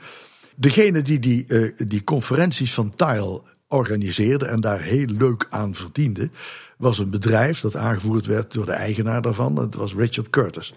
Degene 0.57 1.03
die 1.03 1.19
die, 1.19 1.45
uh, 1.47 1.73
die 1.77 2.05
conferenties 2.05 2.75
van 2.75 2.95
Tile 2.95 3.43
organiseerde 3.69 4.47
en 4.47 4.61
daar 4.61 4.81
heel 4.81 5.07
leuk 5.07 5.47
aan 5.51 5.75
verdiende, 5.75 6.31
was 6.77 6.99
een 6.99 7.11
bedrijf 7.11 7.61
dat 7.61 7.77
aangevoerd 7.77 8.27
werd 8.27 8.53
door 8.53 8.67
de 8.67 8.73
eigenaar 8.73 9.23
daarvan. 9.23 9.55
Dat 9.55 9.75
was 9.75 9.95
Richard 9.95 10.31
Curtis. 10.31 10.75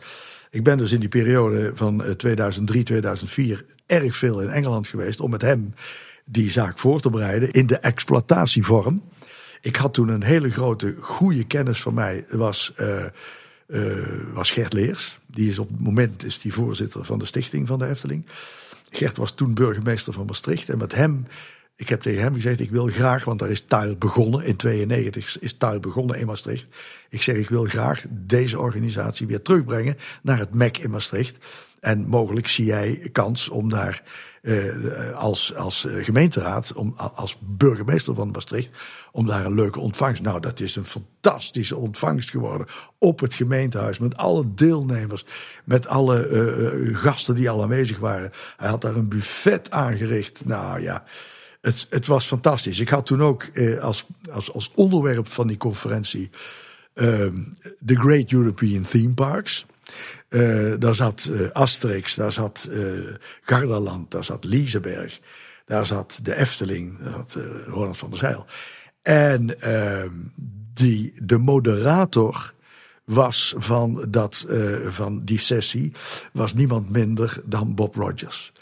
Ik 0.49 0.63
ben 0.63 0.77
dus 0.77 0.91
in 0.91 0.99
die 0.99 1.09
periode 1.09 1.71
van 1.73 2.03
2003, 2.17 2.83
2004 2.83 3.65
erg 3.85 4.15
veel 4.15 4.41
in 4.41 4.49
Engeland 4.49 4.87
geweest 4.87 5.19
om 5.19 5.29
met 5.29 5.41
hem 5.41 5.73
die 6.25 6.51
zaak 6.51 6.79
voor 6.79 7.01
te 7.01 7.09
bereiden 7.09 7.51
in 7.51 7.67
de 7.67 7.77
exploitatievorm. 7.77 9.01
Ik 9.63 9.75
had 9.75 9.93
toen 9.93 10.07
een 10.07 10.23
hele 10.23 10.49
grote, 10.49 10.95
goede 10.99 11.43
kennis 11.43 11.81
van 11.81 11.93
mij, 11.93 12.25
was, 12.29 12.71
uh, 12.79 13.05
uh, 13.67 14.05
was 14.33 14.51
Gert 14.51 14.73
Leers. 14.73 15.19
Die 15.25 15.49
is 15.49 15.59
op 15.59 15.69
het 15.69 15.79
moment 15.79 16.25
is 16.25 16.39
die 16.39 16.53
voorzitter 16.53 17.05
van 17.05 17.19
de 17.19 17.25
stichting 17.25 17.67
van 17.67 17.79
de 17.79 17.87
Efteling. 17.87 18.25
Gert 18.89 19.17
was 19.17 19.31
toen 19.31 19.53
burgemeester 19.53 20.13
van 20.13 20.25
Maastricht. 20.25 20.69
En 20.69 20.77
met 20.77 20.93
hem, 20.93 21.27
ik 21.75 21.89
heb 21.89 22.01
tegen 22.01 22.21
hem 22.21 22.33
gezegd, 22.33 22.59
ik 22.59 22.71
wil 22.71 22.87
graag, 22.87 23.23
want 23.23 23.39
daar 23.39 23.49
is 23.49 23.61
Tuil 23.61 23.95
begonnen. 23.95 24.45
In 24.45 24.55
92 24.55 25.39
is 25.39 25.53
Tuil 25.53 25.79
begonnen 25.79 26.19
in 26.19 26.25
Maastricht. 26.25 26.65
Ik 27.09 27.21
zeg, 27.21 27.35
ik 27.35 27.49
wil 27.49 27.65
graag 27.65 28.05
deze 28.09 28.59
organisatie 28.59 29.27
weer 29.27 29.41
terugbrengen 29.41 29.95
naar 30.21 30.39
het 30.39 30.53
MEC 30.53 30.77
in 30.77 30.89
Maastricht. 30.89 31.37
En 31.83 32.07
mogelijk 32.07 32.47
zie 32.47 32.65
jij 32.65 33.09
kans 33.11 33.49
om 33.49 33.69
daar 33.69 34.03
uh, 34.41 35.15
als, 35.15 35.55
als 35.55 35.87
gemeenteraad, 35.89 36.73
om, 36.73 36.93
als 36.95 37.37
burgemeester 37.39 38.15
van 38.15 38.31
Maastricht, 38.31 38.69
om 39.11 39.25
daar 39.25 39.45
een 39.45 39.53
leuke 39.53 39.79
ontvangst. 39.79 40.21
Nou, 40.21 40.39
dat 40.39 40.59
is 40.59 40.75
een 40.75 40.85
fantastische 40.85 41.77
ontvangst 41.77 42.29
geworden 42.29 42.67
op 42.97 43.19
het 43.19 43.33
gemeentehuis 43.33 43.99
met 43.99 44.17
alle 44.17 44.53
deelnemers, 44.53 45.25
met 45.63 45.87
alle 45.87 46.29
uh, 46.29 46.97
gasten 46.97 47.35
die 47.35 47.49
al 47.49 47.63
aanwezig 47.63 47.99
waren. 47.99 48.31
Hij 48.57 48.69
had 48.69 48.81
daar 48.81 48.95
een 48.95 49.09
buffet 49.09 49.71
aangericht. 49.71 50.45
Nou 50.45 50.81
ja. 50.81 51.03
Het, 51.61 51.87
het 51.89 52.07
was 52.07 52.25
fantastisch. 52.25 52.79
Ik 52.79 52.89
had 52.89 53.05
toen 53.05 53.21
ook 53.21 53.49
als, 53.81 54.05
als, 54.31 54.53
als 54.53 54.71
onderwerp 54.75 55.27
van 55.27 55.47
die 55.47 55.57
conferentie 55.57 56.29
The 57.85 57.95
Great 57.95 58.31
European 58.31 58.81
Theme 58.81 59.13
Parks. 59.13 59.65
Uh, 60.29 60.73
daar 60.79 60.95
zat 60.95 61.29
uh, 61.31 61.49
Asterix, 61.51 62.15
daar 62.15 62.31
zat 62.31 62.67
uh, 62.69 63.15
Gardaland, 63.41 64.11
daar 64.11 64.23
zat 64.23 64.43
Liseberg, 64.43 65.19
daar 65.65 65.85
zat 65.85 66.19
de 66.23 66.35
Efteling, 66.35 66.99
daar 66.99 67.13
zat 67.13 67.37
Ronald 67.65 67.97
van 67.97 68.09
der 68.09 68.19
Zeil. 68.19 68.45
En 69.01 69.61
ehm, 69.61 70.11
die, 70.73 71.13
de 71.23 71.37
moderator 71.37 72.53
was 73.03 73.53
van, 73.57 74.05
dat, 74.09 74.45
van 74.87 75.25
die 75.25 75.37
sessie, 75.37 75.91
was 76.31 76.53
niemand 76.53 76.89
minder 76.89 77.41
dan 77.45 77.75
Bob 77.75 77.95
Rogers. 77.95 78.53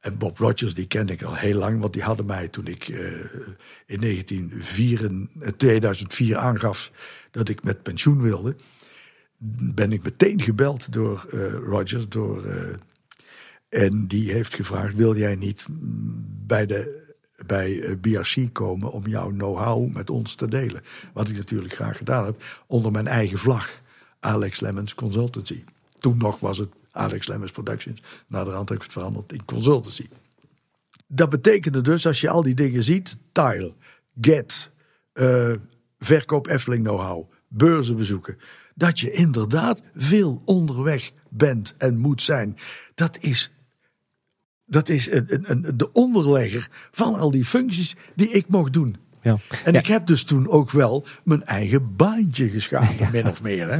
En 0.00 0.18
Bob 0.18 0.38
Rogers, 0.38 0.74
die 0.74 0.86
kende 0.86 1.12
ik 1.12 1.22
al 1.22 1.34
heel 1.34 1.58
lang, 1.58 1.80
want 1.80 1.92
die 1.92 2.02
hadden 2.02 2.26
mij 2.26 2.48
toen 2.48 2.66
ik 2.66 2.88
in 3.86 4.00
1904, 4.00 5.10
2004 5.56 6.36
aangaf 6.36 6.90
dat 7.30 7.48
ik 7.48 7.62
met 7.62 7.82
pensioen 7.82 8.22
wilde 8.22 8.56
ben 9.74 9.92
ik 9.92 10.02
meteen 10.02 10.40
gebeld 10.40 10.92
door 10.92 11.24
uh, 11.34 11.52
Rogers. 11.52 12.08
Door, 12.08 12.46
uh, 12.46 12.52
en 13.68 14.06
die 14.06 14.32
heeft 14.32 14.54
gevraagd: 14.54 14.94
wil 14.94 15.16
jij 15.16 15.34
niet 15.34 15.66
bij, 16.46 16.66
de, 16.66 17.12
bij 17.46 17.80
eh, 17.80 17.96
BRC 18.00 18.52
komen 18.52 18.90
om 18.90 19.06
jouw 19.06 19.30
know-how 19.30 19.94
met 19.94 20.10
ons 20.10 20.34
te 20.34 20.48
delen? 20.48 20.82
Wat 21.12 21.28
ik 21.28 21.36
natuurlijk 21.36 21.74
graag 21.74 21.96
gedaan 21.96 22.24
heb, 22.24 22.62
onder 22.66 22.92
mijn 22.92 23.06
eigen 23.06 23.38
vlag. 23.38 23.82
Alex 24.20 24.60
Lemmens 24.60 24.94
Consultancy. 24.94 25.64
Toen 25.98 26.18
nog 26.18 26.40
was 26.40 26.58
het 26.58 26.68
Alex 26.90 27.26
Lemmens 27.26 27.52
Productions. 27.52 28.02
Naderhand 28.26 28.68
heb 28.68 28.78
ik 28.78 28.84
het 28.84 28.92
veranderd 28.92 29.32
in 29.32 29.44
consultancy. 29.44 30.08
Dat 31.06 31.28
betekende 31.30 31.80
dus, 31.80 32.06
als 32.06 32.20
je 32.20 32.28
al 32.30 32.42
die 32.42 32.54
dingen 32.54 32.82
ziet: 32.82 33.16
Tile, 33.32 33.72
Get, 34.20 34.70
verkoop 35.98 36.46
Efteling 36.46 36.82
know-how, 36.82 37.30
beurzen 37.48 37.96
bezoeken 37.96 38.36
dat 38.74 39.00
je 39.00 39.12
inderdaad 39.12 39.82
veel 39.94 40.42
onderweg 40.44 41.12
bent 41.30 41.74
en 41.78 41.98
moet 41.98 42.22
zijn. 42.22 42.56
Dat 42.94 43.18
is, 43.18 43.50
dat 44.66 44.88
is 44.88 45.10
een, 45.10 45.50
een, 45.50 45.76
de 45.76 45.92
onderlegger 45.92 46.68
van 46.90 47.14
al 47.14 47.30
die 47.30 47.44
functies 47.44 47.96
die 48.16 48.28
ik 48.28 48.48
mocht 48.48 48.72
doen. 48.72 48.96
Ja. 49.24 49.36
En 49.64 49.74
ik 49.74 49.86
heb 49.86 50.06
dus 50.06 50.24
toen 50.24 50.48
ook 50.48 50.70
wel 50.70 51.04
mijn 51.22 51.44
eigen 51.44 51.96
baantje 51.96 52.48
geschapen, 52.48 53.08
min 53.12 53.28
of 53.28 53.42
meer. 53.42 53.70
Hè? 53.70 53.78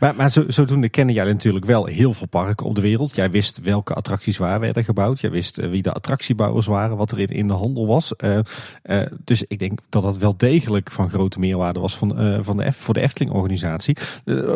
Maar, 0.00 0.14
maar 0.14 0.30
zo, 0.30 0.44
zodoende 0.48 0.88
kennen 0.88 1.14
jij 1.14 1.24
natuurlijk 1.24 1.64
wel 1.64 1.84
heel 1.84 2.12
veel 2.12 2.26
parken 2.26 2.66
op 2.66 2.74
de 2.74 2.80
wereld. 2.80 3.14
Jij 3.14 3.30
wist 3.30 3.60
welke 3.60 3.94
attracties 3.94 4.36
waar 4.36 4.60
werden 4.60 4.84
gebouwd. 4.84 5.20
Jij 5.20 5.30
wist 5.30 5.58
eh, 5.58 5.70
wie 5.70 5.82
de 5.82 5.92
attractiebouwers 5.92 6.66
waren, 6.66 6.96
wat 6.96 7.12
er 7.12 7.18
in, 7.18 7.26
in 7.26 7.46
de 7.46 7.52
handel 7.52 7.86
was. 7.86 8.12
Uh, 8.18 8.38
uh, 8.84 9.06
dus 9.24 9.44
ik 9.48 9.58
denk 9.58 9.78
dat 9.88 10.02
dat 10.02 10.18
wel 10.18 10.36
degelijk 10.36 10.90
van 10.90 11.10
grote 11.10 11.38
meerwaarde 11.38 11.80
was 11.80 11.96
van, 11.96 12.44
van 12.44 12.56
de, 12.56 12.72
voor 12.72 12.94
de 12.94 13.00
Efteling-organisatie. 13.00 13.96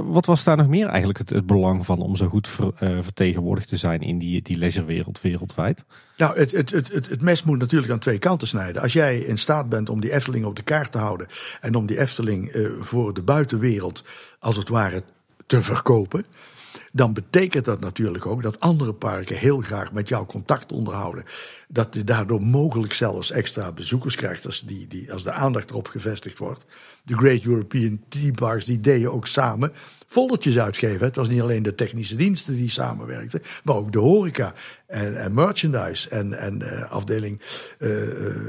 wat 0.05 0.27
was 0.27 0.45
daar 0.45 0.57
nog 0.57 0.69
meer 0.69 0.87
eigenlijk 0.87 1.19
het, 1.19 1.31
het 1.31 1.47
belang 1.47 1.87
van 1.87 2.01
om 2.01 2.17
zo 2.17 2.29
goed 2.29 2.49
ver, 2.49 2.73
vertegenwoordigd 2.77 3.69
te 3.69 3.77
zijn 3.77 4.01
in 4.01 4.19
die, 4.19 4.43
die 4.43 4.59
leisurewereld 4.59 5.21
wereldwijd? 5.21 5.85
Nou, 6.21 6.39
het, 6.39 6.51
het, 6.51 6.71
het, 6.71 7.09
het, 7.09 7.21
mes 7.21 7.43
moet 7.43 7.59
natuurlijk 7.59 7.93
aan 7.93 7.99
twee 7.99 8.19
kanten 8.19 8.49
snijden. 8.49 8.83
Als 8.83 8.93
jij 8.93 9.19
in 9.19 9.39
staat 9.39 9.69
bent 9.69 9.89
om 9.89 10.01
die 10.01 10.13
Efteling 10.13 10.45
op 10.45 10.57
de 10.57 10.63
kaart 10.63 10.93
te 10.93 10.99
houden 10.99 11.27
en 11.61 11.75
om 11.75 11.87
die 11.87 11.99
Efteling 11.99 12.55
uh, 12.55 12.71
voor 12.81 13.15
de 13.15 13.23
buitenwereld 13.23 14.05
als 14.39 14.57
het 14.57 14.69
ware 14.69 15.03
te 15.47 15.63
verkopen, 15.63 16.25
dan 16.93 17.13
betekent 17.13 17.65
dat 17.65 17.81
natuurlijk 17.81 18.27
ook 18.27 18.43
dat 18.43 18.61
andere 18.61 18.93
parken 18.93 19.37
heel 19.37 19.61
graag 19.61 19.93
met 19.93 20.09
jou 20.09 20.27
contact 20.27 20.73
onderhouden. 20.73 21.25
Dat 21.69 21.95
je 21.95 22.05
daardoor 22.05 22.43
mogelijk 22.43 22.93
zelfs 22.93 23.31
extra 23.31 23.73
bezoekers 23.73 24.17
krijgt 24.17 24.47
als, 24.47 24.61
die, 24.61 24.87
die, 24.87 25.13
als 25.13 25.25
de 25.25 25.33
aandacht 25.33 25.71
erop 25.71 25.89
gevestigd 25.89 26.39
wordt. 26.39 26.65
De 27.05 27.17
Great 27.17 27.45
European 27.45 28.01
Theme 28.09 28.31
Parks 28.33 28.65
die 28.65 28.81
deden 28.81 29.13
ook 29.13 29.27
samen 29.27 29.73
foldertjes 30.11 30.59
uitgeven. 30.59 31.07
Het 31.07 31.17
was 31.17 31.29
niet 31.29 31.41
alleen 31.41 31.63
de 31.63 31.75
technische 31.75 32.17
diensten 32.17 32.55
die 32.55 32.71
samenwerkten, 32.71 33.41
maar 33.65 33.75
ook 33.75 33.93
de 33.93 33.99
horeca 33.99 34.55
en, 34.87 35.17
en 35.17 35.35
merchandise 35.35 36.09
en, 36.09 36.33
en 36.33 36.61
uh, 36.61 36.91
afdeling 36.91 37.41
uh, 37.79 37.91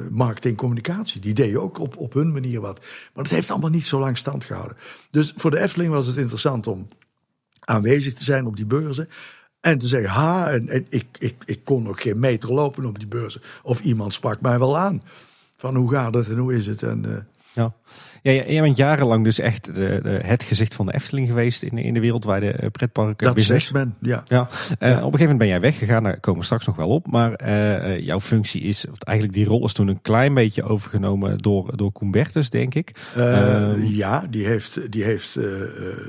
marketing 0.09 0.57
communicatie. 0.57 1.21
Die 1.21 1.33
deden 1.33 1.61
ook 1.61 1.79
op, 1.79 1.97
op 1.97 2.13
hun 2.13 2.31
manier 2.31 2.61
wat. 2.61 2.79
Maar 3.13 3.23
dat 3.23 3.33
heeft 3.33 3.51
allemaal 3.51 3.69
niet 3.69 3.85
zo 3.85 3.99
lang 3.99 4.17
stand 4.17 4.45
gehouden. 4.45 4.77
Dus 5.11 5.33
voor 5.35 5.51
de 5.51 5.59
Efteling 5.59 5.91
was 5.91 6.07
het 6.07 6.17
interessant 6.17 6.67
om 6.67 6.87
aanwezig 7.59 8.13
te 8.13 8.23
zijn 8.23 8.45
op 8.45 8.55
die 8.55 8.65
beurzen. 8.65 9.09
En 9.59 9.77
te 9.77 9.87
zeggen, 9.87 10.09
ha, 10.09 10.51
en, 10.51 10.85
ik, 10.89 11.05
ik, 11.17 11.35
ik 11.45 11.63
kon 11.63 11.87
ook 11.87 12.01
geen 12.01 12.19
meter 12.19 12.53
lopen 12.53 12.85
op 12.85 12.99
die 12.99 13.07
beurzen. 13.07 13.41
Of 13.63 13.79
iemand 13.79 14.13
sprak 14.13 14.41
mij 14.41 14.59
wel 14.59 14.77
aan. 14.77 15.01
Van 15.55 15.75
hoe 15.75 15.91
gaat 15.91 16.13
het 16.13 16.29
en 16.29 16.37
hoe 16.37 16.55
is 16.55 16.65
het? 16.65 16.83
En, 16.83 17.27
ja. 17.53 17.73
Ja, 18.23 18.31
jij 18.31 18.61
bent 18.61 18.77
jarenlang 18.77 19.23
dus 19.23 19.39
echt 19.39 19.65
de, 19.65 19.99
de, 20.03 20.19
het 20.23 20.43
gezicht 20.43 20.75
van 20.75 20.85
de 20.85 20.93
Efteling 20.93 21.27
geweest 21.27 21.63
in, 21.63 21.77
in 21.77 21.93
de 21.93 21.99
wereldwijde 21.99 22.51
eh, 22.51 22.69
pretparken 22.69 23.25
dat 23.25 23.35
business. 23.35 23.71
ben, 23.71 23.95
ja. 23.99 24.23
ja. 24.27 24.39
Uh, 24.39 24.45
Op 24.47 24.79
een 24.79 24.95
gegeven 24.95 25.19
moment 25.19 25.37
ben 25.37 25.47
jij 25.47 25.59
weggegaan, 25.59 26.03
daar 26.03 26.19
komen 26.19 26.39
we 26.39 26.45
straks 26.45 26.65
nog 26.65 26.75
wel 26.75 26.89
op. 26.89 27.07
Maar 27.07 27.41
uh, 27.45 27.99
jouw 27.99 28.19
functie 28.19 28.61
is, 28.61 28.85
eigenlijk 28.97 29.37
die 29.37 29.47
rol 29.47 29.65
is 29.65 29.73
toen 29.73 29.87
een 29.87 30.01
klein 30.01 30.33
beetje 30.33 30.63
overgenomen 30.63 31.37
door, 31.37 31.77
door 31.77 31.91
Koen 31.91 32.25
denk 32.49 32.75
ik. 32.75 32.95
Uh, 33.17 33.97
ja, 33.97 34.25
die 34.29 34.45
heeft, 34.45 34.91
die 34.91 35.03
heeft 35.03 35.39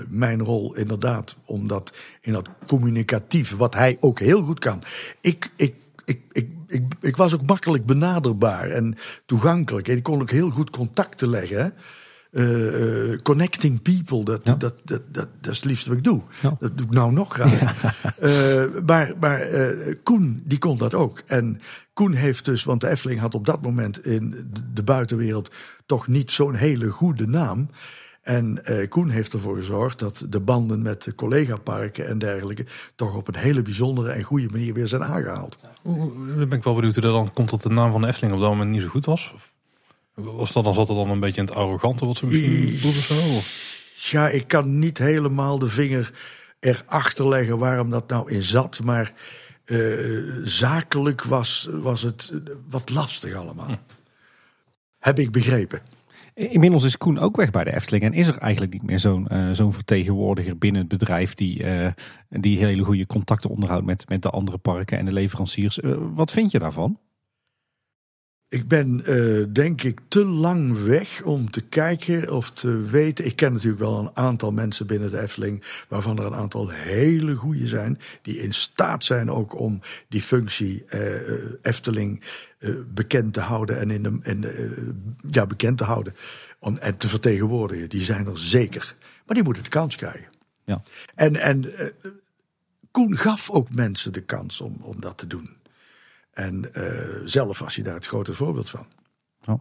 mijn 0.08 0.40
rol 0.40 0.76
inderdaad, 0.76 1.36
omdat 1.46 1.96
in 2.20 2.32
dat 2.32 2.48
communicatief, 2.66 3.56
wat 3.56 3.74
hij 3.74 3.96
ook 4.00 4.20
heel 4.20 4.42
goed 4.42 4.58
kan. 4.58 4.82
Ik, 5.20 5.50
ik 5.56 5.74
ik, 6.04 6.20
ik, 6.32 6.48
ik, 6.66 6.94
ik, 7.00 7.16
was 7.16 7.34
ook 7.34 7.46
makkelijk 7.46 7.86
benaderbaar 7.86 8.68
en 8.68 8.96
toegankelijk. 9.26 9.88
En 9.88 9.96
ik 9.96 10.02
kon 10.02 10.20
ook 10.20 10.30
heel 10.30 10.50
goed 10.50 10.70
contacten 10.70 11.28
leggen. 11.28 11.74
Uh, 12.34 13.18
connecting 13.22 13.82
people, 13.82 14.24
dat, 14.24 14.44
dat, 14.44 14.60
dat, 14.60 14.74
dat, 14.84 15.02
dat, 15.10 15.28
is 15.40 15.56
het 15.56 15.64
liefste 15.64 15.88
wat 15.88 15.98
ik 15.98 16.04
doe. 16.04 16.22
Dat 16.58 16.78
doe 16.78 16.86
ik 16.86 16.92
nou 16.92 17.12
nog 17.12 17.32
graag. 17.32 17.82
Uh, 18.22 18.64
maar 18.86 19.14
maar 19.20 19.46
Koen, 20.02 20.42
die 20.44 20.58
kon 20.58 20.76
dat 20.76 20.94
ook. 20.94 21.22
En 21.26 21.60
Koen 21.92 22.12
heeft 22.12 22.44
dus, 22.44 22.64
want 22.64 22.80
de 22.80 22.88
Efteling 22.88 23.20
had 23.20 23.34
op 23.34 23.46
dat 23.46 23.62
moment 23.62 24.06
in 24.06 24.50
de 24.74 24.82
buitenwereld 24.82 25.50
toch 25.86 26.06
niet 26.06 26.30
zo'n 26.30 26.54
hele 26.54 26.88
goede 26.88 27.26
naam. 27.26 27.68
En 28.22 28.64
eh, 28.64 28.88
Koen 28.88 29.08
heeft 29.08 29.32
ervoor 29.32 29.56
gezorgd 29.56 29.98
dat 29.98 30.26
de 30.28 30.40
banden 30.40 30.82
met 30.82 31.02
de 31.02 31.14
collega-parken 31.14 32.08
en 32.08 32.18
dergelijke 32.18 32.66
toch 32.94 33.16
op 33.16 33.28
een 33.28 33.36
hele 33.36 33.62
bijzondere 33.62 34.10
en 34.10 34.22
goede 34.22 34.48
manier 34.50 34.74
weer 34.74 34.86
zijn 34.86 35.04
aangehaald. 35.04 35.58
Dan 35.82 36.48
ben 36.48 36.52
ik 36.52 36.64
wel 36.64 36.74
benieuwd 36.74 36.94
hoe 36.94 37.02
dat 37.02 37.12
dan 37.12 37.32
komt 37.32 37.50
dat 37.50 37.62
de 37.62 37.68
naam 37.68 37.90
van 37.90 38.00
de 38.00 38.06
Efteling 38.06 38.34
op 38.34 38.40
dat 38.40 38.50
moment 38.50 38.70
niet 38.70 38.82
zo 38.82 38.88
goed 38.88 39.06
was. 39.06 39.34
Was 40.14 40.52
dat 40.52 40.64
dan 40.64 40.74
zat 40.74 40.88
er 40.88 40.94
dan 40.94 41.10
een 41.10 41.20
beetje 41.20 41.40
in 41.40 41.46
het 41.46 41.56
arrogante 41.56 42.06
wat 42.06 42.16
ze 42.16 42.26
misschien 42.26 42.74
bedoelden 42.74 43.00
of 43.00 43.04
zo? 43.04 43.40
Ja, 44.10 44.28
ik 44.28 44.48
kan 44.48 44.78
niet 44.78 44.98
helemaal 44.98 45.58
de 45.58 45.68
vinger 45.68 46.12
erachter 46.60 47.28
leggen 47.28 47.58
waarom 47.58 47.90
dat 47.90 48.08
nou 48.08 48.30
in 48.30 48.42
zat. 48.42 48.80
Maar 48.84 49.12
uh, 49.64 50.40
zakelijk 50.44 51.24
was, 51.24 51.68
was 51.70 52.02
het 52.02 52.32
wat 52.68 52.90
lastig 52.90 53.34
allemaal. 53.34 53.66
Hm. 53.66 53.76
Heb 54.98 55.18
ik 55.18 55.30
begrepen. 55.30 55.80
Inmiddels 56.34 56.84
is 56.84 56.98
Koen 56.98 57.18
ook 57.18 57.36
weg 57.36 57.50
bij 57.50 57.64
de 57.64 57.74
Efteling 57.74 58.04
en 58.04 58.12
is 58.12 58.28
er 58.28 58.38
eigenlijk 58.38 58.72
niet 58.72 58.82
meer 58.82 59.00
zo'n 59.00 59.26
uh, 59.32 59.50
zo'n 59.52 59.72
vertegenwoordiger 59.72 60.58
binnen 60.58 60.80
het 60.80 60.90
bedrijf 60.90 61.34
die, 61.34 61.62
uh, 61.62 61.88
die 62.28 62.58
hele 62.58 62.82
goede 62.82 63.06
contacten 63.06 63.50
onderhoudt 63.50 63.84
met, 63.84 64.08
met 64.08 64.22
de 64.22 64.30
andere 64.30 64.58
parken 64.58 64.98
en 64.98 65.04
de 65.04 65.12
leveranciers. 65.12 65.78
wat 66.14 66.30
vind 66.30 66.50
je 66.50 66.58
daarvan? 66.58 66.98
Ik 68.52 68.68
ben 68.68 69.02
uh, 69.10 69.46
denk 69.52 69.82
ik 69.82 70.00
te 70.08 70.24
lang 70.24 70.84
weg 70.84 71.22
om 71.22 71.50
te 71.50 71.60
kijken 71.60 72.32
of 72.32 72.50
te 72.50 72.80
weten. 72.80 73.26
Ik 73.26 73.36
ken 73.36 73.52
natuurlijk 73.52 73.80
wel 73.80 73.98
een 73.98 74.10
aantal 74.16 74.52
mensen 74.52 74.86
binnen 74.86 75.10
de 75.10 75.20
Efteling, 75.20 75.84
waarvan 75.88 76.18
er 76.18 76.24
een 76.24 76.34
aantal 76.34 76.68
hele 76.68 77.34
goede 77.34 77.68
zijn, 77.68 77.98
die 78.22 78.38
in 78.38 78.52
staat 78.52 79.04
zijn 79.04 79.30
ook 79.30 79.58
om 79.58 79.80
die 80.08 80.22
functie 80.22 80.84
uh, 80.86 81.00
Efteling 81.62 82.22
uh, 82.58 82.74
bekend 82.94 83.32
te 83.32 83.40
houden 83.40 83.80
en 83.80 83.90
in 83.90 84.02
de, 84.02 84.18
in 84.22 84.46
ja, 85.30 85.46
bekend 85.46 85.78
te 85.78 85.84
houden 85.84 86.14
om, 86.58 86.76
en 86.76 86.96
te 86.96 87.08
vertegenwoordigen. 87.08 87.88
Die 87.88 88.02
zijn 88.02 88.26
er 88.26 88.38
zeker. 88.38 88.96
Maar 89.26 89.34
die 89.34 89.44
moeten 89.44 89.62
de 89.62 89.68
kans 89.68 89.96
krijgen. 89.96 90.28
Ja. 90.64 90.82
En, 91.14 91.36
en 91.36 91.72
Koen 92.90 93.16
gaf 93.16 93.50
ook 93.50 93.74
mensen 93.74 94.12
de 94.12 94.24
kans 94.24 94.60
om, 94.60 94.76
om 94.80 95.00
dat 95.00 95.18
te 95.18 95.26
doen. 95.26 95.60
En 96.32 96.70
uh, 96.72 96.84
zelf 97.24 97.58
was 97.58 97.74
hij 97.74 97.84
daar 97.84 97.94
het 97.94 98.06
grote 98.06 98.34
voorbeeld 98.34 98.70
van. 98.70 98.86
Oh. 99.46 99.60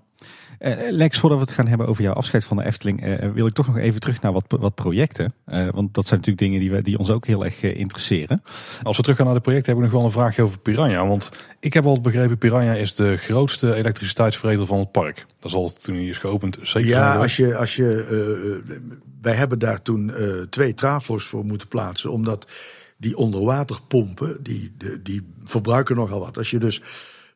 Uh, 0.59 0.75
Lex, 0.89 1.19
voordat 1.19 1.39
we 1.39 1.45
het 1.45 1.53
gaan 1.53 1.67
hebben 1.67 1.87
over 1.87 2.03
jouw 2.03 2.13
afscheid 2.13 2.43
van 2.43 2.57
de 2.57 2.63
Efteling, 2.63 3.05
uh, 3.05 3.31
wil 3.31 3.47
ik 3.47 3.53
toch 3.53 3.67
nog 3.67 3.77
even 3.77 3.99
terug 3.99 4.21
naar 4.21 4.31
wat, 4.31 4.45
wat 4.47 4.75
projecten. 4.75 5.33
want 5.45 5.93
dat 5.93 6.07
zijn 6.07 6.19
natuurlijk 6.19 6.37
dingen 6.37 6.59
die, 6.59 6.71
we, 6.71 6.81
die 6.81 6.97
ons 6.97 7.09
ook 7.09 7.25
heel 7.25 7.45
erg 7.45 7.63
interesseren. 7.63 8.43
Als 8.83 8.97
we 8.97 9.03
terug 9.03 9.17
gaan 9.17 9.25
naar 9.25 9.35
de 9.35 9.41
projecten, 9.41 9.73
heb 9.73 9.83
ik 9.83 9.89
nog 9.89 9.99
wel 9.99 10.05
een 10.05 10.11
vraagje 10.11 10.41
over 10.41 10.59
Piranha. 10.59 11.07
Want 11.07 11.29
ik 11.59 11.73
heb 11.73 11.85
al 11.85 12.01
begrepen, 12.01 12.37
Piranha 12.37 12.73
is 12.73 12.95
de 12.95 13.17
grootste 13.17 13.75
elektriciteitsveredel 13.75 14.65
van 14.65 14.79
het 14.79 14.91
park. 14.91 15.25
Dat 15.39 15.51
is 15.51 15.57
al 15.57 15.73
toen 15.73 15.95
hij 15.95 16.05
is 16.05 16.17
geopend 16.17 16.57
zeker 16.61 16.89
Ja, 16.89 17.15
als 17.15 17.35
je, 17.35 17.55
als 17.55 17.75
je, 17.75 18.61
wij 19.21 19.33
hebben 19.33 19.59
daar 19.59 19.81
toen 19.81 20.11
twee 20.49 20.73
trafo's 20.73 21.25
voor 21.25 21.45
moeten 21.45 21.67
plaatsen, 21.67 22.11
omdat 22.11 22.47
die 23.01 23.17
onderwaterpompen, 23.17 24.43
die, 24.43 24.73
die, 24.77 25.01
die 25.01 25.33
verbruiken 25.43 25.95
nogal 25.95 26.19
wat. 26.19 26.37
Als 26.37 26.51
je 26.51 26.59
dus 26.59 26.81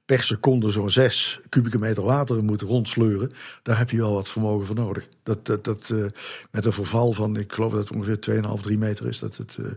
per 0.05 0.23
seconde 0.23 0.69
zo'n 0.69 0.89
6 0.89 1.39
kubieke 1.49 1.79
meter 1.79 2.03
water 2.03 2.43
moet 2.43 2.61
rondsleuren, 2.61 3.31
daar 3.63 3.77
heb 3.77 3.89
je 3.89 3.97
wel 3.97 4.13
wat 4.13 4.29
vermogen 4.29 4.65
voor 4.65 4.75
nodig. 4.75 5.07
Dat, 5.23 5.45
dat, 5.45 5.63
dat, 5.63 5.89
uh, 5.93 6.05
met 6.51 6.65
een 6.65 6.71
verval 6.71 7.13
van, 7.13 7.37
ik 7.37 7.53
geloof 7.53 7.71
dat 7.71 7.89
het 7.89 7.97
ongeveer 7.97 8.43
2,5, 8.57 8.61
3 8.61 8.77
meter 8.77 9.07
is, 9.07 9.19
dat 9.19 9.37
het. 9.37 9.57
Uh, 9.59 9.67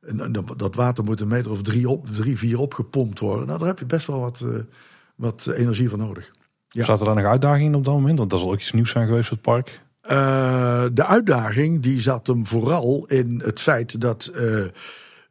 en, 0.00 0.32
dat 0.56 0.74
water 0.74 1.04
moet 1.04 1.20
een 1.20 1.28
meter 1.28 1.50
of 1.50 1.62
drie, 1.62 1.88
op, 1.88 2.06
drie, 2.06 2.38
vier 2.38 2.58
opgepompt 2.58 3.20
worden. 3.20 3.46
Nou, 3.46 3.58
daar 3.58 3.68
heb 3.68 3.78
je 3.78 3.86
best 3.86 4.06
wel 4.06 4.20
wat, 4.20 4.40
uh, 4.44 4.58
wat 5.14 5.46
energie 5.46 5.88
voor 5.88 5.98
nodig. 5.98 6.30
Ja. 6.68 6.84
Staat 6.84 7.00
er 7.00 7.06
dan 7.06 7.16
nog 7.16 7.24
uitdagingen 7.24 7.74
op 7.74 7.84
dat 7.84 7.94
moment? 7.94 8.18
Want 8.18 8.30
dat 8.30 8.40
zal 8.40 8.50
ook 8.50 8.60
iets 8.60 8.72
nieuws 8.72 8.90
zijn 8.90 9.06
geweest 9.06 9.28
voor 9.28 9.36
het 9.36 9.46
park. 9.46 9.80
de 10.94 11.06
uitdaging 11.06 11.82
die 11.82 12.00
zat 12.00 12.26
hem 12.26 12.46
vooral 12.46 13.06
in 13.06 13.40
het 13.44 13.60
feit 13.60 14.00
dat 14.00 14.30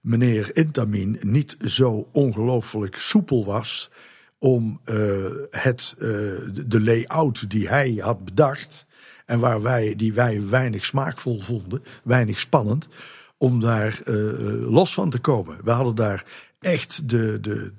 meneer 0.02 0.56
Intamin 0.56 1.18
niet 1.22 1.58
zo 1.60 2.10
ongelooflijk 2.12 2.96
soepel 2.96 3.46
was 3.46 3.90
om 4.38 4.80
uh, 4.86 4.96
het, 5.50 5.96
uh, 5.98 6.08
de 6.66 6.82
layout 6.82 7.50
die 7.50 7.68
hij 7.68 7.98
had 8.02 8.26
bedacht 8.26 8.86
en 9.26 9.40
waar 9.40 9.62
wij, 9.62 9.96
die 9.96 10.14
wij 10.14 10.48
weinig 10.50 10.86
smaakvol 10.86 11.42
vonden, 11.42 11.84
weinig 12.04 12.40
spannend, 12.40 12.88
om 13.38 13.60
daar 13.60 14.00
uh, 14.06 14.16
los 14.70 14.94
van 14.94 15.10
te 15.10 15.20
komen. 15.20 15.58
We 15.64 15.72
hadden 15.72 15.96
daar 15.96 16.26
echt 16.60 17.10
de, 17.10 17.40
de, 17.40 17.74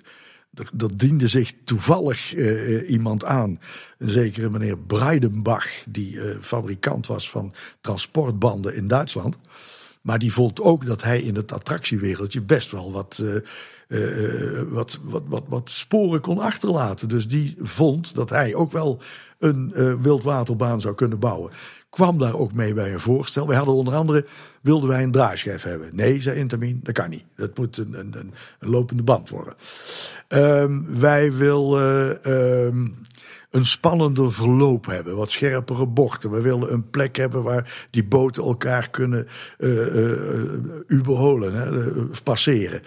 dat 0.73 0.91
diende 0.99 1.29
zich 1.29 1.53
toevallig 1.65 2.35
iemand 2.87 3.25
aan. 3.25 3.61
Een 3.99 4.11
zekere 4.11 4.51
meneer 4.51 4.79
Breidenbach, 4.79 5.69
die 5.89 6.21
fabrikant 6.41 7.07
was 7.07 7.31
van 7.31 7.55
transportbanden 7.81 8.75
in 8.75 8.89
Duitsland. 8.89 9.37
Maar 10.01 10.19
die 10.19 10.33
vond 10.33 10.61
ook 10.61 10.87
dat 10.87 11.03
hij 11.03 11.21
in 11.21 11.35
het 11.35 11.53
attractiewereldje 11.53 12.41
best 12.41 12.71
wel 12.71 12.93
wat, 12.93 13.21
uh, 13.23 13.35
uh, 13.89 14.63
wat, 14.69 14.99
wat, 15.03 15.23
wat, 15.27 15.45
wat 15.49 15.71
sporen 15.71 16.21
kon 16.21 16.39
achterlaten. 16.39 17.09
Dus 17.09 17.29
die 17.29 17.55
vond 17.59 18.15
dat 18.15 18.31
hij 18.31 18.55
ook 18.55 18.73
wel 18.73 19.01
een 19.39 19.73
uh, 19.77 19.95
wildwaterbaan 20.01 20.81
zou 20.81 20.95
kunnen 20.95 21.19
bouwen. 21.19 21.53
Kwam 21.91 22.19
daar 22.19 22.35
ook 22.35 22.53
mee 22.53 22.75
bij 22.75 22.93
een 22.93 23.01
voorstel. 23.01 23.47
Wij 23.47 23.57
hadden 23.57 23.75
onder 23.75 23.95
andere, 23.95 24.27
wilden 24.61 24.89
wij 24.89 25.03
een 25.03 25.11
draaischijf 25.11 25.63
hebben. 25.63 25.91
Nee, 25.93 26.23
zei 26.23 26.39
Intermin, 26.39 26.81
dat 26.83 26.95
kan 26.95 27.11
niet. 27.11 27.25
Dat 27.37 27.59
moet 27.59 27.77
een, 27.77 27.99
een, 27.99 28.15
een 28.59 28.71
lopende 28.71 29.03
band 29.03 29.29
worden. 29.29 29.55
Um, 30.29 31.01
wij 31.01 31.33
willen 31.33 32.31
um, 32.33 32.97
een 33.51 33.65
spannender 33.65 34.33
verloop 34.33 34.87
hebben, 34.87 35.17
wat 35.17 35.31
scherpere 35.31 35.87
bochten. 35.87 36.31
We 36.31 36.41
willen 36.41 36.73
een 36.73 36.91
plek 36.91 37.17
hebben 37.17 37.43
waar 37.43 37.87
die 37.91 38.05
boten 38.05 38.43
elkaar 38.43 38.91
kunnen 38.91 39.27
uh, 39.59 39.71
uh, 40.89 41.43
hè, 41.53 41.71
passeren. 42.25 42.83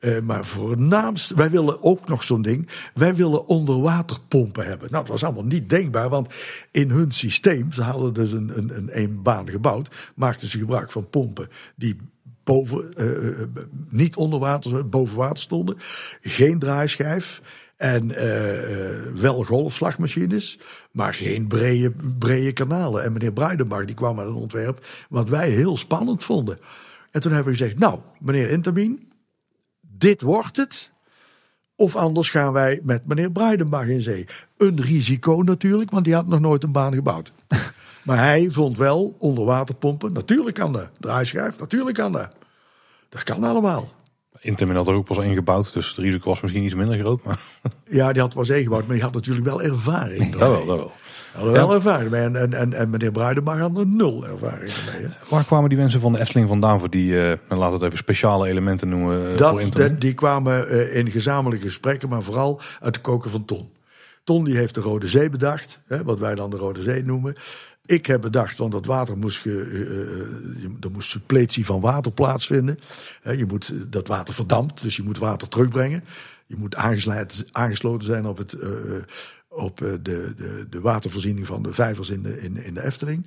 Uh, 0.00 0.20
maar 0.20 0.44
voornaamst, 0.44 1.34
wij 1.34 1.50
willen 1.50 1.82
ook 1.82 2.08
nog 2.08 2.22
zo'n 2.22 2.42
ding. 2.42 2.68
Wij 2.94 3.14
willen 3.14 3.46
onderwaterpompen 3.46 4.66
hebben. 4.66 4.90
Nou, 4.90 5.04
dat 5.04 5.12
was 5.12 5.24
allemaal 5.24 5.44
niet 5.44 5.68
denkbaar, 5.68 6.08
want 6.08 6.34
in 6.70 6.90
hun 6.90 7.12
systeem, 7.12 7.72
ze 7.72 7.82
hadden 7.82 8.14
dus 8.14 8.32
een, 8.32 8.58
een, 8.58 8.76
een, 8.76 8.98
een 8.98 9.22
baan 9.22 9.50
gebouwd, 9.50 10.12
maakten 10.14 10.48
ze 10.48 10.58
gebruik 10.58 10.92
van 10.92 11.08
pompen 11.08 11.48
die 11.76 11.96
boven, 12.44 12.94
niet 13.88 14.16
onder 14.16 14.38
water, 14.38 14.88
boven 14.88 15.16
water 15.16 15.42
stonden. 15.42 15.76
Geen 16.20 16.58
draaischijf. 16.58 17.40
En 17.76 18.10
uh, 18.10 19.20
wel 19.20 19.44
golfslagmachines, 19.44 20.58
maar 20.90 21.14
geen 21.14 21.46
brede, 21.46 21.92
brede 22.18 22.52
kanalen. 22.52 23.04
En 23.04 23.12
meneer 23.12 23.32
Bruidenbach 23.32 23.84
die 23.84 23.94
kwam 23.94 24.16
met 24.16 24.26
een 24.26 24.34
ontwerp 24.34 24.86
wat 25.08 25.28
wij 25.28 25.50
heel 25.50 25.76
spannend 25.76 26.24
vonden. 26.24 26.58
En 27.10 27.20
toen 27.20 27.32
hebben 27.32 27.52
we 27.52 27.58
gezegd, 27.58 27.78
nou, 27.78 28.00
meneer 28.20 28.50
Intermin, 28.50 29.12
dit 29.80 30.22
wordt 30.22 30.56
het. 30.56 30.90
Of 31.76 31.96
anders 31.96 32.30
gaan 32.30 32.52
wij 32.52 32.80
met 32.82 33.06
meneer 33.06 33.30
Bruidenbach 33.30 33.86
in 33.86 34.02
zee. 34.02 34.26
Een 34.56 34.80
risico 34.80 35.42
natuurlijk, 35.44 35.90
want 35.90 36.04
die 36.04 36.14
had 36.14 36.26
nog 36.26 36.40
nooit 36.40 36.62
een 36.62 36.72
baan 36.72 36.94
gebouwd. 36.94 37.32
maar 38.04 38.18
hij 38.18 38.50
vond 38.50 38.78
wel 38.78 39.14
onderwaterpompen, 39.18 40.12
natuurlijk 40.12 40.56
kan 40.56 40.72
dat. 40.72 40.90
Draaischijf, 41.00 41.58
natuurlijk 41.58 41.96
kan 41.96 42.12
dat. 42.12 42.36
Dat 43.08 43.22
kan 43.22 43.44
allemaal. 43.44 43.92
Intamin 44.44 44.76
had 44.76 44.88
er 44.88 44.94
ook 44.94 45.04
pas 45.04 45.18
ingebouwd, 45.18 45.72
dus 45.72 45.88
het 45.88 45.96
risico 45.96 46.28
was 46.28 46.40
misschien 46.40 46.64
iets 46.64 46.74
minder 46.74 46.98
groot. 46.98 47.24
Maar... 47.24 47.38
Ja, 47.84 48.12
die 48.12 48.22
had 48.22 48.34
pas 48.34 48.48
ingebouwd, 48.48 48.86
maar 48.86 48.94
die 48.94 49.04
had 49.04 49.14
natuurlijk 49.14 49.46
wel 49.46 49.62
ervaring. 49.62 50.30
dat 50.36 50.40
wel, 50.40 50.66
dat 50.66 50.76
wel. 50.76 50.92
Hadden 51.32 51.52
wel 51.52 51.74
ervaring 51.74 52.10
mee. 52.10 52.22
En, 52.22 52.52
en, 52.54 52.72
en, 52.72 52.90
meneer 52.90 53.10
Bruidenbach 53.10 53.58
had 53.58 53.76
er 53.78 53.86
nul 53.86 54.26
ervaring 54.26 54.72
mee. 54.92 55.08
Waar 55.28 55.44
kwamen 55.44 55.68
die 55.68 55.78
mensen 55.78 56.00
van 56.00 56.12
de 56.12 56.20
Efteling 56.20 56.48
vandaan 56.48 56.78
voor 56.78 56.90
die, 56.90 57.12
uh, 57.12 57.32
laten 57.48 57.68
we 57.68 57.72
het 57.72 57.82
even 57.82 57.98
speciale 57.98 58.48
elementen 58.48 58.88
noemen 58.88 59.36
dat, 59.36 59.50
voor 59.50 59.60
Intamin? 59.60 59.96
Die 59.98 60.14
kwamen 60.14 60.74
uh, 60.74 60.96
in 60.96 61.10
gezamenlijke 61.10 61.66
gesprekken, 61.66 62.08
maar 62.08 62.22
vooral 62.22 62.60
uit 62.80 62.94
de 62.94 63.00
koken 63.00 63.30
van 63.30 63.44
Ton. 63.44 63.72
Ton 64.24 64.44
die 64.44 64.56
heeft 64.56 64.74
de 64.74 64.80
Rode 64.80 65.08
Zee 65.08 65.30
bedacht, 65.30 65.80
hè, 65.86 66.04
wat 66.04 66.18
wij 66.18 66.34
dan 66.34 66.50
de 66.50 66.56
Rode 66.56 66.82
Zee 66.82 67.04
noemen. 67.04 67.34
Ik 67.86 68.06
heb 68.06 68.20
bedacht, 68.20 68.58
want 68.58 68.72
dat 68.72 68.86
water 68.86 69.18
moest, 69.18 69.40
ge, 69.40 69.50
uh, 69.50 70.64
er 70.80 70.90
moest 70.92 71.10
suppletie 71.10 71.66
van 71.66 71.80
water 71.80 72.12
plaatsvinden. 72.12 72.78
Je 73.22 73.44
moet, 73.46 73.74
dat 73.86 74.08
water 74.08 74.34
verdampt, 74.34 74.82
dus 74.82 74.96
je 74.96 75.02
moet 75.02 75.18
water 75.18 75.48
terugbrengen. 75.48 76.04
Je 76.46 76.56
moet 76.56 76.76
aangesloten, 77.52 78.04
zijn 78.04 78.26
op, 78.26 78.38
het, 78.38 78.56
op 79.48 79.76
de, 79.76 80.00
de, 80.02 80.66
de 80.70 80.80
watervoorziening 80.80 81.46
van 81.46 81.62
de 81.62 81.72
vijvers 81.72 82.10
in 82.10 82.22
de, 82.22 82.40
in, 82.40 82.64
in 82.64 82.74
de 82.74 82.84
Efteling. 82.84 83.26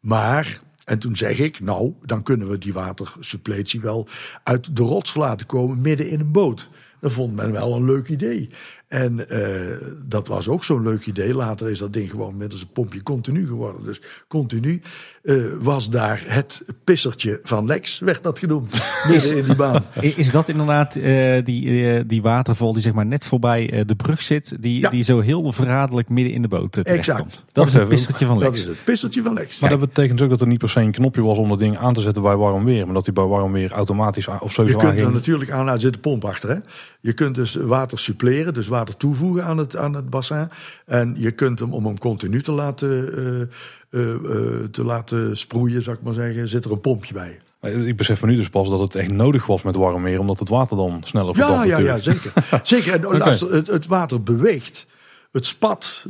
Maar, 0.00 0.60
en 0.84 0.98
toen 0.98 1.16
zeg 1.16 1.38
ik, 1.38 1.60
nou, 1.60 1.94
dan 2.02 2.22
kunnen 2.22 2.48
we 2.48 2.58
die 2.58 2.72
watersuppletie 2.72 3.80
wel 3.80 4.08
uit 4.42 4.76
de 4.76 4.82
rots 4.82 5.14
laten 5.14 5.46
komen 5.46 5.80
midden 5.80 6.08
in 6.08 6.20
een 6.20 6.32
boot. 6.32 6.68
Dat 7.00 7.12
vond 7.12 7.34
men 7.34 7.52
wel 7.52 7.74
een 7.74 7.84
leuk 7.84 8.08
idee. 8.08 8.50
En 8.90 9.26
uh, 9.28 9.76
dat 10.08 10.28
was 10.28 10.48
ook 10.48 10.64
zo'n 10.64 10.82
leuk 10.82 11.06
idee. 11.06 11.34
Later 11.34 11.70
is 11.70 11.78
dat 11.78 11.92
ding 11.92 12.10
gewoon 12.10 12.36
middels 12.36 12.60
een 12.60 12.72
pompje 12.72 13.02
continu 13.02 13.46
geworden. 13.46 13.84
Dus 13.84 14.00
continu 14.28 14.80
uh, 15.22 15.44
was 15.60 15.90
daar 15.90 16.22
het 16.26 16.62
pissertje 16.84 17.40
van 17.42 17.66
Lex, 17.66 17.98
werd 17.98 18.22
dat 18.22 18.38
genoemd. 18.38 18.82
Midden 19.08 19.36
in 19.36 19.44
die 19.44 19.54
baan. 19.54 19.84
Is 20.00 20.30
dat 20.30 20.48
inderdaad 20.48 20.96
uh, 20.96 21.44
die, 21.44 22.06
die 22.06 22.22
waterval 22.22 22.72
die 22.72 22.82
zeg 22.82 22.92
maar 22.92 23.06
net 23.06 23.24
voorbij 23.24 23.84
de 23.86 23.94
brug 23.94 24.22
zit, 24.22 24.56
die, 24.60 24.80
ja. 24.80 24.90
die 24.90 25.02
zo 25.02 25.20
heel 25.20 25.52
verraderlijk 25.52 26.08
midden 26.08 26.32
in 26.32 26.42
de 26.42 26.48
boot 26.48 26.72
terechtkomt? 26.72 27.18
Exact. 27.18 27.44
Dat 27.52 27.66
is 27.66 27.74
het 27.74 27.88
pissertje 27.88 28.26
van 28.26 28.38
Lex. 28.38 28.50
Dat 28.50 28.60
is 28.60 28.66
het 28.66 28.84
pissertje 28.84 29.22
van 29.22 29.32
Lex. 29.32 29.58
Maar 29.58 29.70
dat 29.70 29.80
betekent 29.80 30.22
ook 30.22 30.30
dat 30.30 30.40
er 30.40 30.46
niet 30.46 30.58
per 30.58 30.68
se 30.68 30.80
een 30.80 30.92
knopje 30.92 31.22
was 31.22 31.38
om 31.38 31.48
dat 31.48 31.58
ding 31.58 31.76
aan 31.76 31.94
te 31.94 32.00
zetten 32.00 32.22
bij 32.22 32.36
warm 32.36 32.64
weer, 32.64 32.84
maar 32.84 32.94
dat 32.94 33.04
hij 33.04 33.14
bij 33.14 33.24
warm 33.24 33.52
weer 33.52 33.72
automatisch 33.72 34.28
of 34.28 34.52
sowieso 34.52 34.78
Je 34.78 34.84
kunt 34.84 34.98
er 34.98 35.12
natuurlijk 35.12 35.50
aan, 35.50 35.64
nou 35.64 35.78
zit 35.78 35.92
de 35.92 35.98
pomp 35.98 36.24
achter 36.24 36.48
hè. 36.48 36.56
Je 37.00 37.12
kunt 37.12 37.34
dus 37.34 37.54
water 37.54 37.98
suppleren, 37.98 38.54
dus 38.54 38.68
water 38.80 38.96
toevoegen 38.96 39.44
aan 39.44 39.58
het, 39.58 39.76
aan 39.76 39.94
het 39.94 40.10
bassin. 40.10 40.48
En 40.86 41.14
je 41.18 41.30
kunt 41.30 41.58
hem, 41.58 41.72
om 41.72 41.86
hem 41.86 41.98
continu 41.98 42.42
te 42.42 42.52
laten, 42.52 43.18
uh, 43.18 44.00
uh, 44.00 44.14
uh, 44.14 44.64
te 44.70 44.84
laten 44.84 45.36
sproeien, 45.36 45.82
zou 45.82 45.96
ik 45.96 46.02
maar 46.02 46.14
zeggen, 46.14 46.48
zit 46.48 46.64
er 46.64 46.72
een 46.72 46.80
pompje 46.80 47.14
bij. 47.14 47.40
Ik 47.60 47.96
besef 47.96 48.22
me 48.22 48.28
nu 48.28 48.36
dus 48.36 48.48
pas 48.48 48.68
dat 48.68 48.80
het 48.80 48.94
echt 48.94 49.10
nodig 49.10 49.46
was 49.46 49.62
met 49.62 49.76
warm 49.76 50.02
weer, 50.02 50.20
omdat 50.20 50.38
het 50.38 50.48
water 50.48 50.76
dan 50.76 51.00
sneller 51.04 51.34
verdampt. 51.34 51.66
Ja, 51.66 51.78
ja, 51.78 51.84
ja, 51.84 51.98
zeker. 51.98 52.32
zeker. 52.62 52.92
En 52.92 53.06
okay. 53.06 53.18
luister, 53.18 53.52
het, 53.52 53.66
het, 53.66 53.86
water 53.86 54.22
beweegt. 54.22 54.86
Het 55.32 55.46
spat, 55.46 56.04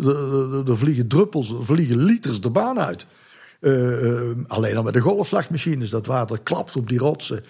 er 0.67 0.77
vliegen 0.77 1.09
druppels, 1.09 1.51
er 1.51 1.65
vliegen 1.65 1.97
liters 1.97 2.41
de 2.41 2.51
baan 2.51 2.79
uit. 2.79 3.07
alleen 4.47 4.77
al 4.77 4.83
met 4.83 4.93
de 4.93 5.01
golfslagmachines, 5.01 5.91
dat 5.91 6.07
water 6.07 6.41
klapt 6.41 6.77
op 6.77 6.89
die 6.89 6.99
rotsen. 6.99 7.45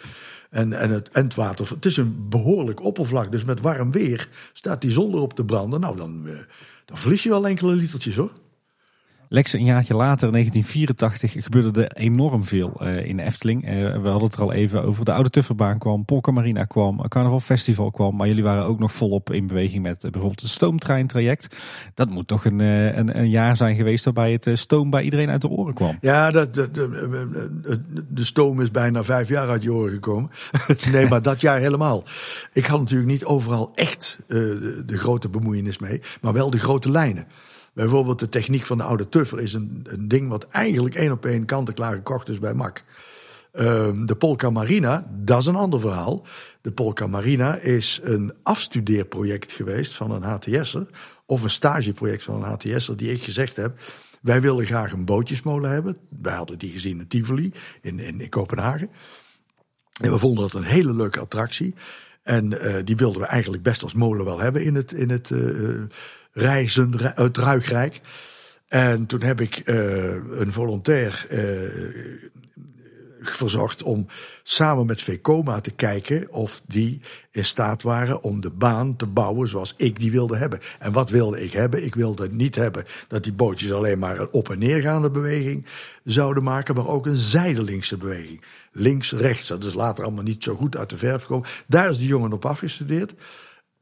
En, 0.51 0.72
en, 0.72 0.90
het, 0.90 1.09
en 1.09 1.28
het 1.68 1.85
is 1.85 1.97
een 1.97 2.28
behoorlijk 2.28 2.85
oppervlak. 2.85 3.32
Dus 3.32 3.44
met 3.44 3.60
warm 3.60 3.93
weer 3.93 4.28
staat 4.52 4.81
die 4.81 4.90
zon 4.90 5.14
erop 5.14 5.32
te 5.32 5.44
branden. 5.44 5.81
Nou, 5.81 5.97
dan, 5.97 6.28
dan 6.85 6.97
verlies 6.97 7.22
je 7.22 7.28
wel 7.28 7.47
enkele 7.47 7.74
litertjes 7.74 8.16
hoor. 8.16 8.32
Lex, 9.32 9.52
een 9.52 9.65
jaartje 9.65 9.94
later, 9.94 10.27
in 10.27 10.32
1984, 10.32 11.44
gebeurde 11.44 11.85
er 11.85 12.02
enorm 12.02 12.44
veel 12.44 12.81
uh, 12.82 13.07
in 13.07 13.19
Efteling. 13.19 13.65
Uh, 13.65 13.73
we 14.02 14.09
hadden 14.09 14.23
het 14.28 14.35
er 14.35 14.43
al 14.43 14.52
even 14.52 14.85
over. 14.85 15.05
De 15.05 15.12
Oude 15.12 15.31
Tufferbaan 15.31 15.78
kwam, 15.78 16.05
Polka 16.05 16.31
Marina 16.31 16.65
kwam, 16.65 17.09
Carnaval 17.09 17.40
Festival 17.40 17.90
kwam. 17.90 18.16
Maar 18.16 18.27
jullie 18.27 18.43
waren 18.43 18.65
ook 18.65 18.78
nog 18.78 18.93
volop 18.93 19.32
in 19.32 19.47
beweging 19.47 19.82
met 19.82 20.05
uh, 20.05 20.11
bijvoorbeeld 20.11 20.40
het 20.40 20.51
stoomtreintraject. 20.51 21.57
Dat 21.94 22.11
moet 22.11 22.28
toch 22.28 22.44
een, 22.44 22.59
een, 22.59 23.19
een, 23.19 23.31
jaar 23.31 23.57
zijn 23.57 23.77
geweest 23.77 24.05
waarbij 24.05 24.32
het 24.32 24.51
stoom 24.52 24.90
bij 24.90 25.02
iedereen 25.02 25.31
uit 25.31 25.40
de 25.40 25.48
oren 25.48 25.74
kwam. 25.74 25.98
Ja, 26.01 26.31
dat, 26.31 26.55
de, 26.55 26.70
de, 26.70 27.81
de, 28.09 28.24
stoom 28.24 28.61
is 28.61 28.70
bijna 28.70 29.02
vijf 29.02 29.28
jaar 29.28 29.48
uit 29.48 29.62
je 29.62 29.73
oren 29.73 29.93
gekomen. 29.93 30.31
nee, 30.93 31.09
maar 31.09 31.23
dat 31.23 31.40
jaar 31.40 31.59
helemaal. 31.59 32.05
Ik 32.52 32.66
had 32.66 32.81
natuurlijk 32.81 33.11
niet 33.11 33.24
overal 33.24 33.73
echt 33.74 34.19
de 34.27 34.98
grote 34.98 35.28
bemoeienis 35.28 35.78
mee, 35.78 36.01
maar 36.20 36.32
wel 36.32 36.51
de 36.51 36.59
grote 36.59 36.90
lijnen. 36.90 37.27
Bijvoorbeeld 37.73 38.19
de 38.19 38.29
techniek 38.29 38.67
van 38.67 38.79
de 38.79 38.85
oude 38.85 39.09
tuffer 39.09 39.41
is 39.41 39.53
een, 39.53 39.81
een 39.85 40.09
ding 40.09 40.29
wat 40.29 40.49
eigenlijk 40.49 40.95
één 40.95 41.13
op 41.13 41.25
één 41.25 41.45
kant-en-klaar 41.45 41.95
gekocht 41.95 42.29
is 42.29 42.39
bij 42.39 42.55
Mac. 42.55 42.83
Um, 43.53 44.07
de 44.07 44.17
Polka 44.17 44.51
Marina, 44.51 45.11
dat 45.11 45.41
is 45.41 45.47
een 45.47 45.57
ander 45.57 45.81
verhaal. 45.81 46.27
De 46.61 46.73
Polka 46.73 47.07
Marina 47.07 47.57
is 47.57 48.01
een 48.03 48.33
afstudeerproject 48.43 49.53
geweest 49.53 49.95
van 49.95 50.11
een 50.11 50.23
HTS'er. 50.23 50.87
Of 51.27 51.43
een 51.43 51.51
stageproject 51.51 52.23
van 52.23 52.35
een 52.35 52.51
HTS'er 52.51 52.97
die 52.97 53.13
ik 53.13 53.23
gezegd 53.23 53.57
heb. 53.57 53.81
Wij 54.23 54.41
willen 54.41 54.67
graag 54.67 54.93
een 54.93 55.05
bootjesmolen 55.05 55.71
hebben. 55.71 55.97
Wij 56.23 56.35
hadden 56.35 56.59
die 56.59 56.71
gezien 56.71 56.99
in 56.99 57.07
Tivoli 57.07 57.53
in, 57.83 57.99
in, 57.99 58.29
Kopenhagen. 58.29 58.91
En 60.01 60.11
we 60.11 60.19
vonden 60.19 60.43
dat 60.43 60.55
een 60.55 60.69
hele 60.69 60.95
leuke 60.95 61.21
attractie. 61.21 61.75
En 62.23 62.53
uh, 62.53 62.75
die 62.85 62.97
wilden 62.97 63.21
we 63.21 63.27
eigenlijk 63.27 63.63
best 63.63 63.83
als 63.83 63.95
molen 63.95 64.25
wel 64.25 64.39
hebben 64.39 64.65
in 64.65 64.75
het, 64.75 64.93
in 64.93 65.11
het 65.11 65.31
uh, 65.31 65.83
reizen 66.32 67.15
uit 67.16 67.36
Ruigrijk. 67.36 68.01
En 68.69 69.07
toen 69.07 69.23
heb 69.23 69.40
ik 69.40 69.62
uh, 69.65 69.74
een 70.31 70.52
volontair 70.52 71.27
verzocht 73.23 73.82
om 73.82 74.07
samen 74.43 74.86
met 74.86 75.02
Vekoma 75.02 75.61
te 75.61 75.70
kijken 75.70 76.32
of 76.32 76.62
die 76.66 77.01
in 77.31 77.44
staat 77.44 77.82
waren 77.82 78.23
om 78.23 78.40
de 78.40 78.51
baan 78.51 78.97
te 78.97 79.07
bouwen 79.07 79.48
zoals 79.48 79.74
ik 79.77 79.98
die 79.98 80.11
wilde 80.11 80.36
hebben. 80.36 80.59
En 80.78 80.93
wat 80.93 81.11
wilde 81.11 81.43
ik 81.43 81.52
hebben? 81.52 81.85
Ik 81.85 81.94
wilde 81.94 82.28
niet 82.31 82.55
hebben 82.55 82.85
dat 83.09 83.23
die 83.23 83.32
bootjes 83.32 83.73
alleen 83.73 83.98
maar 83.98 84.19
een 84.19 84.32
op- 84.32 84.51
en 84.51 84.59
neergaande 84.59 85.11
beweging 85.11 85.66
zouden 86.05 86.43
maken, 86.43 86.74
maar 86.74 86.89
ook 86.89 87.07
een 87.07 87.16
zijdelingse 87.16 87.97
beweging. 87.97 88.44
Links-rechts. 88.73 89.48
Dat 89.48 89.65
is 89.65 89.74
later 89.74 90.05
allemaal 90.05 90.24
niet 90.24 90.43
zo 90.43 90.55
goed 90.55 90.77
uit 90.77 90.90
de 90.90 90.97
verf 90.97 91.23
gekomen. 91.23 91.48
Daar 91.66 91.90
is 91.90 91.98
die 91.98 92.09
jongen 92.09 92.32
op 92.32 92.44
afgestudeerd. 92.44 93.15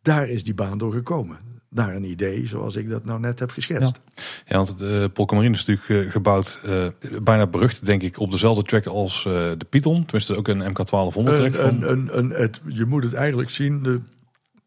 Daar 0.02 0.28
is 0.28 0.44
die 0.44 0.54
baan 0.54 0.78
door 0.78 0.92
gekomen 0.92 1.57
naar 1.68 1.94
een 1.94 2.04
idee 2.04 2.46
zoals 2.46 2.76
ik 2.76 2.90
dat 2.90 3.04
nou 3.04 3.20
net 3.20 3.38
heb 3.38 3.50
geschetst. 3.50 4.00
Ja, 4.14 4.22
ja 4.46 4.56
want 4.56 4.78
de 4.78 5.00
uh, 5.02 5.12
Polkamarine 5.12 5.54
is 5.54 5.64
natuurlijk 5.64 6.06
uh, 6.06 6.12
gebouwd, 6.12 6.60
uh, 6.64 6.88
bijna 7.22 7.46
berucht 7.46 7.86
denk 7.86 8.02
ik, 8.02 8.18
op 8.18 8.30
dezelfde 8.30 8.62
track 8.62 8.86
als 8.86 9.24
uh, 9.24 9.32
de 9.32 9.66
Python. 9.68 10.04
Tenminste 10.04 10.36
ook 10.36 10.48
een 10.48 10.62
MK1200 10.62 11.32
track. 11.34 11.54
Een, 11.54 11.90
een, 11.90 12.18
een, 12.18 12.30
het, 12.30 12.60
je 12.66 12.84
moet 12.84 13.04
het 13.04 13.14
eigenlijk 13.14 13.50
zien, 13.50 13.82
de, 13.82 14.00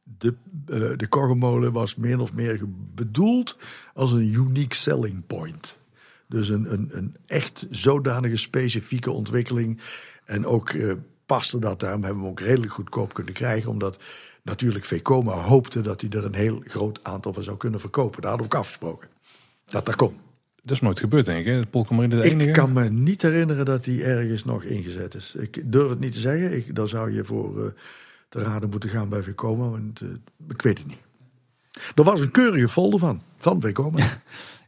de, 0.04 0.34
uh, 0.70 0.98
de 0.98 1.08
korremolen 1.08 1.72
was 1.72 1.96
meer 1.96 2.20
of 2.20 2.34
meer 2.34 2.62
bedoeld 2.96 3.58
als 3.94 4.12
een 4.12 4.34
unique 4.34 4.76
selling 4.76 5.26
point. 5.28 5.80
Dus 6.28 6.50
een, 6.50 6.74
een, 6.74 6.90
een 6.92 7.16
echt 7.26 7.68
zodanige 7.70 8.38
specifieke 8.38 9.12
ontwikkeling. 9.12 9.82
En 10.26 10.46
ook 10.46 10.74
paste 11.26 11.60
dat, 11.60 11.80
daarom 11.80 12.04
hebben 12.04 12.22
we 12.22 12.28
hem 12.28 12.38
ook 12.38 12.46
redelijk 12.46 12.74
goedkoop 12.74 13.14
kunnen 13.14 13.34
krijgen, 13.34 13.70
omdat 13.70 13.98
natuurlijk 14.44 14.86
Vekoma 14.86 15.34
hoopte 15.34 15.82
dat 15.82 16.02
hij 16.02 16.10
er 16.10 16.26
een 16.26 16.36
heel 16.36 16.62
groot 16.66 17.00
aantal 17.04 17.34
van 17.34 17.44
zou 17.44 17.58
kunnen 17.58 17.80
verkopen. 17.80 18.22
Daar 18.22 18.30
hadden 18.30 18.50
we 18.50 18.56
ook 18.56 18.60
afgesproken. 18.62 19.10
Dat 19.66 19.86
dat 19.86 19.96
kon. 19.96 20.20
Dat 20.64 20.72
is 20.72 20.82
nooit 20.82 21.00
gebeurd, 21.00 21.26
denk 21.26 21.46
ik. 21.46 21.70
Polkamarine 21.70 22.16
de 22.16 22.24
enige. 22.24 22.48
Ik 22.48 22.54
kan 22.54 22.74
me 22.74 22.90
niet 22.90 23.22
herinneren 23.22 23.66
dat 23.66 23.86
hij 23.86 24.04
ergens 24.04 24.44
nog 24.44 24.64
ingezet 24.64 25.16
is. 25.16 25.36
Ik 25.36 25.72
durf 25.72 25.90
het 25.90 26.00
niet 26.00 26.14
te 26.14 26.20
zeggen. 26.20 26.56
Ik, 26.56 26.76
daar 26.76 26.88
zou 26.88 27.14
je 27.14 27.26
voor 27.26 27.58
uh, 27.58 27.66
te 28.30 28.40
raden 28.40 28.70
moeten 28.70 28.90
gaan 28.90 29.10
bij 29.10 29.24
Vekoma. 29.24 29.68
Want 29.68 30.02
uh, 30.02 30.10
ik 30.50 30.62
weet 30.62 30.78
het 30.78 30.88
niet. 30.88 31.02
Er 31.96 32.04
was 32.04 32.20
een 32.20 32.32
keurige 32.32 32.70
folder 32.70 33.00
van, 33.00 33.22
van 33.38 33.62
Vekoma. 33.62 34.00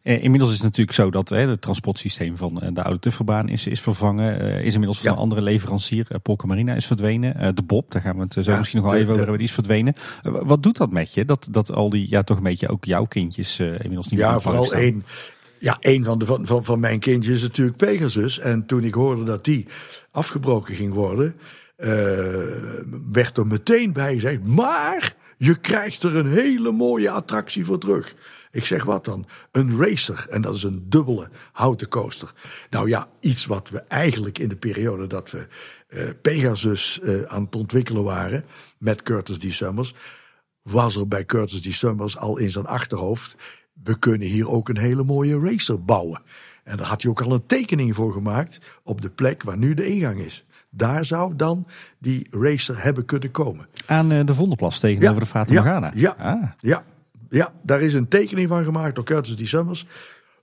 Uh, 0.03 0.23
inmiddels 0.23 0.51
is 0.51 0.57
het 0.57 0.65
natuurlijk 0.65 0.97
zo 0.97 1.11
dat 1.11 1.29
het 1.29 1.61
transportsysteem 1.61 2.37
van 2.37 2.61
de 2.73 2.83
oude 2.83 2.99
Tufferbaan 2.99 3.49
is, 3.49 3.67
is 3.67 3.81
vervangen. 3.81 4.41
Uh, 4.41 4.65
is 4.65 4.73
inmiddels 4.73 4.97
van 4.97 5.07
ja. 5.07 5.15
een 5.15 5.21
andere 5.21 5.41
leverancier. 5.41 6.07
Polka 6.21 6.47
Marina 6.47 6.73
is 6.73 6.85
verdwenen. 6.85 7.55
de 7.55 7.63
Bob, 7.63 7.91
daar 7.91 8.01
gaan 8.01 8.15
we 8.15 8.21
het 8.21 8.33
zo 8.33 8.51
ja, 8.51 8.57
misschien 8.57 8.81
nog 8.81 8.89
wel 8.89 8.99
even 8.99 9.09
over 9.09 9.21
hebben, 9.21 9.39
die 9.39 9.47
is 9.47 9.53
verdwenen. 9.53 9.93
wat 10.21 10.63
doet 10.63 10.77
dat 10.77 10.91
met 10.91 11.13
je? 11.13 11.25
Dat, 11.25 11.47
dat 11.51 11.71
al 11.71 11.89
die, 11.89 12.09
ja 12.09 12.23
toch 12.23 12.37
een 12.37 12.43
beetje 12.43 12.69
ook 12.69 12.85
jouw 12.85 13.05
kindjes 13.05 13.59
inmiddels 13.59 14.07
niet 14.07 14.19
ja, 14.19 14.25
meer 14.25 14.35
Ja, 14.35 14.39
vooral 14.39 14.73
één. 14.73 15.05
Ja, 15.59 15.77
een 15.79 16.03
van, 16.03 16.19
de, 16.19 16.25
van, 16.25 16.45
van, 16.45 16.65
van 16.65 16.79
mijn 16.79 16.99
kindjes 16.99 17.35
is 17.35 17.41
natuurlijk 17.41 17.77
Pegasus. 17.77 18.39
En 18.39 18.65
toen 18.65 18.83
ik 18.83 18.93
hoorde 18.93 19.23
dat 19.23 19.45
die 19.45 19.67
afgebroken 20.11 20.75
ging 20.75 20.93
worden, 20.93 21.35
werd 23.11 23.37
er 23.37 23.47
meteen 23.47 23.93
bij 23.93 24.13
gezegd, 24.13 24.45
maar 24.45 25.15
je 25.37 25.59
krijgt 25.59 26.03
er 26.03 26.15
een 26.15 26.31
hele 26.31 26.71
mooie 26.71 27.09
attractie 27.09 27.65
voor 27.65 27.79
terug. 27.79 28.15
Ik 28.53 28.65
zeg 28.65 28.83
wat 28.83 29.05
dan? 29.05 29.25
Een 29.51 29.77
racer. 29.77 30.27
En 30.29 30.41
dat 30.41 30.55
is 30.55 30.63
een 30.63 30.85
dubbele 30.89 31.29
houten 31.51 31.87
coaster. 31.87 32.33
Nou 32.69 32.89
ja, 32.89 33.07
iets 33.19 33.45
wat 33.45 33.69
we 33.69 33.79
eigenlijk 33.79 34.37
in 34.37 34.49
de 34.49 34.55
periode 34.55 35.07
dat 35.07 35.31
we 35.31 35.47
uh, 35.89 36.09
Pegasus 36.21 36.99
uh, 37.03 37.23
aan 37.23 37.43
het 37.43 37.55
ontwikkelen 37.55 38.03
waren. 38.03 38.45
met 38.77 39.01
Curtis 39.01 39.37
D. 39.37 39.53
Summers. 39.53 39.93
was 40.61 40.95
er 40.95 41.07
bij 41.07 41.25
Curtis 41.25 41.61
D. 41.61 41.73
Summers 41.73 42.17
al 42.17 42.37
in 42.37 42.49
zijn 42.49 42.65
achterhoofd. 42.65 43.35
we 43.83 43.99
kunnen 43.99 44.27
hier 44.27 44.49
ook 44.49 44.69
een 44.69 44.77
hele 44.77 45.03
mooie 45.03 45.39
racer 45.39 45.83
bouwen. 45.83 46.21
En 46.63 46.77
daar 46.77 46.87
had 46.87 47.01
hij 47.01 47.11
ook 47.11 47.21
al 47.21 47.33
een 47.33 47.45
tekening 47.45 47.95
voor 47.95 48.13
gemaakt. 48.13 48.79
op 48.83 49.01
de 49.01 49.09
plek 49.09 49.43
waar 49.43 49.57
nu 49.57 49.73
de 49.73 49.85
ingang 49.85 50.19
is. 50.19 50.45
Daar 50.69 51.05
zou 51.05 51.35
dan 51.35 51.67
die 51.99 52.27
racer 52.31 52.83
hebben 52.83 53.05
kunnen 53.05 53.31
komen. 53.31 53.67
Aan 53.85 54.11
uh, 54.11 54.25
de 54.25 54.33
Vondelplas 54.33 54.79
tegenover 54.79 55.13
ja, 55.13 55.19
de 55.19 55.25
Fata 55.25 55.53
Morgana? 55.53 55.91
Ja, 55.93 56.15
ah. 56.17 56.43
ja, 56.59 56.83
ja, 57.33 57.53
daar 57.63 57.81
is 57.81 57.93
een 57.93 58.07
tekening 58.07 58.47
van 58.47 58.63
gemaakt 58.63 58.95
door 58.95 59.03
Curtis 59.03 59.35
D. 59.35 59.47
Summers. 59.47 59.85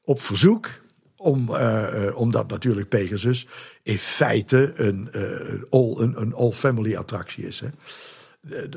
Op 0.04 0.20
verzoek, 0.20 0.68
om, 1.16 1.48
uh, 1.50 2.10
omdat 2.14 2.48
natuurlijk 2.48 2.88
Pegasus 2.88 3.46
in 3.82 3.98
feite 3.98 4.72
een, 4.74 5.08
uh, 5.14 5.62
all, 5.70 5.96
een, 5.98 6.20
een 6.20 6.34
all-family 6.34 6.96
attractie 6.96 7.46
is. 7.46 7.60
Hè. 7.60 7.68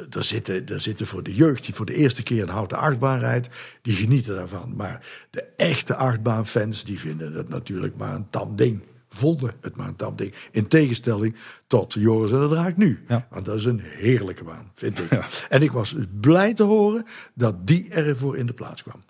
Er 0.10 0.24
zitten, 0.24 0.66
er 0.66 0.82
zitten 0.82 1.08
voor 1.08 1.24
de 1.24 1.36
jeugd 1.36 1.66
die 1.66 1.74
voor 1.74 1.86
de 1.86 1.96
eerste 1.96 2.24
keer 2.24 2.42
een 2.42 2.50
houten 2.50 2.78
achtbaan 2.78 3.20
rijdt, 3.20 3.50
die 3.82 3.96
genieten 3.96 4.36
daarvan. 4.36 4.74
Maar 4.76 5.06
de 5.30 5.44
echte 5.58 5.96
achtbaanfans 5.96 6.84
die 6.84 7.00
vinden 7.00 7.34
dat 7.34 7.50
natuurlijk 7.50 7.96
maar 7.96 8.16
een 8.16 8.30
tam 8.30 8.56
ding 8.56 8.84
vonden 9.14 9.54
het 9.62 9.98
tamding. 9.98 10.34
In 10.52 10.68
tegenstelling 10.68 11.36
tot 11.68 11.94
Joris 11.94 12.32
en 12.32 12.40
de 12.40 12.48
Draak 12.48 12.78
nu. 12.78 13.04
Ja. 13.08 13.28
Want 13.30 13.46
dat 13.46 13.56
is 13.56 13.66
een 13.66 13.82
heerlijke 13.84 14.44
baan, 14.44 14.72
vind 14.76 15.00
ik. 15.00 15.10
Ja. 15.10 15.26
En 15.50 15.62
ik 15.62 15.72
was 15.72 15.96
blij 16.22 16.54
te 16.54 16.64
horen 16.64 17.06
dat 17.34 17.68
die 17.68 17.90
ervoor 17.90 18.38
in 18.38 18.46
de 18.46 18.54
plaats 18.54 18.84
kwam. 18.84 19.02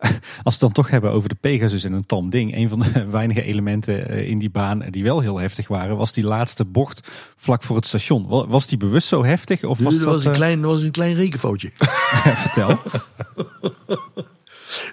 Als 0.00 0.10
we 0.42 0.50
het 0.50 0.60
dan 0.60 0.72
toch 0.72 0.90
hebben 0.90 1.10
over 1.10 1.28
de 1.28 1.34
Pegasus 1.34 1.84
en 1.84 1.92
een 1.92 2.06
tam 2.06 2.30
ding. 2.30 2.54
Een 2.54 2.68
van 2.68 2.80
de 2.80 3.06
weinige 3.10 3.42
elementen 3.42 4.08
eh, 4.08 4.28
in 4.28 4.38
die 4.38 4.50
baan 4.50 4.78
die 4.90 5.02
wel 5.02 5.20
heel 5.20 5.38
heftig 5.38 5.68
waren, 5.68 5.96
was 5.96 6.12
die 6.12 6.24
laatste 6.24 6.64
bocht 6.64 7.08
vlak 7.36 7.62
voor 7.62 7.76
het 7.76 7.86
station. 7.86 8.26
Was 8.26 8.66
die 8.66 8.78
bewust 8.78 9.08
zo 9.08 9.24
heftig? 9.24 9.64
Of 9.64 9.78
was 9.78 9.96
dat 9.96 10.04
was, 10.04 10.24
een 10.24 10.32
klein, 10.32 10.60
was 10.60 10.82
een 10.82 10.90
klein 10.90 11.14
rekenfoutje. 11.14 11.70
Vertel. 12.44 12.78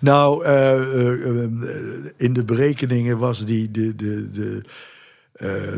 Nou, 0.02 0.45
uh, 0.45 1.45
in 2.18 2.34
de 2.34 2.44
berekeningen 2.44 3.18
was 3.18 3.45
die 3.45 3.72
de, 3.72 3.95
de, 3.95 4.30
de, 4.30 4.62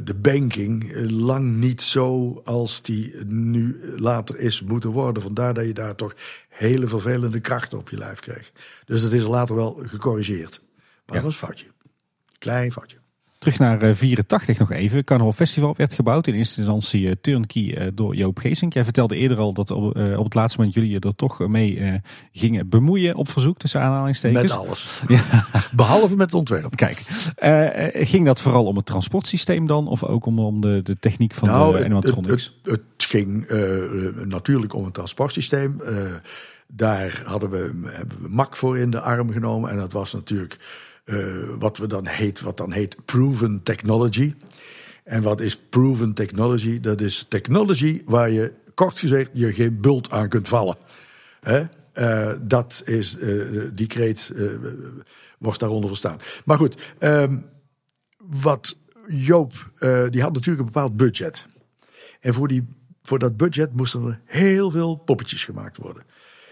de 0.03 0.15
banking 0.15 0.93
lang 1.11 1.55
niet 1.55 1.81
zo 1.81 2.41
als 2.45 2.81
die 2.81 3.25
nu 3.25 3.77
later 3.95 4.39
is 4.39 4.61
moeten 4.61 4.89
worden. 4.89 5.23
Vandaar 5.23 5.53
dat 5.53 5.65
je 5.65 5.73
daar 5.73 5.95
toch 5.95 6.15
hele 6.49 6.87
vervelende 6.87 7.39
krachten 7.39 7.77
op 7.77 7.89
je 7.89 7.97
lijf 7.97 8.19
kreeg. 8.19 8.51
Dus 8.85 9.01
dat 9.01 9.11
is 9.11 9.23
later 9.23 9.55
wel 9.55 9.81
gecorrigeerd. 9.85 10.61
Maar 11.05 11.15
dat 11.15 11.23
was 11.23 11.33
een 11.33 11.47
foutje. 11.47 11.67
Klein 12.37 12.71
foutje. 12.71 12.98
Terug 13.39 13.59
naar 13.59 13.95
84 13.95 14.47
eh, 14.47 14.59
nog 14.59 14.71
even. 14.71 15.03
Carnaval 15.03 15.33
Festival 15.33 15.73
werd 15.77 15.93
gebouwd. 15.93 16.27
In 16.27 16.33
eerste 16.33 16.59
instantie 16.59 17.01
uh, 17.01 17.11
turnkey 17.21 17.63
uh, 17.63 17.87
door 17.93 18.15
Joop 18.15 18.37
Geesink. 18.37 18.73
Jij 18.73 18.83
vertelde 18.83 19.15
eerder 19.15 19.37
al 19.37 19.53
dat 19.53 19.71
op, 19.71 19.95
op 19.95 20.23
het 20.23 20.33
laatste 20.33 20.57
moment 20.57 20.75
jullie 20.75 20.99
er 20.99 21.15
toch 21.15 21.47
mee 21.47 22.01
gingen 22.31 22.69
bemoeien 22.69 23.15
op 23.15 23.29
verzoek 23.29 23.57
tussen 23.57 23.81
aanhalingstekens. 23.81 24.41
Met 24.41 24.51
alles. 24.51 24.87
Ja. 25.07 25.45
Behalve 25.71 26.15
met 26.15 26.25
het 26.25 26.33
ontwerp. 26.33 26.75
Kijk, 26.75 26.97
ging 27.93 28.25
dat 28.25 28.41
vooral 28.41 28.65
om 28.65 28.75
het 28.75 28.85
transportsysteem 28.85 29.67
dan? 29.67 29.87
Of 29.87 30.03
ook 30.03 30.25
om, 30.25 30.39
om 30.39 30.61
de, 30.61 30.81
de 30.83 30.99
techniek 30.99 31.33
van 31.33 31.47
nou, 31.47 31.77
de 31.77 31.83
animatronics? 31.83 32.57
Het, 32.61 32.71
het, 32.71 32.81
het 32.97 33.05
ging 33.05 33.47
natuurlijk 34.25 34.73
om 34.73 34.83
het 34.83 34.93
transportsysteem. 34.93 35.81
daar 36.67 37.21
hadden 37.25 37.49
we, 37.49 37.87
hebben 37.87 38.17
we 38.21 38.29
mak 38.29 38.55
voor 38.55 38.77
in 38.77 38.91
de 38.91 38.99
arm 38.99 39.31
genomen. 39.31 39.69
En 39.69 39.77
dat 39.77 39.93
was 39.93 40.13
natuurlijk 40.13 40.57
wat, 41.59 41.77
we 41.77 41.87
dan 41.87 42.05
heet, 42.05 42.41
wat 42.41 42.57
dan 42.57 42.71
heet 42.71 43.05
proven 43.05 43.63
technology. 43.63 44.35
En 45.03 45.21
wat 45.21 45.41
is 45.41 45.57
proven 45.57 46.13
technology? 46.13 46.79
Dat 46.79 47.01
is 47.01 47.25
technology 47.29 48.01
waar 48.05 48.29
je, 48.29 48.53
kort 48.73 48.99
gezegd, 48.99 49.29
je 49.33 49.53
geen 49.53 49.81
bult 49.81 50.11
aan 50.11 50.29
kunt 50.29 50.47
vallen. 50.47 50.77
Hè? 51.41 51.63
Uh, 51.93 52.31
dat 52.41 52.81
is, 52.85 53.17
uh, 53.17 53.61
die 53.73 53.87
kreet 53.87 54.31
wordt 55.39 55.59
daaronder 55.59 55.89
verstaan. 55.89 56.19
Maar 56.45 56.57
goed, 56.57 56.93
um, 56.99 57.45
wat 58.17 58.77
Joop, 59.07 59.53
die 60.09 60.21
had 60.21 60.33
natuurlijk 60.33 60.59
een 60.59 60.65
bepaald 60.65 60.97
budget. 60.97 61.45
En 62.19 62.33
voor, 62.33 62.47
die, 62.47 62.67
voor 63.03 63.19
dat 63.19 63.37
budget 63.37 63.73
moesten 63.73 64.05
er 64.05 64.21
heel 64.25 64.71
veel 64.71 64.95
poppetjes 64.95 65.43
gemaakt 65.45 65.77
worden. 65.77 66.03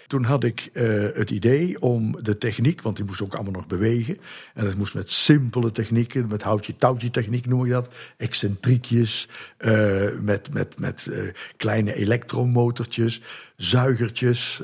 Toen 0.07 0.23
had 0.23 0.43
ik 0.43 0.69
uh, 0.73 0.83
het 1.13 1.29
idee 1.29 1.81
om 1.81 2.23
de 2.23 2.37
techniek, 2.37 2.81
want 2.81 2.95
die 2.95 3.05
moest 3.05 3.21
ook 3.21 3.33
allemaal 3.33 3.53
nog 3.53 3.67
bewegen. 3.67 4.17
En 4.53 4.65
dat 4.65 4.75
moest 4.75 4.93
met 4.93 5.11
simpele 5.11 5.71
technieken, 5.71 6.27
met 6.27 6.43
houtje-touwtje 6.43 7.09
techniek 7.09 7.45
noem 7.45 7.65
ik 7.65 7.71
dat. 7.71 7.93
Excentriekjes, 8.17 9.27
uh, 9.59 10.19
met, 10.19 10.53
met, 10.53 10.79
met 10.79 11.07
uh, 11.09 11.33
kleine 11.57 11.93
elektromotortjes, 11.93 13.21
zuigertjes. 13.55 14.61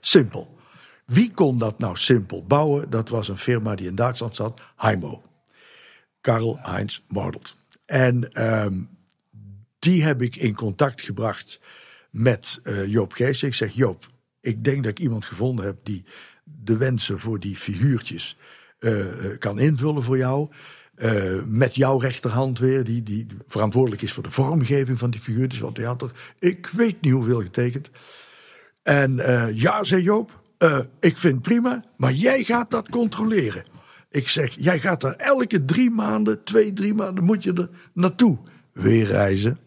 simpel. 0.00 0.58
Wie 1.04 1.34
kon 1.34 1.58
dat 1.58 1.78
nou 1.78 1.96
simpel 1.96 2.44
bouwen? 2.44 2.90
Dat 2.90 3.08
was 3.08 3.28
een 3.28 3.38
firma 3.38 3.74
die 3.74 3.86
in 3.86 3.94
Duitsland 3.94 4.36
zat, 4.36 4.60
Heimo. 4.76 5.22
Karl 6.20 6.58
Heinz 6.60 7.00
Mordelt. 7.08 7.56
En 7.86 8.44
um, 8.64 8.88
die 9.78 10.04
heb 10.04 10.22
ik 10.22 10.36
in 10.36 10.54
contact 10.54 11.00
gebracht 11.00 11.60
met 12.10 12.60
Joop 12.86 13.12
Gees. 13.12 13.42
Ik 13.42 13.54
zeg, 13.54 13.72
Joop, 13.72 14.12
ik 14.44 14.64
denk 14.64 14.82
dat 14.82 14.92
ik 14.92 14.98
iemand 14.98 15.24
gevonden 15.24 15.64
heb 15.64 15.78
die 15.82 16.04
de 16.44 16.76
wensen 16.76 17.20
voor 17.20 17.40
die 17.40 17.56
figuurtjes 17.56 18.36
uh, 18.80 19.04
kan 19.38 19.58
invullen 19.58 20.02
voor 20.02 20.16
jou. 20.16 20.48
Uh, 20.96 21.42
met 21.46 21.74
jouw 21.74 21.98
rechterhand 21.98 22.58
weer, 22.58 22.84
die, 22.84 23.02
die 23.02 23.26
verantwoordelijk 23.46 24.02
is 24.02 24.12
voor 24.12 24.22
de 24.22 24.30
vormgeving 24.30 24.98
van 24.98 25.10
die 25.10 25.20
figuurtjes. 25.20 25.60
Want 25.60 25.76
hij 25.76 25.86
had 25.86 26.02
er, 26.02 26.10
ik 26.38 26.66
weet 26.66 27.00
niet 27.00 27.12
hoeveel 27.12 27.40
getekend. 27.40 27.90
En 28.82 29.18
uh, 29.18 29.48
ja, 29.54 29.84
zei 29.84 30.02
Joop, 30.02 30.42
ik 31.00 31.16
vind 31.16 31.42
prima, 31.42 31.84
maar 31.96 32.12
jij 32.12 32.44
gaat 32.44 32.70
dat 32.70 32.88
controleren. 32.88 33.64
Ik 34.10 34.28
zeg, 34.28 34.56
jij 34.58 34.80
gaat 34.80 35.00
daar 35.00 35.14
elke 35.14 35.64
drie 35.64 35.90
maanden, 35.90 36.44
twee, 36.44 36.72
drie 36.72 36.94
maanden, 36.94 37.24
moet 37.24 37.42
je 37.42 37.52
er 37.52 37.68
naartoe 37.92 38.38
weer 38.72 39.06
reizen. 39.06 39.58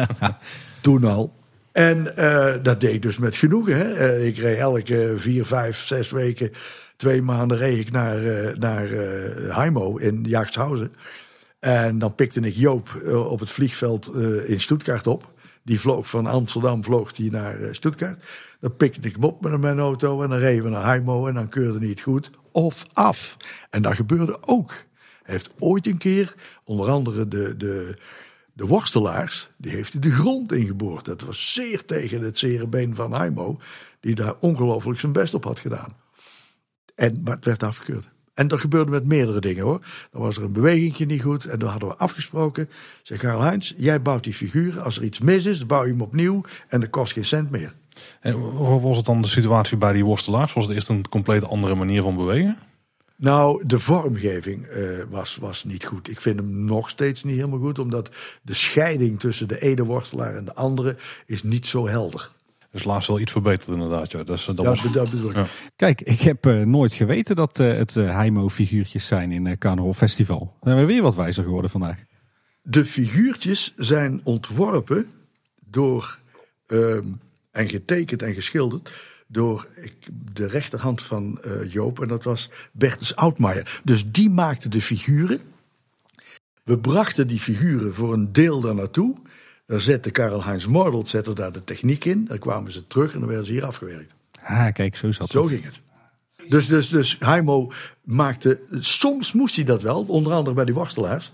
Toen 0.80 1.04
al. 1.04 1.41
En 1.72 2.12
uh, 2.18 2.54
dat 2.62 2.80
deed 2.80 2.94
ik 2.94 3.02
dus 3.02 3.18
met 3.18 3.36
genoegen. 3.36 3.76
Hè. 3.76 4.16
Uh, 4.18 4.26
ik 4.26 4.36
reed 4.36 4.58
elke 4.58 5.14
vier, 5.16 5.46
vijf, 5.46 5.76
zes 5.76 6.10
weken, 6.10 6.50
twee 6.96 7.22
maanden 7.22 7.56
reed 7.56 7.78
ik 7.78 7.90
naar, 7.90 8.22
uh, 8.22 8.54
naar 8.56 8.88
Heimo 9.56 9.96
in 9.96 10.24
Jaagshausen. 10.28 10.92
En 11.60 11.98
dan 11.98 12.14
pikte 12.14 12.40
ik 12.40 12.54
Joop 12.54 13.02
op 13.28 13.40
het 13.40 13.50
vliegveld 13.50 14.14
in 14.46 14.60
Stuttgart 14.60 15.06
op. 15.06 15.30
Die 15.64 15.80
vloog 15.80 16.08
van 16.08 16.26
Amsterdam 16.26 16.84
vloog 16.84 17.12
die 17.12 17.30
naar 17.30 17.56
Stuttgart. 17.70 18.22
Dan 18.60 18.76
pikte 18.76 19.08
ik 19.08 19.14
hem 19.14 19.24
op 19.24 19.42
met 19.42 19.60
mijn 19.60 19.78
auto 19.78 20.22
en 20.22 20.30
dan 20.30 20.38
reden 20.38 20.64
we 20.64 20.70
naar 20.70 20.86
Heimo 20.86 21.26
en 21.26 21.34
dan 21.34 21.48
keurde 21.48 21.78
hij 21.78 21.88
het 21.88 22.00
goed 22.00 22.30
of 22.52 22.86
af. 22.92 23.36
En 23.70 23.82
dat 23.82 23.94
gebeurde 23.94 24.38
ook. 24.40 24.70
Hij 25.22 25.34
heeft 25.34 25.50
ooit 25.58 25.86
een 25.86 25.98
keer, 25.98 26.34
onder 26.64 26.88
andere 26.88 27.28
de, 27.28 27.56
de, 27.56 27.96
de 28.52 28.66
worstelaars, 28.66 29.50
die 29.56 29.72
heeft 29.72 30.02
de 30.02 30.10
grond 30.10 30.52
ingeboord. 30.52 31.04
Dat 31.04 31.20
was 31.20 31.52
zeer 31.52 31.84
tegen 31.84 32.22
het 32.22 32.38
zere 32.38 32.66
been 32.66 32.94
van 32.94 33.14
Heimo, 33.14 33.58
die 34.00 34.14
daar 34.14 34.34
ongelooflijk 34.40 35.00
zijn 35.00 35.12
best 35.12 35.34
op 35.34 35.44
had 35.44 35.58
gedaan. 35.58 35.96
En, 36.94 37.20
maar 37.24 37.34
het 37.34 37.44
werd 37.44 37.62
afgekeurd. 37.62 38.08
En 38.34 38.48
dat 38.48 38.60
gebeurde 38.60 38.90
met 38.90 39.06
meerdere 39.06 39.40
dingen 39.40 39.64
hoor. 39.64 39.80
Dan 40.10 40.20
was 40.20 40.36
er 40.36 40.42
een 40.42 40.52
bewegingje 40.52 41.06
niet 41.06 41.22
goed 41.22 41.44
en 41.44 41.58
dan 41.58 41.68
hadden 41.68 41.88
we 41.88 41.96
afgesproken. 41.96 42.68
Zeg 43.02 43.18
Karl 43.18 43.40
Heinz, 43.40 43.74
jij 43.76 44.02
bouwt 44.02 44.24
die 44.24 44.34
figuren. 44.34 44.82
Als 44.82 44.96
er 44.96 45.04
iets 45.04 45.20
mis 45.20 45.44
is, 45.44 45.66
bouw 45.66 45.82
je 45.82 45.90
hem 45.90 46.00
opnieuw 46.00 46.42
en 46.68 46.80
dat 46.80 46.90
kost 46.90 47.12
geen 47.12 47.24
cent 47.24 47.50
meer. 47.50 47.74
En 48.20 48.32
hoe 48.32 48.80
was 48.80 48.96
het 48.96 49.06
dan 49.06 49.22
de 49.22 49.28
situatie 49.28 49.76
bij 49.76 49.92
die 49.92 50.04
worstelaars? 50.04 50.52
Was 50.52 50.66
het 50.66 50.74
eerst 50.74 50.88
een 50.88 51.08
compleet 51.08 51.44
andere 51.44 51.74
manier 51.74 52.02
van 52.02 52.16
bewegen? 52.16 52.58
Nou, 53.16 53.66
de 53.66 53.78
vormgeving 53.78 54.66
uh, 54.66 55.02
was, 55.10 55.36
was 55.36 55.64
niet 55.64 55.84
goed. 55.84 56.10
Ik 56.10 56.20
vind 56.20 56.38
hem 56.38 56.64
nog 56.64 56.88
steeds 56.88 57.24
niet 57.24 57.36
helemaal 57.36 57.58
goed, 57.58 57.78
omdat 57.78 58.10
de 58.42 58.54
scheiding 58.54 59.20
tussen 59.20 59.48
de 59.48 59.60
ene 59.60 59.84
worstelaar 59.84 60.34
en 60.34 60.44
de 60.44 60.54
andere 60.54 60.96
is 61.26 61.42
niet 61.42 61.66
zo 61.66 61.88
helder. 61.88 62.32
Dus 62.70 62.84
laatst 62.84 63.08
wel 63.08 63.20
iets 63.20 63.32
verbeterd 63.32 63.68
inderdaad. 63.68 64.10
Ja. 64.10 64.22
Dat, 64.22 64.38
is, 64.38 64.44
dat, 64.44 64.66
was... 64.66 64.92
dat 64.92 65.10
bedoel 65.10 65.30
ik. 65.30 65.36
Ja. 65.36 65.46
Kijk, 65.76 66.00
ik 66.00 66.20
heb 66.20 66.46
uh, 66.46 66.62
nooit 66.62 66.92
geweten 66.92 67.36
dat 67.36 67.58
uh, 67.58 67.76
het 67.76 67.94
Heimo-figuurtjes 67.94 69.06
zijn 69.06 69.32
in 69.32 69.46
uh, 69.46 69.56
Carnaval 69.56 69.94
Festival. 69.94 70.56
Zijn 70.62 70.76
we 70.76 70.84
weer 70.84 71.02
wat 71.02 71.14
wijzer 71.14 71.44
geworden 71.44 71.70
vandaag. 71.70 72.04
De 72.62 72.84
figuurtjes 72.84 73.72
zijn 73.76 74.20
ontworpen 74.24 75.10
door 75.60 76.18
ehm, 76.66 77.06
en 77.50 77.68
getekend 77.68 78.22
en 78.22 78.34
geschilderd 78.34 78.90
door 79.32 79.66
de 80.32 80.46
rechterhand 80.46 81.02
van 81.02 81.40
uh, 81.46 81.72
Joop. 81.72 82.00
En 82.02 82.08
dat 82.08 82.24
was 82.24 82.50
Bertus 82.72 83.16
Oudmaier. 83.16 83.80
Dus 83.84 84.10
die 84.10 84.30
maakte 84.30 84.68
de 84.68 84.80
figuren. 84.80 85.40
We 86.64 86.78
brachten 86.78 87.28
die 87.28 87.40
figuren 87.40 87.94
voor 87.94 88.12
een 88.12 88.32
deel 88.32 88.60
daar 88.60 88.74
naartoe. 88.74 89.16
Daar 89.66 89.80
zette 89.80 90.10
Karel-Heinz 90.10 90.66
Mordelt 90.66 91.08
zette 91.08 91.32
daar 91.32 91.52
de 91.52 91.64
techniek 91.64 92.04
in. 92.04 92.24
Dan 92.24 92.38
kwamen 92.38 92.72
ze 92.72 92.86
terug 92.86 93.12
en 93.12 93.18
dan 93.18 93.28
werden 93.28 93.46
ze 93.46 93.52
hier 93.52 93.64
afgewerkt. 93.64 94.14
Ah, 94.42 94.72
kijk, 94.72 94.96
zo 94.96 95.12
zat 95.12 95.30
Zo 95.30 95.42
ging 95.44 95.64
het. 95.64 95.80
Dus, 96.48 96.66
dus, 96.66 96.88
dus 96.88 97.16
Heimo 97.18 97.72
maakte... 98.04 98.60
Soms 98.70 99.32
moest 99.32 99.56
hij 99.56 99.64
dat 99.64 99.82
wel, 99.82 100.04
onder 100.08 100.32
andere 100.32 100.54
bij 100.54 100.64
die 100.64 100.74
worstelaars. 100.74 101.32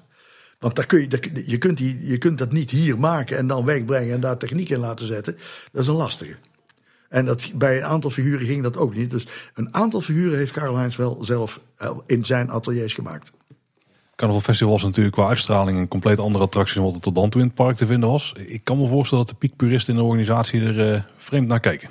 Want 0.59 0.77
daar 0.77 0.87
kun 0.87 1.01
je, 1.01 1.43
je, 1.47 1.59
kunt 1.59 1.77
die, 1.77 2.07
je 2.07 2.19
kunt 2.19 2.39
dat 2.39 2.53
niet 2.53 2.70
hier 2.70 2.99
maken 2.99 3.37
en 3.37 3.47
dan 3.47 3.65
wegbrengen 3.65 4.15
en 4.15 4.20
daar 4.20 4.37
techniek 4.37 4.69
in 4.69 4.79
laten 4.79 5.07
zetten. 5.07 5.37
Dat 5.73 5.83
is 5.83 5.89
een 5.89 5.95
lastige. 5.95 6.37
En 7.09 7.25
dat, 7.25 7.51
bij 7.55 7.77
een 7.77 7.85
aantal 7.85 8.11
figuren 8.11 8.47
ging 8.47 8.63
dat 8.63 8.77
ook 8.77 8.95
niet. 8.95 9.11
Dus 9.11 9.27
een 9.55 9.75
aantal 9.75 10.01
figuren 10.01 10.39
heeft 10.39 10.55
Heinz 10.55 10.97
wel 10.97 11.19
zelf 11.21 11.61
eh, 11.77 11.97
in 12.07 12.25
zijn 12.25 12.51
ateliers 12.51 12.95
gemaakt. 12.95 13.33
Carnaval 14.15 14.43
Festival 14.43 14.73
was 14.73 14.83
natuurlijk 14.83 15.15
qua 15.15 15.29
uitstraling 15.29 15.79
een 15.79 15.89
compleet 15.89 16.19
andere 16.19 16.45
attractie 16.45 16.75
dan 16.75 16.85
wat 16.85 16.95
er 16.95 17.01
tot 17.01 17.15
dan 17.15 17.31
toe 17.31 17.41
in 17.41 17.47
het 17.47 17.57
park 17.57 17.77
te 17.77 17.87
vinden 17.87 18.09
was. 18.09 18.33
Ik 18.37 18.65
kan 18.65 18.79
me 18.79 18.89
voorstellen 18.89 19.25
dat 19.27 19.35
de 19.35 19.41
piekpuristen 19.41 19.95
in 19.95 20.01
de 20.01 20.07
organisatie 20.07 20.61
er 20.61 20.95
uh, 20.95 21.01
vreemd 21.17 21.49
naar 21.49 21.61
keken. 21.61 21.91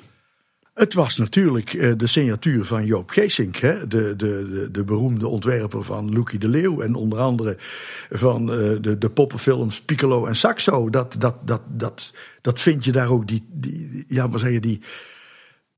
Het 0.77 0.93
was 0.93 1.17
natuurlijk 1.17 1.73
uh, 1.73 1.93
de 1.97 2.07
signatuur 2.07 2.65
van 2.65 2.85
Joop 2.85 3.09
Geesink, 3.09 3.55
hè? 3.55 3.87
De, 3.87 4.15
de, 4.15 4.15
de, 4.15 4.71
de, 4.71 4.83
beroemde 4.83 5.27
ontwerper 5.27 5.83
van 5.83 6.13
Loekie 6.13 6.39
de 6.39 6.47
Leeuw 6.47 6.81
en 6.81 6.95
onder 6.95 7.19
andere 7.19 7.55
van 8.09 8.41
uh, 8.41 8.77
de, 8.81 8.97
de 8.97 9.09
poppenfilms 9.09 9.81
Piccolo 9.81 10.25
en 10.25 10.35
Saxo. 10.35 10.89
Dat, 10.89 11.15
dat, 11.19 11.35
dat, 11.45 11.61
dat, 11.67 12.13
dat 12.41 12.59
vind 12.59 12.85
je 12.85 12.91
daar 12.91 13.09
ook, 13.09 13.27
die, 13.27 13.45
die, 13.51 14.05
ja, 14.07 14.27
maar 14.27 14.39
zeggen, 14.39 14.61
die 14.61 14.81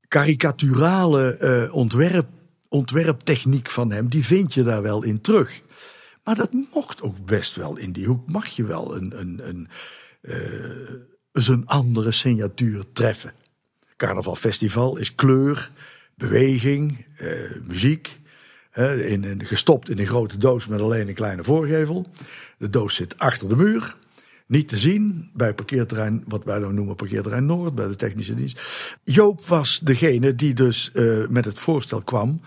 karikaturale 0.08 1.38
uh, 1.40 1.74
ontwerp, 1.74 2.28
ontwerptechniek 2.68 3.70
van 3.70 3.90
hem, 3.90 4.08
die 4.08 4.24
vind 4.24 4.54
je 4.54 4.62
daar 4.62 4.82
wel 4.82 5.02
in 5.04 5.20
terug. 5.20 5.62
Maar 6.24 6.36
dat 6.36 6.52
mocht 6.72 7.02
ook 7.02 7.24
best 7.24 7.54
wel 7.54 7.76
in 7.76 7.92
die 7.92 8.06
hoek, 8.06 8.30
mag 8.30 8.46
je 8.46 8.64
wel 8.64 8.96
een, 8.96 9.20
een, 9.20 9.40
een, 9.48 9.68
een 11.32 11.66
andere 11.66 12.10
signatuur 12.10 12.84
treffen. 12.92 13.32
Carnaval 14.00 14.34
Festival 14.34 14.96
is 14.96 15.14
kleur. 15.14 15.70
beweging, 16.14 17.06
eh, 17.16 17.28
muziek. 17.64 18.18
in, 18.74 19.24
in, 19.24 19.46
gestopt 19.46 19.90
in 19.90 19.98
een 19.98 20.06
grote 20.06 20.36
doos 20.36 20.66
met 20.66 20.80
alleen 20.80 21.08
een 21.08 21.14
kleine 21.14 21.44
voorgevel. 21.44 22.06
De 22.58 22.70
doos 22.70 22.94
zit 22.94 23.18
achter 23.18 23.48
de 23.48 23.56
muur. 23.56 23.96
Niet 24.46 24.68
te 24.68 24.76
zien 24.76 25.30
bij 25.32 25.54
parkeerterrein, 25.54 26.24
wat 26.26 26.44
wij 26.44 26.58
dan 26.58 26.74
noemen 26.74 26.96
parkeerterrein 26.96 27.46
Noord, 27.46 27.74
bij 27.74 27.88
de 27.88 27.96
technische 27.96 28.34
dienst. 28.34 28.60
Joop 29.02 29.44
was 29.44 29.80
degene 29.82 30.34
die 30.34 30.54
dus 30.54 30.90
eh, 30.92 31.26
met 31.28 31.44
het 31.44 31.58
voorstel 31.58 32.02
kwam 32.02 32.40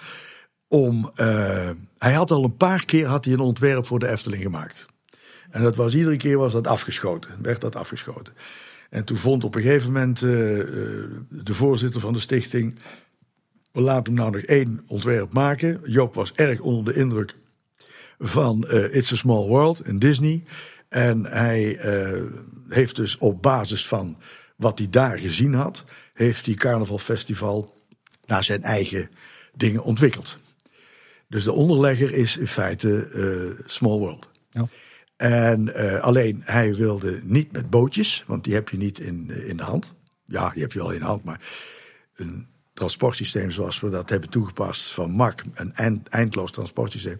om. 0.67 1.11
eh, 1.15 1.69
hij 1.97 2.13
had 2.13 2.31
al 2.31 2.43
een 2.43 2.57
paar 2.57 2.85
keer 2.85 3.05
had 3.05 3.25
hij 3.25 3.33
een 3.33 3.39
ontwerp 3.39 3.85
voor 3.85 3.99
de 3.99 4.07
Efteling 4.07 4.43
gemaakt. 4.43 4.85
En 5.49 5.61
dat 5.61 5.75
was 5.75 5.95
iedere 5.95 6.17
keer 6.17 6.37
was 6.37 6.53
dat 6.53 6.67
afgeschoten, 6.67 7.37
werd 7.41 7.61
dat 7.61 7.75
afgeschoten. 7.75 8.33
En 8.93 9.03
toen 9.03 9.17
vond 9.17 9.43
op 9.43 9.55
een 9.55 9.61
gegeven 9.61 9.91
moment 9.91 10.21
eh, 10.21 10.59
eh, 10.59 10.67
de 11.29 11.53
voorzitter 11.53 12.01
van 12.01 12.13
de 12.13 12.19
stichting. 12.19 12.75
We 13.71 13.81
laten 13.81 14.03
hem 14.03 14.13
nou 14.13 14.31
nog 14.31 14.41
één 14.41 14.83
ontwerp 14.87 15.33
maken. 15.33 15.81
Joop 15.85 16.13
was 16.13 16.33
erg 16.33 16.59
onder 16.59 16.93
de 16.93 16.99
indruk 16.99 17.35
van 18.19 18.63
eh, 18.63 18.95
It's 18.95 19.11
a 19.11 19.15
Small 19.15 19.47
World 19.47 19.85
in 19.85 19.99
Disney. 19.99 20.43
En 20.89 21.25
hij 21.25 21.77
heeft 22.69 22.95
dus 22.95 23.17
op 23.17 23.41
basis 23.41 23.87
van 23.87 24.17
wat 24.55 24.77
hij 24.77 24.89
daar 24.89 25.19
gezien 25.19 25.53
had, 25.53 25.83
heeft 26.13 26.45
hij 26.45 26.55
Carnaval 26.55 26.97
Festival 26.97 27.73
naar 28.25 28.43
zijn 28.43 28.63
eigen 28.63 29.09
dingen 29.55 29.83
ontwikkeld. 29.83 30.39
Dus 31.27 31.43
de 31.43 31.51
onderlegger 31.51 32.13
is 32.13 32.37
in 32.37 32.47
feite 32.47 33.07
Small 33.65 33.97
World. 33.97 34.29
Ja. 34.49 34.67
En 35.23 35.75
eh, 35.75 35.99
alleen 36.01 36.41
hij 36.43 36.75
wilde 36.75 37.19
niet 37.23 37.51
met 37.51 37.69
bootjes, 37.69 38.23
want 38.27 38.43
die 38.43 38.53
heb 38.53 38.69
je 38.69 38.77
niet 38.77 38.99
in, 38.99 39.25
eh, 39.29 39.47
in 39.47 39.57
de 39.57 39.63
hand. 39.63 39.93
Ja, 40.25 40.49
die 40.49 40.61
heb 40.61 40.71
je 40.71 40.79
wel 40.79 40.91
in 40.91 40.99
de 40.99 41.05
hand, 41.05 41.23
maar 41.23 41.41
een 42.15 42.47
transportsysteem 42.73 43.51
zoals 43.51 43.79
we 43.79 43.89
dat 43.89 44.09
hebben 44.09 44.29
toegepast 44.29 44.91
van 44.91 45.11
MAC, 45.11 45.43
een 45.53 45.73
eind, 45.73 46.07
eindloos 46.07 46.51
transportsysteem, 46.51 47.17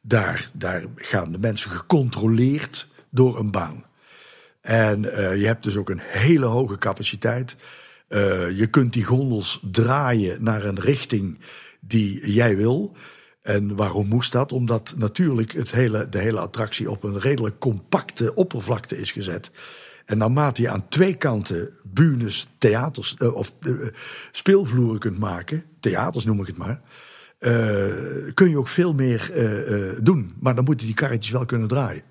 daar, 0.00 0.50
daar 0.52 0.84
gaan 0.94 1.32
de 1.32 1.38
mensen 1.38 1.70
gecontroleerd 1.70 2.88
door 3.10 3.38
een 3.38 3.50
baan. 3.50 3.84
En 4.60 5.12
eh, 5.12 5.40
je 5.40 5.46
hebt 5.46 5.64
dus 5.64 5.76
ook 5.76 5.90
een 5.90 6.02
hele 6.02 6.46
hoge 6.46 6.78
capaciteit. 6.78 7.56
Je 8.54 8.66
kunt 8.70 8.92
die 8.92 9.04
gondels 9.04 9.60
draaien 9.70 10.42
naar 10.42 10.64
een 10.64 10.80
richting 10.80 11.38
die 11.80 12.32
jij 12.32 12.56
wil. 12.56 12.96
En 13.46 13.76
waarom 13.76 14.06
moest 14.06 14.32
dat? 14.32 14.52
Omdat 14.52 14.94
natuurlijk 14.96 15.52
het 15.52 15.70
hele, 15.70 16.08
de 16.08 16.18
hele 16.18 16.40
attractie 16.40 16.90
op 16.90 17.02
een 17.02 17.18
redelijk 17.18 17.58
compacte 17.58 18.34
oppervlakte 18.34 18.98
is 18.98 19.12
gezet. 19.12 19.50
En 20.04 20.18
naarmate 20.18 20.62
je 20.62 20.68
aan 20.68 20.88
twee 20.88 21.14
kanten 21.14 21.70
bunes, 21.82 22.46
theaters 22.58 23.14
eh, 23.14 23.34
of 23.34 23.52
eh, 23.60 23.72
speelvloeren 24.32 24.98
kunt 24.98 25.18
maken, 25.18 25.64
theaters 25.80 26.24
noem 26.24 26.40
ik 26.40 26.46
het 26.46 26.58
maar, 26.58 26.80
eh, 27.38 27.52
kun 28.34 28.48
je 28.48 28.58
ook 28.58 28.68
veel 28.68 28.92
meer 28.92 29.32
doen. 30.02 30.34
Maar 30.40 30.54
dan 30.54 30.64
moeten 30.64 30.86
die 30.86 30.94
karretjes 30.94 31.32
wel 31.32 31.46
kunnen 31.46 31.68
draaien. 31.68 32.02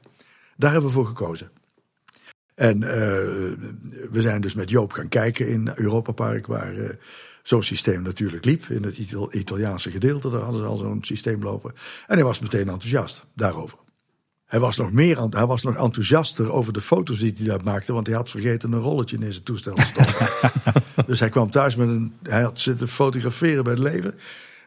Daar 0.58 0.72
hebben 0.72 0.90
we 0.90 0.96
voor 0.96 1.06
gekozen. 1.08 1.52
En 2.56 2.80
we 4.12 4.22
zijn 4.22 4.42
dus 4.42 4.54
met 4.54 4.70
Joop 4.70 4.94
gaan 4.94 5.10
kijken 5.10 5.48
in 5.48 5.72
Europa 5.74 6.12
Park, 6.12 6.48
waar 6.48 6.98
zo'n 7.48 7.64
systeem 7.64 8.02
natuurlijk 8.02 8.46
liep. 8.46 8.66
In 8.70 8.84
het 8.84 8.98
Ital- 8.98 9.34
Italiaanse 9.34 9.92
gedeelte, 9.92 10.30
daar 10.30 10.42
hadden 10.42 10.62
ze 10.62 10.68
al 10.68 10.78
zo'n 10.78 11.00
systeem 11.02 11.44
lopen. 11.44 11.74
En 12.08 12.16
hij 12.16 12.24
was 12.24 12.40
meteen 12.40 12.70
enthousiast 12.70 13.24
daarover. 13.34 13.78
Hij 14.46 14.60
was, 14.60 14.78
nog 14.78 14.92
meer, 14.92 15.22
hij 15.30 15.46
was 15.46 15.64
nog 15.64 15.76
enthousiaster 15.76 16.52
over 16.52 16.74
de 16.74 16.82
foto's 16.82 17.20
die 17.20 17.34
hij 17.38 17.46
daar 17.46 17.64
maakte, 17.64 17.94
want 17.94 18.08
hij 18.08 18.16
had 18.16 18.30
vergeten 18.30 18.72
een 18.72 18.80
rolletje 18.80 19.18
in 19.18 19.32
zijn 19.32 19.44
toestel 19.44 19.74
te 19.76 19.82
stoppen. 19.82 21.06
dus 21.08 21.20
hij 21.20 21.30
kwam 21.30 21.52
thuis 21.52 21.76
met 21.76 21.88
een. 21.88 22.14
Hij 22.24 22.42
had 22.42 22.60
zitten 22.60 22.88
fotograferen 22.88 23.64
bij 23.64 23.74
het 23.74 23.82
leven. 23.82 24.16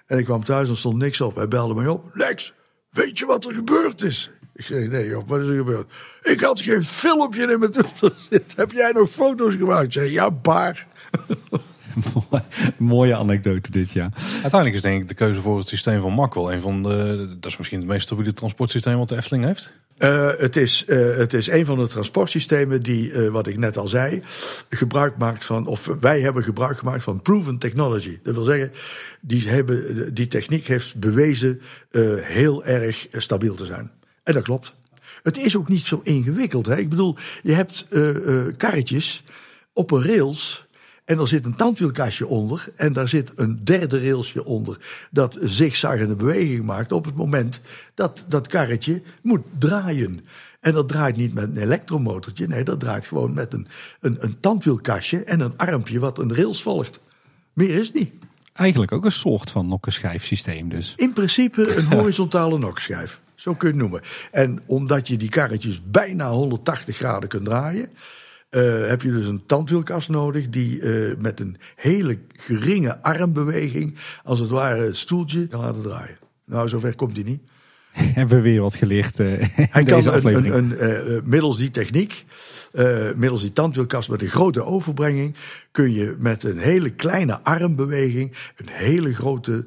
En 0.07 0.19
ik 0.19 0.25
kwam 0.25 0.45
thuis 0.45 0.69
en 0.69 0.77
stond 0.77 0.97
niks 0.97 1.21
op. 1.21 1.37
Hij 1.37 1.49
belde 1.49 1.75
mij 1.75 1.87
op. 1.87 2.05
Lex, 2.13 2.55
weet 2.91 3.19
je 3.19 3.27
wat 3.27 3.45
er 3.45 3.55
gebeurd 3.55 4.03
is? 4.03 4.31
Ik 4.55 4.65
zei, 4.65 4.89
nee 4.89 5.09
joh, 5.09 5.29
wat 5.29 5.41
is 5.41 5.49
er 5.49 5.57
gebeurd? 5.57 5.93
Ik 6.23 6.41
had 6.41 6.61
geen 6.61 6.85
filmpje 6.85 7.53
in 7.53 7.59
mijn 7.59 7.71
toestel 7.71 8.11
zitten. 8.31 8.59
Heb 8.59 8.73
jij 8.73 8.93
nog 8.93 9.11
foto's 9.11 9.55
gemaakt? 9.55 9.85
Ik 9.85 9.93
zei, 9.93 10.11
ja, 10.11 10.31
paar. 10.31 10.87
Mooie 12.77 13.17
anekdote 13.17 13.71
dit, 13.71 13.91
ja. 13.91 14.11
Uiteindelijk 14.33 14.75
is 14.75 14.81
denk 14.81 15.03
ik 15.03 15.09
de 15.09 15.15
keuze 15.15 15.41
voor 15.41 15.59
het 15.59 15.69
systeem 15.69 16.01
van 16.01 16.13
MAC 16.13 16.35
wel 16.35 16.53
een 16.53 16.61
van 16.61 16.83
de... 16.83 17.37
Dat 17.41 17.51
is 17.51 17.57
misschien 17.57 17.79
het 17.79 17.89
meest 17.89 18.07
stabiele 18.07 18.33
transportsysteem 18.33 18.99
wat 18.99 19.09
de 19.09 19.17
Efteling 19.17 19.45
heeft. 19.45 19.73
Eh, 19.99 20.31
het, 20.37 20.57
is, 20.57 20.85
eh, 20.85 21.17
het 21.17 21.33
is 21.33 21.49
een 21.49 21.65
van 21.65 21.79
de 21.79 21.89
transportsystemen 21.89 22.83
die, 22.83 23.13
eh, 23.13 23.29
wat 23.29 23.47
ik 23.47 23.59
net 23.59 23.77
al 23.77 23.89
zei, 23.89 24.23
gebruik 24.71 25.17
maakt 25.17 25.45
van, 25.45 25.67
of 25.67 25.91
wij 26.01 26.21
hebben 26.21 26.43
gebruik 26.43 26.79
gemaakt 26.79 27.05
van 27.05 27.23
proven 27.23 27.59
technology. 27.59 28.19
Dat 28.23 28.35
wil 28.35 28.45
zeggen, 28.45 28.73
die, 29.21 29.49
hebben, 29.49 30.15
die 30.15 30.27
techniek 30.27 30.67
heeft 30.67 30.97
bewezen 30.97 31.61
eh, 31.91 32.15
heel 32.21 32.65
erg 32.65 33.07
stabiel 33.13 33.55
te 33.55 33.65
zijn. 33.65 33.91
En 34.23 34.35
dat 34.35 34.43
klopt. 34.43 34.75
Het 35.23 35.37
is 35.37 35.57
ook 35.57 35.69
niet 35.69 35.87
zo 35.87 36.01
ingewikkeld. 36.03 36.67
Hè? 36.67 36.77
Ik 36.77 36.89
bedoel, 36.89 37.17
je 37.43 37.53
hebt 37.53 37.87
eh, 37.91 38.47
eh, 38.47 38.55
karretjes 38.57 39.25
op 39.73 39.91
een 39.91 40.03
rails. 40.03 40.67
En 41.09 41.19
er 41.19 41.29
zit 41.29 41.45
een 41.45 41.55
tandwielkastje 41.55 42.27
onder. 42.27 42.69
En 42.77 42.93
daar 42.93 43.09
zit 43.09 43.31
een 43.35 43.65
derde 43.65 44.01
railsje 44.01 44.45
onder. 44.45 44.79
Dat 45.11 45.39
zigzaggende 45.43 46.15
beweging 46.15 46.65
maakt 46.65 46.93
op 46.93 47.05
het 47.05 47.15
moment 47.15 47.61
dat 47.95 48.25
dat 48.29 48.47
karretje 48.47 49.03
moet 49.23 49.43
draaien. 49.59 50.25
En 50.61 50.73
dat 50.73 50.89
draait 50.89 51.17
niet 51.17 51.35
met 51.35 51.45
een 51.45 51.63
elektromotortje. 51.63 52.47
Nee, 52.47 52.65
dat 52.65 52.81
draait 52.81 53.07
gewoon 53.07 53.35
met 53.35 53.53
een, 53.53 53.67
een, 54.01 54.17
een 54.21 54.41
tandwielkastje 54.41 55.25
en 55.25 55.41
een 55.41 55.57
armpje 55.57 55.99
wat 55.99 56.19
een 56.19 56.35
rails 56.35 56.63
volgt. 56.63 57.01
Meer 57.53 57.79
is 57.79 57.87
het 57.87 57.97
niet. 57.97 58.13
Eigenlijk 58.53 58.93
ook 58.93 59.05
een 59.05 59.13
soort 59.13 59.51
van 59.51 59.69
nokkenschijfsysteem 59.69 60.69
dus. 60.69 60.93
In 60.97 61.13
principe 61.13 61.77
een 61.77 61.93
horizontale 61.99 62.59
nokschijf. 62.59 63.21
Zo 63.35 63.55
kun 63.55 63.69
je 63.69 63.75
het 63.75 63.83
noemen. 63.83 64.01
En 64.31 64.63
omdat 64.67 65.09
je 65.09 65.17
die 65.17 65.29
karretjes 65.29 65.83
bijna 65.91 66.31
180 66.31 66.97
graden 66.97 67.29
kunt 67.29 67.45
draaien. 67.45 67.91
Eh, 68.51 68.87
heb 68.87 69.03
je 69.03 69.11
dus 69.11 69.27
een 69.27 69.47
tandwielkast 69.47 70.09
nodig 70.09 70.49
die 70.49 70.81
eh, 70.81 71.17
met 71.19 71.41
een 71.41 71.57
hele 71.77 72.19
geringe 72.29 73.03
armbeweging, 73.03 73.97
als 74.25 74.41
het 74.41 74.49
ware 74.49 74.83
het 74.83 74.97
stoeltje, 74.97 75.47
kan 75.47 75.61
laten 75.61 75.83
draaien. 75.83 76.19
Nou, 76.45 76.69
zover 76.69 76.95
komt 76.95 77.17
hij 77.17 77.25
niet. 77.25 77.41
Hebben 77.93 78.37
we 78.37 78.43
weer 78.43 78.61
wat 78.61 78.75
geleerd 78.75 79.19
in 79.21 79.27
Hij 79.55 79.83
kan 79.83 79.85
deze 79.85 80.09
een, 80.09 80.15
aflevering. 80.15 80.55
een, 80.55 80.87
een, 81.15 81.23
middels 81.25 81.57
die 81.57 81.71
techniek, 81.71 82.25
middels 83.17 83.41
die 83.41 83.53
tandwielkast 83.53 84.11
met 84.11 84.23
een 84.23 84.29
grote 84.29 84.65
overbrenging, 84.65 85.35
kun 85.71 85.93
je 85.93 86.17
met 86.19 86.45
een 86.45 86.59
hele 86.59 86.91
kleine 86.91 87.41
armbeweging 87.43 88.37
een 88.57 88.69
hele 88.69 89.15
grote 89.15 89.65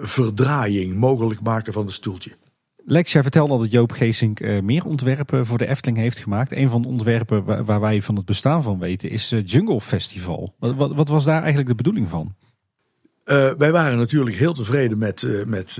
verdraaiing 0.00 0.94
mogelijk 0.96 1.40
maken 1.40 1.72
van 1.72 1.84
het 1.84 1.94
stoeltje. 1.94 2.30
Lex, 2.86 3.12
jij 3.12 3.22
vertelde 3.22 3.58
dat 3.58 3.70
Joop 3.70 3.92
Geesink 3.92 4.40
eh, 4.40 4.62
meer 4.62 4.84
ontwerpen 4.84 5.46
voor 5.46 5.58
de 5.58 5.66
Efteling 5.66 5.98
heeft 5.98 6.18
gemaakt. 6.18 6.52
Een 6.52 6.68
van 6.68 6.82
de 6.82 6.88
ontwerpen 6.88 7.64
waar, 7.64 7.80
wij 7.80 8.02
van 8.02 8.16
het 8.16 8.24
bestaan 8.24 8.62
van 8.62 8.78
weten 8.78 9.10
is 9.10 9.32
eh, 9.32 9.46
Jungle 9.46 9.80
Festival. 9.80 10.54
Wat, 10.58 10.74
wat, 10.74 10.94
wat 10.94 11.08
was 11.08 11.24
daar 11.24 11.38
eigenlijk 11.38 11.68
de 11.68 11.74
bedoeling 11.74 12.08
van? 12.08 12.34
Eh, 13.24 13.50
wij 13.52 13.72
waren 13.72 13.98
natuurlijk 13.98 14.36
heel 14.36 14.52
tevreden 14.52 14.98
met, 14.98 15.46
met, 15.46 15.46
met 15.46 15.78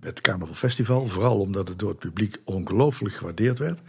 het 0.00 0.20
Carnaval 0.20 0.54
Festival. 0.54 1.06
Vooral 1.06 1.38
omdat 1.38 1.68
het 1.68 1.78
door 1.78 1.88
het 1.88 1.98
publiek 1.98 2.36
ongelooflijk 2.44 3.14
gewaardeerd 3.14 3.58
werd. 3.58 3.80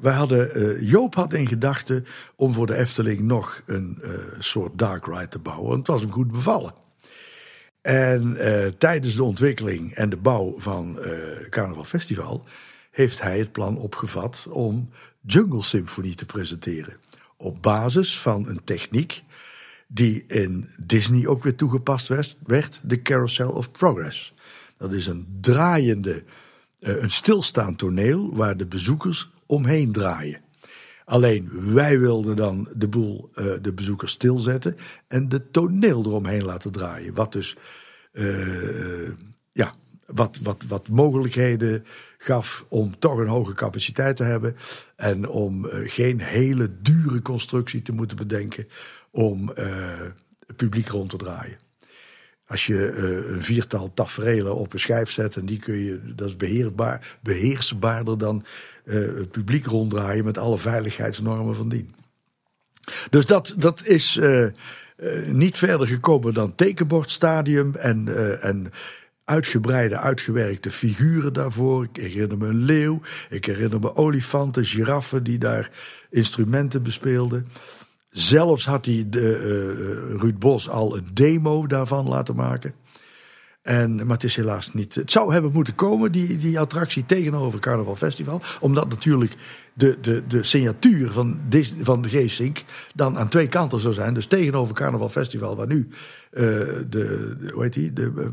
Wij 0.00 0.14
hadden, 0.14 0.84
Joop 0.84 1.14
had 1.14 1.32
in 1.32 1.46
gedachten 1.46 2.06
om 2.36 2.52
voor 2.52 2.66
de 2.66 2.76
Efteling 2.76 3.20
nog 3.20 3.62
een 3.66 3.98
soort 4.38 4.78
dark 4.78 5.06
ride 5.06 5.28
te 5.28 5.38
bouwen. 5.38 5.78
Het 5.78 5.86
was 5.86 6.00
hem 6.00 6.10
goed 6.10 6.32
bevallen. 6.32 6.72
En 7.82 8.36
eh, 8.36 8.66
tijdens 8.66 9.14
de 9.16 9.24
ontwikkeling 9.24 9.92
en 9.92 10.10
de 10.10 10.16
bouw 10.16 10.54
van 10.58 11.00
eh 11.00 11.12
Carnaval 11.48 11.84
Festival 11.84 12.44
heeft 12.90 13.22
hij 13.22 13.38
het 13.38 13.52
plan 13.52 13.76
opgevat 13.78 14.46
om 14.50 14.90
Jungle 15.20 15.62
Symphony 15.62 16.14
te 16.14 16.26
presenteren. 16.26 16.96
Op 17.36 17.62
basis 17.62 18.20
van 18.20 18.48
een 18.48 18.60
techniek 18.64 19.22
die 19.88 20.24
in 20.26 20.68
Disney 20.86 21.26
ook 21.26 21.42
weer 21.42 21.54
toegepast 21.54 22.08
werd, 22.08 22.36
werd 22.46 22.80
de 22.82 23.02
Carousel 23.02 23.50
of 23.50 23.70
Progress. 23.70 24.34
Dat 24.76 24.92
is 24.92 25.06
een 25.06 25.38
draaiende, 25.40 26.24
eh, 26.80 27.02
een 27.02 27.10
stilstaand 27.10 27.78
toneel 27.78 28.34
waar 28.34 28.56
de 28.56 28.66
bezoekers 28.66 29.30
omheen 29.46 29.92
draaien. 29.92 30.40
Alleen 31.10 31.72
wij 31.74 32.00
wilden 32.00 32.36
dan 32.36 32.68
de 32.76 32.88
boel, 32.88 33.30
eh, 33.34 33.44
de 33.60 33.72
bezoekers 33.72 34.12
stilzetten 34.12 34.76
en 35.08 35.28
de 35.28 35.50
toneel 35.50 36.04
eromheen 36.04 36.44
laten 36.44 36.72
draaien. 36.72 37.14
Wat 37.14 37.32
dus, 37.32 37.56
eh, 38.12 39.08
ja, 39.52 39.74
wat, 40.06 40.38
wat, 40.42 40.64
wat 40.68 40.88
mogelijkheden 40.88 41.84
gaf 42.18 42.64
om 42.68 42.98
toch 42.98 43.18
een 43.18 43.26
hoge 43.26 43.54
capaciteit 43.54 44.16
te 44.16 44.22
hebben. 44.22 44.56
En 44.96 45.28
om 45.28 45.66
eh, 45.66 45.90
geen 45.90 46.20
hele 46.20 46.80
dure 46.80 47.22
constructie 47.22 47.82
te 47.82 47.92
moeten 47.92 48.16
bedenken 48.16 48.68
om 49.10 49.48
het 50.46 50.56
publiek 50.56 50.88
rond 50.88 51.10
te 51.10 51.16
draaien. 51.16 51.69
Als 52.50 52.66
je 52.66 52.86
eh, 52.86 53.32
een 53.32 53.42
viertal 53.42 53.90
tafereelen 53.94 54.56
op 54.56 54.72
een 54.72 54.80
schijf 54.80 55.10
zet 55.10 55.36
en 55.36 55.46
die 55.46 55.58
kun 55.58 55.78
je, 55.78 56.00
dat 56.14 56.28
is 56.28 56.36
beheersbaarder 57.22 58.18
dan 58.18 58.44
eh, 58.84 58.94
het 58.94 59.30
publiek 59.30 59.66
ronddraaien 59.66 60.24
met 60.24 60.38
alle 60.38 60.58
veiligheidsnormen 60.58 61.56
van 61.56 61.68
dien. 61.68 61.94
Dus 63.10 63.26
dat, 63.26 63.54
dat 63.56 63.84
is, 63.84 64.16
eh, 64.16 64.46
niet 65.26 65.58
verder 65.58 65.86
gekomen 65.86 66.34
dan 66.34 66.54
tekenbordstadium 66.54 67.74
en, 67.74 68.08
en 68.40 68.70
uitgebreide, 69.24 69.98
uitgewerkte 69.98 70.70
figuren 70.70 71.32
daarvoor. 71.32 71.88
Ik 71.92 71.96
herinner 72.02 72.38
me 72.38 72.46
een 72.46 72.64
leeuw, 72.64 73.00
ik 73.28 73.44
herinner 73.44 73.80
me 73.80 73.94
olifanten, 73.94 74.64
giraffen 74.64 75.24
die 75.24 75.38
daar 75.38 75.70
instrumenten 76.10 76.82
bespeelden. 76.82 77.46
Zelfs 78.10 78.64
had 78.66 78.86
hij 78.86 79.06
de, 79.08 79.20
uh, 80.10 80.20
Ruud 80.20 80.38
Bos 80.38 80.68
al 80.68 80.96
een 80.96 81.08
demo 81.12 81.66
daarvan 81.66 82.08
laten 82.08 82.36
maken. 82.36 82.74
En, 83.62 83.96
maar 83.96 84.16
het 84.16 84.24
is 84.24 84.36
helaas 84.36 84.74
niet. 84.74 84.94
Het 84.94 85.10
zou 85.10 85.32
hebben 85.32 85.52
moeten 85.52 85.74
komen, 85.74 86.12
die, 86.12 86.36
die 86.36 86.60
attractie 86.60 87.06
tegenover 87.06 87.60
Carnaval 87.60 87.96
Festival. 87.96 88.40
Omdat 88.60 88.88
natuurlijk 88.88 89.34
de, 89.74 89.98
de, 90.00 90.22
de 90.26 90.42
signatuur 90.42 91.12
van, 91.12 91.40
Disney, 91.48 91.84
van 91.84 92.02
de 92.02 92.08
Geesink 92.08 92.64
dan 92.94 93.18
aan 93.18 93.28
twee 93.28 93.48
kanten 93.48 93.80
zou 93.80 93.94
zijn. 93.94 94.14
Dus 94.14 94.26
tegenover 94.26 94.74
Carnaval 94.74 95.08
Festival, 95.08 95.56
waar 95.56 95.66
nu 95.66 95.88
uh, 95.88 96.40
de, 96.88 97.36
hoe 97.52 97.62
heet 97.62 97.72
die, 97.72 97.92
de, 97.92 98.30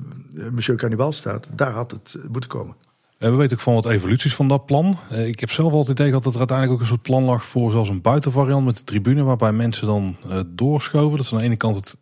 Monsieur 0.52 0.80
Cannibal 0.80 1.12
staat. 1.12 1.48
Daar 1.56 1.72
had 1.72 1.92
het 1.92 2.18
moeten 2.32 2.50
komen. 2.50 2.76
We 3.18 3.36
weten 3.36 3.58
ook 3.58 3.64
van 3.64 3.74
wat 3.74 3.86
evoluties 3.86 4.36
van 4.36 4.48
dat 4.48 4.66
plan. 4.66 4.98
Ik 5.10 5.40
heb 5.40 5.52
zelf 5.52 5.72
altijd 5.72 5.88
het 5.88 5.98
idee 5.98 6.08
gehad 6.08 6.24
dat 6.24 6.34
er 6.34 6.40
uiteindelijk 6.40 6.78
ook 6.78 6.84
een 6.84 6.94
soort 6.94 7.02
plan 7.02 7.24
lag 7.24 7.46
voor 7.46 7.72
zoals 7.72 7.90
een 7.90 8.02
buitenvariant 8.02 8.66
met 8.66 8.78
de 8.78 8.84
tribune. 8.84 9.24
Waarbij 9.24 9.52
mensen 9.52 9.88
dan 9.88 10.16
doorschoven. 10.48 11.18
Dat 11.18 11.26
ze 11.26 11.34
aan 11.34 11.40
de 11.40 11.46
ene 11.46 11.56
kant 11.56 11.76
het 11.76 11.98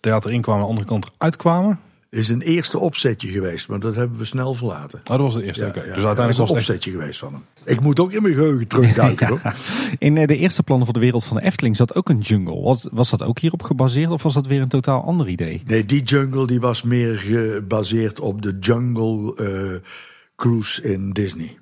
theater 0.00 0.30
inkwamen, 0.30 0.60
aan 0.60 0.66
de 0.66 0.72
andere 0.72 0.88
kant 0.88 1.10
uitkwamen 1.18 1.78
is 2.10 2.28
een 2.28 2.40
eerste 2.40 2.78
opzetje 2.78 3.28
geweest, 3.28 3.68
maar 3.68 3.80
dat 3.80 3.94
hebben 3.94 4.18
we 4.18 4.24
snel 4.24 4.54
verlaten. 4.54 4.98
Oh, 4.98 5.10
dat 5.10 5.20
was 5.20 5.34
de 5.34 5.42
eerste. 5.42 5.64
Ja, 5.64 5.70
okay. 5.70 5.86
ja, 5.86 5.94
dus 5.94 6.04
uiteindelijk 6.04 6.38
was 6.38 6.48
het 6.48 6.68
een 6.68 6.74
opzetje 6.74 6.90
geweest 6.90 7.18
van 7.18 7.32
hem. 7.32 7.44
Ik 7.64 7.80
moet 7.80 8.00
ook 8.00 8.12
in 8.12 8.22
mijn 8.22 8.34
geheugen 8.34 8.68
terugduiken. 8.68 9.26
hoor. 9.28 9.40
In 9.98 10.14
de 10.14 10.36
eerste 10.36 10.62
plannen 10.62 10.86
voor 10.86 10.94
de 10.94 11.00
wereld 11.00 11.24
van 11.24 11.36
de 11.36 11.42
Efteling 11.42 11.76
zat 11.76 11.94
ook 11.94 12.08
een 12.08 12.20
jungle. 12.20 12.60
Was, 12.60 12.86
was 12.90 13.10
dat 13.10 13.22
ook 13.22 13.38
hierop 13.38 13.62
gebaseerd 13.62 14.10
of 14.10 14.22
was 14.22 14.34
dat 14.34 14.46
weer 14.46 14.60
een 14.60 14.68
totaal 14.68 15.04
ander 15.04 15.28
idee? 15.28 15.62
Nee, 15.66 15.84
die 15.84 16.02
jungle 16.02 16.46
die 16.46 16.60
was 16.60 16.82
meer 16.82 17.16
gebaseerd 17.16 18.20
op 18.20 18.42
de 18.42 18.56
jungle 18.60 19.36
uh, 19.40 19.78
cruise 20.40 20.82
in 20.82 21.12
Disney. 21.12 21.58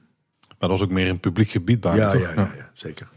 Maar 0.48 0.68
dat 0.68 0.70
was 0.70 0.82
ook 0.82 0.90
meer 0.90 1.08
een 1.08 1.20
publiek 1.20 1.50
gebied 1.50 1.80
bij. 1.80 1.96
Ja, 1.96 2.12
ja, 2.12 2.32
ja, 2.34 2.52
ja, 2.56 2.70
zeker. 2.74 3.08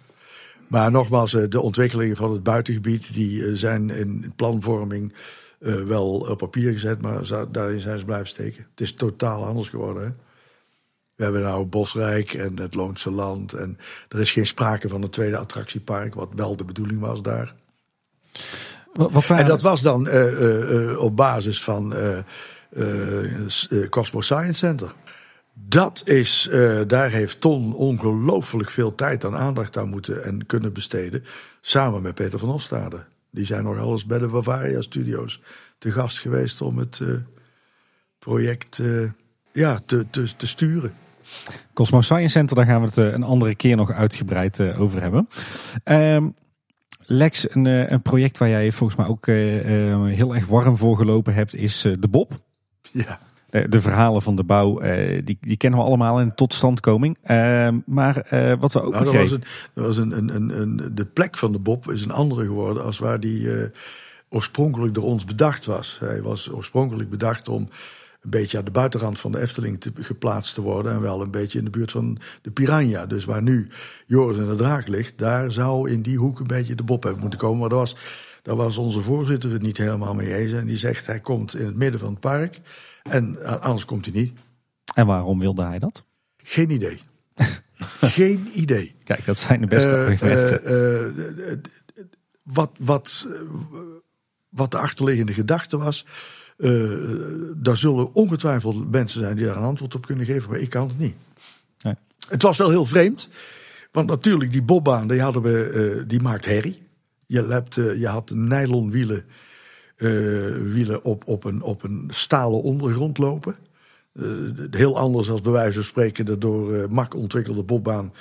Maar 0.67 0.91
nogmaals, 0.91 1.31
de 1.31 1.61
ontwikkelingen 1.61 2.15
van 2.15 2.31
het 2.31 2.43
buitengebied 2.43 3.13
die 3.13 3.55
zijn 3.55 3.89
in 3.89 4.33
planvorming 4.35 5.13
uh, 5.59 5.83
wel 5.83 6.13
op 6.13 6.37
papier 6.37 6.71
gezet, 6.71 7.01
maar 7.01 7.47
daarin 7.51 7.79
zijn 7.79 7.99
ze 7.99 8.05
blijven 8.05 8.27
steken. 8.27 8.67
Het 8.69 8.81
is 8.81 8.93
totaal 8.93 9.45
anders 9.45 9.69
geworden. 9.69 10.03
Hè? 10.03 10.09
We 11.15 11.23
hebben 11.23 11.41
nou 11.41 11.65
Bosrijk 11.65 12.33
en 12.33 12.59
het 12.59 12.75
Loonse 12.75 13.11
Land. 13.11 13.53
En 13.53 13.77
er 14.09 14.19
is 14.19 14.31
geen 14.31 14.45
sprake 14.45 14.89
van 14.89 15.01
een 15.01 15.09
tweede 15.09 15.37
attractiepark, 15.37 16.13
wat 16.13 16.29
wel 16.35 16.55
de 16.55 16.65
bedoeling 16.65 16.99
was 16.99 17.21
daar. 17.21 17.55
Wat, 18.93 19.29
en 19.29 19.45
dat 19.45 19.61
was 19.61 19.81
dan 19.81 20.07
uh, 20.07 20.41
uh, 20.41 20.99
op 20.99 21.15
basis 21.15 21.63
van 21.63 21.93
Cosmos 23.89 24.25
Science 24.25 24.53
Center. 24.53 24.93
Dat 25.63 26.01
is, 26.05 26.49
daar 26.87 27.09
heeft 27.09 27.41
Ton 27.41 27.73
ongelooflijk 27.73 28.69
veel 28.69 28.95
tijd 28.95 29.23
en 29.23 29.37
aandacht 29.37 29.77
aan 29.77 29.89
moeten 29.89 30.23
en 30.23 30.45
kunnen 30.45 30.73
besteden. 30.73 31.23
Samen 31.61 32.01
met 32.01 32.15
Peter 32.15 32.39
van 32.39 32.49
Ostade. 32.49 33.05
Die 33.31 33.45
zijn 33.45 33.63
nog 33.63 33.77
alles 33.77 34.05
bij 34.05 34.19
de 34.19 34.27
Bavaria 34.27 34.81
Studios 34.81 35.41
te 35.77 35.91
gast 35.91 36.19
geweest 36.19 36.61
om 36.61 36.77
het 36.77 36.99
uh, 36.99 37.15
project 38.19 38.77
uh, 38.77 39.09
ja, 39.51 39.79
te, 39.85 40.05
te, 40.09 40.35
te 40.37 40.47
sturen. 40.47 40.93
Cosmos 41.73 42.05
Science 42.05 42.31
Center, 42.31 42.55
daar 42.55 42.65
gaan 42.65 42.81
we 42.81 42.87
het 42.87 42.97
een 42.97 43.23
andere 43.23 43.55
keer 43.55 43.75
nog 43.75 43.91
uitgebreid 43.91 44.59
over 44.59 45.01
hebben. 45.01 45.27
Um, 45.83 46.35
Lex, 47.05 47.53
een, 47.53 47.65
een, 47.65 48.01
project 48.01 48.37
waar 48.37 48.49
jij 48.49 48.71
volgens 48.71 48.99
mij 48.99 49.07
ook 49.07 49.25
heel 50.15 50.35
erg 50.35 50.47
warm 50.47 50.77
voor 50.77 50.97
gelopen 50.97 51.33
hebt, 51.33 51.55
is 51.55 51.81
de 51.81 52.07
Bob. 52.09 52.39
Ja. 52.91 53.19
De, 53.51 53.69
de, 53.69 53.81
verhalen 53.81 54.21
van 54.21 54.35
de 54.35 54.43
bouw, 54.43 54.79
die, 55.23 55.37
die 55.41 55.57
kennen 55.57 55.79
we 55.79 55.85
allemaal 55.85 56.19
in 56.19 56.35
totstandkoming. 56.35 57.17
Ehm, 57.23 57.79
maar 57.85 58.13
wat 58.59 58.73
we 58.73 58.81
ook 58.81 58.93
nou, 58.93 59.17
was, 59.17 59.31
een, 59.31 59.43
was 59.73 59.97
een, 59.97 60.17
een, 60.17 60.61
een, 60.61 60.91
de 60.93 61.05
plek 61.05 61.37
van 61.37 61.51
de 61.51 61.59
Bob 61.59 61.91
is 61.91 62.03
een 62.03 62.11
andere 62.11 62.45
geworden 62.45 62.83
als 62.83 62.99
waar 62.99 63.19
die 63.19 63.49
oorspronkelijk 64.29 64.93
door 64.93 65.03
ons 65.03 65.25
bedacht 65.25 65.65
was. 65.65 65.97
Hij 65.99 66.21
was 66.21 66.51
oorspronkelijk 66.51 67.09
bedacht 67.09 67.49
om 67.49 67.69
een 68.21 68.29
beetje 68.29 68.57
aan 68.57 68.65
de 68.65 68.71
buitenrand 68.71 69.19
van 69.19 69.31
de 69.31 69.39
Efteling 69.39 69.79
te, 69.79 69.91
geplaatst 69.95 70.53
te 70.53 70.61
worden. 70.61 70.91
En 70.91 71.01
wel 71.01 71.21
een 71.21 71.31
beetje 71.31 71.57
in 71.57 71.65
de 71.65 71.71
buurt 71.71 71.91
van 71.91 72.17
de 72.41 72.51
Piranha. 72.51 73.05
Dus 73.05 73.25
waar 73.25 73.41
nu 73.41 73.67
Joris 74.05 74.37
en 74.37 74.47
de 74.47 74.55
Draak 74.55 74.87
ligt, 74.87 75.17
daar 75.17 75.51
zou 75.51 75.89
in 75.89 76.01
die 76.01 76.17
hoek 76.17 76.39
een 76.39 76.47
beetje 76.47 76.75
de 76.75 76.83
Bob 76.83 77.03
hebben 77.03 77.21
moeten 77.21 77.39
komen. 77.39 77.59
Maar 77.59 77.69
daar 77.69 77.77
was, 77.77 77.95
daar 78.41 78.55
was 78.55 78.77
onze 78.77 79.01
voorzitter 79.01 79.51
het 79.51 79.61
niet 79.61 79.77
helemaal 79.77 80.13
mee 80.13 80.35
eens. 80.35 80.51
En 80.51 80.67
die 80.67 80.77
zegt 80.77 81.05
hij 81.05 81.19
komt 81.19 81.55
in 81.55 81.65
het 81.65 81.75
midden 81.75 81.99
van 81.99 82.09
het 82.09 82.19
park. 82.19 82.59
En 83.09 83.37
eh, 83.43 83.55
anders 83.55 83.85
komt 83.85 84.05
hij 84.05 84.13
niet. 84.13 84.33
En 84.93 85.05
waarom 85.05 85.39
wilde 85.39 85.63
hij 85.63 85.79
dat? 85.79 86.03
Geen 86.37 86.69
idee. 86.69 86.99
Geen 88.17 88.47
idee. 88.53 88.95
Kijk, 89.03 89.25
dat 89.25 89.37
zijn 89.37 89.61
de 89.61 89.67
beste 89.67 89.95
uh, 89.95 90.05
argumenten. 90.05 90.61
Uh, 91.43 91.57
wat, 92.43 92.71
wat, 92.79 93.27
wat 94.49 94.71
de 94.71 94.77
achterliggende 94.77 95.33
gedachte 95.33 95.77
was. 95.77 96.05
Uh, 96.57 97.53
daar 97.55 97.77
zullen 97.77 98.13
ongetwijfeld 98.13 98.91
mensen 98.91 99.19
zijn 99.19 99.35
die 99.35 99.45
daar 99.45 99.57
een 99.57 99.63
antwoord 99.63 99.95
op 99.95 100.05
kunnen 100.05 100.25
geven, 100.25 100.49
maar 100.49 100.59
ik 100.59 100.69
kan 100.69 100.87
het 100.87 100.99
niet. 100.99 101.15
Nee. 101.81 101.95
Het 102.29 102.41
was 102.41 102.57
wel 102.57 102.69
heel 102.69 102.85
vreemd, 102.85 103.29
want 103.91 104.07
natuurlijk 104.07 104.51
die 104.51 104.61
bobbaan 104.61 105.07
die 105.07 105.21
hadden 105.21 105.41
we, 105.41 105.95
uh, 105.97 106.03
die 106.07 106.21
maakt 106.21 106.45
herrie. 106.45 106.81
Je, 107.25 107.47
hebt, 107.47 107.77
uh, 107.77 107.99
je 107.99 108.07
had 108.07 108.29
nylonwielen 108.29 109.25
wielen 110.63 111.03
op, 111.03 111.27
op, 111.27 111.43
een, 111.43 111.61
op 111.61 111.83
een 111.83 112.09
stalen 112.13 112.61
ondergrond 112.61 113.17
lopen. 113.17 113.55
heel 114.69 114.97
anders 114.97 115.29
als 115.29 115.41
bij 115.41 115.51
wijze 115.51 115.73
van 115.73 115.83
spreken 115.83 116.25
de 116.25 116.37
door 116.37 116.91
Mak 116.91 117.15
ontwikkelde 117.15 117.63
bobbaan. 117.63 118.13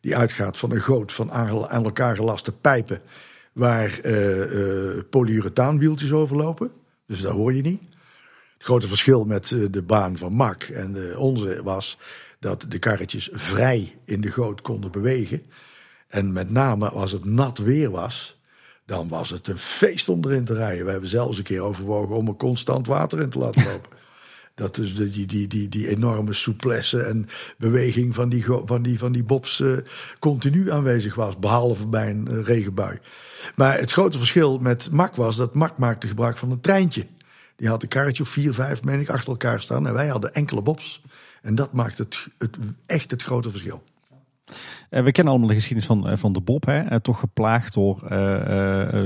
Die 0.00 0.16
uitgaat 0.16 0.58
van 0.58 0.70
een 0.70 0.80
goot 0.80 1.12
van 1.12 1.32
aan 1.32 1.84
elkaar 1.84 2.16
gelaste 2.16 2.52
pijpen 2.52 3.00
waar 3.52 4.00
polyurethaanwieltjes 5.10 6.12
overlopen. 6.12 6.70
Dus 7.06 7.20
dat 7.20 7.32
hoor 7.32 7.54
je 7.54 7.62
niet. 7.62 7.80
Het 8.54 8.66
grote 8.66 8.88
verschil 8.88 9.24
met 9.24 9.56
de 9.70 9.82
baan 9.82 10.18
van 10.18 10.32
Mak 10.32 10.62
en 10.62 11.16
onze 11.16 11.62
was 11.62 11.98
dat 12.40 12.64
de 12.68 12.78
karretjes 12.78 13.28
vrij 13.32 13.98
in 14.04 14.20
de 14.20 14.30
goot 14.30 14.60
konden 14.60 14.90
bewegen. 14.90 15.42
En 16.08 16.32
met 16.32 16.50
name 16.50 16.88
als 16.88 17.12
het 17.12 17.24
nat 17.24 17.58
weer 17.58 17.90
was, 17.90 18.37
dan 18.88 19.08
was 19.08 19.30
het 19.30 19.48
een 19.48 19.58
feest 19.58 20.08
om 20.08 20.24
erin 20.24 20.44
te 20.44 20.54
rijden. 20.54 20.84
We 20.84 20.90
hebben 20.90 21.08
zelfs 21.08 21.38
een 21.38 21.44
keer 21.44 21.60
overwogen 21.60 22.16
om 22.16 22.28
er 22.28 22.34
constant 22.34 22.86
water 22.86 23.20
in 23.20 23.30
te 23.30 23.38
laten 23.38 23.64
lopen. 23.72 23.96
Dat 24.54 24.78
is 24.78 24.94
die, 24.94 25.26
die, 25.26 25.46
die, 25.46 25.68
die 25.68 25.88
enorme 25.88 26.32
souplesse 26.32 27.02
en 27.02 27.28
beweging 27.58 28.14
van 28.14 28.28
die, 28.28 28.44
van 28.64 28.82
die, 28.82 28.98
van 28.98 29.12
die 29.12 29.24
bobs 29.24 29.60
uh, 29.60 29.76
continu 30.18 30.70
aanwezig 30.70 31.14
was. 31.14 31.38
Behalve 31.38 31.86
bij 31.86 32.10
een 32.10 32.28
uh, 32.30 32.44
regenbui. 32.44 32.98
Maar 33.54 33.78
het 33.78 33.92
grote 33.92 34.18
verschil 34.18 34.58
met 34.58 34.90
Mak 34.90 35.16
was 35.16 35.36
dat 35.36 35.54
Mak 35.54 35.78
maakte 35.78 36.06
gebruik 36.06 36.38
van 36.38 36.50
een 36.50 36.60
treintje. 36.60 37.06
Die 37.56 37.68
had 37.68 37.82
een 37.82 37.88
karretje 37.88 38.22
of 38.22 38.28
vier, 38.28 38.54
vijf, 38.54 38.84
meen 38.84 39.00
ik, 39.00 39.10
achter 39.10 39.30
elkaar 39.30 39.60
staan. 39.60 39.86
En 39.86 39.92
wij 39.92 40.08
hadden 40.08 40.34
enkele 40.34 40.62
bobs. 40.62 41.02
En 41.42 41.54
dat 41.54 41.72
maakt 41.72 41.98
het, 41.98 42.26
het 42.38 42.56
echt 42.86 43.10
het 43.10 43.22
grote 43.22 43.50
verschil. 43.50 43.82
Uh, 44.90 45.02
we 45.02 45.12
kennen 45.12 45.32
allemaal 45.32 45.48
de 45.48 45.54
geschiedenis 45.54 45.86
van, 45.86 46.10
uh, 46.10 46.16
van 46.16 46.32
de 46.32 46.40
Bob. 46.40 46.66
Hè? 46.66 46.92
Uh, 46.92 46.98
toch 46.98 47.18
geplaagd 47.18 47.74
door 47.74 47.98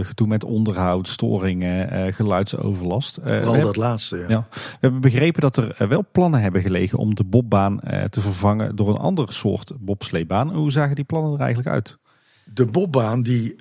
gedoe 0.05 0.27
met 0.27 0.45
onderhoud, 0.45 1.09
storingen, 1.09 2.13
geluidsoverlast. 2.15 3.19
Vooral 3.23 3.61
dat 3.61 3.77
laatste, 3.77 4.17
ja. 4.17 4.29
ja. 4.29 4.47
We 4.51 4.77
hebben 4.81 5.01
begrepen 5.01 5.41
dat 5.41 5.57
er 5.57 5.89
wel 5.89 6.05
plannen 6.13 6.41
hebben 6.41 6.63
gelegen 6.63 6.99
om 6.99 7.15
de 7.15 7.25
Bobbaan 7.25 7.81
te 8.09 8.21
vervangen 8.21 8.77
door 8.77 8.89
een 8.89 8.97
ander 8.97 9.33
soort 9.33 9.73
bobsleebaan. 9.81 10.55
Hoe 10.55 10.71
zagen 10.71 10.95
die 10.95 11.05
plannen 11.05 11.33
er 11.33 11.41
eigenlijk 11.41 11.69
uit? 11.69 11.99
De 12.45 12.67
Bobbaan 12.67 13.23
die 13.23 13.55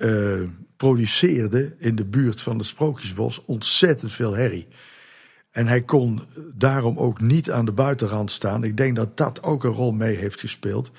produceerde 0.76 1.74
in 1.78 1.96
de 1.96 2.06
buurt 2.06 2.42
van 2.42 2.58
het 2.58 2.66
Sprookjesbos 2.66 3.44
ontzettend 3.44 4.12
veel 4.12 4.34
herrie. 4.34 4.68
En 5.50 5.66
hij 5.66 5.82
kon 5.82 6.20
daarom 6.54 6.96
ook 6.96 7.20
niet 7.20 7.50
aan 7.50 7.64
de 7.64 7.72
buitenrand 7.72 8.30
staan. 8.30 8.64
Ik 8.64 8.76
denk 8.76 8.96
dat 8.96 9.16
dat 9.16 9.42
ook 9.42 9.64
een 9.64 9.70
rol 9.70 9.92
mee 9.92 10.16
heeft 10.16 10.40
gespeeld 10.40 10.90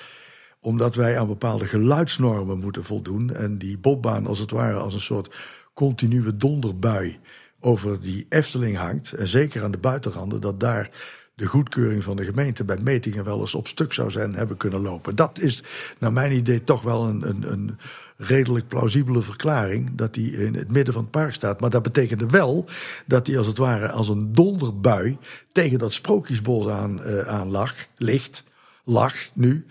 omdat 0.64 0.96
wij 0.96 1.20
aan 1.20 1.28
bepaalde 1.28 1.66
geluidsnormen 1.66 2.60
moeten 2.60 2.84
voldoen. 2.84 3.36
En 3.36 3.58
die 3.58 3.78
bobbaan 3.78 4.28
als 4.28 4.40
het 4.40 4.52
ware 4.52 4.78
als 4.80 4.94
een 4.94 5.00
soort 5.00 5.36
continue 5.74 6.38
donderbui 6.38 7.20
over 7.60 8.02
die 8.02 8.26
Efteling 8.30 8.78
hangt. 8.78 9.14
En 9.14 9.28
zeker 9.28 9.64
aan 9.64 9.72
de 9.72 9.78
buitenranden, 9.78 10.42
dat 10.42 10.60
daar 10.60 10.90
de 11.36 11.46
goedkeuring 11.46 12.04
van 12.04 12.16
de 12.16 12.24
gemeente 12.24 12.64
bij 12.64 12.78
metingen 12.82 13.24
wel 13.24 13.40
eens 13.40 13.56
op 13.56 13.68
stuk 13.68 13.94
zou 13.94 14.12
zijn 14.12 14.36
hebben 14.36 14.58
kunnen 14.58 14.82
lopen. 14.82 15.16
Dat 15.16 15.40
is 15.40 15.64
naar 16.00 16.14
mijn 16.14 16.32
idee 16.32 16.64
toch 16.64 16.82
wel 16.82 17.06
een, 17.08 17.30
een, 17.30 17.52
een 17.52 17.78
redelijk 18.18 18.68
plausibele 18.68 19.22
verklaring 19.22 19.96
dat 19.96 20.16
hij 20.16 20.24
in 20.24 20.56
het 20.56 20.72
midden 20.72 20.94
van 20.94 21.02
het 21.02 21.12
park 21.12 21.34
staat. 21.34 21.60
Maar 21.60 21.70
dat 21.70 21.84
betekende 21.84 22.26
wel 22.26 22.66
dat 23.06 23.28
hij 23.28 23.38
als 23.38 23.48
het 23.48 23.58
ware 23.58 23.92
als 23.92 24.10
een 24.10 24.34
donderbui 24.34 25.18
tegen 25.52 25.78
dat 25.80 25.94
sprookjesbos 25.94 26.68
aan, 26.68 27.02
uh, 27.06 27.20
aan 27.20 27.50
lag, 27.50 27.76
ligt, 27.98 28.44
lag 28.84 29.14
nu. 29.34 29.66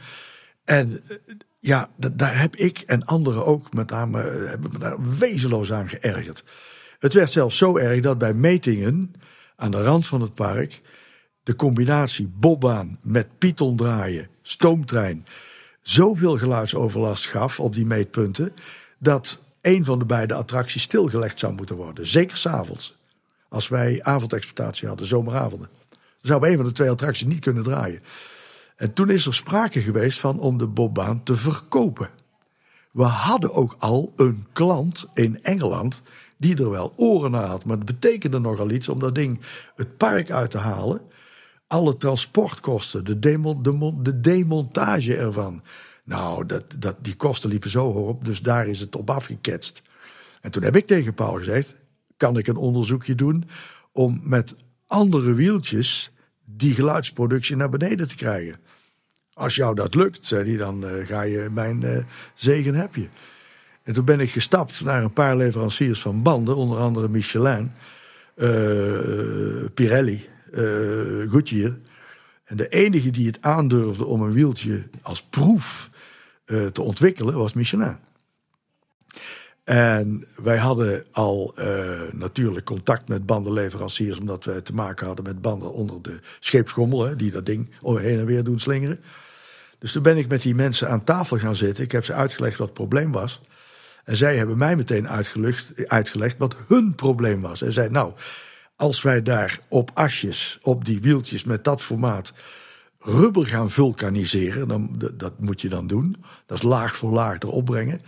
En 0.73 1.01
eh, 1.09 1.17
ja, 1.59 1.91
daar 1.97 2.41
heb 2.41 2.57
ik 2.57 2.79
en 2.79 3.05
anderen 3.05 3.47
ook 3.47 3.73
met 3.73 3.91
name 3.91 4.23
eh, 4.23 4.59
daar 4.79 5.19
wezenloos 5.19 5.73
aan 5.73 5.89
geërgerd. 5.89 6.45
Het 6.99 7.13
werd 7.13 7.31
zelfs 7.31 7.57
zo 7.57 7.77
erg 7.77 8.01
dat 8.01 8.19
bij 8.19 8.35
metingen 8.35 9.13
aan 9.57 9.71
de 9.71 9.83
rand 9.83 10.07
van 10.07 10.21
het 10.21 10.35
park 10.35 10.81
de 11.43 11.57
combinatie 11.57 12.33
bobbaan 12.35 12.99
met 13.03 13.39
python 13.39 13.77
draaien, 13.77 14.29
stoomtrein, 14.43 15.27
zoveel 15.81 16.39
geluidsoverlast 16.39 17.27
gaf 17.27 17.61
op 17.61 17.75
die 17.75 17.87
meetpunten 17.87 18.53
dat 18.99 19.41
een 19.61 19.85
van 19.85 19.99
de 19.99 20.05
beide 20.05 20.35
attracties 20.35 20.83
stilgelegd 20.83 21.39
zou 21.39 21.55
moeten 21.55 21.77
worden. 21.77 22.07
Zeker 22.07 22.37
s'avonds. 22.37 22.99
Als 23.49 23.69
wij 23.69 24.03
avondexploitatie 24.03 24.89
hadden, 24.89 25.07
zomeravonden. 25.07 25.69
Dan 25.89 25.99
zou 26.21 26.49
een 26.49 26.57
van 26.57 26.67
de 26.67 26.73
twee 26.73 26.91
attracties 26.91 27.27
niet 27.27 27.41
kunnen 27.41 27.63
draaien. 27.63 28.03
En 28.83 28.93
toen 28.93 29.11
is 29.11 29.27
er 29.27 29.35
sprake 29.35 29.81
geweest 29.81 30.19
van 30.19 30.39
om 30.39 30.59
de 30.59 30.67
bobbaan 30.67 31.23
te 31.23 31.37
verkopen. 31.37 32.11
We 32.93 33.03
hadden 33.03 33.51
ook 33.51 33.77
al 33.79 34.13
een 34.17 34.47
klant 34.53 35.07
in 35.15 35.43
Engeland 35.43 36.03
die 36.37 36.57
er 36.57 36.71
wel 36.71 36.93
oren 36.97 37.31
naar 37.31 37.47
had. 37.47 37.65
Maar 37.65 37.77
het 37.77 37.87
betekende 37.87 38.39
nogal 38.39 38.71
iets 38.71 38.89
om 38.89 38.99
dat 38.99 39.15
ding 39.15 39.41
het 39.77 39.97
park 39.97 40.31
uit 40.31 40.51
te 40.51 40.59
halen. 40.59 41.01
Alle 41.67 41.97
transportkosten, 41.97 43.05
de, 43.05 43.19
de, 43.19 43.93
de 44.03 44.21
demontage 44.21 45.17
ervan. 45.17 45.63
Nou, 46.05 46.47
dat, 46.47 46.65
dat, 46.79 46.97
die 47.01 47.17
kosten 47.17 47.51
liepen 47.51 47.71
zo 47.71 47.93
hoog 47.93 48.09
op, 48.09 48.25
dus 48.25 48.41
daar 48.41 48.67
is 48.67 48.81
het 48.81 48.97
op 48.97 49.11
afgeketst. 49.11 49.83
En 50.41 50.51
toen 50.51 50.63
heb 50.63 50.77
ik 50.77 50.87
tegen 50.87 51.15
Paul 51.15 51.33
gezegd: 51.33 51.77
kan 52.17 52.39
ik 52.39 52.47
een 52.47 52.57
onderzoekje 52.57 53.15
doen 53.15 53.49
om 53.93 54.21
met 54.23 54.55
andere 54.87 55.33
wieltjes 55.35 56.13
die 56.45 56.75
geluidsproductie 56.75 57.57
naar 57.57 57.71
beneden 57.71 58.09
te 58.09 58.17
krijgen? 58.17 58.61
Als 59.35 59.55
jou 59.55 59.75
dat 59.75 59.95
lukt, 59.95 60.27
zei 60.27 60.49
hij, 60.49 60.57
dan 60.57 60.85
uh, 60.85 61.07
ga 61.07 61.23
je 61.23 61.49
mijn 61.53 61.83
uh, 61.83 61.97
zegen 62.35 62.75
heb 62.75 62.95
je. 62.95 63.09
En 63.83 63.95
toen 63.95 64.05
ben 64.05 64.21
ik 64.21 64.31
gestapt 64.31 64.85
naar 64.85 65.03
een 65.03 65.13
paar 65.13 65.37
leveranciers 65.37 66.01
van 66.01 66.23
banden, 66.23 66.57
onder 66.57 66.79
andere 66.79 67.09
Michelin, 67.09 67.73
uh, 68.37 68.49
Pirelli, 69.75 70.29
Goodyear. 71.29 71.77
En 72.45 72.57
de 72.57 72.69
enige 72.69 73.11
die 73.11 73.27
het 73.27 73.43
aandurfde 73.43 74.05
om 74.05 74.23
een 74.23 74.33
wieltje 74.33 74.83
als 75.03 75.23
proef 75.23 75.91
te 76.73 76.83
ontwikkelen 76.83 77.35
was 77.35 77.53
Michelin. 77.53 77.97
En 79.65 80.27
wij 80.43 80.59
hadden 80.59 81.05
al 81.13 81.55
uh, 81.59 82.01
natuurlijk 82.13 82.67
contact 82.67 83.09
met 83.09 83.27
bandenleveranciers, 83.27 84.19
omdat 84.19 84.45
we 84.45 84.63
te 84.63 84.75
maken 84.75 85.07
hadden 85.07 85.25
met 85.25 85.43
banden 85.43 85.73
onder 85.73 86.03
de 86.03 86.21
scheepschommel, 86.41 87.05
hè, 87.05 87.17
die 87.17 87.31
dat 87.31 87.47
ding 87.47 87.71
heen 87.83 88.19
en 88.19 88.27
weer 88.27 88.45
doen 88.45 88.59
slingeren. 88.59 89.01
Dus 89.79 89.93
toen 89.93 90.03
ben 90.03 90.17
ik 90.17 90.29
met 90.29 90.43
die 90.43 90.55
mensen 90.55 90.89
aan 90.89 91.05
tafel 91.05 91.39
gaan 91.39 91.57
zitten. 91.57 91.85
Ik 91.85 91.93
heb 91.93 92.05
ze 92.05 92.13
uitgelegd 92.13 92.59
wat 92.59 92.67
het 92.67 92.77
probleem 92.77 93.13
was. 93.13 93.41
En 94.05 94.17
zij 94.17 94.37
hebben 94.37 94.59
mij 94.59 94.77
meteen 94.77 95.09
uitgelegd, 95.09 95.73
uitgelegd 95.87 96.39
wat 96.39 96.57
hun 96.69 96.95
probleem 96.95 97.41
was. 97.41 97.63
En 97.63 97.73
zei: 97.73 97.91
Nou, 97.91 98.13
als 98.77 99.03
wij 99.03 99.23
daar 99.23 99.59
op 99.69 99.91
asjes, 99.95 100.59
op 100.63 100.85
die 100.85 101.01
wieltjes 101.01 101.45
met 101.45 101.65
dat 101.65 101.83
formaat, 101.83 102.33
rubber 102.99 103.47
gaan 103.47 103.71
vulkaniseren, 103.71 104.69
dan, 104.69 105.03
dat 105.15 105.41
moet 105.41 105.61
je 105.61 105.69
dan 105.69 105.87
doen. 105.87 106.17
Dat 106.47 106.59
is 106.59 106.65
laag 106.65 106.97
voor 106.97 107.13
laag 107.13 107.39
erop 107.39 107.65
brengen. 107.65 108.01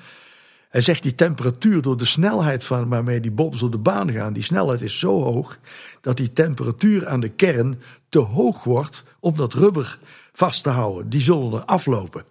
Hij 0.74 0.82
zegt 0.82 1.02
die 1.02 1.14
temperatuur 1.14 1.82
door 1.82 1.96
de 1.96 2.04
snelheid 2.04 2.64
van 2.64 2.88
waarmee 2.88 3.20
die 3.20 3.30
bobs 3.30 3.62
op 3.62 3.72
de 3.72 3.78
baan 3.78 4.12
gaan, 4.12 4.32
die 4.32 4.42
snelheid 4.42 4.82
is 4.82 4.98
zo 4.98 5.22
hoog 5.22 5.58
dat 6.00 6.16
die 6.16 6.32
temperatuur 6.32 7.06
aan 7.06 7.20
de 7.20 7.28
kern 7.28 7.80
te 8.08 8.18
hoog 8.18 8.64
wordt 8.64 9.02
om 9.20 9.36
dat 9.36 9.52
rubber 9.52 9.98
vast 10.32 10.62
te 10.62 10.70
houden. 10.70 11.08
Die 11.08 11.20
zullen 11.20 11.52
er 11.52 11.64
aflopen. 11.64 12.24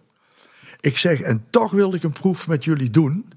Ik 0.79 0.97
zeg, 0.97 1.21
en 1.21 1.45
toch 1.49 1.71
wilde 1.71 1.95
ik 1.95 2.03
een 2.03 2.11
proef 2.11 2.47
met 2.47 2.63
jullie 2.63 2.89
doen. 2.89 3.33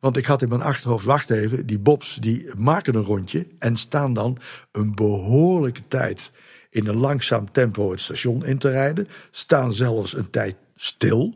Want 0.00 0.16
ik 0.16 0.26
had 0.26 0.42
in 0.42 0.48
mijn 0.48 0.62
achterhoofd, 0.62 1.04
wacht 1.04 1.30
even, 1.30 1.66
die 1.66 1.78
bobs 1.78 2.14
die 2.14 2.50
maken 2.56 2.94
een 2.94 3.04
rondje 3.04 3.46
en 3.58 3.76
staan 3.76 4.14
dan 4.14 4.38
een 4.72 4.94
behoorlijke 4.94 5.82
tijd 5.88 6.30
in 6.70 6.86
een 6.86 6.96
langzaam 6.96 7.50
tempo 7.50 7.90
het 7.90 8.00
station 8.00 8.44
in 8.44 8.58
te 8.58 8.70
rijden. 8.70 9.08
Staan 9.30 9.74
zelfs 9.74 10.16
een 10.16 10.30
tijd 10.30 10.56
stil. 10.76 11.34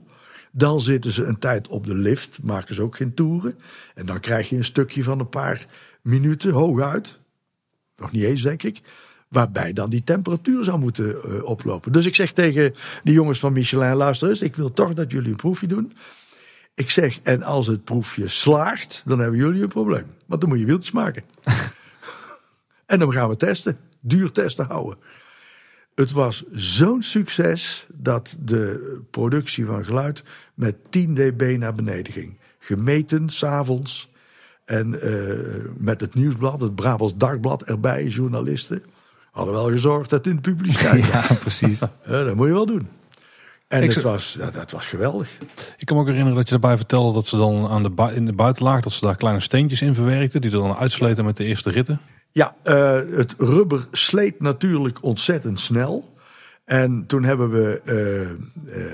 Dan 0.55 0.81
zitten 0.81 1.13
ze 1.13 1.25
een 1.25 1.39
tijd 1.39 1.69
op 1.69 1.87
de 1.87 1.95
lift, 1.95 2.43
maken 2.43 2.75
ze 2.75 2.83
ook 2.83 2.97
geen 2.97 3.15
toeren. 3.15 3.59
En 3.95 4.07
dan 4.07 4.21
krijg 4.21 4.49
je 4.49 4.57
een 4.57 4.65
stukje 4.65 5.03
van 5.03 5.21
een 5.21 5.29
paar 5.29 5.67
minuten 6.03 6.53
hooguit. 6.53 7.19
Nog 7.97 8.13
niet 8.13 8.23
eens, 8.23 8.43
denk 8.43 8.63
ik. 8.63 8.81
Waarbij 9.29 9.73
dan 9.73 9.91
die 9.91 10.05
temperatuur 10.05 10.65
zou 10.65 10.79
moeten 10.79 11.17
uh, 11.27 11.45
oplopen. 11.45 11.93
Dus 11.93 12.07
ik 12.07 12.15
zeg 12.15 12.33
tegen 12.33 12.75
die 13.03 13.15
jongens 13.15 13.39
van 13.39 13.53
Michelin: 13.53 13.95
luister 13.95 14.29
eens, 14.29 14.43
ik 14.43 14.57
wil 14.57 14.73
toch 14.73 14.95
dat 14.95 15.11
jullie 15.11 15.31
een 15.31 15.37
proefje 15.37 15.67
doen. 15.67 15.93
Ik 16.75 16.91
zeg, 16.91 17.19
en 17.23 17.43
als 17.43 17.67
het 17.67 17.85
proefje 17.85 18.29
slaagt, 18.29 19.03
dan 19.07 19.19
hebben 19.19 19.39
jullie 19.39 19.63
een 19.63 19.69
probleem. 19.69 20.07
Want 20.27 20.41
dan 20.41 20.51
moet 20.51 20.59
je 20.59 20.67
wieltjes 20.67 20.93
maken. 20.93 21.25
en 22.87 22.99
dan 22.99 23.13
gaan 23.13 23.29
we 23.29 23.37
testen. 23.37 23.79
Duur 24.01 24.33
testen 24.33 24.67
houden. 24.67 24.99
Het 25.95 26.13
was 26.13 26.45
zo'n 26.53 27.03
succes 27.03 27.87
dat 27.95 28.37
de 28.41 29.01
productie 29.11 29.67
van 29.67 29.85
geluid 29.85 30.23
met 30.55 30.77
10 30.91 31.15
dB 31.15 31.57
naar 31.59 31.75
beneden 31.75 32.13
ging. 32.13 32.39
Gemeten, 32.59 33.29
s'avonds. 33.29 34.11
En 34.65 34.95
uh, 34.95 35.75
met 35.77 36.01
het 36.01 36.15
nieuwsblad, 36.15 36.61
het 36.61 36.75
Brabants 36.75 37.17
Dagblad 37.17 37.63
erbij, 37.63 38.07
journalisten. 38.07 38.83
Hadden 39.31 39.55
wel 39.55 39.69
gezorgd 39.69 40.11
dat 40.11 40.27
in 40.27 40.35
de 40.35 40.41
publiciteit. 40.41 41.07
ja, 41.13 41.27
precies. 41.41 41.79
Ja, 42.07 42.25
dat 42.25 42.35
moet 42.35 42.47
je 42.47 42.53
wel 42.53 42.67
doen. 42.67 42.89
En 43.69 43.83
het 43.83 44.03
was, 44.03 44.33
dat, 44.39 44.53
dat, 44.53 44.71
was 44.71 44.87
geweldig. 44.87 45.39
Ik 45.77 45.87
kan 45.87 45.97
me 45.97 46.03
ook 46.03 46.09
herinneren 46.09 46.39
dat 46.39 46.49
je 46.49 46.59
daarbij 46.59 46.77
vertelde 46.77 47.15
dat 47.15 47.27
ze 47.27 47.37
dan 47.37 47.69
aan 47.69 47.83
de 47.83 48.13
in 48.15 48.27
de 48.27 48.33
buitenlaag, 48.33 48.83
dat 48.83 48.93
ze 48.93 49.07
daar 49.07 49.17
kleine 49.17 49.41
steentjes 49.41 49.83
in 49.83 49.95
verwerkten, 49.95 50.41
die 50.41 50.51
er 50.51 50.59
dan 50.59 50.77
uitsleten 50.77 51.25
met 51.25 51.37
de 51.37 51.45
eerste 51.45 51.71
ritten. 51.71 52.01
Ja, 52.33 52.57
uh, 52.65 53.01
het 53.17 53.35
rubber 53.39 53.87
sleet 53.91 54.41
natuurlijk 54.41 55.03
ontzettend 55.03 55.61
snel. 55.61 56.15
En 56.65 57.07
toen 57.07 57.25
hebben 57.25 57.51
we, 57.51 57.81
uh, 58.67 58.77
uh, 58.77 58.85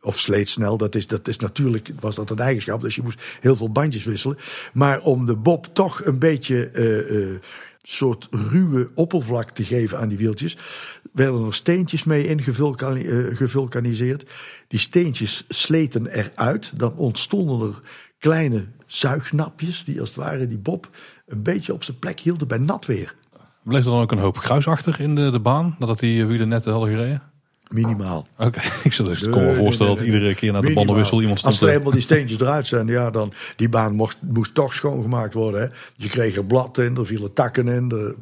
of 0.00 0.18
sleet 0.18 0.48
snel, 0.48 0.76
dat 0.76 0.94
is, 0.94 1.06
dat 1.06 1.28
is 1.28 1.36
natuurlijk, 1.36 1.90
was 2.00 2.16
dat 2.16 2.30
een 2.30 2.38
eigenschap, 2.38 2.80
dus 2.80 2.94
je 2.94 3.02
moest 3.02 3.38
heel 3.40 3.56
veel 3.56 3.72
bandjes 3.72 4.04
wisselen. 4.04 4.36
Maar 4.72 5.00
om 5.00 5.26
de 5.26 5.36
bob 5.36 5.66
toch 5.72 6.04
een 6.04 6.18
beetje 6.18 6.70
soort 7.82 8.28
ruwe 8.30 8.90
oppervlak 8.94 9.50
te 9.50 9.64
geven 9.64 9.98
aan 9.98 10.08
die 10.08 10.18
wieltjes, 10.18 10.56
werden 11.12 11.46
er 11.46 11.54
steentjes 11.54 12.04
mee 12.04 12.26
ingevulkaniseerd. 12.26 14.24
Die 14.68 14.78
steentjes 14.78 15.44
sleten 15.48 16.06
eruit, 16.06 16.72
dan 16.74 16.96
ontstonden 16.96 17.68
er 17.68 17.80
kleine 18.18 18.66
zuignapjes, 18.86 19.84
die 19.84 20.00
als 20.00 20.08
het 20.08 20.18
ware 20.18 20.48
die 20.48 20.58
bob 20.58 20.90
een 21.32 21.42
beetje 21.42 21.72
op 21.72 21.84
zijn 21.84 21.98
plek 21.98 22.20
hielden 22.20 22.48
bij 22.48 22.58
nat 22.58 22.86
weer. 22.86 23.14
Bleef 23.62 23.84
er 23.84 23.90
dan 23.90 24.00
ook 24.00 24.12
een 24.12 24.18
hoop 24.18 24.38
gruis 24.38 24.68
achter 24.68 25.00
in 25.00 25.14
de, 25.14 25.30
de 25.30 25.40
baan, 25.40 25.76
nadat 25.78 25.98
die 25.98 26.26
wielen 26.26 26.48
net 26.48 26.64
hadden 26.64 26.88
gereden? 26.88 27.22
Minimaal. 27.68 28.26
Oké, 28.36 28.46
okay. 28.46 28.64
ik 28.84 28.92
zou 28.92 29.08
dus 29.08 29.28
kon 29.28 29.44
me 29.44 29.54
voorstellen 29.54 29.96
dat 29.96 30.06
iedere 30.06 30.34
keer 30.34 30.52
naar 30.52 30.62
de 30.62 30.72
bandenwissel 30.72 31.20
iemand 31.20 31.38
stond. 31.38 31.54
Als 31.54 31.62
er 31.62 31.68
helemaal 31.68 31.92
die 31.92 32.00
steentjes 32.00 32.40
eruit 32.40 32.66
zijn, 32.66 32.86
ja, 32.86 33.10
dan 33.10 33.32
die 33.56 33.68
baan 33.68 33.94
moest, 33.94 34.18
moest 34.20 34.54
toch 34.54 34.74
schoongemaakt 34.74 35.34
worden. 35.34 35.60
Hè. 35.60 35.66
Je 35.96 36.08
kreeg 36.08 36.36
er 36.36 36.44
blad 36.44 36.78
in, 36.78 36.96
er 36.96 37.06
vielen 37.06 37.32
takken 37.32 37.68
in, 37.68 37.90
er, 37.90 38.14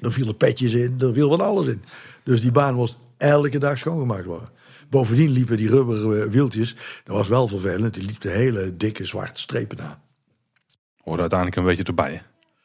er 0.00 0.12
vielen 0.12 0.36
petjes 0.36 0.72
in, 0.72 0.96
er 0.98 1.12
viel 1.12 1.28
van 1.28 1.40
alles 1.40 1.66
in. 1.66 1.82
Dus 2.24 2.40
die 2.40 2.52
baan 2.52 2.74
moest 2.74 2.96
elke 3.16 3.58
dag 3.58 3.78
schoongemaakt 3.78 4.24
worden. 4.24 4.48
Bovendien 4.90 5.30
liepen 5.30 5.56
die 5.56 5.68
rubberen 5.68 6.30
wieltjes, 6.30 6.76
dat 7.04 7.16
was 7.16 7.28
wel 7.28 7.48
vervelend, 7.48 7.94
die 7.94 8.04
liepen 8.04 8.32
hele 8.32 8.76
dikke 8.76 9.04
zwarte 9.04 9.40
strepen 9.40 9.80
aan. 9.80 10.02
Hoorde 11.02 11.20
uiteindelijk 11.20 11.58
een 11.60 11.66
beetje 11.66 11.84
erbij, 11.84 12.22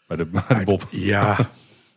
bij 0.07 0.17
de, 0.17 0.25
bij 0.47 0.57
de 0.57 0.63
bob. 0.63 0.87
Ja, 0.89 1.37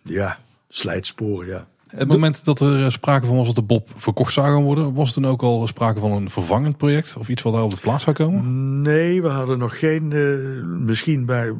ja, 0.02 0.38
slijtsporen, 0.68 1.46
ja. 1.46 1.68
Het 1.88 2.08
moment 2.08 2.44
dat 2.44 2.60
er 2.60 2.84
eh, 2.84 2.90
sprake 2.90 3.26
van 3.26 3.36
was 3.36 3.46
dat 3.46 3.54
de 3.54 3.62
Bob 3.62 3.88
verkocht 3.94 4.32
zou 4.32 4.46
gaan 4.46 4.62
worden, 4.62 4.94
was 4.94 5.08
er 5.08 5.14
toen 5.14 5.26
ook 5.26 5.42
al 5.42 5.66
sprake 5.66 6.00
van 6.00 6.12
een 6.12 6.30
vervangend 6.30 6.76
project 6.76 7.16
of 7.16 7.28
iets 7.28 7.42
wat 7.42 7.52
daar 7.52 7.62
op 7.62 7.70
de 7.70 7.76
plaats 7.80 8.04
zou 8.04 8.16
komen? 8.16 8.82
Nee, 8.82 9.22
we 9.22 9.28
hadden 9.28 9.58
nog 9.58 9.78
geen, 9.78 10.10
uh, 10.10 10.64
misschien 10.64 11.26
bij, 11.26 11.52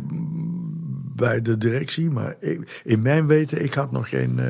bij 1.14 1.42
de 1.42 1.58
directie, 1.58 2.10
maar 2.10 2.36
ik, 2.40 2.82
in 2.84 3.02
mijn 3.02 3.26
weten, 3.26 3.64
ik 3.64 3.74
had 3.74 3.92
nog 3.92 4.08
geen, 4.08 4.38
uh, 4.38 4.46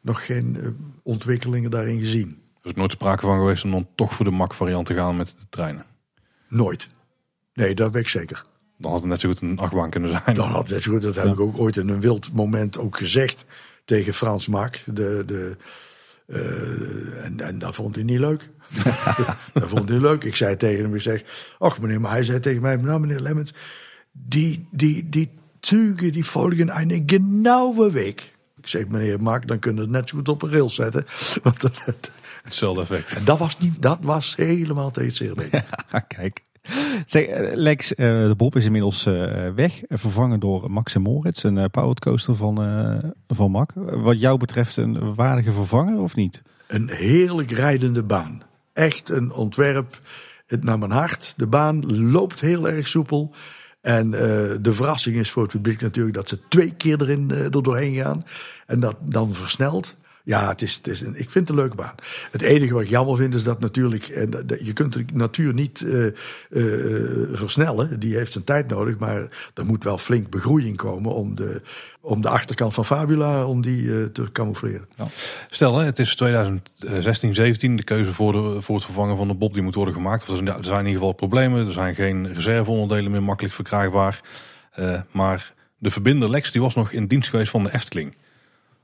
nog 0.00 0.26
geen 0.26 0.56
uh, 0.60 0.68
ontwikkelingen 1.02 1.70
daarin 1.70 1.98
gezien. 1.98 2.40
Er 2.62 2.68
is 2.68 2.74
nooit 2.74 2.92
sprake 2.92 3.26
van 3.26 3.38
geweest 3.38 3.64
om 3.64 3.70
dan 3.70 3.88
toch 3.94 4.14
voor 4.14 4.24
de 4.24 4.30
MAC 4.30 4.54
variant 4.54 4.86
te 4.86 4.94
gaan 4.94 5.16
met 5.16 5.28
de 5.28 5.46
treinen? 5.48 5.84
Nooit. 6.48 6.88
Nee, 7.54 7.74
dat 7.74 7.92
weet 7.92 8.02
ik 8.02 8.08
zeker. 8.08 8.44
Dan 8.82 8.90
had 8.90 9.00
het 9.00 9.10
net 9.10 9.20
zo 9.20 9.28
goed 9.28 9.40
een 9.40 9.58
achtbaan 9.58 9.90
kunnen 9.90 10.10
zijn. 10.10 10.36
Dan 10.36 10.48
had 10.48 10.62
het 10.62 10.70
net 10.70 10.82
zo 10.82 10.92
goed, 10.92 11.02
dat 11.02 11.14
heb 11.14 11.24
ja. 11.24 11.32
ik 11.32 11.40
ook 11.40 11.58
ooit 11.58 11.76
in 11.76 11.88
een 11.88 12.00
wild 12.00 12.32
moment 12.32 12.78
ook 12.78 12.96
gezegd 12.96 13.44
tegen 13.84 14.14
Frans 14.14 14.48
Mak. 14.48 14.80
De, 14.86 15.22
de, 15.26 15.56
uh, 16.26 17.24
en, 17.24 17.40
en, 17.40 17.58
dat 17.58 17.74
vond 17.74 17.94
hij 17.94 18.04
niet 18.04 18.18
leuk. 18.18 18.50
dat 19.52 19.68
vond 19.68 19.88
hij 19.88 19.98
leuk. 19.98 20.24
Ik 20.24 20.36
zei 20.36 20.56
tegen 20.56 20.84
hem, 20.84 20.94
ik 20.94 21.00
zeg, 21.00 21.22
ach 21.58 21.80
meneer, 21.80 22.00
maar 22.00 22.10
hij 22.10 22.22
zei 22.22 22.40
tegen 22.40 22.62
mij, 22.62 22.76
nou 22.76 23.00
meneer 23.00 23.20
Lemmens, 23.20 23.52
die, 24.12 24.68
die, 24.70 25.08
die 25.08 25.30
Züge 25.60 26.10
die 26.10 26.24
volgen 26.24 26.80
een 26.80 27.02
genauwe 27.06 27.90
week. 27.90 28.32
Ik 28.56 28.66
zeg, 28.66 28.88
meneer 28.88 29.22
Mak, 29.22 29.46
dan 29.46 29.58
kunnen 29.58 29.80
we 29.80 29.90
het 29.90 30.00
net 30.00 30.08
zo 30.08 30.16
goed 30.16 30.28
op 30.28 30.42
een 30.42 30.50
rail 30.50 30.70
zetten. 30.70 31.04
Want 31.42 31.60
dat, 31.60 32.10
Hetzelfde 32.42 32.82
effect. 32.82 33.16
En 33.16 33.24
dat 33.24 33.38
was, 33.38 33.58
niet, 33.58 33.82
dat 33.82 33.98
was 34.00 34.36
helemaal 34.36 34.90
tegen 34.90 35.08
het 35.08 35.16
zeer 35.16 35.64
Kijk. 36.08 36.42
Zeg, 37.06 37.26
eh, 37.26 37.50
Lex, 37.54 37.94
eh, 37.94 38.06
de 38.06 38.34
Bob 38.36 38.56
is 38.56 38.64
inmiddels 38.64 39.06
uh, 39.06 39.48
weg. 39.54 39.80
Vervangen 39.88 40.40
door 40.40 40.70
Max 40.70 40.94
en 40.94 41.02
Moritz, 41.02 41.42
een 41.42 41.56
uh, 41.56 41.64
powercoaster 41.70 42.36
van, 42.36 42.56
van 43.28 43.50
Mac. 43.50 43.70
Wat 43.74 44.20
jou 44.20 44.38
betreft 44.38 44.76
een 44.76 45.14
waardige 45.14 45.52
vervanger 45.52 45.98
of 45.98 46.14
niet? 46.14 46.42
Een 46.66 46.88
heerlijk 46.88 47.50
rijdende 47.50 48.02
baan. 48.02 48.42
Echt 48.72 49.08
een 49.10 49.32
ontwerp 49.32 50.00
het 50.46 50.64
naar 50.64 50.78
mijn 50.78 50.90
hart. 50.90 51.34
De 51.36 51.46
baan 51.46 52.10
loopt 52.10 52.40
heel 52.40 52.68
erg 52.68 52.88
soepel. 52.88 53.34
En 53.80 54.10
de 54.60 54.72
verrassing 54.72 55.16
is 55.16 55.30
voor 55.30 55.42
het 55.42 55.52
publiek 55.52 55.80
natuurlijk 55.80 56.14
dat 56.14 56.28
ze 56.28 56.38
twee 56.48 56.74
keer 56.76 57.00
erin 57.00 57.30
er 57.30 57.62
doorheen 57.62 57.94
gaan. 57.94 58.22
En 58.66 58.80
dat 58.80 58.96
dan 59.00 59.34
versnelt. 59.34 59.96
Ja, 60.24 60.48
het 60.48 60.62
is, 60.62 60.74
het 60.74 60.88
is 60.88 61.02
ik 61.02 61.30
vind 61.30 61.34
het 61.34 61.48
een 61.48 61.54
leuke 61.54 61.76
baan. 61.76 61.94
Het 62.30 62.42
enige 62.42 62.72
wat 62.72 62.82
ik 62.82 62.88
jammer 62.88 63.16
vind 63.16 63.34
is 63.34 63.42
dat 63.42 63.60
natuurlijk, 63.60 64.08
en 64.08 64.46
je 64.62 64.72
kunt 64.72 64.92
de 64.92 65.04
natuur 65.12 65.54
niet 65.54 65.80
uh, 65.80 66.04
uh, 66.04 66.12
versnellen. 67.32 68.00
Die 68.00 68.16
heeft 68.16 68.32
zijn 68.32 68.44
tijd 68.44 68.68
nodig, 68.68 68.98
maar 68.98 69.50
er 69.54 69.66
moet 69.66 69.84
wel 69.84 69.98
flink 69.98 70.30
begroeiing 70.30 70.76
komen 70.76 71.14
om 71.14 71.34
de, 71.34 71.62
om 72.00 72.20
de 72.20 72.28
achterkant 72.28 72.74
van 72.74 72.84
Fabula 72.84 73.46
om 73.46 73.60
die 73.60 74.12
te 74.12 74.32
camoufleren. 74.32 74.88
Ja. 74.96 75.06
Stel, 75.50 75.78
hè, 75.78 75.84
het 75.84 75.98
is 75.98 76.14
2016, 76.14 77.34
17, 77.34 77.76
de 77.76 77.84
keuze 77.84 78.12
voor, 78.12 78.32
de, 78.32 78.72
het 78.72 78.84
vervangen 78.84 79.16
van 79.16 79.28
de 79.28 79.34
bob 79.34 79.54
die 79.54 79.62
moet 79.62 79.74
worden 79.74 79.94
gemaakt. 79.94 80.28
Er 80.28 80.36
zijn 80.36 80.78
in 80.78 80.86
ieder 80.86 80.92
geval 80.92 81.12
problemen, 81.12 81.66
er 81.66 81.72
zijn 81.72 81.94
geen 81.94 82.32
reserveonderdelen 82.32 83.10
meer 83.10 83.22
makkelijk 83.22 83.54
verkrijgbaar. 83.54 84.20
maar 85.10 85.54
de 85.78 85.90
verbinder 85.90 86.30
Lex 86.30 86.52
die 86.52 86.60
was 86.60 86.74
nog 86.74 86.92
in 86.92 87.06
dienst 87.06 87.30
geweest 87.30 87.50
van 87.50 87.64
de 87.64 87.72
Efteling. 87.72 88.14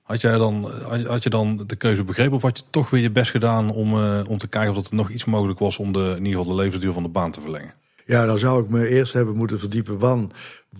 Had, 0.09 0.21
jij 0.21 0.37
dan, 0.37 0.71
had 1.07 1.23
je 1.23 1.31
dan 1.31 1.65
de 1.67 1.77
keuze 1.77 2.05
begrepen 2.05 2.37
of 2.37 2.43
had 2.43 2.59
je 2.59 2.65
toch 2.71 2.91
weer 2.91 3.01
je 3.01 3.11
best 3.11 3.31
gedaan 3.31 3.71
om, 3.71 3.95
uh, 3.95 4.21
om 4.29 4.39
te 4.39 4.49
kijken 4.49 4.71
of 4.71 4.77
het 4.77 4.93
nog 4.93 5.11
iets 5.11 5.25
mogelijk 5.25 5.59
was 5.59 5.79
om 5.79 5.93
de, 5.93 6.15
in 6.17 6.25
ieder 6.25 6.39
geval 6.39 6.57
de 6.57 6.63
levensduur 6.63 6.93
van 6.93 7.03
de 7.03 7.09
baan 7.09 7.31
te 7.31 7.41
verlengen? 7.41 7.75
Ja, 8.07 8.27
dan 8.27 8.39
zou 8.39 8.63
ik 8.63 8.69
me 8.69 8.89
eerst 8.89 9.13
hebben 9.13 9.37
moeten 9.37 9.59
verdiepen 9.59 10.01
van 10.01 10.33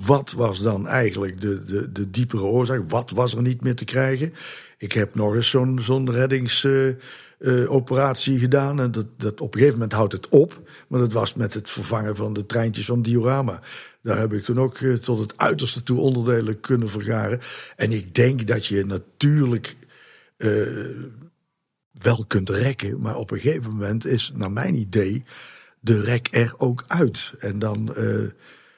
wat 0.07 0.33
was 0.33 0.61
dan 0.61 0.87
eigenlijk 0.87 1.41
de, 1.41 1.65
de, 1.65 1.93
de 1.93 2.11
diepere 2.11 2.43
oorzaak? 2.43 2.91
Wat 2.91 3.11
was 3.11 3.35
er 3.35 3.43
niet 3.43 3.63
meer 3.63 3.75
te 3.75 3.85
krijgen? 3.85 4.33
Ik 4.79 4.93
heb 4.93 5.15
nog 5.15 5.35
eens 5.35 5.51
zo'n 5.51 5.79
zo'n 5.83 6.11
reddingsoperatie 6.11 6.97
uh, 6.97 7.03
gedaan. 8.39 8.81
En 8.81 8.91
dat, 8.91 9.07
dat 9.17 9.41
op 9.41 9.55
een 9.55 9.59
gegeven 9.59 9.79
moment 9.79 9.93
houdt 9.93 10.13
het 10.13 10.29
op. 10.29 10.63
Maar 10.89 11.01
dat 11.01 11.13
was 11.13 11.35
met 11.35 11.55
het 11.55 11.71
vervangen 11.71 12.17
van 12.17 12.33
de 12.33 12.47
treintjes 12.47 12.87
van 12.87 13.03
diorama. 13.03 13.61
Daar 14.03 14.19
heb 14.19 14.33
ik 14.33 14.45
toen 14.45 14.61
ook 14.61 14.79
uh, 14.79 14.95
tot 14.95 15.19
het 15.19 15.39
uiterste 15.39 15.83
toe 15.83 15.99
onderdelen 15.99 16.61
kunnen 16.61 16.91
vergaren. 16.91 17.41
En 17.77 17.93
ik 17.93 18.15
denk 18.15 18.47
dat 18.47 18.67
je 18.67 18.85
natuurlijk 18.85 19.77
uh, 20.39 20.97
wel 21.93 22.25
kunt 22.27 22.51
rekken. 22.51 23.01
Maar 23.01 23.17
op 23.17 23.31
een 23.31 23.41
gegeven 23.41 23.71
moment 23.71 24.07
is, 24.07 24.33
naar 24.35 24.53
mijn 24.53 24.75
idee, 24.75 25.25
de 25.81 26.01
rek 26.01 26.29
er 26.31 26.55
ook 26.57 26.85
uit. 26.87 27.33
En 27.39 27.59
dan, 27.59 27.95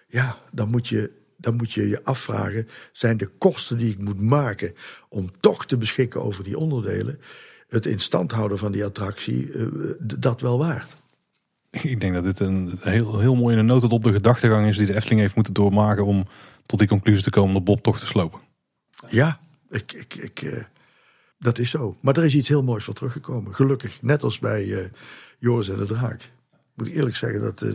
ja, 0.08 0.38
dan 0.50 0.68
moet 0.68 0.88
je 0.88 1.18
dan 1.40 1.56
moet 1.56 1.72
je 1.72 1.88
je 1.88 2.04
afvragen: 2.04 2.68
zijn 2.92 3.16
de 3.16 3.30
kosten 3.38 3.78
die 3.78 3.90
ik 3.90 3.98
moet 3.98 4.20
maken 4.20 4.74
om 5.08 5.30
toch 5.40 5.66
te 5.66 5.76
beschikken 5.76 6.22
over 6.22 6.44
die 6.44 6.58
onderdelen, 6.58 7.20
het 7.70 7.86
in 7.86 7.98
stand 7.98 8.32
houden 8.32 8.58
van 8.58 8.72
die 8.72 8.84
attractie, 8.84 9.52
uh, 9.52 9.66
dat 10.18 10.40
wel 10.40 10.58
waard? 10.58 10.96
Ik 11.70 12.00
denk 12.00 12.14
dat 12.14 12.24
dit 12.24 12.40
een 12.40 12.78
heel, 12.80 13.18
heel 13.18 13.34
mooi 13.34 13.56
in 13.56 13.68
een 13.68 13.90
op 13.90 14.04
de 14.04 14.12
gedachtegang 14.12 14.66
is 14.66 14.76
die 14.76 14.86
de 14.86 14.94
Efteling 14.94 15.20
heeft 15.20 15.34
moeten 15.34 15.54
doormaken 15.54 16.04
om 16.04 16.26
tot 16.66 16.78
die 16.78 16.88
conclusie 16.88 17.24
te 17.24 17.30
komen 17.30 17.54
de 17.54 17.60
Bob 17.60 17.82
toch 17.82 17.98
te 17.98 18.06
slopen. 18.06 18.40
Ja, 19.08 19.40
ik, 19.70 19.92
ik, 19.92 20.14
ik, 20.14 20.42
uh, 20.42 20.62
dat 21.38 21.58
is 21.58 21.70
zo. 21.70 21.96
Maar 22.00 22.16
er 22.16 22.24
is 22.24 22.34
iets 22.34 22.48
heel 22.48 22.62
moois 22.62 22.84
van 22.84 22.94
teruggekomen. 22.94 23.54
Gelukkig. 23.54 24.02
Net 24.02 24.22
als 24.22 24.38
bij 24.38 24.64
uh, 24.64 24.84
Joris 25.38 25.68
en 25.68 25.78
de 25.78 25.84
Draak. 25.84 26.30
Moet 26.74 26.86
ik 26.86 26.94
eerlijk 26.94 27.16
zeggen 27.16 27.40
dat 27.40 27.62
uh, 27.62 27.70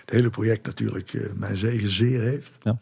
het 0.00 0.10
hele 0.10 0.30
project 0.30 0.66
natuurlijk 0.66 1.30
mijn 1.34 1.56
zegen 1.56 1.88
zeer 1.88 2.20
heeft. 2.20 2.50
Ja. 2.62 2.78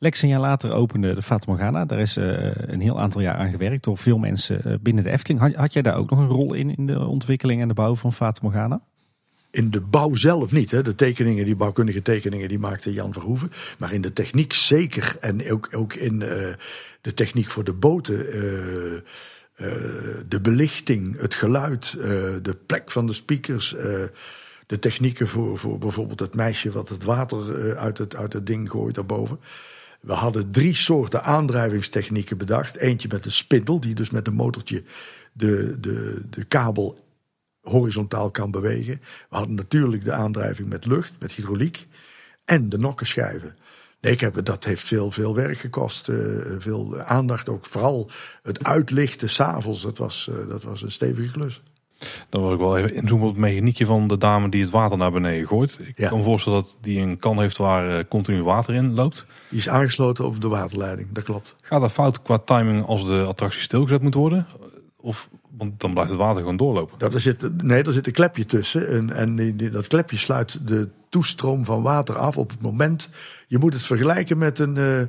Lex, 0.00 0.22
een 0.22 0.28
jaar 0.28 0.40
later 0.40 0.72
opende 0.72 1.14
de 1.14 1.22
Fata 1.22 1.44
Morgana. 1.48 1.84
Daar 1.84 2.00
is 2.00 2.16
een 2.16 2.80
heel 2.80 3.00
aantal 3.00 3.20
jaar 3.20 3.34
aan 3.34 3.50
gewerkt 3.50 3.84
door 3.84 3.98
veel 3.98 4.18
mensen 4.18 4.80
binnen 4.82 5.04
de 5.04 5.10
Efteling. 5.10 5.40
Had, 5.40 5.54
had 5.54 5.72
jij 5.72 5.82
daar 5.82 5.96
ook 5.96 6.10
nog 6.10 6.18
een 6.18 6.26
rol 6.26 6.54
in, 6.54 6.76
in 6.76 6.86
de 6.86 7.06
ontwikkeling 7.06 7.60
en 7.60 7.68
de 7.68 7.74
bouw 7.74 7.94
van 7.94 8.12
Fata? 8.12 8.80
In 9.50 9.70
de 9.70 9.80
bouw 9.80 10.14
zelf 10.14 10.52
niet. 10.52 10.70
Hè. 10.70 10.82
De 10.82 10.94
tekeningen, 10.94 11.44
die 11.44 11.56
bouwkundige 11.56 12.02
tekeningen, 12.02 12.48
die 12.48 12.58
maakte 12.58 12.92
Jan 12.92 13.12
Verhoeven. 13.12 13.50
Maar 13.78 13.92
in 13.92 14.00
de 14.00 14.12
techniek 14.12 14.52
zeker. 14.52 15.16
En 15.20 15.52
ook, 15.52 15.68
ook 15.70 15.94
in 15.94 16.20
uh, 16.20 16.28
de 17.00 17.14
techniek 17.14 17.48
voor 17.48 17.64
de 17.64 17.72
boten. 17.72 18.16
De 20.28 20.40
belichting, 20.42 21.20
het 21.20 21.34
geluid, 21.34 21.92
de 22.42 22.56
plek 22.66 22.90
van 22.90 23.06
de 23.06 23.12
speakers. 23.12 23.70
de 24.66 24.78
technieken 24.78 25.28
voor, 25.28 25.58
voor 25.58 25.78
bijvoorbeeld 25.78 26.20
het 26.20 26.34
meisje 26.34 26.70
wat 26.70 26.88
het 26.88 27.04
water 27.04 27.76
uit, 27.76 27.98
het, 27.98 28.16
uit 28.16 28.32
het 28.32 28.46
ding 28.46 28.70
gooit 28.70 28.94
daarboven. 28.94 29.38
We 30.08 30.14
hadden 30.14 30.50
drie 30.50 30.74
soorten 30.74 31.22
aandrijvingstechnieken 31.22 32.38
bedacht. 32.38 32.76
Eentje 32.76 33.08
met 33.10 33.24
een 33.24 33.32
spindel, 33.32 33.80
die 33.80 33.94
dus 33.94 34.10
met 34.10 34.26
een 34.26 34.34
motortje 34.34 34.82
de, 35.32 35.76
de, 35.80 36.22
de 36.30 36.44
kabel 36.44 36.98
horizontaal 37.60 38.30
kan 38.30 38.50
bewegen. 38.50 39.00
We 39.02 39.36
hadden 39.36 39.54
natuurlijk 39.54 40.04
de 40.04 40.12
aandrijving 40.12 40.68
met 40.68 40.86
lucht, 40.86 41.12
met 41.18 41.32
hydrauliek 41.32 41.86
en 42.44 42.68
de 42.68 42.78
nokkenschijven. 42.78 43.56
Nee, 44.00 44.12
ik 44.12 44.20
heb, 44.20 44.44
dat 44.44 44.64
heeft 44.64 44.86
veel, 44.86 45.10
veel 45.10 45.34
werk 45.34 45.58
gekost. 45.58 46.08
Uh, 46.08 46.44
veel 46.58 47.00
aandacht 47.00 47.48
ook. 47.48 47.66
Vooral 47.66 48.10
het 48.42 48.64
uitlichten 48.64 49.30
s'avonds. 49.30 49.82
Dat 49.82 49.98
was, 49.98 50.28
uh, 50.30 50.48
dat 50.48 50.62
was 50.62 50.82
een 50.82 50.90
stevige 50.90 51.30
klus. 51.30 51.62
Dan 52.28 52.42
wil 52.42 52.52
ik 52.52 52.58
wel 52.58 52.78
even 52.78 52.94
inzoomen 52.94 53.26
op 53.26 53.32
het 53.32 53.42
mechaniekje 53.42 53.86
van 53.86 54.08
de 54.08 54.18
dame 54.18 54.48
die 54.48 54.62
het 54.62 54.70
water 54.70 54.98
naar 54.98 55.12
beneden 55.12 55.48
gooit. 55.48 55.78
Ik 55.80 55.98
ja. 55.98 56.08
kan 56.08 56.18
me 56.18 56.24
voorstellen 56.24 56.62
dat 56.62 56.76
die 56.80 57.00
een 57.00 57.18
kan 57.18 57.40
heeft 57.40 57.56
waar 57.56 57.98
uh, 57.98 58.04
continu 58.08 58.42
water 58.42 58.74
in 58.74 58.94
loopt. 58.94 59.26
Die 59.48 59.58
is 59.58 59.68
aangesloten 59.68 60.24
op 60.24 60.40
de 60.40 60.48
waterleiding, 60.48 61.12
dat 61.12 61.24
klopt. 61.24 61.54
Gaat 61.60 61.80
dat 61.80 61.92
fout 61.92 62.22
qua 62.22 62.38
timing 62.38 62.86
als 62.86 63.06
de 63.06 63.24
attractie 63.24 63.60
stilgezet 63.60 64.02
moet 64.02 64.14
worden? 64.14 64.46
Of 64.96 65.28
want 65.58 65.80
dan 65.80 65.92
blijft 65.92 66.10
het 66.10 66.18
water 66.18 66.40
gewoon 66.40 66.56
doorlopen. 66.56 66.98
Dat 66.98 67.14
er 67.14 67.20
zit, 67.20 67.62
nee, 67.62 67.82
er 67.82 67.92
zit 67.92 68.06
een 68.06 68.12
klepje 68.12 68.44
tussen. 68.44 68.88
En, 68.88 69.12
en 69.12 69.36
die, 69.56 69.70
dat 69.70 69.86
klepje 69.86 70.16
sluit 70.16 70.58
de 70.68 70.88
toestroom 71.08 71.64
van 71.64 71.82
water 71.82 72.16
af 72.16 72.38
op 72.38 72.50
het 72.50 72.60
moment. 72.60 73.08
Je 73.46 73.58
moet 73.58 73.72
het 73.72 73.82
vergelijken 73.82 74.38
met 74.38 74.58
een, 74.58 74.76
uh, 74.76 75.00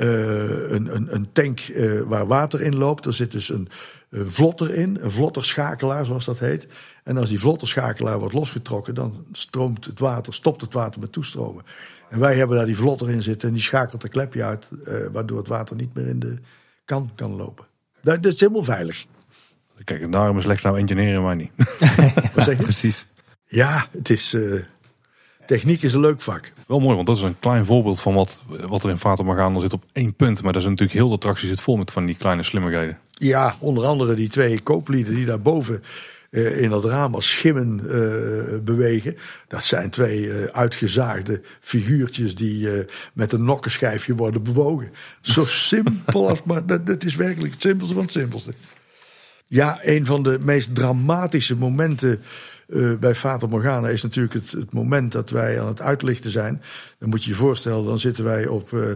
een, 0.00 0.94
een, 0.94 1.14
een, 1.14 1.32
tank 1.32 1.68
uh, 1.68 2.00
waar 2.00 2.26
water 2.26 2.60
in 2.60 2.76
loopt. 2.76 3.06
Er 3.06 3.12
zit 3.12 3.32
dus 3.32 3.48
een, 3.48 3.68
een 4.10 4.30
vlotter 4.30 4.74
in, 4.74 4.98
een 5.00 5.10
vlotterschakelaar 5.10 6.04
zoals 6.04 6.24
dat 6.24 6.38
heet. 6.38 6.66
En 7.04 7.16
als 7.16 7.28
die 7.28 7.40
vlotterschakelaar 7.40 8.18
wordt 8.18 8.34
losgetrokken, 8.34 8.94
dan 8.94 9.26
stroomt 9.32 9.84
het 9.84 9.98
water, 9.98 10.34
stopt 10.34 10.60
het 10.60 10.74
water 10.74 11.00
met 11.00 11.12
toestromen. 11.12 11.64
En 12.10 12.18
wij 12.18 12.34
hebben 12.34 12.56
daar 12.56 12.66
die 12.66 12.76
vlotter 12.76 13.10
in 13.10 13.22
zitten 13.22 13.48
en 13.48 13.54
die 13.54 13.62
schakelt 13.62 14.02
een 14.02 14.10
klepje 14.10 14.44
uit, 14.44 14.68
waardoor 15.12 15.38
het 15.38 15.48
water 15.48 15.76
niet 15.76 15.94
meer 15.94 16.06
in 16.06 16.18
de 16.18 16.36
kan 16.84 17.10
kan 17.14 17.36
lopen. 17.36 17.66
Dat, 18.02 18.22
dat 18.22 18.32
is 18.32 18.40
helemaal 18.40 18.64
veilig. 18.64 19.06
Kijk, 19.84 20.02
en 20.02 20.10
daarom 20.10 20.38
is 20.38 20.44
Lex 20.44 20.62
nou 20.62 20.78
engineeren, 20.78 21.22
maar 21.22 21.36
niet. 21.36 21.50
Wat 22.34 22.44
zeg 22.44 22.56
je? 22.56 22.62
Precies. 22.62 23.06
Ja, 23.46 23.86
het 23.90 24.10
is... 24.10 24.34
Uh, 24.34 24.62
techniek 25.46 25.82
is 25.82 25.92
een 25.92 26.00
leuk 26.00 26.20
vak. 26.20 26.52
Wel 26.68 26.80
mooi, 26.80 26.94
want 26.94 27.06
dat 27.06 27.16
is 27.16 27.22
een 27.22 27.38
klein 27.38 27.66
voorbeeld 27.66 28.00
van 28.00 28.14
wat, 28.14 28.44
wat 28.46 28.84
er 28.84 28.90
in 28.90 28.98
Fata 28.98 29.22
Morgana 29.22 29.58
zit 29.58 29.72
op 29.72 29.84
één 29.92 30.14
punt. 30.14 30.42
Maar 30.42 30.52
dat 30.52 30.62
is 30.62 30.68
natuurlijk 30.68 30.98
heel 30.98 31.08
de 31.08 31.14
attractie 31.14 31.48
zit 31.48 31.60
vol 31.60 31.76
met 31.76 31.90
van 31.90 32.06
die 32.06 32.16
kleine 32.16 32.42
slimmigheden. 32.42 32.98
Ja, 33.10 33.56
onder 33.60 33.84
andere 33.84 34.14
die 34.14 34.28
twee 34.28 34.60
kooplieden 34.60 35.14
die 35.14 35.24
daarboven 35.24 35.82
uh, 36.30 36.62
in 36.62 36.70
dat 36.70 36.84
raam 36.84 37.14
als 37.14 37.30
schimmen 37.30 37.80
uh, 37.84 38.58
bewegen. 38.64 39.16
Dat 39.48 39.64
zijn 39.64 39.90
twee 39.90 40.20
uh, 40.20 40.44
uitgezaagde 40.44 41.40
figuurtjes 41.60 42.34
die 42.34 42.68
met 43.12 43.32
een 43.32 43.44
nokkenschijfje 43.44 44.14
worden 44.14 44.42
bewogen. 44.42 44.90
Zo 45.20 45.44
simpel 45.70 46.28
als 46.28 46.42
maar, 46.42 46.66
dat, 46.66 46.86
dat 46.86 47.04
is 47.04 47.14
werkelijk 47.14 47.52
het 47.52 47.62
simpelste 47.62 47.94
van 47.94 48.02
het 48.02 48.12
simpelste. 48.12 48.52
Ja, 49.46 49.78
een 49.82 50.06
van 50.06 50.22
de 50.22 50.38
meest 50.40 50.74
dramatische 50.74 51.56
momenten 51.56 52.20
uh, 52.68 52.94
bij 52.98 53.14
Fata 53.14 53.46
Morgana 53.46 53.88
is 53.88 54.02
natuurlijk 54.02 54.34
het, 54.34 54.52
het, 54.52 54.72
moment 54.72 55.12
dat 55.12 55.30
wij 55.30 55.60
aan 55.60 55.66
het 55.66 55.80
uitlichten 55.80 56.30
zijn. 56.30 56.62
Dan 56.98 57.08
moet 57.08 57.24
je 57.24 57.30
je 57.30 57.36
voorstellen, 57.36 57.84
dan 57.84 57.98
zitten 57.98 58.24
wij 58.24 58.46
op, 58.46 58.70
uh, 58.70 58.80
uh, 58.80 58.94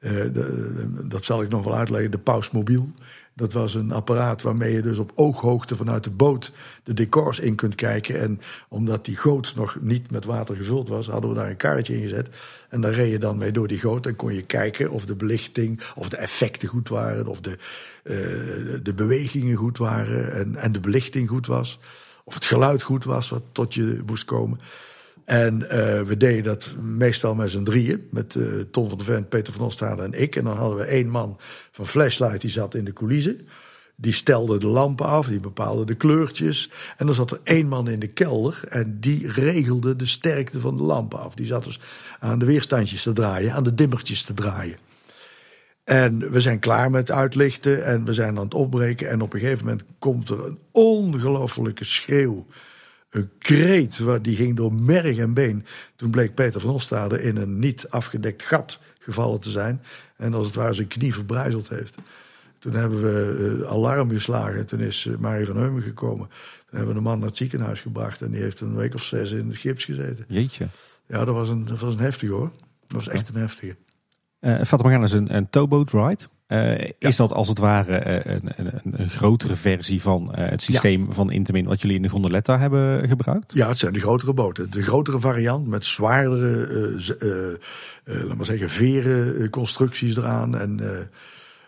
de, 0.00 1.06
dat 1.08 1.24
zal 1.24 1.42
ik 1.42 1.48
nog 1.48 1.64
wel 1.64 1.76
uitleggen, 1.76 2.10
de 2.10 2.18
Pausmobiel. 2.18 2.92
Dat 3.36 3.52
was 3.52 3.74
een 3.74 3.92
apparaat 3.92 4.42
waarmee 4.42 4.72
je 4.72 4.82
dus 4.82 4.98
op 4.98 5.12
ooghoogte 5.14 5.76
vanuit 5.76 6.04
de 6.04 6.10
boot 6.10 6.52
de 6.82 6.94
decors 6.94 7.40
in 7.40 7.54
kunt 7.54 7.74
kijken. 7.74 8.20
En 8.20 8.40
omdat 8.68 9.04
die 9.04 9.16
goot 9.16 9.52
nog 9.56 9.76
niet 9.80 10.10
met 10.10 10.24
water 10.24 10.56
gevuld 10.56 10.88
was, 10.88 11.06
hadden 11.06 11.30
we 11.30 11.36
daar 11.36 11.50
een 11.50 11.56
kaartje 11.56 11.94
in 11.94 12.02
gezet. 12.02 12.28
En 12.68 12.80
daar 12.80 12.92
reed 12.92 13.10
je 13.10 13.18
dan 13.18 13.38
mee 13.38 13.52
door 13.52 13.68
die 13.68 13.78
goot 13.78 14.06
en 14.06 14.16
kon 14.16 14.34
je 14.34 14.42
kijken 14.42 14.90
of 14.90 15.06
de 15.06 15.14
belichting, 15.14 15.80
of 15.94 16.08
de 16.08 16.16
effecten 16.16 16.68
goed 16.68 16.88
waren, 16.88 17.26
of 17.26 17.40
de, 17.40 17.58
de 18.82 18.94
bewegingen 18.94 19.56
goed 19.56 19.78
waren 19.78 20.32
en, 20.32 20.56
en 20.56 20.72
de 20.72 20.80
belichting 20.80 21.28
goed 21.28 21.46
was. 21.46 21.80
Of 22.24 22.34
het 22.34 22.44
geluid 22.44 22.82
goed 22.82 23.04
was 23.04 23.28
wat 23.28 23.42
tot 23.52 23.74
je 23.74 24.02
moest 24.06 24.24
komen. 24.24 24.58
En 25.24 25.60
uh, 25.60 25.68
we 26.02 26.16
deden 26.16 26.42
dat 26.42 26.74
meestal 26.80 27.34
met 27.34 27.50
z'n 27.50 27.62
drieën. 27.62 28.08
Met 28.10 28.34
uh, 28.34 28.60
Tom 28.70 28.88
van 28.88 28.98
der 28.98 29.06
Ven, 29.06 29.28
Peter 29.28 29.52
van 29.52 29.66
Ostade 29.66 30.02
en 30.02 30.12
ik. 30.12 30.36
En 30.36 30.44
dan 30.44 30.56
hadden 30.56 30.78
we 30.78 30.84
één 30.84 31.08
man 31.08 31.36
van 31.70 31.86
Flashlight, 31.86 32.40
die 32.40 32.50
zat 32.50 32.74
in 32.74 32.84
de 32.84 32.92
coulissen. 32.92 33.48
Die 33.96 34.12
stelde 34.12 34.58
de 34.58 34.66
lampen 34.66 35.06
af, 35.06 35.26
die 35.26 35.40
bepaalde 35.40 35.84
de 35.84 35.94
kleurtjes. 35.94 36.70
En 36.96 37.06
dan 37.06 37.14
zat 37.14 37.30
er 37.30 37.40
één 37.44 37.68
man 37.68 37.88
in 37.88 37.98
de 37.98 38.06
kelder 38.06 38.60
en 38.68 39.00
die 39.00 39.32
regelde 39.32 39.96
de 39.96 40.06
sterkte 40.06 40.60
van 40.60 40.76
de 40.76 40.82
lampen 40.82 41.18
af. 41.18 41.34
Die 41.34 41.46
zat 41.46 41.64
dus 41.64 41.80
aan 42.20 42.38
de 42.38 42.44
weerstandjes 42.44 43.02
te 43.02 43.12
draaien, 43.12 43.52
aan 43.52 43.64
de 43.64 43.74
dimmertjes 43.74 44.22
te 44.22 44.34
draaien. 44.34 44.76
En 45.84 46.30
we 46.30 46.40
zijn 46.40 46.58
klaar 46.58 46.90
met 46.90 47.10
uitlichten 47.10 47.84
en 47.84 48.04
we 48.04 48.12
zijn 48.12 48.36
aan 48.36 48.44
het 48.44 48.54
opbreken. 48.54 49.10
En 49.10 49.20
op 49.20 49.32
een 49.32 49.40
gegeven 49.40 49.64
moment 49.64 49.84
komt 49.98 50.28
er 50.28 50.44
een 50.44 50.58
ongelofelijke 50.70 51.84
schreeuw. 51.84 52.46
Een 53.10 53.30
kreet, 53.38 53.98
waar 53.98 54.22
die 54.22 54.36
ging 54.36 54.56
door 54.56 54.72
merg 54.72 55.16
en 55.16 55.34
been. 55.34 55.66
Toen 55.96 56.10
bleek 56.10 56.34
Peter 56.34 56.60
van 56.60 56.70
Ostade 56.70 57.22
in 57.22 57.36
een 57.36 57.58
niet 57.58 57.88
afgedekt 57.88 58.42
gat 58.42 58.80
gevallen 58.98 59.40
te 59.40 59.50
zijn. 59.50 59.82
En 60.16 60.34
als 60.34 60.46
het 60.46 60.54
ware 60.54 60.72
zijn 60.72 60.88
knie 60.88 61.14
verbrijzeld 61.14 61.68
heeft. 61.68 61.94
Toen 62.58 62.74
hebben 62.74 63.02
we 63.02 63.56
uh, 63.60 63.70
alarm 63.70 64.10
geslagen. 64.10 64.66
Toen 64.66 64.80
is 64.80 65.04
uh, 65.04 65.16
Marie 65.16 65.46
van 65.46 65.56
Heumen 65.56 65.82
gekomen. 65.82 66.28
Toen 66.28 66.78
hebben 66.78 66.88
we 66.88 66.94
de 66.94 67.00
man 67.00 67.18
naar 67.18 67.28
het 67.28 67.36
ziekenhuis 67.36 67.80
gebracht. 67.80 68.22
En 68.22 68.30
die 68.30 68.42
heeft 68.42 68.60
een 68.60 68.76
week 68.76 68.94
of 68.94 69.02
zes 69.02 69.30
in 69.30 69.48
het 69.48 69.56
gips 69.56 69.84
gezeten. 69.84 70.24
Jeetje. 70.28 70.68
Ja, 71.06 71.24
dat 71.24 71.34
was 71.34 71.48
een, 71.48 71.64
dat 71.64 71.78
was 71.78 71.94
een 71.94 72.00
heftige 72.00 72.32
hoor. 72.32 72.50
Dat 72.80 72.92
was 72.92 73.08
echt 73.08 73.28
een 73.28 73.40
heftige. 73.40 73.76
Uh, 74.44 74.62
Fatima 74.64 75.02
is 75.02 75.12
een, 75.12 75.34
een 75.34 75.50
towboat 75.50 75.90
ride. 75.90 76.22
Uh, 76.48 76.78
ja. 76.78 76.92
Is 76.98 77.16
dat 77.16 77.32
als 77.32 77.48
het 77.48 77.58
ware 77.58 78.26
een, 78.28 78.50
een, 78.56 78.80
een 79.00 79.10
grotere 79.10 79.56
versie 79.56 80.02
van 80.02 80.32
uh, 80.38 80.48
het 80.48 80.62
systeem 80.62 81.06
ja. 81.06 81.12
van 81.12 81.30
Intamin 81.30 81.66
wat 81.66 81.80
jullie 81.80 81.96
in 81.96 82.02
de 82.02 82.08
Gondoletta 82.08 82.58
hebben 82.58 83.08
gebruikt? 83.08 83.52
Ja, 83.54 83.68
het 83.68 83.78
zijn 83.78 83.92
de 83.92 84.00
grotere 84.00 84.34
boten. 84.34 84.70
De 84.70 84.82
grotere 84.82 85.20
variant 85.20 85.66
met 85.66 85.84
zwaardere, 85.84 87.58
laat 88.04 88.36
maar 88.36 88.46
zeggen, 88.46 88.70
veren 88.70 89.50
constructies 89.50 90.16
eraan. 90.16 90.58
En, 90.58 90.80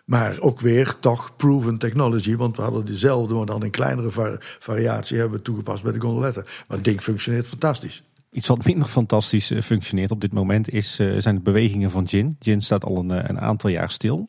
maar 0.05 0.37
ook 0.41 0.61
weer 0.61 0.95
toch 1.01 1.37
proven 1.37 1.79
technology, 1.79 2.37
want 2.37 2.57
we 2.57 2.63
hadden 2.63 2.85
dezelfde, 2.85 3.35
maar 3.35 3.47
dan 3.47 3.65
in 3.65 3.71
kleinere 3.71 4.11
var 4.11 4.37
variatie 4.41 5.19
hebben 5.19 5.39
we 5.39 5.45
toegepast 5.45 5.83
bij 5.83 5.93
de 5.93 6.01
Gondoletta. 6.01 6.41
Maar 6.41 6.77
het 6.77 6.85
ding 6.85 7.03
functioneert 7.03 7.47
fantastisch. 7.47 8.03
Iets 8.37 8.47
wat 8.47 8.65
minder 8.65 8.89
fantastisch 8.89 9.53
functioneert 9.63 10.11
op 10.11 10.21
dit 10.21 10.33
moment 10.33 10.71
is, 10.71 11.01
uh, 11.01 11.21
zijn 11.21 11.35
de 11.35 11.41
bewegingen 11.41 11.91
van 11.91 12.05
Jin. 12.05 12.37
Jin 12.39 12.63
staat 12.63 12.85
al 12.85 12.99
een, 12.99 13.11
een 13.11 13.41
aantal 13.41 13.71
jaar 13.71 13.91
stil. 13.91 14.29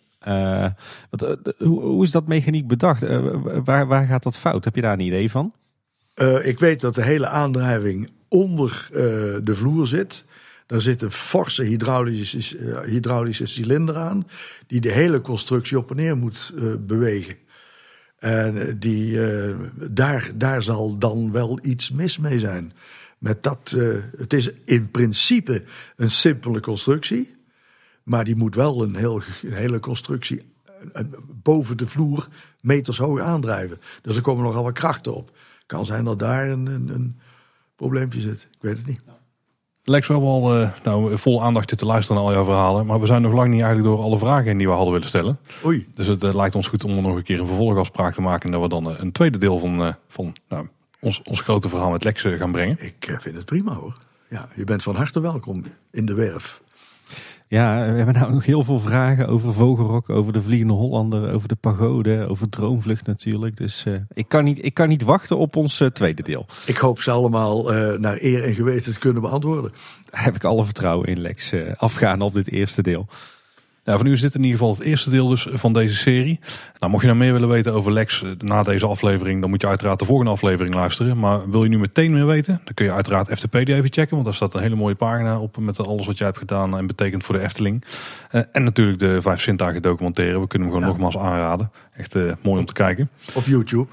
Wat, 1.09 1.37
hoe, 1.57 1.81
hoe, 1.81 2.03
is 2.03 2.11
dat 2.11 2.27
mechaniek 2.27 2.67
bedacht? 2.67 3.01
waar, 3.63 3.87
waar 3.87 4.05
gaat 4.05 4.23
dat 4.23 4.37
fout? 4.37 4.63
Heb 4.63 4.75
je 4.75 4.81
daar 4.81 4.93
een 4.93 4.99
idee 4.99 5.31
van? 5.31 5.53
ik 6.41 6.59
weet 6.59 6.81
dat 6.81 6.95
de 6.95 7.03
hele 7.03 7.27
aandrijving 7.27 8.09
onder 8.27 8.87
de 9.43 9.53
vloer 9.55 9.87
zit. 9.87 10.25
Daar 10.65 10.81
zit 10.81 11.01
een 11.01 11.11
forse 11.11 11.63
hydraulische, 11.63 12.57
hydraulische 12.85 13.45
cilinder 13.45 13.95
aan, 13.95 14.27
die 14.67 14.81
de 14.81 14.91
hele 14.91 15.21
constructie 15.21 15.77
op 15.77 15.89
en 15.89 15.95
neer 15.95 16.17
moet 16.17 16.53
bewegen. 16.79 17.35
En 18.19 18.79
die, 18.79 19.19
daar, 19.89 20.31
daar 20.35 20.63
zal 20.63 20.97
dan 20.97 21.31
wel 21.31 21.59
iets 21.61 21.91
mis 21.91 22.17
mee 22.17 22.39
zijn 22.39 22.73
met 23.17 23.43
dat. 23.43 23.73
Uh, 23.77 23.95
het 24.17 24.33
is 24.33 24.51
in 24.65 24.91
principe 24.91 25.63
een 25.95 26.11
simpele 26.11 26.59
constructie. 26.59 27.35
Maar 28.03 28.23
die 28.23 28.35
moet 28.35 28.55
wel 28.55 28.83
een, 28.83 28.95
heel, 28.95 29.21
een 29.41 29.53
hele 29.53 29.79
constructie 29.79 30.41
een, 30.91 31.15
boven 31.43 31.77
de 31.77 31.87
vloer 31.87 32.27
meters 32.61 32.97
hoog 32.97 33.19
aandrijven. 33.19 33.79
Dus 34.01 34.15
er 34.15 34.21
komen 34.21 34.43
nogal 34.43 34.63
wat 34.63 34.73
krachten 34.73 35.15
op. 35.15 35.37
Kan 35.65 35.85
zijn 35.85 36.03
dat 36.03 36.19
daar 36.19 36.49
een, 36.49 36.65
een, 36.65 36.89
een 36.89 37.19
probleempje 37.75 38.21
zit. 38.21 38.47
Ik 38.51 38.61
weet 38.61 38.77
het 38.77 38.87
niet. 38.87 39.01
Lex, 39.83 40.07
we 40.07 40.13
hebben 40.13 40.31
al 40.31 40.59
uh, 40.59 40.69
nou, 40.83 41.17
vol 41.17 41.43
aandacht 41.43 41.77
te 41.77 41.85
luisteren 41.85 42.21
naar 42.21 42.29
al 42.31 42.35
jouw 42.35 42.45
verhalen. 42.45 42.85
Maar 42.85 42.99
we 42.99 43.05
zijn 43.05 43.21
nog 43.21 43.33
lang 43.33 43.49
niet 43.49 43.61
eigenlijk 43.61 43.95
door 43.95 44.03
alle 44.05 44.17
vragen 44.17 44.57
die 44.57 44.67
we 44.67 44.73
hadden 44.73 44.93
willen 44.93 45.07
stellen. 45.07 45.39
Oei. 45.65 45.87
Dus 45.93 46.07
het 46.07 46.23
uh, 46.23 46.35
lijkt 46.35 46.55
ons 46.55 46.67
goed 46.67 46.83
om 46.83 46.95
er 46.95 47.01
nog 47.01 47.15
een 47.15 47.23
keer 47.23 47.39
een 47.39 47.47
vervolgafspraak 47.47 48.13
te 48.13 48.21
maken. 48.21 48.45
En 48.45 48.51
dat 48.51 48.61
we 48.61 48.67
dan 48.67 48.91
uh, 48.91 48.99
een 48.99 49.11
tweede 49.11 49.37
deel 49.37 49.59
van, 49.59 49.95
van 50.07 50.35
nou, 50.47 50.67
ons, 50.99 51.21
ons 51.23 51.41
grote 51.41 51.69
verhaal 51.69 51.91
met 51.91 52.03
Lex 52.03 52.21
gaan 52.21 52.51
brengen. 52.51 52.77
Ik 52.79 53.15
vind 53.19 53.35
het 53.35 53.45
prima 53.45 53.73
hoor. 53.73 53.97
Ja, 54.29 54.49
je 54.55 54.63
bent 54.63 54.83
van 54.83 54.95
harte 54.95 55.19
welkom 55.19 55.63
in 55.91 56.05
de 56.05 56.13
werf. 56.13 56.61
Ja, 57.49 57.91
we 57.91 57.97
hebben 57.97 58.13
nou 58.13 58.31
nog 58.31 58.45
heel 58.45 58.63
veel 58.63 58.79
vragen 58.79 59.27
over 59.27 59.53
Vogelrok, 59.53 60.09
over 60.09 60.33
de 60.33 60.41
Vliegende 60.41 60.73
Hollander, 60.73 61.33
over 61.33 61.47
de 61.47 61.55
pagode, 61.55 62.27
over 62.29 62.49
Droomvlucht 62.49 63.05
natuurlijk. 63.05 63.57
Dus 63.57 63.85
uh, 63.85 63.95
ik, 64.13 64.27
kan 64.27 64.43
niet, 64.43 64.65
ik 64.65 64.73
kan 64.73 64.87
niet 64.87 65.03
wachten 65.03 65.37
op 65.37 65.55
ons 65.55 65.81
uh, 65.81 65.87
tweede 65.87 66.23
deel. 66.23 66.45
Ik 66.65 66.77
hoop 66.77 67.01
ze 67.01 67.11
allemaal 67.11 67.73
uh, 67.73 67.97
naar 67.97 68.17
eer 68.19 68.43
en 68.43 68.53
geweten 68.53 68.93
te 68.93 68.99
kunnen 68.99 69.21
beantwoorden. 69.21 69.71
Daar 70.09 70.23
heb 70.23 70.35
ik 70.35 70.43
alle 70.43 70.63
vertrouwen 70.63 71.07
in, 71.07 71.19
Lex. 71.19 71.53
afgaan 71.77 72.21
op 72.21 72.33
dit 72.33 72.51
eerste 72.51 72.81
deel. 72.81 73.07
Ja, 73.87 73.95
voor 73.95 74.03
nu 74.03 74.11
is 74.11 74.21
dit 74.21 74.35
in 74.35 74.43
ieder 74.43 74.57
geval 74.57 74.73
het 74.73 74.83
eerste 74.83 75.09
deel 75.09 75.27
dus 75.27 75.47
van 75.51 75.73
deze 75.73 75.95
serie. 75.95 76.39
Nou, 76.79 76.91
mocht 76.91 77.03
je 77.03 77.07
nou 77.07 77.19
meer 77.19 77.33
willen 77.33 77.49
weten 77.49 77.73
over 77.73 77.91
Lex 77.91 78.23
na 78.37 78.63
deze 78.63 78.85
aflevering, 78.85 79.41
dan 79.41 79.49
moet 79.49 79.61
je 79.61 79.67
uiteraard 79.67 79.99
de 79.99 80.05
volgende 80.05 80.31
aflevering 80.31 80.75
luisteren. 80.75 81.17
Maar 81.17 81.49
wil 81.49 81.63
je 81.63 81.69
nu 81.69 81.79
meteen 81.79 82.13
meer 82.13 82.25
weten, 82.25 82.61
dan 82.63 82.73
kun 82.73 82.85
je 82.85 82.91
uiteraard 82.91 83.27
FTP 83.37 83.55
even 83.55 83.93
checken, 83.93 84.09
want 84.11 84.25
daar 84.25 84.33
staat 84.33 84.53
een 84.53 84.61
hele 84.61 84.75
mooie 84.75 84.95
pagina 84.95 85.39
op 85.39 85.57
met 85.57 85.87
alles 85.87 86.05
wat 86.05 86.17
jij 86.17 86.27
hebt 86.27 86.39
gedaan 86.39 86.77
en 86.77 86.87
betekent 86.87 87.23
voor 87.23 87.35
de 87.35 87.41
Efteling. 87.41 87.83
Uh, 88.31 88.41
en 88.51 88.63
natuurlijk 88.63 88.99
de 88.99 89.21
vijf 89.21 89.41
zintuigen 89.41 89.81
documentaire. 89.81 90.39
We 90.39 90.47
kunnen 90.47 90.67
hem 90.67 90.77
gewoon 90.77 90.93
ja. 90.93 90.99
nogmaals 90.99 91.31
aanraden. 91.31 91.71
Echt 91.93 92.15
uh, 92.15 92.31
mooi 92.41 92.59
om 92.59 92.65
te 92.65 92.73
kijken. 92.73 93.09
Op 93.33 93.45
YouTube. 93.45 93.87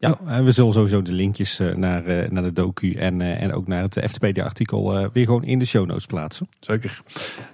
Ja, 0.00 0.18
en 0.26 0.44
we 0.44 0.50
zullen 0.50 0.72
sowieso 0.72 1.02
de 1.02 1.12
linkjes 1.12 1.58
naar, 1.74 2.02
naar 2.32 2.42
de 2.42 2.52
docu 2.52 2.94
en, 2.94 3.20
en 3.20 3.52
ook 3.52 3.66
naar 3.66 3.82
het 3.82 4.00
FTP-artikel 4.08 5.10
weer 5.12 5.24
gewoon 5.24 5.44
in 5.44 5.58
de 5.58 5.64
show 5.64 5.86
notes 5.86 6.06
plaatsen. 6.06 6.46
Zeker. 6.60 7.02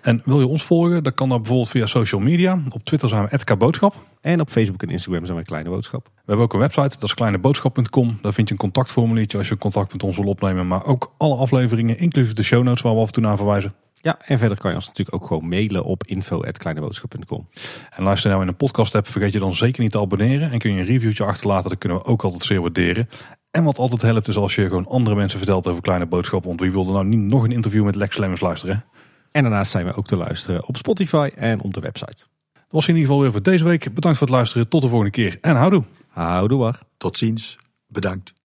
En 0.00 0.22
wil 0.24 0.40
je 0.40 0.46
ons 0.46 0.62
volgen? 0.62 1.02
Dan 1.02 1.14
kan 1.14 1.28
dat 1.28 1.38
bijvoorbeeld 1.38 1.68
via 1.68 1.86
social 1.86 2.20
media. 2.20 2.58
Op 2.70 2.84
Twitter 2.84 3.08
zijn 3.08 3.28
we 3.28 3.44
@kboodschap. 3.44 3.94
En 4.20 4.40
op 4.40 4.50
Facebook 4.50 4.82
en 4.82 4.88
Instagram 4.88 5.26
zijn 5.26 5.38
we 5.38 5.44
Kleine 5.44 5.70
Boodschap. 5.70 6.04
We 6.04 6.10
hebben 6.24 6.44
ook 6.44 6.52
een 6.52 6.58
website, 6.58 6.88
dat 6.88 7.02
is 7.02 7.14
kleineboodschap.com. 7.14 8.18
Daar 8.22 8.32
vind 8.32 8.48
je 8.48 8.54
een 8.54 8.60
contactformuliertje 8.60 9.38
als 9.38 9.48
je 9.48 9.58
contact 9.58 9.92
met 9.92 10.02
ons 10.02 10.16
wil 10.16 10.26
opnemen. 10.26 10.66
Maar 10.66 10.84
ook 10.84 11.14
alle 11.16 11.36
afleveringen, 11.36 11.98
inclusief 11.98 12.32
de 12.32 12.42
show 12.42 12.62
notes 12.62 12.82
waar 12.82 12.94
we 12.94 13.00
af 13.00 13.06
en 13.06 13.12
toe 13.12 13.22
naar 13.22 13.36
verwijzen. 13.36 13.74
Ja, 14.06 14.18
en 14.24 14.38
verder 14.38 14.58
kan 14.58 14.70
je 14.70 14.76
ons 14.76 14.86
natuurlijk 14.86 15.16
ook 15.16 15.26
gewoon 15.26 15.48
mailen 15.48 15.84
op 15.84 16.06
info.kleineboodschap.com. 16.06 17.48
En 17.90 18.02
luister 18.02 18.30
nou 18.30 18.42
in 18.42 18.48
een 18.48 18.56
podcast 18.56 18.94
app, 18.94 19.08
vergeet 19.08 19.32
je 19.32 19.38
dan 19.38 19.54
zeker 19.54 19.82
niet 19.82 19.92
te 19.92 20.00
abonneren. 20.00 20.50
En 20.50 20.58
kun 20.58 20.72
je 20.72 20.80
een 20.80 20.86
reviewtje 20.86 21.24
achterlaten, 21.24 21.70
dat 21.70 21.78
kunnen 21.78 21.98
we 21.98 22.04
ook 22.04 22.22
altijd 22.22 22.42
zeer 22.42 22.60
waarderen. 22.60 23.08
En 23.50 23.64
wat 23.64 23.78
altijd 23.78 24.02
helpt 24.02 24.28
is 24.28 24.36
als 24.36 24.54
je 24.54 24.66
gewoon 24.66 24.86
andere 24.86 25.16
mensen 25.16 25.38
vertelt 25.38 25.66
over 25.66 25.82
Kleine 25.82 26.06
Boodschappen. 26.06 26.48
Want 26.48 26.60
wie 26.60 26.72
wilde 26.72 26.92
nou 26.92 27.04
niet 27.04 27.20
nog 27.20 27.44
een 27.44 27.52
interview 27.52 27.84
met 27.84 27.96
Lex 27.96 28.16
Lemmens 28.16 28.40
luisteren? 28.40 28.84
En 29.32 29.42
daarnaast 29.42 29.70
zijn 29.70 29.84
we 29.84 29.94
ook 29.94 30.06
te 30.06 30.16
luisteren 30.16 30.66
op 30.66 30.76
Spotify 30.76 31.30
en 31.36 31.60
op 31.60 31.74
de 31.74 31.80
website. 31.80 32.24
Dat 32.52 32.64
was 32.70 32.88
in 32.88 32.94
ieder 32.94 33.06
geval 33.06 33.22
weer 33.22 33.32
voor 33.32 33.42
deze 33.42 33.64
week. 33.64 33.94
Bedankt 33.94 34.18
voor 34.18 34.26
het 34.26 34.36
luisteren. 34.36 34.68
Tot 34.68 34.82
de 34.82 34.88
volgende 34.88 35.12
keer. 35.12 35.38
En 35.40 35.56
houdoe. 35.56 35.84
Houdoe. 36.08 36.74
Tot 36.96 37.18
ziens. 37.18 37.58
Bedankt. 37.86 38.35